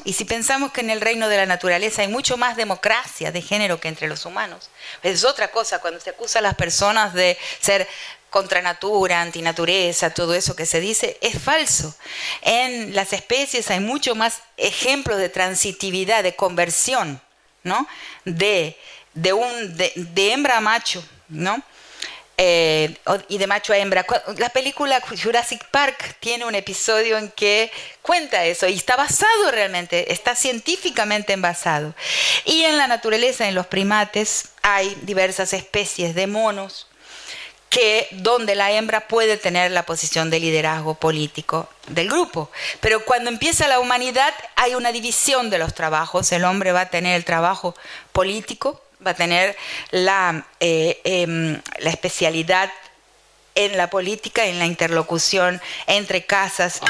y 0.04 0.14
si 0.14 0.26
pensamos 0.26 0.72
que 0.72 0.82
en 0.82 0.90
el 0.90 1.02
reino 1.02 1.30
de 1.30 1.38
la 1.38 1.46
naturaleza 1.46 2.02
hay 2.02 2.08
mucho 2.08 2.38
más 2.38 2.56
democracia 2.56 3.32
de 3.32 3.42
género 3.42 3.80
que 3.80 3.88
entre 3.88 4.08
los 4.08 4.26
humanos, 4.26 4.70
es 5.04 5.24
otra 5.24 5.50
cosa 5.50 5.80
cuando 5.80 6.00
se 6.00 6.10
acusa 6.10 6.40
a 6.40 6.42
las 6.42 6.56
personas 6.56 7.14
de 7.14 7.38
ser 7.60 7.88
contra 8.30 8.62
natura, 8.62 9.22
antinatureza, 9.22 10.14
todo 10.14 10.34
eso 10.34 10.56
que 10.56 10.66
se 10.66 10.80
dice, 10.80 11.18
es 11.22 11.38
falso. 11.42 11.94
En 12.42 12.96
las 12.96 13.12
especies 13.12 13.70
hay 13.70 13.82
mucho 13.82 14.16
más 14.16 14.42
ejemplos 14.56 15.18
de 15.18 15.28
transitividad, 15.28 16.24
de 16.24 16.36
conversión, 16.36 17.22
¿no? 17.64 17.88
De, 18.24 18.78
de, 19.14 19.34
un, 19.34 19.78
de 19.78 20.32
hembra 20.32 20.58
a 20.58 20.62
macho, 20.62 21.04
¿no? 21.28 21.62
Eh, 22.38 22.98
y 23.28 23.38
de 23.38 23.48
macho 23.48 23.72
a 23.74 23.78
hembra. 23.78 24.06
La 24.38 24.50
película 24.50 25.00
Jurassic 25.02 25.64
Park 25.70 26.16
tiene 26.20 26.46
un 26.46 26.56
episodio 26.56 27.18
en 27.18 27.30
que 27.30 27.72
cuenta 28.02 28.46
eso 28.46 28.68
y 28.68 28.74
está 28.74 28.96
basado 28.96 29.52
realmente, 29.52 30.12
está 30.12 30.36
científicamente 30.36 31.34
envasado. 31.34 31.94
Y 32.46 32.64
en 32.64 32.78
la 32.78 32.88
naturaleza, 32.88 33.48
en 33.48 33.54
los 33.54 33.68
primates, 33.68 34.50
hay 34.64 34.98
diversas 35.04 35.54
especies 35.54 36.16
de 36.16 36.26
monos 36.26 36.88
que 37.72 38.10
donde 38.12 38.54
la 38.54 38.70
hembra 38.72 39.08
puede 39.08 39.38
tener 39.38 39.72
la 39.72 39.84
posición 39.84 40.30
de 40.30 40.42
liderazgo 40.42 40.96
político 40.96 41.70
del 41.88 42.10
grupo. 42.10 42.52
Pero 42.82 43.06
cuando 43.06 43.30
empieza 43.30 43.70
la 43.70 43.80
humanidad 43.80 44.34
hay 44.58 44.76
una 44.76 44.92
división 44.92 45.50
de 45.50 45.58
los 45.58 45.74
trabajos. 45.74 46.34
El 46.34 46.44
hombre 46.44 46.74
va 46.74 46.82
a 46.82 46.90
tener 46.90 47.16
el 47.16 47.24
trabajo 47.24 47.74
político, 48.12 48.82
va 49.06 49.12
a 49.12 49.16
tener 49.16 49.56
la, 49.92 50.46
eh, 50.60 51.00
em, 51.04 51.60
la 51.80 51.90
especialidad 51.90 52.72
en 53.56 53.78
la 53.78 53.90
política, 53.90 54.46
en 54.46 54.60
la 54.60 54.66
interlocución 54.66 55.62
entre 55.88 56.26
casas, 56.26 56.82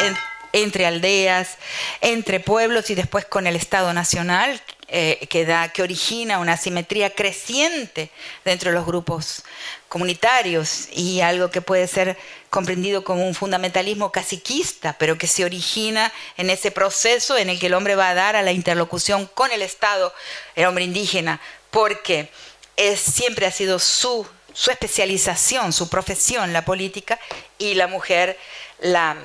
entre 0.53 0.85
aldeas, 0.85 1.57
entre 2.01 2.39
pueblos 2.39 2.89
y 2.89 2.95
después 2.95 3.25
con 3.25 3.47
el 3.47 3.55
Estado 3.55 3.93
Nacional, 3.93 4.61
eh, 4.93 5.25
que, 5.29 5.45
da, 5.45 5.69
que 5.69 5.83
origina 5.83 6.39
una 6.39 6.57
simetría 6.57 7.11
creciente 7.11 8.11
dentro 8.43 8.71
de 8.71 8.75
los 8.75 8.85
grupos 8.85 9.43
comunitarios 9.87 10.89
y 10.91 11.21
algo 11.21 11.49
que 11.49 11.61
puede 11.61 11.87
ser 11.87 12.17
comprendido 12.49 13.05
como 13.05 13.25
un 13.25 13.33
fundamentalismo 13.33 14.11
caciquista, 14.11 14.97
pero 14.99 15.17
que 15.17 15.27
se 15.27 15.45
origina 15.45 16.11
en 16.35 16.49
ese 16.49 16.71
proceso 16.71 17.37
en 17.37 17.49
el 17.49 17.57
que 17.57 17.67
el 17.67 17.73
hombre 17.73 17.95
va 17.95 18.09
a 18.09 18.13
dar 18.13 18.35
a 18.35 18.41
la 18.41 18.51
interlocución 18.51 19.27
con 19.33 19.51
el 19.51 19.61
Estado, 19.61 20.13
el 20.55 20.65
hombre 20.65 20.83
indígena, 20.83 21.39
porque 21.71 22.29
es, 22.75 22.99
siempre 22.99 23.45
ha 23.45 23.51
sido 23.51 23.79
su, 23.79 24.27
especialización, 24.69 25.73
su 25.73 25.89
profesión, 25.89 26.53
la 26.53 26.65
política, 26.65 27.19
y 27.57 27.73
la 27.73 27.87
mujer 27.87 28.37
la, 28.79 29.15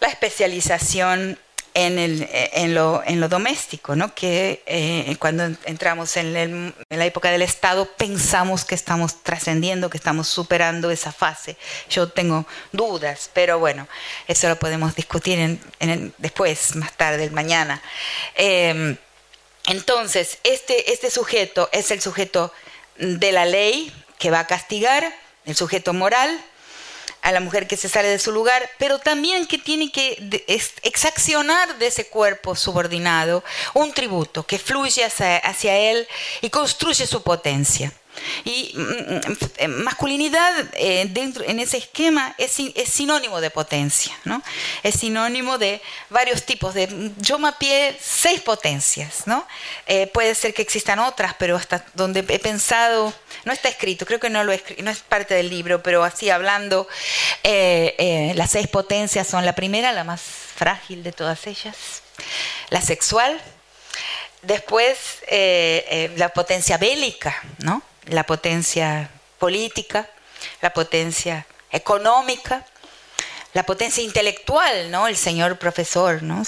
especialización 0.00 1.38
en, 1.74 2.74
lo, 2.74 3.28
doméstico, 3.28 3.96
¿no? 3.96 4.14
que 4.14 4.62
eh, 4.66 5.16
cuando 5.18 5.44
entramos 5.64 6.16
en, 6.16 6.74
la 6.90 7.06
época 7.06 7.30
del 7.30 7.42
Estado 7.42 7.86
pensamos 7.96 8.64
que 8.64 8.74
estamos 8.74 9.22
trascendiendo, 9.22 9.88
que 9.88 9.96
estamos 9.96 10.28
superando 10.28 10.90
esa 10.90 11.12
fase. 11.12 11.56
Yo 11.88 12.08
tengo 12.08 12.46
dudas, 12.72 13.30
pero 13.32 13.58
bueno, 13.58 13.88
eso 14.28 14.48
lo 14.48 14.56
podemos 14.56 14.94
discutir 14.94 15.58
después, 16.18 16.76
más 16.76 16.92
tarde, 16.92 17.30
mañana. 17.30 17.80
Em, 18.34 18.96
entonces, 19.66 20.38
este, 20.44 20.92
este 20.92 21.10
sujeto 21.10 21.68
es 21.72 21.90
el 21.90 22.00
sujeto 22.00 22.52
de 22.96 23.32
la 23.32 23.46
ley 23.46 23.92
que 24.18 24.30
va 24.30 24.40
a 24.40 24.46
castigar, 24.46 25.14
el 25.44 25.56
sujeto 25.56 25.92
moral, 25.92 26.40
a 27.22 27.30
la 27.30 27.40
mujer 27.40 27.68
que 27.68 27.76
se 27.76 27.88
sale 27.88 28.08
de 28.08 28.18
su 28.18 28.32
lugar, 28.32 28.68
pero 28.78 28.98
también 28.98 29.46
que 29.46 29.56
tiene 29.56 29.92
que 29.92 30.44
exaccionar 30.82 31.78
de 31.78 31.86
ese 31.86 32.06
cuerpo 32.06 32.56
subordinado 32.56 33.44
un 33.74 33.92
tributo 33.92 34.44
que 34.44 34.58
fluye 34.58 35.04
hacia, 35.04 35.78
él 35.78 36.06
y 36.40 36.50
construye 36.50 37.06
su 37.06 37.22
potencia. 37.22 37.92
Y 38.44 38.72
mm, 38.74 38.80
mm, 38.80 39.20
eh, 39.56 39.68
masculinidad 39.68 40.52
eh, 40.74 41.06
dentro, 41.10 41.44
en 41.44 41.60
ese 41.60 41.78
esquema 41.78 42.34
es, 42.38 42.52
sinónimo 42.88 43.40
de 43.40 43.50
potencia, 43.50 44.16
¿no? 44.24 44.42
Es 44.82 44.96
sinónimo 44.96 45.58
de 45.58 45.80
varios 46.10 46.44
tipos 46.44 46.74
de... 46.74 47.12
Yo 47.18 47.38
mapeé 47.38 47.96
seis 48.00 48.40
potencias, 48.40 49.26
¿no? 49.26 49.46
Eh, 49.86 50.06
puede 50.08 50.34
ser 50.34 50.54
que 50.54 50.62
existan 50.62 50.98
otras, 50.98 51.34
pero 51.38 51.56
hasta 51.56 51.84
donde 51.94 52.20
he 52.28 52.38
pensado, 52.38 53.12
no 53.44 53.52
está 53.52 53.68
escrito, 53.68 54.06
creo 54.06 54.20
que 54.20 54.30
no, 54.30 54.44
lo 54.44 54.52
no 54.78 54.90
es 54.90 54.98
parte 55.00 55.34
del 55.34 55.48
libro, 55.48 55.82
pero 55.82 56.04
así 56.04 56.30
hablando, 56.30 56.86
las 57.42 58.50
seis 58.50 58.68
potencias 58.68 59.26
son 59.26 59.44
la 59.44 59.54
primera, 59.54 59.92
la 59.92 60.04
más 60.04 60.20
frágil 60.20 61.02
de 61.02 61.12
todas 61.12 61.46
ellas, 61.46 62.02
la 62.70 62.80
sexual, 62.80 63.40
después 64.42 64.96
la 66.16 66.28
potencia 66.30 66.76
bélica, 66.78 67.42
¿no? 67.58 67.82
La 68.06 68.24
potencia 68.24 69.10
política, 69.38 70.08
la 70.60 70.72
potencia 70.72 71.46
económica, 71.70 72.64
la 73.54 73.64
potencia 73.64 74.02
intelectual, 74.02 74.90
¿no? 74.90 75.08
El 75.08 75.16
señor 75.16 75.58
profesor, 75.58 76.22
¿no? 76.22 76.42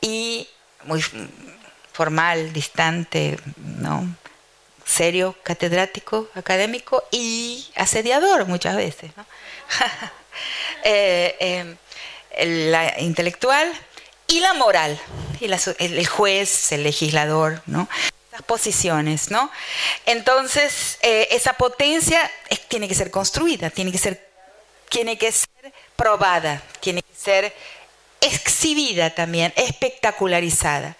Y 0.00 0.48
muy 0.84 1.04
formal, 1.92 2.52
distante, 2.52 3.38
¿no? 3.56 4.14
Serio, 4.84 5.34
catedrático, 5.42 6.28
académico 6.34 7.04
y 7.10 7.66
asediador 7.74 8.46
muchas 8.46 8.76
veces, 8.76 9.10
¿no? 9.16 9.26
Eh, 10.86 11.76
eh, 12.36 12.66
la 12.72 13.00
intelectual 13.00 13.72
y 14.26 14.40
la 14.40 14.52
moral, 14.52 15.00
y 15.40 15.44
el 15.44 16.06
juez, 16.08 16.72
el 16.72 16.82
legislador, 16.82 17.62
¿no? 17.66 17.88
Posiciones, 18.42 19.30
¿no? 19.30 19.50
Entonces, 20.06 20.98
eh, 21.02 21.28
esa 21.30 21.54
potencia 21.54 22.30
tiene 22.68 22.88
que 22.88 22.94
ser 22.94 23.10
construida, 23.10 23.70
tiene 23.70 23.92
que 23.92 23.98
ser, 23.98 24.28
tiene 24.88 25.16
que 25.18 25.32
ser 25.32 25.72
probada, 25.96 26.62
tiene 26.80 27.02
que 27.02 27.14
ser 27.14 27.54
exhibida 28.20 29.10
también, 29.10 29.52
espectacularizada. 29.56 30.96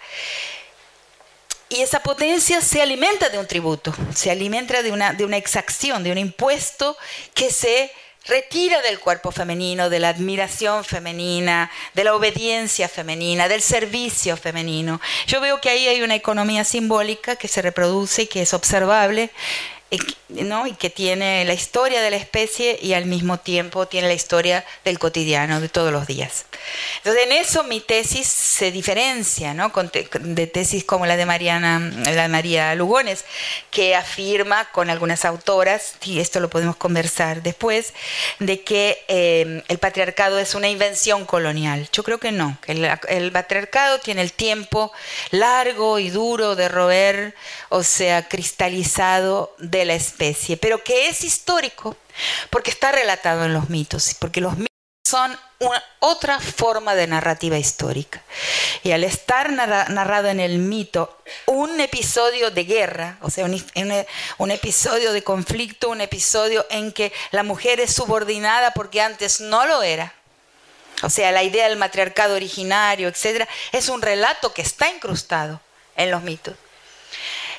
Y 1.67 1.81
esa 1.81 2.01
potencia 2.01 2.61
se 2.61 2.81
alimenta 2.81 3.29
de 3.29 3.39
un 3.39 3.47
tributo, 3.47 3.93
se 4.13 4.29
alimenta 4.29 4.83
de 4.83 4.91
una, 4.91 5.13
de 5.13 5.25
una 5.25 5.37
exacción, 5.37 6.03
de 6.03 6.11
un 6.11 6.17
impuesto 6.17 6.95
que 7.33 7.51
se 7.51 7.91
retira 8.27 8.81
del 8.81 8.99
cuerpo 8.99 9.31
femenino, 9.31 9.89
de 9.89 9.99
la 9.99 10.09
admiración 10.09 10.83
femenina, 10.83 11.71
de 11.93 12.03
la 12.03 12.15
obediencia 12.15 12.89
femenina, 12.89 13.47
del 13.47 13.61
servicio 13.61 14.35
femenino. 14.37 14.99
Yo 15.27 15.41
veo 15.41 15.61
que 15.61 15.69
ahí 15.69 15.87
hay 15.87 16.01
una 16.01 16.15
economía 16.15 16.63
simbólica 16.63 17.35
que 17.35 17.47
se 17.47 17.61
reproduce 17.61 18.23
y 18.23 18.27
que 18.27 18.41
es 18.41 18.53
observable 18.53 19.31
¿no? 20.29 20.67
y 20.67 20.73
que 20.73 20.89
tiene 20.89 21.45
la 21.45 21.53
historia 21.53 22.01
de 22.01 22.09
la 22.09 22.17
especie 22.17 22.77
y 22.81 22.93
al 22.93 23.05
mismo 23.05 23.37
tiempo 23.37 23.87
tiene 23.87 24.07
la 24.07 24.13
historia 24.13 24.65
del 24.83 24.99
cotidiano, 24.99 25.61
de 25.61 25.69
todos 25.69 25.91
los 25.91 26.07
días. 26.07 26.45
Entonces, 26.97 27.23
en 27.25 27.31
eso 27.31 27.63
mi 27.63 27.79
tesis 27.79 28.27
se 28.27 28.71
diferencia 28.71 29.53
¿no? 29.53 29.71
de 29.71 30.47
tesis 30.47 30.83
como 30.83 31.05
la 31.05 31.17
de, 31.17 31.25
Mariana, 31.25 31.79
la 32.13 32.27
María 32.27 32.73
Lugones, 32.75 33.25
que 33.69 33.95
afirma 33.95 34.71
con 34.71 34.89
algunas 34.89 35.25
autoras, 35.25 35.95
y 36.03 36.19
esto 36.19 36.39
lo 36.39 36.49
podemos 36.49 36.75
conversar 36.75 37.43
después, 37.43 37.93
de 38.39 38.61
que 38.61 39.03
eh, 39.07 39.63
el 39.67 39.77
patriarcado 39.77 40.39
es 40.39 40.55
una 40.55 40.69
invención 40.69 41.25
colonial. 41.25 41.87
Yo 41.91 42.03
creo 42.03 42.19
que 42.19 42.31
no, 42.31 42.57
el 42.67 43.31
patriarcado 43.31 43.99
tiene 43.99 44.21
el 44.21 44.33
tiempo 44.33 44.91
largo 45.31 45.99
y 45.99 46.09
duro 46.09 46.55
de 46.55 46.67
roer, 46.67 47.35
o 47.69 47.83
sea, 47.83 48.27
cristalizado 48.27 49.55
de 49.59 49.84
la 49.85 49.95
especie, 49.95 50.57
pero 50.57 50.83
que 50.83 51.07
es 51.07 51.23
histórico 51.23 51.97
porque 52.49 52.71
está 52.71 52.91
relatado 52.91 53.45
en 53.45 53.53
los 53.53 53.69
mitos, 53.69 54.15
porque 54.19 54.41
los 54.41 54.57
mitos 54.57 54.75
son 55.05 55.37
otra 55.99 56.39
forma 56.39 56.95
de 56.95 57.07
narrativa 57.07 57.57
histórica. 57.57 58.21
Y 58.83 58.91
al 58.91 59.03
estar 59.03 59.51
narrado 59.51 60.29
en 60.29 60.39
el 60.39 60.57
mito 60.57 61.17
un 61.45 61.79
episodio 61.79 62.51
de 62.51 62.63
guerra, 62.63 63.17
o 63.21 63.29
sea, 63.29 63.45
un, 63.45 64.51
episodio 64.51 65.13
de 65.13 65.23
conflicto, 65.23 65.89
un 65.89 66.01
episodio 66.01 66.65
en 66.69 66.91
que 66.91 67.13
la 67.31 67.43
mujer 67.43 67.79
es 67.79 67.93
subordinada 67.93 68.71
porque 68.71 69.01
antes 69.01 69.41
no 69.41 69.65
lo 69.65 69.83
era, 69.83 70.13
o 71.03 71.09
sea, 71.09 71.31
la 71.31 71.43
idea 71.43 71.69
del 71.69 71.77
matriarcado 71.77 72.35
originario, 72.35 73.07
etc., 73.07 73.47
es 73.71 73.89
un 73.89 74.01
relato 74.01 74.53
que 74.53 74.61
está 74.61 74.89
incrustado 74.89 75.61
en 75.95 76.09
los 76.09 76.23
mitos. 76.23 76.55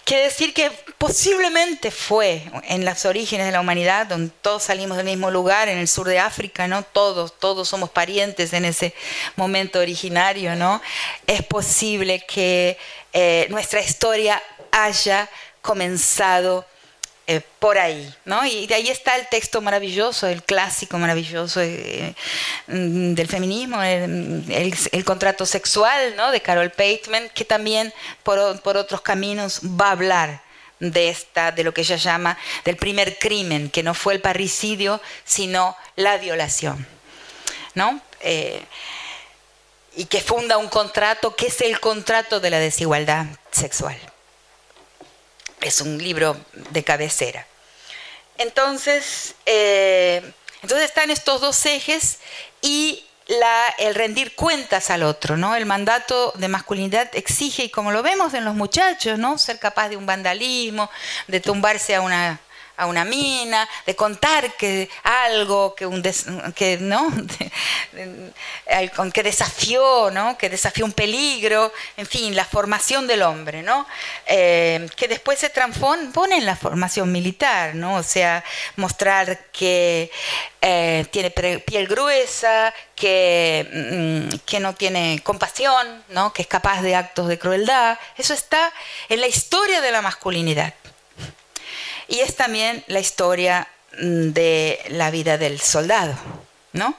Quiere 0.06 0.22
decir 0.22 0.54
que 0.54 0.70
posiblemente 0.98 1.90
fue 1.90 2.40
en 2.68 2.84
los 2.84 3.04
orígenes 3.06 3.46
de 3.46 3.50
la 3.50 3.60
humanidad, 3.60 4.06
donde 4.06 4.32
todos 4.40 4.62
salimos 4.62 4.96
del 4.98 5.06
mismo 5.06 5.32
lugar, 5.32 5.68
en 5.68 5.78
el 5.78 5.88
sur 5.88 6.06
de 6.06 6.20
África, 6.20 6.68
¿no? 6.68 6.84
Todos, 6.84 7.36
todos 7.40 7.68
somos 7.68 7.90
parientes 7.90 8.52
en 8.52 8.64
ese 8.66 8.94
momento 9.34 9.80
originario, 9.80 10.54
¿no? 10.54 10.80
Es 11.26 11.42
posible 11.42 12.24
que 12.24 12.78
eh, 13.12 13.48
nuestra 13.50 13.80
historia 13.80 14.40
haya 14.70 15.28
comenzado 15.60 16.64
eh, 17.28 17.40
por 17.58 17.76
ahí, 17.76 18.14
¿no? 18.24 18.46
Y 18.46 18.68
de 18.68 18.76
ahí 18.76 18.88
está 18.88 19.16
el 19.16 19.26
texto 19.26 19.60
maravilloso, 19.60 20.28
el 20.28 20.44
clásico 20.44 20.96
maravilloso 20.96 21.60
eh, 21.60 22.14
mm, 22.68 23.14
del 23.14 23.26
feminismo, 23.26 23.82
el, 23.82 25.04
contrato 25.04 25.44
sexual, 25.44 26.14
¿no? 26.16 26.30
De 26.30 26.40
Carol 26.40 26.70
Pateman, 26.70 27.28
que 27.30 27.44
también 27.44 27.92
por, 28.22 28.38
otros 28.38 29.00
caminos 29.00 29.60
va 29.64 29.88
a 29.88 29.90
hablar 29.90 30.40
de 30.78 31.08
esta, 31.08 31.50
de 31.50 31.64
lo 31.64 31.74
que 31.74 31.80
ella 31.80 31.96
llama 31.96 32.38
del 32.64 32.76
primer 32.76 33.18
crimen, 33.18 33.70
que 33.70 33.82
no 33.82 33.92
fue 33.92 34.14
el 34.14 34.20
parricidio, 34.20 35.00
sino 35.24 35.76
la 35.96 36.18
violación, 36.18 36.86
¿no? 37.74 38.00
Eh, 38.20 38.62
y 39.96 40.04
que 40.04 40.20
funda 40.20 40.58
un 40.58 40.68
contrato 40.68 41.34
que 41.34 41.48
es 41.48 41.60
el 41.60 41.80
contrato 41.80 42.38
de 42.38 42.50
la 42.50 42.60
desigualdad 42.60 43.26
sexual 43.50 43.96
es 45.60 45.80
un 45.80 45.98
libro 45.98 46.36
de 46.70 46.84
cabecera. 46.84 47.46
Entonces, 48.38 49.34
eh, 49.46 50.22
entonces 50.62 50.88
están 50.88 51.10
estos 51.10 51.40
dos 51.40 51.64
ejes 51.66 52.18
y 52.60 53.04
el 53.78 53.94
rendir 53.94 54.34
cuentas 54.34 54.90
al 54.90 55.02
otro, 55.02 55.36
¿no? 55.36 55.56
El 55.56 55.66
mandato 55.66 56.32
de 56.36 56.48
masculinidad 56.48 57.10
exige, 57.14 57.64
y 57.64 57.70
como 57.70 57.90
lo 57.90 58.02
vemos 58.02 58.34
en 58.34 58.44
los 58.44 58.54
muchachos, 58.54 59.18
¿no? 59.18 59.36
Ser 59.38 59.58
capaz 59.58 59.88
de 59.88 59.96
un 59.96 60.06
vandalismo, 60.06 60.90
de 61.26 61.40
tumbarse 61.40 61.94
a 61.94 62.00
una 62.00 62.40
a 62.76 62.86
una 62.86 63.04
mina, 63.04 63.68
de 63.86 63.96
contar 63.96 64.54
que 64.56 64.88
algo 65.02 65.74
que 65.74 65.86
un 65.86 66.02
que 66.54 66.78
no 66.78 67.10
que 69.12 69.22
desafió, 69.22 70.10
¿no? 70.10 70.36
que 70.36 70.48
desafió 70.48 70.84
un 70.84 70.92
peligro, 70.92 71.72
en 71.96 72.06
fin, 72.06 72.36
la 72.36 72.44
formación 72.44 73.06
del 73.06 73.22
hombre, 73.22 73.62
¿no? 73.62 73.86
Eh, 74.26 74.88
que 74.96 75.08
después 75.08 75.38
se 75.38 75.50
pone 76.12 76.36
en 76.36 76.46
la 76.46 76.56
formación 76.56 77.10
militar, 77.10 77.74
¿no? 77.74 77.96
O 77.96 78.02
sea, 78.02 78.44
mostrar 78.76 79.46
que 79.50 80.10
eh, 80.60 81.06
tiene 81.10 81.30
piel 81.30 81.86
gruesa, 81.86 82.74
que, 82.94 83.68
mm, 83.72 84.36
que 84.44 84.60
no 84.60 84.74
tiene 84.74 85.20
compasión, 85.22 86.04
¿no? 86.08 86.32
que 86.32 86.42
es 86.42 86.48
capaz 86.48 86.82
de 86.82 86.96
actos 86.96 87.28
de 87.28 87.38
crueldad. 87.38 87.98
Eso 88.16 88.34
está 88.34 88.72
en 89.08 89.20
la 89.20 89.26
historia 89.26 89.80
de 89.80 89.92
la 89.92 90.02
masculinidad. 90.02 90.74
Y 92.08 92.20
es 92.20 92.36
también 92.36 92.84
la 92.86 93.00
historia 93.00 93.68
mm, 93.98 94.30
de 94.30 94.80
la 94.88 95.10
vida 95.10 95.38
del 95.38 95.60
soldado, 95.60 96.14
¿no? 96.72 96.96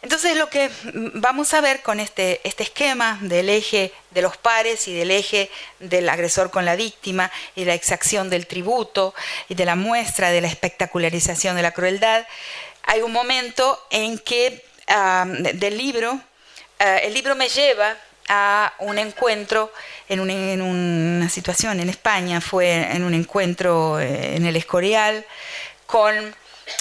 Entonces 0.00 0.36
lo 0.36 0.48
que 0.48 0.70
vamos 0.84 1.52
a 1.54 1.60
ver 1.60 1.82
con 1.82 1.98
este, 1.98 2.40
este 2.44 2.62
esquema 2.62 3.18
del 3.20 3.48
eje 3.48 3.92
de 4.12 4.22
los 4.22 4.36
pares 4.36 4.86
y 4.86 4.94
del 4.94 5.10
eje 5.10 5.50
del 5.80 6.08
agresor 6.08 6.50
con 6.50 6.64
la 6.64 6.76
víctima 6.76 7.32
y 7.56 7.64
la 7.64 7.74
exacción 7.74 8.30
del 8.30 8.46
tributo 8.46 9.12
y 9.48 9.54
de 9.54 9.64
la 9.64 9.74
muestra 9.74 10.30
de 10.30 10.40
la 10.40 10.46
espectacularización 10.46 11.56
de 11.56 11.62
la 11.62 11.72
crueldad, 11.72 12.24
hay 12.84 13.02
un 13.02 13.12
momento 13.12 13.84
en 13.90 14.18
que 14.18 14.64
del 15.54 15.76
libro 15.76 16.20
eh, 16.78 17.00
el 17.04 17.14
libro 17.14 17.34
me 17.34 17.48
lleva 17.48 17.96
a 18.28 18.74
un 18.78 18.98
encuentro 18.98 19.72
en, 20.08 20.20
una 20.20 21.28
situación 21.28 21.80
en 21.80 21.88
España, 21.88 22.40
fue 22.40 22.92
en 22.92 23.04
un 23.04 23.14
encuentro 23.14 23.98
eh, 24.00 24.36
en 24.36 24.46
el 24.46 24.56
Escorial 24.56 25.24
con 25.86 26.34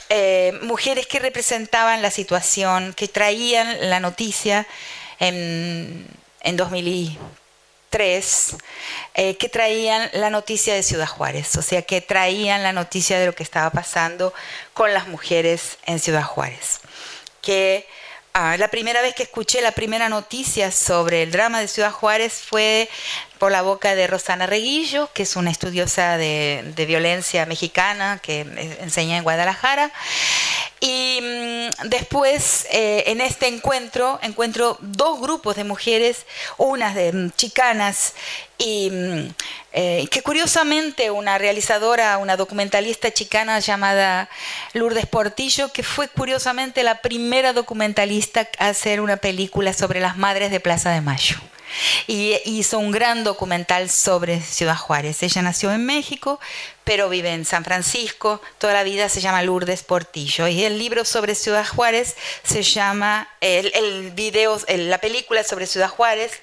eh, 0.09 0.57
mujeres 0.63 1.07
que 1.07 1.19
representaban 1.19 2.01
la 2.01 2.11
situación, 2.11 2.93
que 2.93 3.07
traían 3.07 3.89
la 3.89 3.99
noticia 3.99 4.67
en, 5.19 6.05
en 6.41 6.57
2003, 6.57 8.55
eh, 9.13 9.37
que 9.37 9.49
traían 9.49 10.09
la 10.13 10.29
noticia 10.29 10.73
de 10.73 10.83
Ciudad 10.83 11.07
Juárez, 11.07 11.55
o 11.55 11.61
sea, 11.61 11.81
que 11.81 12.01
traían 12.01 12.63
la 12.63 12.73
noticia 12.73 13.19
de 13.19 13.25
lo 13.27 13.33
que 13.33 13.43
estaba 13.43 13.69
pasando 13.69 14.33
con 14.73 14.93
las 14.93 15.07
mujeres 15.07 15.77
en 15.85 15.99
Ciudad 15.99 16.23
Juárez. 16.23 16.81
Que 17.41 17.87
Ah, 18.39 18.55
la 18.55 18.67
primera 18.67 19.01
vez 19.01 19.15
que 19.15 19.23
escuché 19.23 19.61
la 19.61 19.71
primera 19.71 20.09
noticia 20.09 20.71
sobre 20.71 21.23
el 21.23 21.31
drama 21.31 21.59
de 21.59 21.67
Ciudad 21.67 21.91
Juárez 21.91 22.33
fue 22.33 22.87
por 23.39 23.51
la 23.51 23.61
boca 23.61 23.95
de 23.95 24.07
Rosana 24.07 24.47
Reguillo, 24.47 25.09
que 25.13 25.23
es 25.23 25.35
una 25.35 25.51
estudiosa 25.51 26.17
de, 26.17 26.73
violencia 26.87 27.45
mexicana 27.45 28.19
que 28.21 28.41
enseña 28.81 29.17
en 29.17 29.23
Guadalajara. 29.23 29.91
Y 30.79 31.19
mm, 31.21 31.89
después, 31.89 32.67
eh, 32.71 33.03
en 33.07 33.21
este 33.21 33.47
encuentro, 33.47 34.19
encuentro 34.21 34.77
dos 34.79 35.19
grupos 35.19 35.55
de 35.55 35.63
mujeres, 35.63 36.25
unas 36.57 36.95
mm, 36.95 37.29
chicanas 37.35 38.13
y 38.57 38.89
mm, 38.91 39.29
eh, 39.73 40.07
que 40.09 40.21
curiosamente 40.21 41.11
una 41.11 41.37
realizadora, 41.37 42.17
una 42.17 42.37
documentalista 42.37 43.11
chicana 43.11 43.59
llamada 43.59 44.29
Lourdes 44.73 45.07
Portillo, 45.07 45.71
que 45.71 45.83
fue 45.83 46.07
curiosamente 46.07 46.83
la 46.83 47.01
primera 47.01 47.53
documentalista 47.53 48.47
a 48.59 48.69
hacer 48.69 49.01
una 49.01 49.17
película 49.17 49.73
sobre 49.73 49.99
las 49.99 50.17
madres 50.17 50.51
de 50.51 50.59
Plaza 50.59 50.91
de 50.91 51.01
Mayo. 51.01 51.37
Y 52.07 52.39
hizo 52.45 52.79
un 52.79 52.91
gran 52.91 53.23
documental 53.23 53.89
sobre 53.89 54.41
Ciudad 54.41 54.77
Juárez. 54.77 55.23
Ella 55.23 55.41
nació 55.41 55.71
en 55.71 55.85
México, 55.85 56.39
pero 56.83 57.09
vive 57.09 57.33
en 57.33 57.45
San 57.45 57.63
Francisco. 57.63 58.41
Toda 58.57 58.73
la 58.73 58.83
vida 58.83 59.09
se 59.09 59.21
llama 59.21 59.43
Lourdes 59.43 59.83
Portillo. 59.83 60.47
Y 60.47 60.63
el 60.63 60.77
libro 60.77 61.05
sobre 61.05 61.35
Ciudad 61.35 61.67
Juárez 61.67 62.15
se 62.43 62.63
llama, 62.63 63.27
el, 63.41 63.71
el 63.75 64.11
video, 64.11 64.59
la 64.67 64.97
película 64.99 65.43
sobre 65.43 65.67
Ciudad 65.67 65.89
Juárez, 65.89 66.39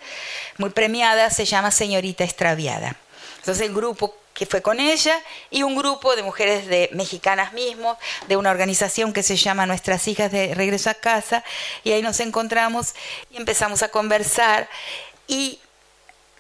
muy 0.59 0.71
premiada, 0.71 1.31
se 1.31 1.45
llama 1.45 1.71
Señorita 1.71 2.25
Extraviada. 2.25 2.97
Entonces 3.39 3.67
el 3.67 3.75
grupo 3.75 4.17
que 4.35 4.47
fue 4.47 4.61
con 4.61 4.81
ella 4.81 5.19
y 5.51 5.63
un 5.63 5.77
grupo 5.77 6.17
de 6.17 6.23
mujeres 6.23 6.67
de 6.67 6.91
mexicanas 6.93 7.53
mismos, 7.53 7.97
de 8.27 8.37
una 8.37 8.51
organización 8.51 9.13
que 9.13 9.23
se 9.23 9.37
llama 9.37 9.65
Nuestras 9.65 10.07
Hijas 10.09 10.31
de 10.33 10.55
Regreso 10.55 10.91
a 10.91 10.95
Casa, 10.95 11.45
y 11.85 11.93
ahí 11.93 12.03
nos 12.03 12.21
encontramos 12.21 12.95
y 13.31 13.37
empezamos 13.37 13.83
a 13.83 13.89
conversar 13.89 14.69
y 15.27 15.59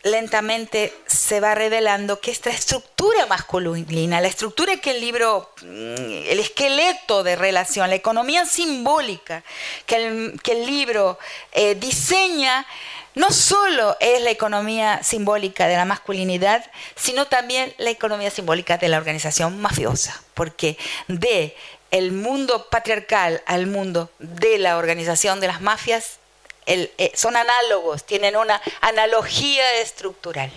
lentamente 0.04 0.92
se 1.06 1.40
va 1.40 1.54
revelando 1.54 2.20
que 2.20 2.30
esta 2.30 2.50
estructura 2.50 3.24
masculina, 3.26 4.20
la 4.20 4.28
estructura 4.28 4.76
que 4.76 4.90
el 4.90 5.00
libro, 5.00 5.50
mm, 5.62 6.26
el 6.28 6.38
esqueleto 6.40 7.22
de 7.22 7.36
relación, 7.36 7.88
la 7.88 7.96
economía 7.96 8.44
simbólica 8.44 9.42
que 9.86 9.96
el, 9.96 10.40
que 10.42 10.52
el 10.52 10.66
libro 10.66 11.18
eh, 11.52 11.74
diseña, 11.74 12.66
no 13.14 13.30
solo 13.30 13.96
es 14.00 14.20
la 14.22 14.30
economía 14.30 15.02
simbólica 15.02 15.68
de 15.68 15.76
la 15.76 15.86
masculinidad, 15.86 16.70
sino 16.96 17.26
también 17.26 17.72
la 17.78 17.90
economía 17.90 18.30
simbólica 18.30 18.76
de 18.76 18.88
la 18.88 18.98
organización 18.98 19.60
mafiosa, 19.60 20.22
porque 20.34 20.76
de 21.08 21.56
el 21.90 22.12
mundo 22.12 22.68
patriarcal 22.70 23.42
al 23.46 23.68
mundo 23.68 24.10
de 24.18 24.58
la 24.58 24.76
organización 24.76 25.40
de 25.40 25.46
las 25.46 25.60
mafias 25.62 26.18
eh, 26.66 27.12
son 27.14 27.36
análogos, 27.36 28.04
tienen 28.04 28.36
una 28.36 28.60
analogía 28.80 29.80
estructural. 29.80 30.50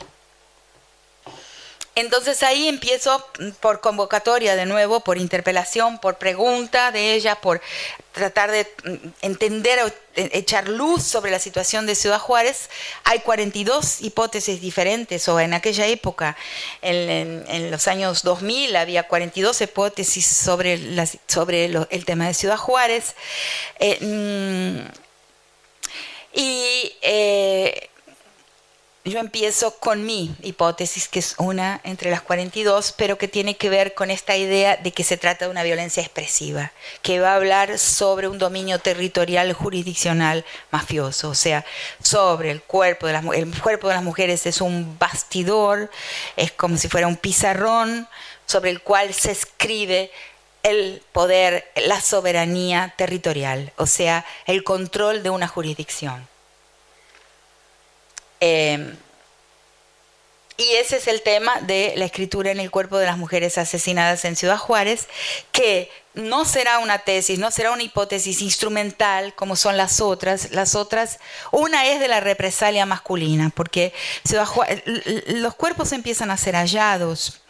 Entonces 1.98 2.44
ahí 2.44 2.68
empiezo 2.68 3.26
por 3.60 3.82
convocatoria 3.82 4.56
de 4.56 4.68
nuevo, 4.68 5.00
por 5.00 5.18
interpelación, 5.18 5.98
por 5.98 6.20
pregunta 6.20 6.92
de 6.92 7.16
ella, 7.16 7.42
por 7.42 7.60
tratar 8.12 8.52
de 8.52 8.72
mm, 8.84 9.08
entender 9.24 9.80
o 9.82 9.88
e, 9.88 10.30
echar 10.34 10.70
luz 10.70 11.02
sobre 11.02 11.32
la 11.32 11.40
situación 11.40 11.88
de 11.88 11.96
Ciudad 11.96 12.20
Juárez. 12.20 12.70
Hay 13.04 13.22
42 13.22 14.02
hipótesis 14.02 14.62
diferentes, 14.62 15.28
o 15.28 15.40
en 15.40 15.56
aquella 15.56 15.88
época, 15.88 16.38
en, 16.84 17.72
los 17.72 17.88
años 17.88 18.22
2000, 18.22 18.76
había 18.76 19.08
42 19.08 19.62
hipótesis 19.62 20.28
sobre, 20.28 20.80
sobre 21.26 21.66
el 21.66 22.06
tema 22.06 22.28
de 22.28 22.36
Ciudad 22.36 22.58
Juárez. 22.58 23.16
Eh, 23.80 23.98
mm, 24.02 25.07
y 26.38 26.93
eh, 27.01 27.89
yo 29.03 29.19
empiezo 29.19 29.80
con 29.80 30.05
mi 30.05 30.35
hipótesis, 30.43 31.07
que 31.07 31.18
es 31.18 31.34
una 31.39 31.81
entre 31.84 32.11
las 32.11 32.22
42, 32.22 32.93
pero 32.95 33.18
que 33.18 33.27
tiene 33.27 33.57
que 33.57 33.69
ver 33.69 33.95
con 33.95 34.11
esta 34.11 34.38
idea 34.38 34.77
de 34.77 34.91
que 34.91 35.03
se 35.03 35.18
trata 35.18 35.45
de 35.45 35.51
una 35.51 35.64
violencia 35.64 36.03
expresiva, 36.03 36.73
que 37.01 37.19
va 37.19 37.31
a 37.31 37.35
hablar 37.38 37.80
sobre 37.80 38.27
un 38.27 38.38
dominio 38.38 38.77
territorial 38.77 39.51
jurisdiccional 39.53 40.45
mafioso, 40.69 41.30
o 41.30 41.35
sea, 41.35 41.65
sobre 42.03 42.51
el 42.51 42.61
cuerpo 42.61 43.07
de 43.07 43.14
las 43.14 43.26
el 43.34 43.59
cuerpo 43.59 43.88
de 43.88 43.95
las 43.95 44.03
mujeres 44.03 44.45
es 44.45 44.61
un 44.61 44.99
bastidor, 44.99 45.89
es 46.35 46.51
como 46.51 46.77
si 46.77 46.88
fuera 46.88 47.07
un 47.07 47.18
pizarrón 47.18 48.07
sobre 48.45 48.69
el 48.69 48.81
cual 48.81 49.11
se 49.15 49.31
escribe 49.31 50.11
el 50.64 51.02
poder, 51.12 51.70
la 51.76 52.02
soberanía 52.02 52.94
territorial, 52.98 53.72
o 53.78 53.86
sea, 53.86 54.26
el 54.46 54.64
control 54.64 55.24
de 55.24 55.30
una 55.30 55.48
jurisdicción. 55.48 56.28
Em, 58.40 58.96
y 60.58 60.74
ese 60.76 60.98
es 60.98 61.08
el 61.08 61.22
tema 61.22 61.62
de 61.62 61.94
la 61.98 62.06
escritura 62.06 62.52
en 62.52 62.60
el 62.60 62.72
cuerpo 62.72 62.98
de 62.98 63.06
las 63.06 63.18
mujeres 63.18 63.58
asesinadas 63.58 64.26
en 64.26 64.36
Ciudad 64.36 64.58
Juárez, 64.58 65.08
que 65.52 65.92
no 66.18 66.45
será 66.45 66.80
una 66.80 66.99
tesis, 66.99 67.39
no 67.39 67.52
será 67.52 67.72
una 67.72 67.84
hipótesis 67.84 68.41
instrumental 68.41 69.34
como 69.35 69.56
son 69.56 69.77
las 69.77 70.02
otras. 70.02 70.52
Las 70.52 70.76
otras, 70.76 71.19
una 71.52 71.88
es 71.88 71.99
de 71.99 72.07
la 72.07 72.19
represalia 72.19 72.85
masculina, 72.85 73.52
porque 73.56 73.94
los 75.27 75.56
cuerpos 75.56 75.91
empiezan 75.91 76.31
a 76.31 76.38
ser 76.38 76.56
hallados 76.56 77.41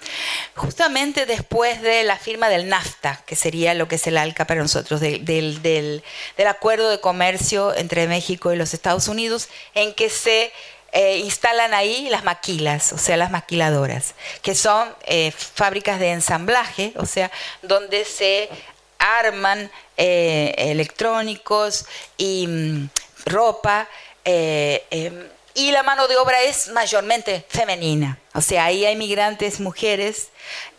justamente 0.56 1.26
después 1.26 1.82
de 1.82 2.04
la 2.04 2.18
firma 2.18 2.50
del 2.50 2.70
NAFTA, 2.70 3.24
que 3.26 3.36
sería 3.36 3.74
lo 3.74 3.88
que 3.88 3.96
es 3.96 4.08
el 4.08 4.18
ALCA 4.18 4.46
para 4.46 4.62
nosotros, 4.62 5.00
del, 5.02 5.62
del 5.62 6.04
acuerdo 6.48 6.90
de 6.90 7.00
comercio 7.00 7.76
entre 7.76 8.08
México 8.08 8.54
y 8.54 8.58
los 8.58 8.74
Estados 8.74 9.08
Unidos, 9.08 9.50
en 9.74 9.94
que 9.94 10.10
se 10.10 10.52
eh, 10.94 11.18
instalan 11.18 11.74
ahí 11.74 12.08
las 12.10 12.24
maquilas, 12.24 12.94
o 12.94 12.98
sea, 12.98 13.18
las 13.18 13.30
maquiladoras, 13.30 14.16
que 14.42 14.56
son 14.56 14.94
eh, 15.06 15.32
fábricas 15.32 16.00
de 16.00 16.12
ensamblaje, 16.12 16.94
o 16.96 17.06
sea, 17.06 17.30
donde 17.62 18.06
se 18.06 18.50
arman 18.98 19.70
eh, 19.98 20.56
electrónicos 20.58 21.86
y 22.18 22.48
mm, 22.48 22.90
ropa. 23.26 23.88
Em, 24.24 25.30
y 25.54 25.72
la 25.72 25.84
mano 25.84 26.08
de 26.08 26.18
obra 26.18 26.42
es 26.44 26.70
mayormente 26.70 27.44
femenina. 27.50 28.20
O 28.34 28.42
sea, 28.42 28.66
ahí 28.66 28.86
hay 28.86 28.96
migrantes, 28.96 29.60
mujeres, 29.60 30.30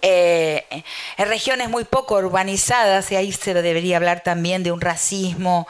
en 0.00 1.28
regiones 1.28 1.68
muy 1.68 1.84
poco 1.84 2.14
urbanizadas, 2.14 3.10
y 3.10 3.16
ahí 3.16 3.32
se 3.32 3.54
debería 3.54 3.96
hablar 3.96 4.22
también 4.22 4.62
de 4.62 4.70
un 4.70 4.80
racismo 4.80 5.66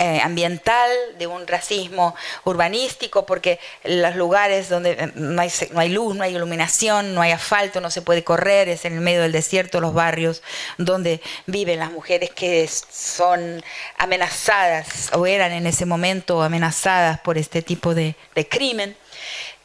eh, 0.00 0.20
ambiental, 0.22 0.90
de 1.18 1.26
un 1.26 1.46
racismo 1.46 2.14
urbanístico, 2.44 3.26
porque 3.26 3.58
los 3.82 4.14
lugares 4.14 4.68
donde 4.68 4.92
eh, 4.92 5.12
no 5.16 5.42
hay, 5.42 5.88
luz, 5.88 6.14
no 6.14 6.22
hay 6.22 6.36
iluminación, 6.36 7.14
no 7.14 7.20
hay 7.20 7.32
asfalto, 7.32 7.80
no 7.80 7.90
se 7.90 8.02
puede 8.02 8.22
correr, 8.22 8.68
es 8.68 8.84
en 8.84 8.94
el 8.94 9.00
medio 9.00 9.22
del 9.22 9.32
desierto 9.32 9.80
los 9.80 9.94
barrios 9.94 10.42
donde 10.76 11.20
viven 11.46 11.80
las 11.80 11.90
mujeres 11.90 12.30
que 12.30 12.68
son 12.68 13.62
amenazadas 13.96 15.10
o 15.14 15.26
eran 15.26 15.50
en 15.50 15.66
ese 15.66 15.84
momento 15.84 16.42
amenazadas 16.42 17.18
por 17.18 17.36
este 17.36 17.62
tipo 17.62 17.92
de, 17.92 18.14
de 18.36 18.48
crimen. 18.48 18.96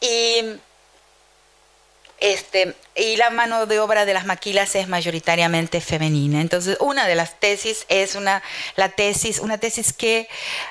Y 0.01 0.57
este, 2.23 2.73
y 2.95 3.17
la 3.17 3.31
mano 3.31 3.65
de 3.65 3.81
obra 3.81 4.05
de 4.05 4.13
las 4.13 4.25
maquilas 4.25 4.75
es 4.75 4.87
mayoritariamente 4.87 5.81
femenina. 5.81 6.39
Entonces, 6.39 6.77
una 6.79 7.05
de 7.05 7.15
las 7.15 7.37
tesis 7.37 7.85
es 7.89 8.15
una, 8.15 8.41
la 8.77 8.87
tesis, 8.87 9.39
una 9.39 9.57
tesis 9.57 9.91
que 9.91 10.29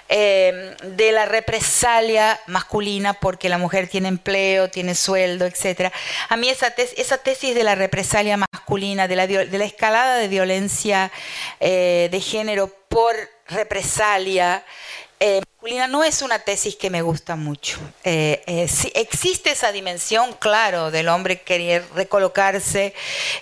em, 0.09 0.75
de 0.97 1.13
la 1.13 1.27
represalia 1.27 2.41
masculina 2.47 3.13
porque 3.13 3.51
la 3.51 3.59
mujer 3.59 3.87
tiene 3.87 4.09
empleo, 4.09 4.71
tiene 4.71 4.95
sueldo, 4.95 5.45
etc. 5.45 5.93
A 6.31 6.39
mí 6.39 6.49
esa, 6.49 6.71
tesis, 6.71 7.55
de 7.55 7.65
la 7.65 7.75
represalia 7.75 8.39
masculina, 8.39 9.07
de 9.07 9.17
la, 9.17 9.27
de 9.27 9.59
la 9.59 9.65
escalada 9.67 10.17
de 10.17 10.29
violencia 10.29 11.13
eh, 11.61 12.09
de 12.11 12.21
género 12.23 12.75
por 12.89 13.15
represalia, 13.49 14.65
eh, 15.25 15.41
no 15.89 16.03
es 16.03 16.21
una 16.21 16.41
tesis 16.41 16.75
que 16.75 16.91
me 16.91 17.01
gusta 17.01 17.37
mucho. 17.37 17.79
Eh, 18.03 18.43
eh, 18.47 18.69
existe 18.95 19.53
esa 19.53 19.71
dimensión, 19.71 20.33
claro, 20.41 20.91
del 20.91 21.09
hombre 21.09 21.43
querer 21.43 21.85
recolocarse 21.95 22.93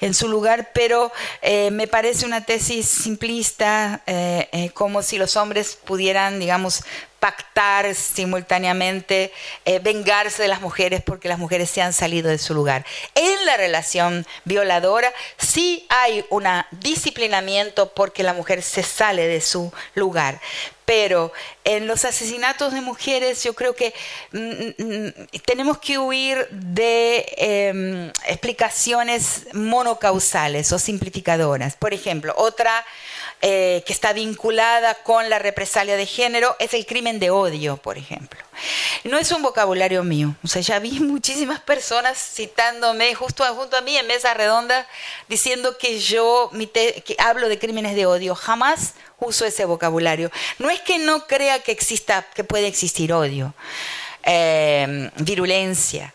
en 0.02 0.12
su 0.12 0.28
lugar, 0.28 0.72
pero 0.74 1.10
eh, 1.40 1.70
me 1.70 1.86
parece 1.86 2.26
una 2.26 2.44
tesis 2.44 2.86
simplista, 2.86 4.02
como 4.74 5.02
si 5.02 5.16
los 5.16 5.36
hombres 5.36 5.78
pudieran, 5.82 6.38
digamos, 6.38 6.82
pactar 7.20 7.94
simultáneamente, 7.94 9.30
eh, 9.66 9.78
vengarse 9.78 10.42
de 10.42 10.48
las 10.48 10.62
mujeres 10.62 11.02
porque 11.02 11.28
las 11.28 11.38
mujeres 11.38 11.70
se 11.70 11.82
han 11.82 11.92
salido 11.92 12.30
de 12.30 12.38
su 12.38 12.54
lugar. 12.54 12.84
En 13.14 13.44
la 13.44 13.58
relación 13.58 14.26
violadora 14.44 15.12
sí 15.36 15.86
hay 15.90 16.24
un 16.30 16.46
disciplinamiento 16.72 17.92
porque 17.92 18.22
la 18.22 18.32
mujer 18.32 18.62
se 18.62 18.82
sale 18.82 19.28
de 19.28 19.42
su 19.42 19.70
lugar, 19.94 20.40
pero 20.86 21.32
en 21.64 21.86
los 21.86 22.04
asesinatos 22.04 22.72
de 22.72 22.80
mujeres 22.80 23.42
yo 23.44 23.54
creo 23.54 23.74
que 23.74 23.94
mm, 24.32 24.82
mm, 24.82 25.12
tenemos 25.44 25.78
que 25.78 25.98
huir 25.98 26.48
de 26.50 27.26
em, 27.36 28.12
explicaciones 28.26 29.46
monocausales 29.52 30.72
o 30.72 30.78
simplificadoras. 30.78 31.76
Por 31.76 31.92
ejemplo, 31.92 32.34
otra 32.36 32.84
eh, 33.42 33.82
que 33.86 33.92
está 33.92 34.12
vinculada 34.12 34.94
con 35.02 35.30
la 35.30 35.38
represalia 35.38 35.96
de 35.96 36.06
género 36.06 36.56
es 36.58 36.74
el 36.74 36.86
crimen 36.86 37.18
de 37.18 37.30
odio, 37.30 37.76
por 37.76 37.96
ejemplo. 37.98 38.38
No 39.04 39.18
es 39.18 39.32
un 39.32 39.42
vocabulario 39.42 40.04
mío, 40.04 40.34
o 40.44 40.48
sea, 40.48 40.60
ya 40.60 40.78
vi 40.78 41.00
muchísimas 41.00 41.60
personas 41.60 42.18
citándome 42.18 43.14
justo 43.14 43.44
junto 43.54 43.76
a 43.76 43.80
mí 43.80 43.96
en 43.96 44.06
mesa 44.06 44.34
redonda 44.34 44.86
diciendo 45.28 45.78
que 45.78 45.98
yo 45.98 46.50
hablo 47.18 47.48
de 47.48 47.58
crímenes 47.58 47.94
de 47.94 48.06
odio. 48.06 48.34
Jamás 48.34 48.94
uso 49.20 49.44
ese 49.44 49.64
vocabulario. 49.64 50.30
No 50.58 50.70
es 50.70 50.80
que 50.80 50.98
no 50.98 51.26
crea 51.26 51.49
que 51.58 51.72
exista, 51.72 52.24
que 52.34 52.44
puede 52.44 52.68
existir 52.68 53.12
odio, 53.12 53.52
eh, 54.22 55.10
virulencia 55.16 56.14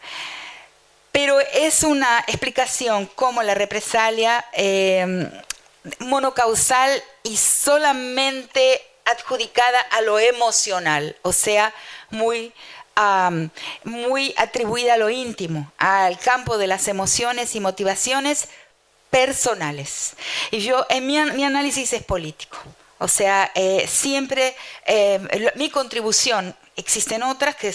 pero 1.16 1.40
es 1.40 1.84
una 1.84 2.26
explicación 2.28 3.06
como 3.16 3.42
la 3.42 3.54
represalia 3.54 4.44
eh, 4.52 5.32
monocausal 6.00 7.02
y 7.24 7.38
solamente 7.38 8.82
adjudicada 9.06 9.80
a 9.92 10.02
lo 10.02 10.20
emocional, 10.20 11.16
o 11.22 11.32
sea, 11.32 11.74
muy, 12.10 12.52
muy 13.86 14.34
atribuida 14.36 14.96
a 14.96 14.98
lo 14.98 15.10
íntimo, 15.10 15.72
al 15.78 16.20
campo 16.20 16.58
de 16.58 16.68
las 16.68 16.90
emociones 16.90 17.56
y 17.56 17.62
motivaciones 17.62 18.50
personales. 19.10 20.16
Y 20.52 20.60
yo, 20.60 20.86
en 20.90 21.08
mi, 21.08 21.18
mi 21.32 21.46
análisis 21.46 21.94
es 21.94 22.04
político. 22.04 22.58
O 22.98 23.08
sea, 23.08 23.52
eh, 23.56 23.86
siempre 23.88 24.56
eh, 24.86 25.52
mi 25.56 25.70
contribución 25.70 26.56
existen 26.76 27.24
otras 27.24 27.56
que, 27.56 27.74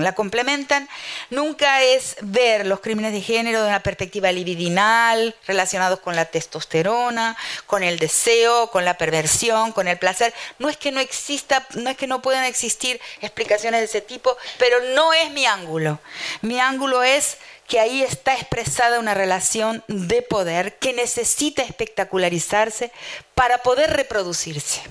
la 0.00 0.14
complementan. 0.14 0.88
Nunca 1.30 1.82
es 1.82 2.16
ver 2.20 2.66
los 2.66 2.80
crímenes 2.80 3.12
de 3.12 3.20
género 3.20 3.62
de 3.62 3.68
una 3.68 3.82
perspectiva 3.82 4.30
libidinal, 4.32 5.34
relacionados 5.46 6.00
con 6.00 6.16
la 6.16 6.26
testosterona, 6.26 7.36
con 7.66 7.82
el 7.82 7.98
deseo, 7.98 8.70
con 8.70 8.84
la 8.84 8.98
perversión, 8.98 9.72
con 9.72 9.88
el 9.88 9.98
placer. 9.98 10.34
No 10.58 10.68
es 10.68 10.76
que 10.76 10.92
no 10.92 11.00
exista, 11.00 11.66
no 11.74 11.90
es 11.90 11.96
que 11.96 12.06
no 12.06 12.22
puedan 12.22 12.44
existir 12.44 13.00
explicaciones 13.20 13.80
de 13.80 13.86
ese 13.86 14.00
tipo, 14.00 14.36
pero 14.58 14.80
no 14.94 15.12
es 15.12 15.30
mi 15.30 15.46
ángulo. 15.46 16.00
Mi 16.42 16.60
ángulo 16.60 17.02
es 17.02 17.38
que 17.66 17.80
ahí 17.80 18.02
está 18.02 18.34
expresada 18.34 18.98
una 18.98 19.14
relación 19.14 19.82
de 19.88 20.20
poder 20.22 20.76
que 20.76 20.92
necesita 20.92 21.62
espectacularizarse 21.62 22.92
para 23.34 23.58
poder 23.58 23.90
reproducirse. 23.90 24.82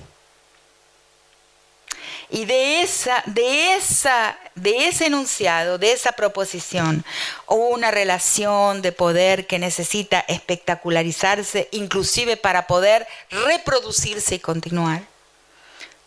Y 2.34 2.46
de, 2.46 2.82
esa, 2.82 3.22
de, 3.26 3.74
esa, 3.76 4.36
de 4.56 4.88
ese 4.88 5.06
enunciado, 5.06 5.78
de 5.78 5.92
esa 5.92 6.10
proposición, 6.10 7.04
una 7.46 7.92
relación 7.92 8.82
de 8.82 8.90
poder 8.90 9.46
que 9.46 9.60
necesita 9.60 10.18
espectacularizarse, 10.26 11.68
inclusive 11.70 12.36
para 12.36 12.66
poder 12.66 13.06
reproducirse 13.30 14.34
y 14.34 14.38
continuar. 14.40 15.02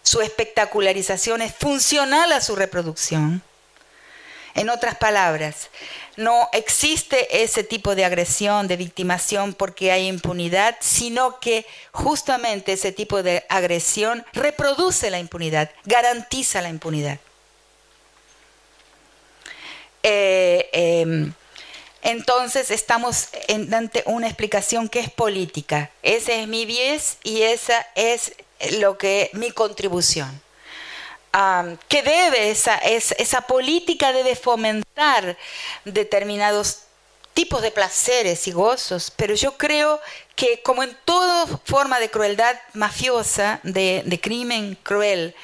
Su 0.04 0.20
espectacularización 0.20 1.42
es 1.42 1.56
funcional 1.56 2.34
a 2.34 2.42
su 2.42 2.58
reproducción. 2.58 3.42
En 4.58 4.72
otras 4.72 4.96
palabras, 4.96 5.70
no 6.16 6.50
existe 6.52 7.44
ese 7.44 7.64
tipo 7.64 7.94
de 7.94 8.06
agresión, 8.06 8.68
de 8.68 8.76
victimación 8.76 9.54
porque 9.54 9.92
hay 9.92 10.08
impunidad, 10.08 10.76
sino 10.80 11.40
que 11.40 11.64
justamente 11.92 12.74
ese 12.74 12.92
tipo 12.92 13.22
de 13.22 13.46
agresión 13.50 14.26
reproduce 14.34 15.12
la 15.12 15.20
impunidad, 15.20 15.70
garantiza 15.86 16.64
la 16.64 16.70
impunidad. 16.70 17.20
Eh, 20.02 20.68
em, 20.74 21.34
entonces 22.02 22.72
estamos 22.72 23.30
ante 23.72 24.02
una 24.08 24.26
explicación 24.26 24.90
que 24.90 25.02
es 25.02 25.12
política. 25.12 25.92
Ese 26.02 26.42
es 26.42 26.48
mi 26.48 26.66
bies 26.66 27.20
y 27.24 27.44
esa 27.44 27.86
es 27.94 28.34
lo 28.80 28.98
que 28.98 29.30
mi 29.34 29.52
contribución 29.52 30.47
que 31.88 32.02
debe, 32.02 32.50
esa, 32.50 32.78
esa 32.78 33.42
política 33.42 34.12
debe 34.12 34.36
fomentar 34.36 35.38
determinados 35.86 36.80
tipos 37.34 37.62
de 37.62 37.70
placeres 37.70 38.48
y 38.48 38.52
gozos, 38.52 39.12
pero 39.16 39.36
yo 39.36 39.58
creo 39.58 40.02
que 40.36 40.64
como 40.64 40.82
en 40.82 40.98
toda 41.06 41.46
forma 41.66 42.00
de 42.00 42.10
crueldad 42.10 42.56
mafiosa, 42.74 43.60
de, 43.62 44.02
de, 44.06 44.20
crimen 44.20 44.76
cruel, 44.82 45.36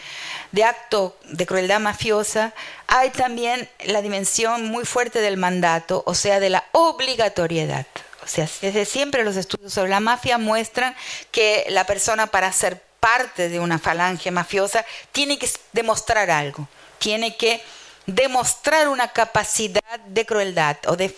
de 0.52 0.64
acto 0.64 1.16
de 1.26 1.46
crueldad 1.46 1.80
mafiosa, 1.80 2.54
hay 2.88 3.12
también 3.12 3.70
la 3.86 4.02
dimensión 4.02 4.66
muy 4.66 4.86
fuerte 4.86 5.22
del 5.22 5.38
mandato, 5.38 6.02
o 6.08 6.16
sea, 6.16 6.40
de 6.40 6.50
la 6.50 6.64
obligatoriedad. 6.72 7.86
O 8.24 8.28
sea, 8.28 8.50
desde 8.62 8.86
siempre 8.86 9.24
los 9.24 9.36
estudios 9.36 9.74
sobre 9.74 9.90
la 9.90 10.00
mafia 10.00 10.38
muestran 10.38 10.96
que 11.32 11.66
la 11.70 11.86
persona 11.86 12.28
para 12.28 12.52
ser 12.52 12.82
parte 13.04 13.50
de 13.50 13.60
una 13.60 13.80
falange 13.80 14.32
mafiosa, 14.32 14.86
tiene 15.12 15.38
que 15.38 15.50
demostrar 15.74 16.32
algo, 16.32 16.70
tiene 17.00 17.36
que 17.36 17.62
demostrar 18.06 18.88
una 18.88 19.10
capacidad 19.10 20.00
de 20.08 20.26
crueldad 20.26 20.78
o 20.88 20.96
de 20.96 21.14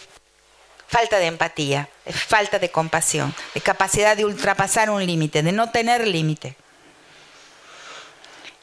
falta 0.87 1.19
de 1.19 1.27
empatía, 1.27 1.87
de 2.03 2.11
falta 2.11 2.57
de 2.57 2.71
compasión, 2.71 3.35
de 3.53 3.61
capacidad 3.61 4.17
de 4.17 4.25
ultrapasar 4.25 4.89
un 4.89 5.05
límite, 5.05 5.43
de 5.43 5.51
no 5.51 5.69
tener 5.69 6.07
límite. 6.07 6.55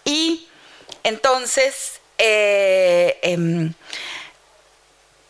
Y 0.05 0.49
entonces, 1.05 2.01
eh, 2.19 3.21
em, 3.23 3.73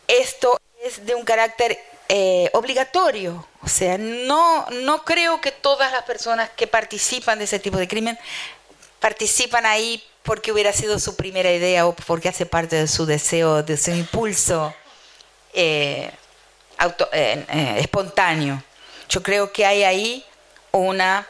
esto 0.09 0.59
es 0.83 1.05
de 1.05 1.15
un 1.15 1.27
carácter 1.27 1.79
eh, 2.09 2.51
obligatorio. 2.53 3.47
O 3.63 3.69
sea, 3.69 3.99
no, 3.99 4.67
no 4.71 5.05
creo 5.05 5.41
que 5.41 5.53
todas 5.53 5.93
las 5.93 6.03
personas 6.03 6.51
que 6.51 6.67
participan 6.67 7.39
de 7.39 7.45
ese 7.45 7.59
tipo 7.59 7.79
de 7.79 7.89
crimen 7.89 8.19
participan 9.01 9.67
ahí 9.67 10.03
porque 10.23 10.53
hubiera 10.53 10.73
sido 10.73 10.99
su 10.99 11.17
primera 11.17 11.51
idea 11.53 11.87
o 11.87 11.95
porque 11.95 12.29
hace 12.29 12.47
parte 12.47 12.77
de 12.77 12.89
su 12.89 13.07
deseo, 13.07 13.63
de 13.63 13.77
su 13.77 13.91
impulso 13.91 14.75
eh, 15.53 16.11
eh, 17.13 17.77
espontáneo. 17.79 18.63
Yo 19.09 19.23
creo 19.23 19.53
que 19.53 19.67
hay 19.67 19.85
ahí 19.85 20.25
una 20.71 21.27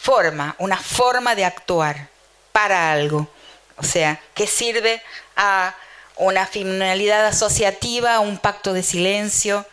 forma, 0.00 0.54
una 0.58 0.76
forma 0.76 1.34
de 1.34 1.44
actuar 1.44 2.08
para 2.52 2.92
algo. 2.92 3.28
O 3.76 3.82
sea, 3.82 4.20
que 4.34 4.46
sirve 4.46 5.02
a 5.36 5.74
una 6.16 6.46
finalidad 6.46 7.26
asociativa, 7.26 8.16
a 8.16 8.20
un 8.20 8.38
pacto 8.38 8.72
de 8.72 8.82
silencio, 8.82 9.64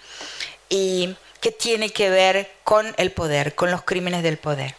y 0.69 1.15
que 1.41 1.51
tiene 1.51 1.91
que 1.91 2.09
ver 2.09 2.51
con 2.63 2.93
el 2.97 3.11
poder, 3.11 3.55
con 3.55 3.71
los 3.71 3.83
crímenes 3.83 4.23
del 4.23 4.37
poder. 4.37 4.75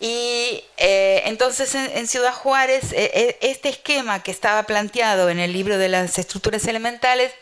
Y 0.00 0.64
eh, 0.78 1.22
entonces 1.26 1.74
en, 1.74 2.08
Ciudad 2.08 2.32
Juárez, 2.32 2.92
eh, 2.92 3.10
eh, 3.12 3.38
este 3.42 3.68
esquema 3.68 4.22
que 4.22 4.30
estaba 4.30 4.62
planteado 4.62 5.28
en 5.28 5.38
el 5.38 5.52
libro 5.52 5.76
de 5.76 5.90
las 5.90 6.18
estructuras 6.18 6.64
elementales 6.66 7.32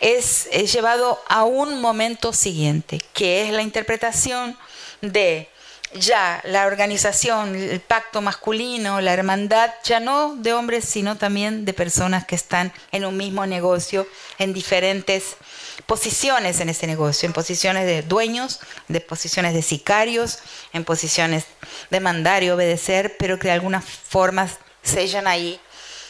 es, 0.00 0.48
es 0.52 0.70
llevado 0.72 1.22
a 1.28 1.44
un 1.44 1.80
momento 1.80 2.34
siguiente, 2.34 3.00
que 3.14 3.46
es 3.46 3.52
la 3.52 3.62
interpretación 3.62 4.58
de 5.00 5.48
ya 5.94 6.40
la 6.44 6.66
organización, 6.66 7.54
el 7.54 7.80
pacto 7.80 8.20
masculino, 8.20 9.00
la 9.00 9.12
hermandad, 9.12 9.70
ya 9.84 10.00
no 10.00 10.34
de 10.36 10.52
hombres, 10.52 10.84
sino 10.84 11.16
también 11.16 11.64
de 11.64 11.72
personas 11.72 12.26
que 12.26 12.34
están 12.34 12.72
en 12.92 13.04
un 13.04 13.16
mismo 13.16 13.46
negocio, 13.46 14.06
en 14.38 14.52
diferentes 14.52 15.36
posiciones 15.86 16.60
en 16.60 16.68
ese 16.68 16.86
negocio, 16.86 17.26
en 17.26 17.32
posiciones 17.32 17.86
de 17.86 18.02
dueños, 18.02 18.60
de 18.88 19.00
posiciones 19.00 19.54
de 19.54 19.62
sicarios, 19.62 20.38
en 20.72 20.84
posiciones 20.84 21.44
de 21.90 22.00
mandar 22.00 22.42
y 22.42 22.50
obedecer, 22.50 23.16
pero 23.18 23.38
que 23.38 23.48
de 23.48 23.54
alguna 23.54 23.80
forma 23.80 24.48
sellan 24.82 25.26
ahí 25.26 25.60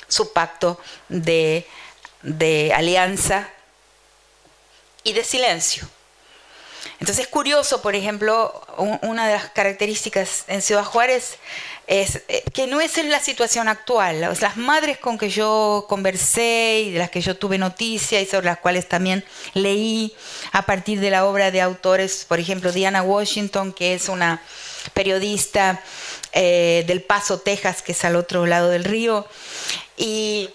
su 0.09 0.33
pacto 0.33 0.79
de, 1.09 1.67
de 2.23 2.73
alianza 2.75 3.49
y 5.05 5.13
de 5.13 5.25
silencio. 5.25 5.89
Entonces 7.01 7.27
es 7.27 7.29
curioso, 7.29 7.83
por 7.83 7.95
ejemplo, 7.95 8.63
una 9.03 9.27
de 9.27 9.35
las 9.35 9.51
características 9.51 10.45
en 10.49 10.63
Ciudad 10.63 10.85
Juárez 10.85 11.39
es 11.87 12.23
eh, 12.29 12.43
que 12.53 12.67
no 12.67 12.81
es 12.81 12.99
en 12.99 13.11
la 13.11 13.21
situación 13.21 13.69
actual. 13.69 14.21
Las 14.21 14.57
madres 14.57 14.99
con 14.99 15.19
que 15.19 15.31
yo 15.31 15.87
conversé 15.89 16.85
y 16.87 16.93
de 16.93 16.99
las 16.99 17.11
que 17.11 17.21
yo 17.21 17.37
tuve 17.37 17.59
noticia 17.59 18.21
y 18.21 18.27
sobre 18.27 18.47
las 18.47 18.59
cuales 18.59 18.89
también 18.89 19.25
leí 19.55 20.15
a 20.53 20.65
partir 20.65 21.01
de 21.01 21.11
la 21.11 21.27
obra 21.27 21.51
de 21.51 21.61
autores, 21.61 22.25
por 22.27 22.39
ejemplo, 22.39 22.73
Diana 22.73 23.03
Washington, 23.03 23.73
que 23.73 23.95
es 23.95 24.09
una 24.09 24.41
periodista 24.95 25.83
eh, 26.33 26.85
del 26.87 27.03
Paso, 27.03 27.41
Texas, 27.41 27.83
que 27.83 27.93
es 27.93 28.05
al 28.05 28.17
otro 28.17 28.47
lado 28.47 28.69
del 28.71 28.85
río. 28.85 29.27
Y 29.97 30.51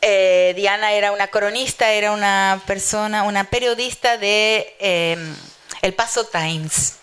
eh, 0.00 0.52
Diana 0.56 0.92
era 0.92 1.12
una 1.12 1.28
cronista, 1.28 1.92
era 1.92 2.12
una 2.12 2.62
persona, 2.66 3.24
una 3.24 3.44
periodista 3.44 4.16
de 4.16 4.74
em, 4.78 5.36
El 5.82 5.94
Paso 5.94 6.24
Times. 6.24 6.94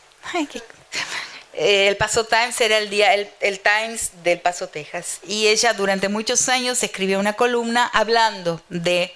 El 1.57 1.97
Paso 1.97 2.23
Times 2.23 2.61
era 2.61 2.77
el, 2.77 2.89
día, 2.89 3.13
el, 3.13 3.59
Times 3.59 4.11
del 4.23 4.39
Paso, 4.39 4.67
Texas. 4.67 5.19
Y 5.27 5.47
ella 5.47 5.73
durante 5.73 6.07
muchos 6.07 6.47
años 6.49 6.81
escribió 6.83 7.19
una 7.19 7.33
columna 7.33 7.89
hablando 7.93 8.61
de 8.69 9.13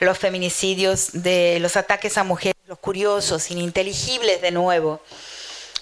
los 0.00 0.18
feminicidios, 0.18 1.10
de 1.12 1.58
los 1.60 1.76
ataques 1.76 2.16
a 2.16 2.24
mujeres, 2.24 2.54
los 2.66 2.78
curiosos, 2.78 3.50
ininteligibles 3.50 4.40
de 4.40 4.52
nuevo, 4.52 5.02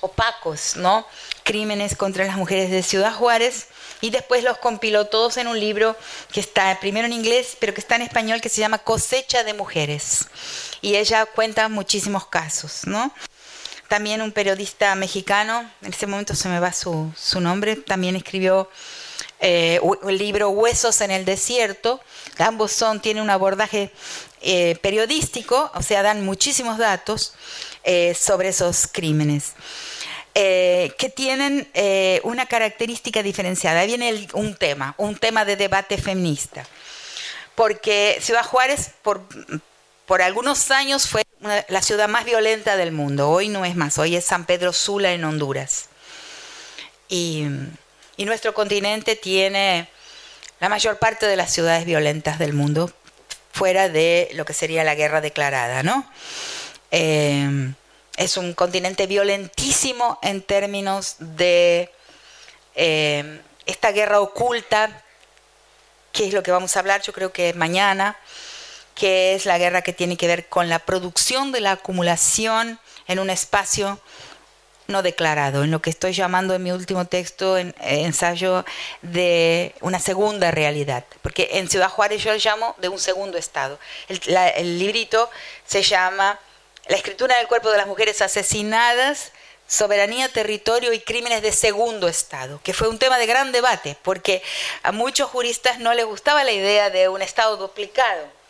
opacos, 0.01 0.77
¿no? 0.77 1.07
Crímenes 1.43 1.95
contra 1.95 2.25
las 2.25 2.37
mujeres 2.37 2.71
de 2.71 2.83
Ciudad 2.83 3.13
Juárez 3.13 3.67
y 4.01 4.11
después 4.11 4.43
los 4.43 4.59
compiló 4.59 5.07
todos 5.07 5.37
en 5.37 5.47
un 5.47 5.61
libro 5.61 5.97
que 6.33 6.41
está 6.41 6.79
primero 6.81 7.07
en 7.07 7.13
inglés, 7.13 7.57
pero 7.61 7.75
que 7.75 7.81
está 7.81 7.97
en 7.97 8.03
español, 8.03 8.41
que 8.41 8.49
se 8.49 8.61
llama 8.61 8.79
Cosecha 8.79 9.45
de 9.45 9.55
Mujeres. 9.55 10.27
Y 10.81 10.97
ella 10.97 11.27
cuenta 11.27 11.69
muchísimos 11.69 12.27
casos, 12.27 12.81
¿no? 12.87 13.13
También 13.93 14.23
un 14.23 14.33
periodista 14.33 14.95
mexicano, 14.95 15.71
en 15.83 15.93
ese 15.93 16.07
momento 16.07 16.35
se 16.35 16.49
me 16.49 16.59
va 16.59 16.73
su, 16.73 17.13
nombre, 17.41 17.77
también 17.77 18.17
escribió 18.17 18.71
eh, 19.39 19.81
el 20.09 20.17
libro 20.17 20.49
Huesos 20.49 21.03
en 21.03 21.11
el 21.11 21.27
Desierto. 21.27 22.01
Ambos 22.39 22.73
son, 22.73 23.03
tienen 23.03 23.23
un 23.23 23.29
abordaje 23.29 23.93
eh, 24.41 24.79
periodístico, 24.81 25.71
o 25.75 25.83
sea, 25.83 26.03
dan 26.03 26.25
muchísimos 26.25 26.79
datos 26.79 27.35
eh, 27.85 28.15
sobre 28.15 28.49
esos 28.49 28.89
crímenes. 28.91 29.53
Que 30.33 31.13
tienen 31.15 31.69
una 32.23 32.47
característica 32.47 33.23
diferenciada. 33.23 33.81
Ahí 33.81 33.89
viene 33.89 34.27
un 34.33 34.57
tema, 34.57 34.95
un 34.97 35.17
tema 35.17 35.45
de 35.45 35.57
debate 35.57 35.99
feminista. 35.99 36.67
Porque 37.55 38.17
Ciudad 38.23 38.43
Juárez, 38.43 38.93
por, 39.03 39.21
por 40.07 40.23
algunos 40.23 40.71
años, 40.71 41.09
fue 41.09 41.23
la 41.69 41.83
ciudad 41.83 42.09
más 42.09 42.25
violenta 42.25 42.77
del 42.77 42.93
mundo. 42.93 43.31
Hoy 43.31 43.49
no 43.49 43.65
es 43.65 43.77
más, 43.77 43.99
hoy 43.99 44.17
es 44.17 44.25
San 44.25 44.45
Pedro 44.45 44.73
Sula 44.73 45.13
en 45.13 45.25
Honduras. 45.25 45.89
Y, 47.09 47.47
nuestro 48.19 48.55
continente 48.55 49.17
tiene 49.17 49.89
la 50.61 50.69
mayor 50.69 50.99
parte 50.99 51.27
de 51.27 51.35
las 51.35 51.53
ciudades 51.53 51.85
violentas 51.85 52.39
del 52.39 52.53
mundo, 52.53 52.93
fuera 53.53 53.89
de 53.89 54.31
lo 54.35 54.45
que 54.45 54.55
sería 54.55 54.85
la 54.85 54.95
guerra 54.95 55.21
declarada, 55.21 55.83
¿no? 55.83 56.09
Eh, 56.93 57.73
es 58.17 58.37
un 58.37 58.55
continente 58.55 59.09
violentísimo 59.09 60.21
en 60.23 60.41
términos 60.41 61.17
de 61.19 61.91
eh, 62.77 63.41
esta 63.67 63.91
guerra 63.91 64.21
oculta, 64.21 65.03
que 66.13 66.29
es 66.29 66.33
lo 66.33 66.45
que 66.45 66.53
vamos 66.53 66.77
a 66.77 66.81
hablar 66.81 67.03
yo 67.03 67.13
creo 67.13 67.33
que 67.33 67.55
mañana, 67.55 68.17
que 68.95 69.35
es 69.35 69.47
la 69.47 69.59
guerra 69.59 69.83
que 69.83 69.93
tiene 69.93 70.17
que 70.17 70.27
ver 70.27 70.49
con 70.49 70.69
la 70.69 70.79
producción 70.79 71.53
de 71.53 71.61
la 71.61 71.73
acumulación 71.73 72.79
en 73.07 73.19
un 73.19 73.31
espacio 73.31 74.01
no 74.89 75.03
declarado, 75.03 75.65
en 75.65 75.71
lo 75.71 75.81
que 75.81 75.91
estoy 75.91 76.13
llamando 76.13 76.55
en 76.55 76.63
mi 76.63 76.73
último 76.73 77.07
texto, 77.07 77.57
en, 77.57 77.69
eh, 77.81 78.03
ensayo 78.03 78.65
de 79.01 79.75
una 79.81 79.99
segunda 79.99 80.51
realidad, 80.51 81.05
porque 81.23 81.49
en 81.53 81.71
Ciudad 81.71 81.89
Juárez 81.89 82.23
yo 82.23 82.33
lo 82.33 82.39
llamo 82.39 82.75
de 82.79 82.89
un 82.89 82.99
segundo 82.99 83.39
estado. 83.39 83.79
el 84.09 84.79
librito 84.79 85.31
se 85.67 85.83
llama 85.83 86.39
la 86.89 86.97
escritura 86.97 87.37
del 87.39 87.47
cuerpo 87.47 87.71
de 87.71 87.79
las 87.79 87.87
mujeres 87.87 88.21
asesinadas, 88.23 89.33
soberanía, 89.67 90.29
territorio 90.29 90.93
y 90.93 91.01
crímenes 91.01 91.43
de 91.43 91.53
segundo 91.53 92.09
estado, 92.09 92.61
que 92.63 92.75
fue 92.75 92.89
un 92.89 92.99
tema 92.99 93.19
de 93.19 93.27
gran 93.27 93.53
debate, 93.53 93.97
porque 94.03 94.43
a 94.83 94.93
muchos 94.93 95.31
juristas 95.31 95.79
no 95.79 95.95
les 95.95 96.05
gustaba 96.05 96.45
la 96.45 96.53
idea 96.53 96.91
de 96.91 97.09
un 97.09 97.23
estado 97.23 97.57
duplicado. 97.57 98.42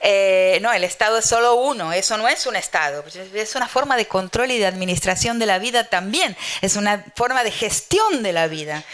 Eh, 0.00 0.58
no, 0.62 0.72
el 0.72 0.84
Estado 0.84 1.18
es 1.18 1.24
solo 1.24 1.54
uno, 1.54 1.92
eso 1.92 2.16
no 2.16 2.28
es 2.28 2.46
un 2.46 2.56
Estado, 2.56 3.04
es 3.34 3.54
una 3.54 3.68
forma 3.68 3.96
de 3.96 4.06
control 4.06 4.50
y 4.50 4.58
de 4.58 4.66
administración 4.66 5.38
de 5.38 5.46
la 5.46 5.58
vida 5.58 5.88
también, 5.88 6.36
es 6.60 6.76
una 6.76 7.04
forma 7.16 7.44
de 7.44 7.50
gestión 7.50 8.22
de 8.22 8.32
la 8.32 8.46
vida. 8.46 8.84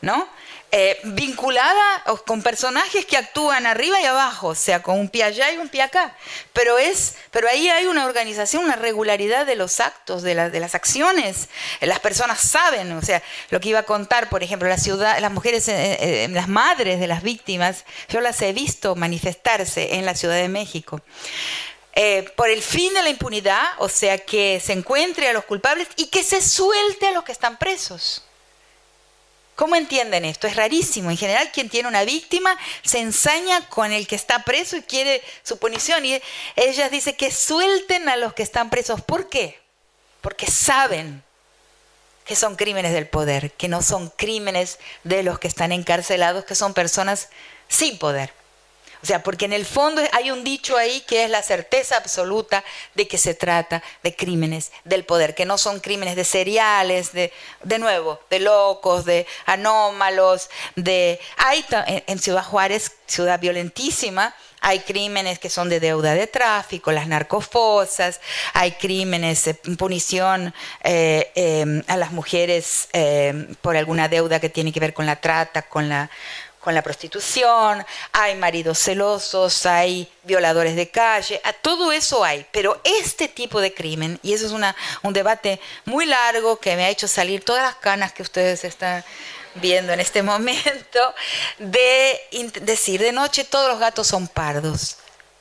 ¿No? 0.00 0.28
Eh, 0.74 0.98
vinculada 1.04 2.02
con 2.24 2.40
personajes 2.40 3.04
que 3.04 3.18
actúan 3.18 3.66
arriba 3.66 4.00
y 4.00 4.06
abajo, 4.06 4.48
o 4.48 4.54
sea, 4.54 4.82
con 4.82 4.98
un 4.98 5.10
pie 5.10 5.24
allá 5.24 5.52
y 5.52 5.58
un 5.58 5.68
pie 5.68 5.82
acá. 5.82 6.16
Pero, 6.54 6.78
es, 6.78 7.16
pero 7.30 7.46
ahí 7.46 7.68
hay 7.68 7.84
una 7.84 8.06
organización, 8.06 8.64
una 8.64 8.76
regularidad 8.76 9.44
de 9.44 9.54
los 9.54 9.80
actos, 9.80 10.22
de, 10.22 10.34
de 10.34 10.60
las 10.60 10.74
acciones. 10.74 11.50
Las 11.82 12.00
personas 12.00 12.40
saben, 12.40 12.90
o 12.92 13.02
sea, 13.02 13.22
lo 13.50 13.60
que 13.60 13.68
iba 13.68 13.80
a 13.80 13.82
contar, 13.82 14.30
por 14.30 14.42
ejemplo, 14.42 14.66
la 14.66 14.78
ciudad, 14.78 15.18
las 15.18 15.30
mujeres, 15.30 15.68
eh, 15.68 16.24
eh, 16.24 16.28
las 16.30 16.48
madres 16.48 16.98
de 17.00 17.06
las 17.06 17.22
víctimas, 17.22 17.84
yo 18.08 18.22
las 18.22 18.40
he 18.40 18.54
visto 18.54 18.94
manifestarse 18.94 19.96
en 19.96 20.06
la 20.06 20.14
Ciudad 20.14 20.36
de 20.36 20.48
México. 20.48 21.02
por 22.34 22.48
el 22.48 22.62
fin 22.62 22.94
de 22.94 23.02
la 23.02 23.10
impunidad, 23.10 23.62
o 23.76 23.90
sea, 23.90 24.16
que 24.16 24.58
se 24.58 24.72
encuentre 24.72 25.28
a 25.28 25.34
los 25.34 25.44
culpables 25.44 25.86
y 25.96 26.06
que 26.06 26.24
se 26.24 26.40
suelte 26.40 27.08
a 27.08 27.10
los 27.10 27.24
que 27.24 27.32
están 27.32 27.58
presos. 27.58 28.24
¿Cómo 29.62 29.76
entienden 29.76 30.24
esto? 30.24 30.48
Es 30.48 30.56
rarísimo. 30.56 31.12
En 31.12 31.16
general, 31.16 31.52
quien 31.52 31.68
tiene 31.68 31.88
una 31.88 32.02
víctima 32.02 32.58
se 32.82 32.98
ensaña 32.98 33.68
con 33.68 33.92
el 33.92 34.08
que 34.08 34.16
está 34.16 34.40
preso 34.40 34.76
y 34.76 34.82
quiere 34.82 35.22
su 35.44 35.56
punición. 35.58 36.04
Y 36.04 36.20
ellas 36.56 36.90
dicen 36.90 37.14
que 37.14 37.30
suelten 37.30 38.08
a 38.08 38.16
los 38.16 38.32
que 38.32 38.42
están 38.42 38.70
presos. 38.70 39.02
¿Por 39.02 39.28
qué? 39.28 39.60
Porque 40.20 40.48
saben 40.48 41.22
que 42.24 42.34
son 42.34 42.56
crímenes 42.56 42.92
del 42.92 43.06
poder, 43.06 43.52
que 43.52 43.68
no 43.68 43.82
son 43.82 44.10
crímenes 44.10 44.80
de 45.04 45.22
los 45.22 45.38
que 45.38 45.46
están 45.46 45.70
encarcelados, 45.70 46.44
que 46.44 46.56
son 46.56 46.74
personas 46.74 47.28
sin 47.68 48.00
poder. 48.00 48.41
O 49.02 49.06
sea, 49.06 49.22
porque 49.22 49.46
en 49.46 49.52
el 49.52 49.66
fondo 49.66 50.00
hay 50.12 50.30
un 50.30 50.44
dicho 50.44 50.76
ahí 50.76 51.00
que 51.06 51.24
es 51.24 51.30
la 51.30 51.42
certeza 51.42 51.96
absoluta 51.96 52.62
de 52.94 53.08
que 53.08 53.18
se 53.18 53.34
trata 53.34 53.82
de 54.02 54.14
crímenes 54.14 54.70
del 54.84 55.04
poder, 55.04 55.34
que 55.34 55.44
no 55.44 55.58
son 55.58 55.80
crímenes 55.80 56.14
de 56.14 56.24
seriales, 56.24 57.12
de, 57.12 57.32
de 57.64 57.78
nuevo, 57.78 58.20
de 58.30 58.40
locos, 58.40 59.04
de 59.04 59.26
anómalos, 59.46 60.50
de... 60.76 61.18
Hay 61.36 61.64
en 62.06 62.18
Ciudad 62.18 62.44
Juárez, 62.44 62.92
ciudad 63.06 63.40
violentísima, 63.40 64.34
hay 64.62 64.78
crímenes 64.78 65.40
que 65.40 65.50
son 65.50 65.68
de 65.68 65.80
deuda 65.80 66.14
de 66.14 66.28
tráfico, 66.28 66.92
las 66.92 67.08
narcofosas, 67.08 68.20
hay 68.54 68.72
crímenes 68.72 69.44
de 69.44 69.54
punición 69.54 70.54
eh, 70.84 71.32
eh, 71.34 71.82
a 71.88 71.96
las 71.96 72.12
mujeres 72.12 72.88
eh, 72.92 73.48
por 73.60 73.76
alguna 73.76 74.08
deuda 74.08 74.38
que 74.38 74.48
tiene 74.48 74.72
que 74.72 74.78
ver 74.78 74.94
con 74.94 75.04
la 75.04 75.16
trata, 75.16 75.62
con 75.62 75.88
la 75.88 76.10
con 76.62 76.74
la 76.76 76.82
prostitución, 76.82 77.84
hay 78.12 78.36
maridos 78.36 78.78
celosos, 78.78 79.66
hay 79.66 80.08
violadores 80.22 80.76
de 80.76 80.88
calle, 80.90 81.40
a 81.42 81.52
todo 81.52 81.90
eso 81.90 82.24
hay, 82.24 82.46
pero 82.52 82.80
este 82.84 83.26
tipo 83.26 83.60
de 83.60 83.74
crimen, 83.74 84.20
y 84.22 84.32
eso 84.32 84.46
es 84.46 84.52
un 85.02 85.12
debate 85.12 85.60
muy 85.86 86.06
largo 86.06 86.58
que 86.58 86.76
me 86.76 86.84
ha 86.84 86.88
hecho 86.88 87.08
salir 87.08 87.44
todas 87.44 87.64
las 87.64 87.74
canas 87.74 88.12
que 88.12 88.22
ustedes 88.22 88.62
están 88.62 89.04
viendo 89.56 89.92
en 89.92 89.98
este 89.98 90.22
momento, 90.22 91.14
de 91.58 92.20
decir 92.60 93.00
de 93.00 93.10
noche 93.10 93.42
todos 93.42 93.68
los 93.68 93.80
gatos 93.80 94.06
son 94.06 94.28
pardos. 94.28 94.98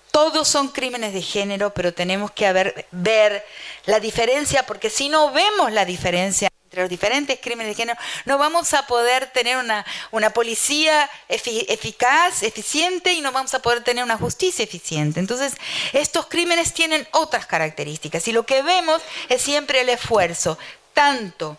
Todos 0.10 0.50
son 0.50 0.68
crímenes 0.68 1.14
de 1.14 1.22
género, 1.22 1.74
pero 1.74 1.94
tenemos 1.94 2.32
que 2.32 2.52
ver 2.52 3.46
la 3.86 4.00
diferencia, 4.02 4.66
porque 4.66 4.90
si 4.90 5.08
no 5.08 5.32
vemos 5.32 5.72
la 5.72 5.86
diferencia 5.86 6.51
entre 6.72 6.84
los 6.84 6.90
diferentes 6.90 7.38
crímenes 7.42 7.76
de 7.76 7.82
género, 7.82 8.00
no 8.24 8.38
vamos 8.38 8.74
a 8.74 8.88
poder 8.88 9.30
tener 9.34 9.58
una, 9.58 9.86
una 10.10 10.30
policía 10.30 11.10
eficaz, 11.28 12.44
eficiente 12.44 13.12
y 13.12 13.20
no 13.20 13.34
vamos 13.34 13.54
a 13.54 13.62
poder 13.62 13.84
tener 13.84 14.06
una 14.06 14.16
justicia 14.16 14.64
eficiente. 14.64 15.20
Entonces, 15.20 15.56
estos 15.92 16.28
crímenes 16.28 16.74
tienen 16.74 17.06
otras 17.12 17.46
características 17.46 18.26
y 18.30 18.32
lo 18.32 18.46
que 18.46 18.62
vemos 18.62 19.02
es 19.28 19.42
siempre 19.42 19.82
el 19.82 19.90
esfuerzo, 19.90 20.58
tanto 20.94 21.58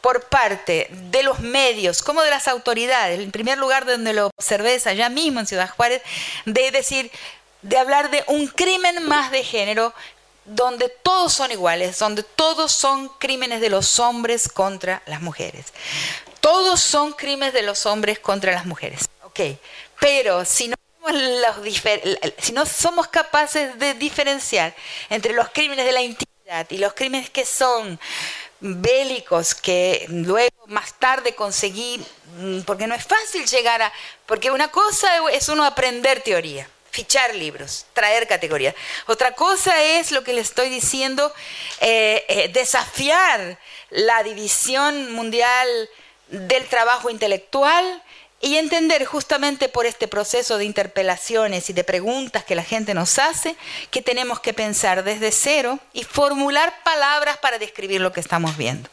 por 0.00 0.24
parte 0.24 0.88
de 0.90 1.22
los 1.22 1.38
medios 1.38 2.02
como 2.02 2.22
de 2.22 2.30
las 2.30 2.48
autoridades, 2.48 3.20
en 3.20 3.30
primer 3.30 3.58
lugar 3.58 3.86
donde 3.86 4.12
lo 4.12 4.26
observé 4.36 4.80
allá 4.84 5.08
mismo 5.08 5.38
en 5.38 5.46
Ciudad 5.46 5.70
Juárez, 5.70 6.02
de 6.46 6.72
decir, 6.72 7.12
de 7.62 7.78
hablar 7.78 8.10
de 8.10 8.24
un 8.26 8.48
crimen 8.48 9.04
más 9.04 9.30
de 9.30 9.44
género 9.44 9.94
donde 10.48 10.88
todos 10.88 11.32
son 11.32 11.50
iguales, 11.50 11.98
donde 11.98 12.22
todos 12.22 12.72
son 12.72 13.08
crímenes 13.18 13.60
de 13.60 13.70
los 13.70 13.98
hombres 13.98 14.48
contra 14.48 15.02
las 15.06 15.20
mujeres. 15.20 15.66
Todos 16.40 16.80
son 16.80 17.12
crímenes 17.12 17.54
de 17.54 17.62
los 17.62 17.86
hombres 17.86 18.18
contra 18.18 18.52
las 18.52 18.64
mujeres. 18.64 19.08
Ok, 19.24 19.40
pero 20.00 20.44
si 20.44 20.68
no, 20.68 20.76
si 22.38 22.52
no 22.52 22.66
somos 22.66 23.08
capaces 23.08 23.78
de 23.78 23.94
diferenciar 23.94 24.74
entre 25.10 25.32
los 25.32 25.50
crímenes 25.50 25.84
de 25.84 25.92
la 25.92 26.02
intimidad 26.02 26.66
y 26.70 26.78
los 26.78 26.94
crímenes 26.94 27.30
que 27.30 27.44
son 27.44 28.00
bélicos 28.60 29.54
que 29.54 30.06
luego 30.08 30.66
más 30.66 30.94
tarde 30.94 31.34
conseguí, 31.34 32.04
mm, 32.38 32.60
porque 32.62 32.86
no 32.86 32.94
es 32.94 33.04
fácil 33.04 33.46
llegar 33.46 33.82
a, 33.82 33.92
porque 34.26 34.50
una 34.50 34.68
cosa 34.68 35.08
es 35.30 35.48
uno 35.48 35.64
aprender 35.64 36.22
teoría, 36.22 36.68
fichar 36.98 37.32
libros, 37.36 37.86
traer 37.92 38.26
categorías. 38.26 38.74
Otra 39.06 39.30
cosa 39.30 39.84
es 39.84 40.10
lo 40.10 40.24
que 40.24 40.32
le 40.32 40.40
estoy 40.40 40.68
diciendo, 40.68 41.32
eh, 41.80 42.24
eh, 42.26 42.48
desafiar 42.52 43.56
la 43.90 44.24
división 44.24 45.12
mundial 45.12 45.68
del 46.26 46.66
trabajo 46.66 47.08
intelectual 47.08 48.02
y 48.40 48.56
entender 48.56 49.04
justamente 49.04 49.68
por 49.68 49.86
este 49.86 50.08
proceso 50.08 50.58
de 50.58 50.64
interpelaciones 50.64 51.70
y 51.70 51.72
de 51.72 51.84
preguntas 51.84 52.42
que 52.42 52.56
la 52.56 52.64
gente 52.64 52.94
nos 52.94 53.20
hace 53.20 53.54
que 53.92 54.02
tenemos 54.02 54.40
que 54.40 54.52
pensar 54.52 55.04
desde 55.04 55.30
cero 55.30 55.78
y 55.92 56.02
formular 56.02 56.82
palabras 56.82 57.36
para 57.36 57.60
describir 57.60 58.00
lo 58.00 58.10
que 58.12 58.18
estamos 58.18 58.56
viendo. 58.56 58.90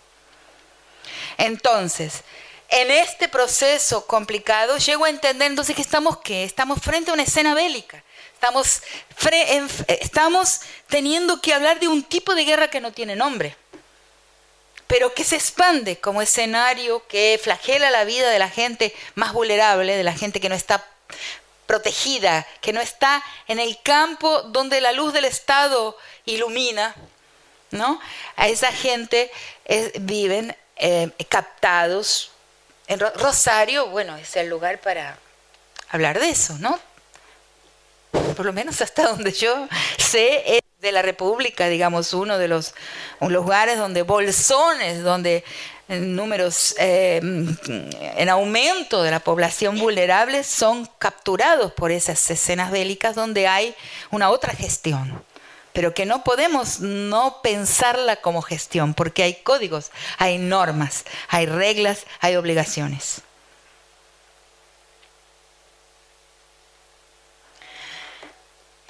Entonces, 1.40 2.24
en 2.70 2.92
este 2.92 3.28
proceso 3.28 4.06
complicado 4.06 4.78
llego 4.78 5.06
a 5.06 5.10
entender 5.10 5.50
entonces 5.50 5.76
que 5.76 5.82
estamos 5.82 6.18
¿qué? 6.20 6.44
Estamos 6.44 6.82
frente 6.82 7.12
a 7.12 7.14
una 7.14 7.24
escena 7.24 7.54
bélica. 7.54 8.04
Estamos, 8.34 8.82
estamos 9.88 10.62
teniendo 10.88 11.42
que 11.42 11.54
hablar 11.54 11.80
de 11.80 11.88
un 11.88 12.04
tipo 12.04 12.36
de 12.36 12.46
guerra 12.46 12.70
que 12.70 12.82
no 12.82 12.92
tiene 12.92 13.16
nombre 13.16 13.56
pero 14.88 15.14
que 15.14 15.24
se 15.24 15.36
expande 15.36 16.00
como 16.00 16.22
escenario 16.22 17.06
que 17.08 17.40
flagela 17.42 17.90
la 17.90 18.04
vida 18.04 18.30
de 18.30 18.40
la 18.40 18.50
gente 18.50 18.94
más 19.16 19.34
vulnerable, 19.34 19.98
de 19.98 20.04
la 20.04 20.14
gente 20.14 20.40
que 20.40 20.50
no 20.50 20.56
está 20.56 20.86
protegida, 21.66 22.46
que 22.62 22.74
no 22.74 22.82
está 22.82 23.24
en 23.48 23.60
el 23.60 23.82
campo 23.82 24.44
donde 24.44 24.82
la 24.82 24.92
luz 24.92 25.14
del 25.14 25.26
Estado 25.26 25.98
ilumina, 26.26 26.96
¿no? 27.72 28.00
A 28.36 28.48
esa 28.48 28.72
gente 28.72 29.32
viven 30.02 30.56
eh, 30.76 31.10
captados. 31.30 32.32
En 32.88 33.00
Rosario, 33.00 33.88
bueno, 33.88 34.16
es 34.18 34.36
el 34.36 34.48
lugar 34.48 34.80
para 34.80 35.18
hablar 35.90 36.20
de 36.20 36.30
eso, 36.30 36.56
¿no? 36.60 36.80
Por 38.36 38.46
lo 38.46 38.54
menos 38.54 38.82
hasta 38.82 39.04
donde 39.10 39.32
yo 39.32 39.68
sé, 39.98 40.62
de 40.86 40.92
la 40.92 41.02
República, 41.02 41.68
digamos, 41.68 42.14
uno 42.14 42.38
de 42.38 42.48
los 42.48 42.76
lugares 43.20 43.78
donde 43.78 44.04
bolsones, 44.04 45.02
donde 45.02 45.44
eh, 45.88 46.00
números 46.00 46.76
eh, 46.78 47.20
en 47.22 48.30
aumento 48.30 49.02
de 49.02 49.12
la 49.12 49.20
población 49.20 49.80
vulnerable 49.80 50.44
son 50.44 50.88
capturados 51.00 51.74
por 51.74 51.92
esas 51.92 52.30
escenas 52.30 52.72
bélicas 52.72 53.16
donde 53.16 53.48
hay 53.48 53.76
una 54.12 54.30
otra 54.30 54.54
gestión, 54.54 55.24
pero 55.76 55.94
que 55.94 56.06
no 56.06 56.24
podemos 56.24 56.80
no 56.80 57.42
pensarla 57.44 58.16
como 58.16 58.42
gestión, 58.42 58.94
porque 58.94 59.24
hay 59.24 59.36
códigos, 59.36 59.92
hay 60.18 60.38
normas, 60.38 61.04
hay 61.28 61.46
reglas, 61.46 62.06
hay 62.22 62.38
obligaciones. 62.38 63.22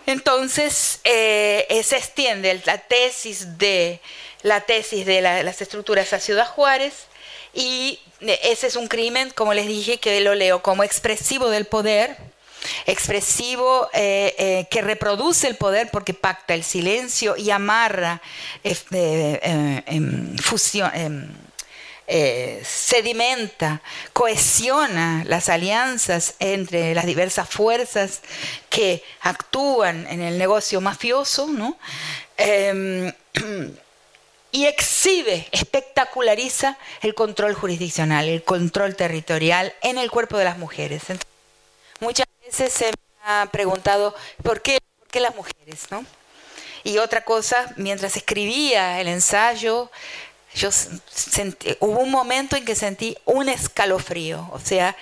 Entonces 0.05 0.99
eh, 1.03 1.81
se 1.83 1.97
extiende 1.97 2.61
la 2.65 2.77
tesis 2.77 3.57
de 3.57 3.99
la 4.43 4.61
tesis 4.61 5.07
de 5.07 5.21
las 5.21 5.59
estructuras 5.61 6.13
a 6.13 6.19
Ciudad 6.19 6.47
Juárez 6.47 7.07
y 7.55 7.99
eh, 8.21 8.39
ese 8.43 8.67
es 8.67 8.75
un 8.75 8.87
crimen, 8.87 9.31
como 9.31 9.55
les 9.55 9.65
dije, 9.65 9.99
que 9.99 10.21
lo 10.21 10.35
leo 10.35 10.61
como 10.61 10.83
expresivo 10.83 11.49
del 11.49 11.65
poder, 11.65 12.15
expresivo 12.85 13.89
eh, 13.93 14.67
que 14.69 14.81
reproduce 14.81 15.47
el 15.47 15.55
poder 15.55 15.89
porque 15.91 16.13
pacta 16.13 16.53
el 16.53 16.63
silencio 16.63 17.35
y 17.37 17.51
amarra 17.51 18.21
fusión 20.41 20.91
eh, 22.07 22.61
sedimenta, 22.63 23.81
cohesiona 24.13 25.23
las 25.25 25.49
alianzas 25.49 26.35
entre 26.37 26.93
las 26.93 27.07
diversas 27.07 27.49
fuerzas 27.49 28.21
que 28.69 29.03
actúan 29.21 30.05
en 30.07 30.21
el 30.21 30.37
negocio 30.37 30.81
mafioso, 30.81 31.47
¿no? 31.47 31.79
Em, 32.37 33.11
y 34.51 34.67
exhibe, 34.67 35.47
espectaculariza 35.51 36.77
el 37.01 37.15
control 37.15 37.55
jurisdiccional, 37.55 38.29
el 38.29 38.43
control 38.43 38.95
territorial 38.95 39.73
en 39.81 39.97
el 39.97 40.11
cuerpo 40.11 40.37
de 40.37 40.45
las 40.45 40.59
mujeres. 40.59 41.01
muchas 41.99 42.27
veces 42.45 42.73
se 42.73 42.85
me 42.85 42.93
ha 43.23 43.47
preguntado 43.51 44.15
por 44.43 44.61
qué, 44.61 44.77
por 44.99 45.07
qué 45.07 45.19
las 45.19 45.35
mujeres, 45.35 45.87
¿no? 45.89 46.05
Y 46.83 46.99
otra 46.99 47.25
cosa, 47.25 47.73
mientras 47.77 48.15
escribía 48.15 49.01
el 49.01 49.07
ensayo, 49.07 49.89
yo 50.53 50.71
sentí, 50.71 51.75
hubo 51.79 51.99
un 51.99 52.11
momento 52.11 52.55
en 52.55 52.63
que 52.63 52.75
sentí 52.75 53.17
un 53.25 53.49
escalofrío, 53.49 54.47
o 54.51 54.59
sea, 54.59 54.95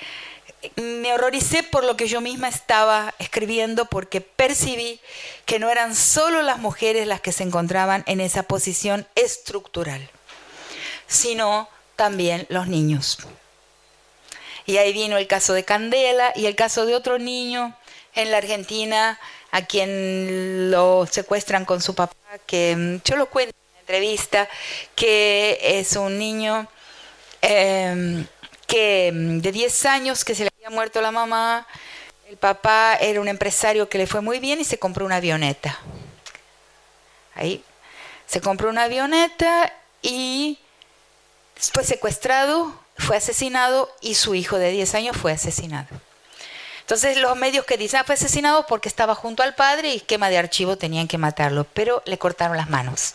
me 0.77 1.13
horroricé 1.13 1.61
por 1.63 1.83
lo 1.83 1.97
que 1.97 2.07
yo 2.07 2.21
misma 2.21 2.47
estaba 2.47 3.13
escribiendo 3.19 3.85
porque 3.85 4.21
percibí 4.21 5.01
que 5.45 5.59
no 5.59 5.69
eran 5.69 5.93
solo 5.93 6.41
las 6.41 6.57
mujeres 6.57 7.05
las 7.05 7.19
que 7.19 7.33
se 7.33 7.43
encontraban 7.43 8.03
en 8.07 8.21
esa 8.21 8.43
posición 8.43 9.05
estructural, 9.15 10.09
sino 11.05 11.67
también 11.97 12.45
los 12.49 12.67
niños. 12.67 13.17
Y 14.65 14.77
ahí 14.77 14.93
vino 14.93 15.17
el 15.17 15.27
caso 15.27 15.53
de 15.53 15.65
Candela 15.65 16.31
y 16.35 16.45
el 16.45 16.55
caso 16.55 16.85
de 16.85 16.95
otro 16.95 17.19
niño 17.19 17.75
en 18.15 18.31
la 18.31 18.37
Argentina 18.37 19.19
a 19.51 19.63
quien 19.65 20.71
lo 20.71 21.05
secuestran 21.09 21.65
con 21.65 21.81
su 21.81 21.95
papá, 21.95 22.15
que 22.45 22.75
mm, 22.75 23.01
yo 23.03 23.15
lo 23.17 23.27
cuento 23.27 23.55
entrevista 23.83 24.47
que 24.95 25.59
es 25.61 25.97
un 25.97 26.17
niño 26.17 26.67
em, 27.41 28.25
que 28.65 29.11
mm, 29.13 29.39
de 29.39 29.51
10 29.51 29.85
años 29.85 30.23
que 30.23 30.35
se 30.35 30.43
le 30.43 30.51
había 30.55 30.69
muerto 30.69 31.01
la 31.01 31.11
mamá, 31.11 31.67
el 32.29 32.37
papá 32.37 32.95
era 32.95 33.19
un 33.19 33.27
empresario 33.27 33.89
que 33.89 33.97
le 33.97 34.07
fue 34.07 34.21
muy 34.21 34.39
bien 34.39 34.61
y 34.61 34.63
se 34.63 34.79
compró 34.79 35.05
una 35.05 35.17
avioneta. 35.17 35.77
Ahí 37.35 37.63
se 38.25 38.39
compró 38.39 38.69
una 38.69 38.83
avioneta 38.83 39.73
y 40.01 40.57
fue 41.55 41.83
secuestrado, 41.83 42.73
fue 43.03 43.17
asesinado 43.17 43.93
y 44.01 44.15
su 44.15 44.33
hijo 44.33 44.57
de 44.57 44.71
10 44.71 44.95
años 44.95 45.17
fue 45.17 45.31
asesinado. 45.31 45.87
Entonces 46.81 47.17
los 47.17 47.37
medios 47.37 47.65
que 47.65 47.77
dicen, 47.77 48.01
ah, 48.01 48.03
fue 48.03 48.15
asesinado 48.15 48.65
porque 48.67 48.89
estaba 48.89 49.15
junto 49.15 49.43
al 49.43 49.55
padre 49.55 49.93
y 49.93 49.99
quema 49.99 50.29
de 50.29 50.37
archivo 50.37 50.77
tenían 50.77 51.07
que 51.07 51.17
matarlo, 51.17 51.65
pero 51.73 52.01
le 52.05 52.17
cortaron 52.17 52.57
las 52.57 52.69
manos. 52.69 53.13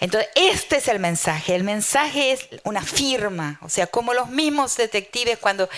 Entonces, 0.00 0.30
este 0.36 0.76
es 0.76 0.86
el 0.86 1.00
mensaje. 1.00 1.56
El 1.56 1.64
mensaje 1.64 2.30
es 2.30 2.48
una 2.62 2.82
firma, 2.82 3.58
o 3.62 3.68
sea, 3.68 3.88
como 3.88 4.14
los 4.14 4.28
mismos 4.28 4.76
detectives 4.76 5.38
cuando, 5.38 5.68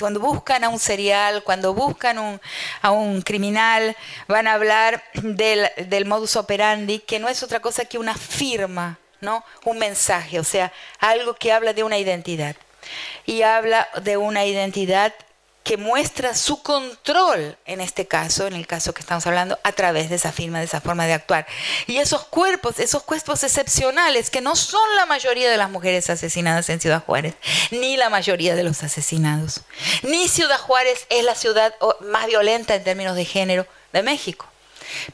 cuando 0.00 0.18
buscan 0.18 0.64
a 0.64 0.68
un 0.68 0.80
serial, 0.80 1.44
cuando 1.44 1.74
buscan 1.74 2.40
a 2.82 2.90
un 2.90 3.22
criminal, 3.22 3.96
van 4.26 4.48
a 4.48 4.54
hablar 4.54 5.04
del, 5.14 5.70
del 5.86 6.06
modus 6.06 6.34
operandi, 6.34 6.98
que 6.98 7.20
no 7.20 7.28
es 7.28 7.42
otra 7.44 7.60
cosa 7.60 7.84
que 7.84 7.98
una 7.98 8.16
firma, 8.16 8.98
¿no? 9.20 9.44
Un 9.64 9.78
mensaje, 9.78 10.38
o 10.38 10.44
sea, 10.44 10.72
algo 10.98 11.34
que 11.34 11.52
habla 11.52 11.72
de 11.72 11.84
una 11.84 11.98
identidad. 11.98 12.56
Y 13.26 13.42
habla 13.42 13.88
de 14.02 14.16
una 14.16 14.46
identidad 14.46 15.12
que 15.68 15.76
muestra 15.76 16.34
su 16.34 16.62
control, 16.62 17.58
en 17.66 17.82
este 17.82 18.06
caso, 18.06 18.46
en 18.46 18.54
el 18.54 18.66
caso 18.66 18.94
que 18.94 19.02
estamos 19.02 19.26
hablando, 19.26 19.58
a 19.62 19.72
través 19.72 20.08
de 20.08 20.16
esa 20.16 20.32
firma, 20.32 20.60
de 20.60 20.64
esa 20.64 20.80
forma 20.80 21.06
de 21.06 21.12
actuar. 21.12 21.46
Y 21.86 21.98
esos 21.98 22.24
cuerpos, 22.24 22.78
esos 22.78 23.02
cuerpos 23.02 23.44
excepcionales, 23.44 24.30
que 24.30 24.40
no 24.40 24.56
son 24.56 24.80
la 24.96 25.04
mayoría 25.04 25.50
de 25.50 25.58
las 25.58 25.68
mujeres 25.68 26.08
asesinadas 26.08 26.70
en 26.70 26.80
Ciudad 26.80 27.04
Juárez, 27.04 27.34
ni 27.70 27.98
la 27.98 28.08
mayoría 28.08 28.54
de 28.54 28.62
los 28.62 28.82
asesinados. 28.82 29.60
Ni 30.04 30.28
Ciudad 30.28 30.58
Juárez 30.58 31.06
es 31.10 31.22
la 31.22 31.34
ciudad 31.34 31.74
más 32.00 32.26
violenta 32.28 32.74
en 32.74 32.84
términos 32.84 33.14
de 33.14 33.26
género 33.26 33.66
de 33.92 34.02
México. 34.02 34.46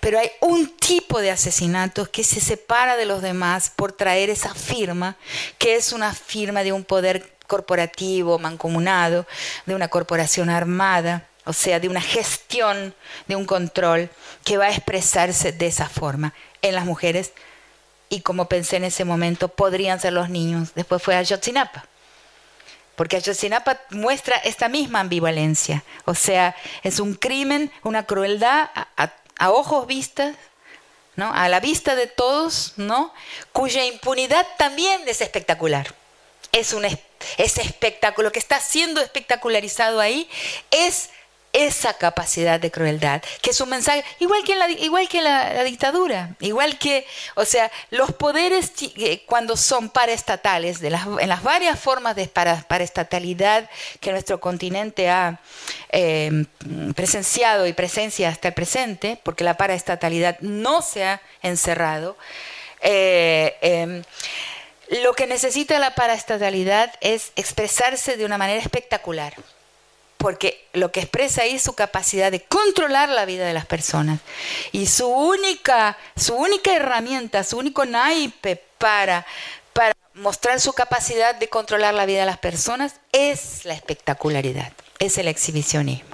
Pero 0.00 0.18
hay 0.18 0.30
un 0.40 0.76
tipo 0.76 1.20
de 1.20 1.30
asesinatos 1.30 2.08
que 2.08 2.24
se 2.24 2.40
separa 2.40 2.96
de 2.96 3.06
los 3.06 3.22
demás 3.22 3.70
por 3.74 3.92
traer 3.92 4.30
esa 4.30 4.54
firma, 4.54 5.16
que 5.58 5.76
es 5.76 5.92
una 5.92 6.12
firma 6.12 6.62
de 6.62 6.72
un 6.72 6.84
poder 6.84 7.32
corporativo, 7.46 8.38
mancomunado, 8.38 9.26
de 9.66 9.74
una 9.74 9.88
corporación 9.88 10.50
armada, 10.50 11.28
o 11.44 11.52
sea, 11.52 11.78
de 11.78 11.88
una 11.88 12.00
gestión, 12.00 12.94
de 13.26 13.36
un 13.36 13.44
control 13.44 14.10
que 14.44 14.56
va 14.56 14.66
a 14.66 14.70
expresarse 14.70 15.52
de 15.52 15.66
esa 15.66 15.88
forma 15.88 16.34
en 16.62 16.74
las 16.74 16.84
mujeres 16.86 17.32
y 18.08 18.20
como 18.20 18.48
pensé 18.48 18.76
en 18.76 18.84
ese 18.84 19.04
momento, 19.04 19.48
podrían 19.48 20.00
ser 20.00 20.12
los 20.12 20.30
niños. 20.30 20.72
Después 20.74 21.02
fue 21.02 21.16
Ayotzinapa. 21.16 21.84
Porque 22.94 23.16
Ayotzinapa 23.16 23.80
muestra 23.90 24.36
esta 24.36 24.68
misma 24.68 25.00
ambivalencia. 25.00 25.82
O 26.04 26.14
sea, 26.14 26.54
es 26.82 27.00
un 27.00 27.14
crimen, 27.14 27.72
una 27.82 28.04
crueldad 28.04 28.70
a, 28.74 28.88
a 28.96 29.12
ojos 29.40 29.86
vistas, 29.86 30.36
¿no? 31.16 31.32
a 31.32 31.48
la 31.48 31.60
vista 31.60 31.94
de 31.94 32.06
todos, 32.06 32.74
¿no? 32.76 33.12
cuya 33.52 33.84
impunidad 33.84 34.46
también 34.58 35.02
es 35.06 35.20
espectacular 35.20 35.94
es 36.54 36.72
un 36.72 36.84
ese 36.84 37.62
espectáculo 37.62 38.30
que 38.30 38.38
está 38.38 38.60
siendo 38.60 39.00
espectacularizado 39.00 40.00
ahí 40.00 40.30
es 40.70 41.10
esa 41.54 41.94
capacidad 41.94 42.58
de 42.58 42.72
crueldad, 42.72 43.22
que 43.40 43.50
es 43.50 43.60
un 43.60 43.70
mensaje, 43.70 44.04
igual 44.18 44.42
que 44.44 44.52
en 44.54 44.58
la, 44.58 44.70
igual 44.70 45.08
que 45.08 45.22
la, 45.22 45.62
dictadura, 45.62 46.34
igual 46.40 46.78
que, 46.78 47.06
o 47.36 47.44
sea, 47.44 47.70
los 47.90 48.12
poderes 48.12 48.72
eh, 48.96 49.22
cuando 49.24 49.56
son 49.56 49.88
paraestatales, 49.88 50.80
de 50.80 50.90
las, 50.90 51.06
en 51.06 51.28
las 51.28 51.44
varias 51.44 51.78
formas 51.78 52.16
de 52.16 52.26
para, 52.26 52.60
paraestatalidad 52.62 53.70
que 54.00 54.10
nuestro 54.10 54.40
continente 54.40 55.08
ha 55.08 55.40
em, 55.90 56.44
presenciado 56.94 57.68
y 57.68 57.72
presencia 57.72 58.28
hasta 58.28 58.48
el 58.48 58.54
presente, 58.54 59.20
porque 59.22 59.44
la 59.44 59.56
paraestatalidad 59.56 60.38
no 60.40 60.82
se 60.82 61.04
ha 61.04 61.22
encerrado, 61.40 62.16
eh, 62.80 63.56
em, 63.60 64.02
lo 65.02 65.14
que 65.14 65.28
necesita 65.28 65.78
la 65.78 65.94
paraestatalidad 65.94 66.92
es 67.00 67.30
expresarse 67.36 68.16
de 68.16 68.24
una 68.24 68.38
manera 68.38 68.60
espectacular 68.60 69.34
porque 70.16 70.66
lo 70.72 70.90
que 70.92 71.00
expresa 71.00 71.42
ahí 71.42 71.56
es 71.56 71.62
su 71.62 71.74
capacidad 71.74 72.30
de 72.30 72.42
controlar 72.44 73.08
la 73.08 73.24
vida 73.24 73.46
de 73.46 73.52
las 73.52 73.66
personas. 73.66 74.20
Y 74.72 74.86
su 74.86 75.06
única, 75.06 75.96
su 76.16 76.34
única 76.34 76.74
herramienta, 76.74 77.44
su 77.44 77.58
único 77.58 77.84
naipe 77.84 78.56
para, 78.78 79.26
para 79.72 79.94
mostrar 80.14 80.60
su 80.60 80.72
capacidad 80.72 81.34
de 81.34 81.48
controlar 81.48 81.94
la 81.94 82.06
vida 82.06 82.20
de 82.20 82.26
las 82.26 82.38
personas 82.38 82.94
es 83.12 83.64
la 83.64 83.74
espectacularidad, 83.74 84.72
es 84.98 85.18
el 85.18 85.28
exhibicionismo. 85.28 86.13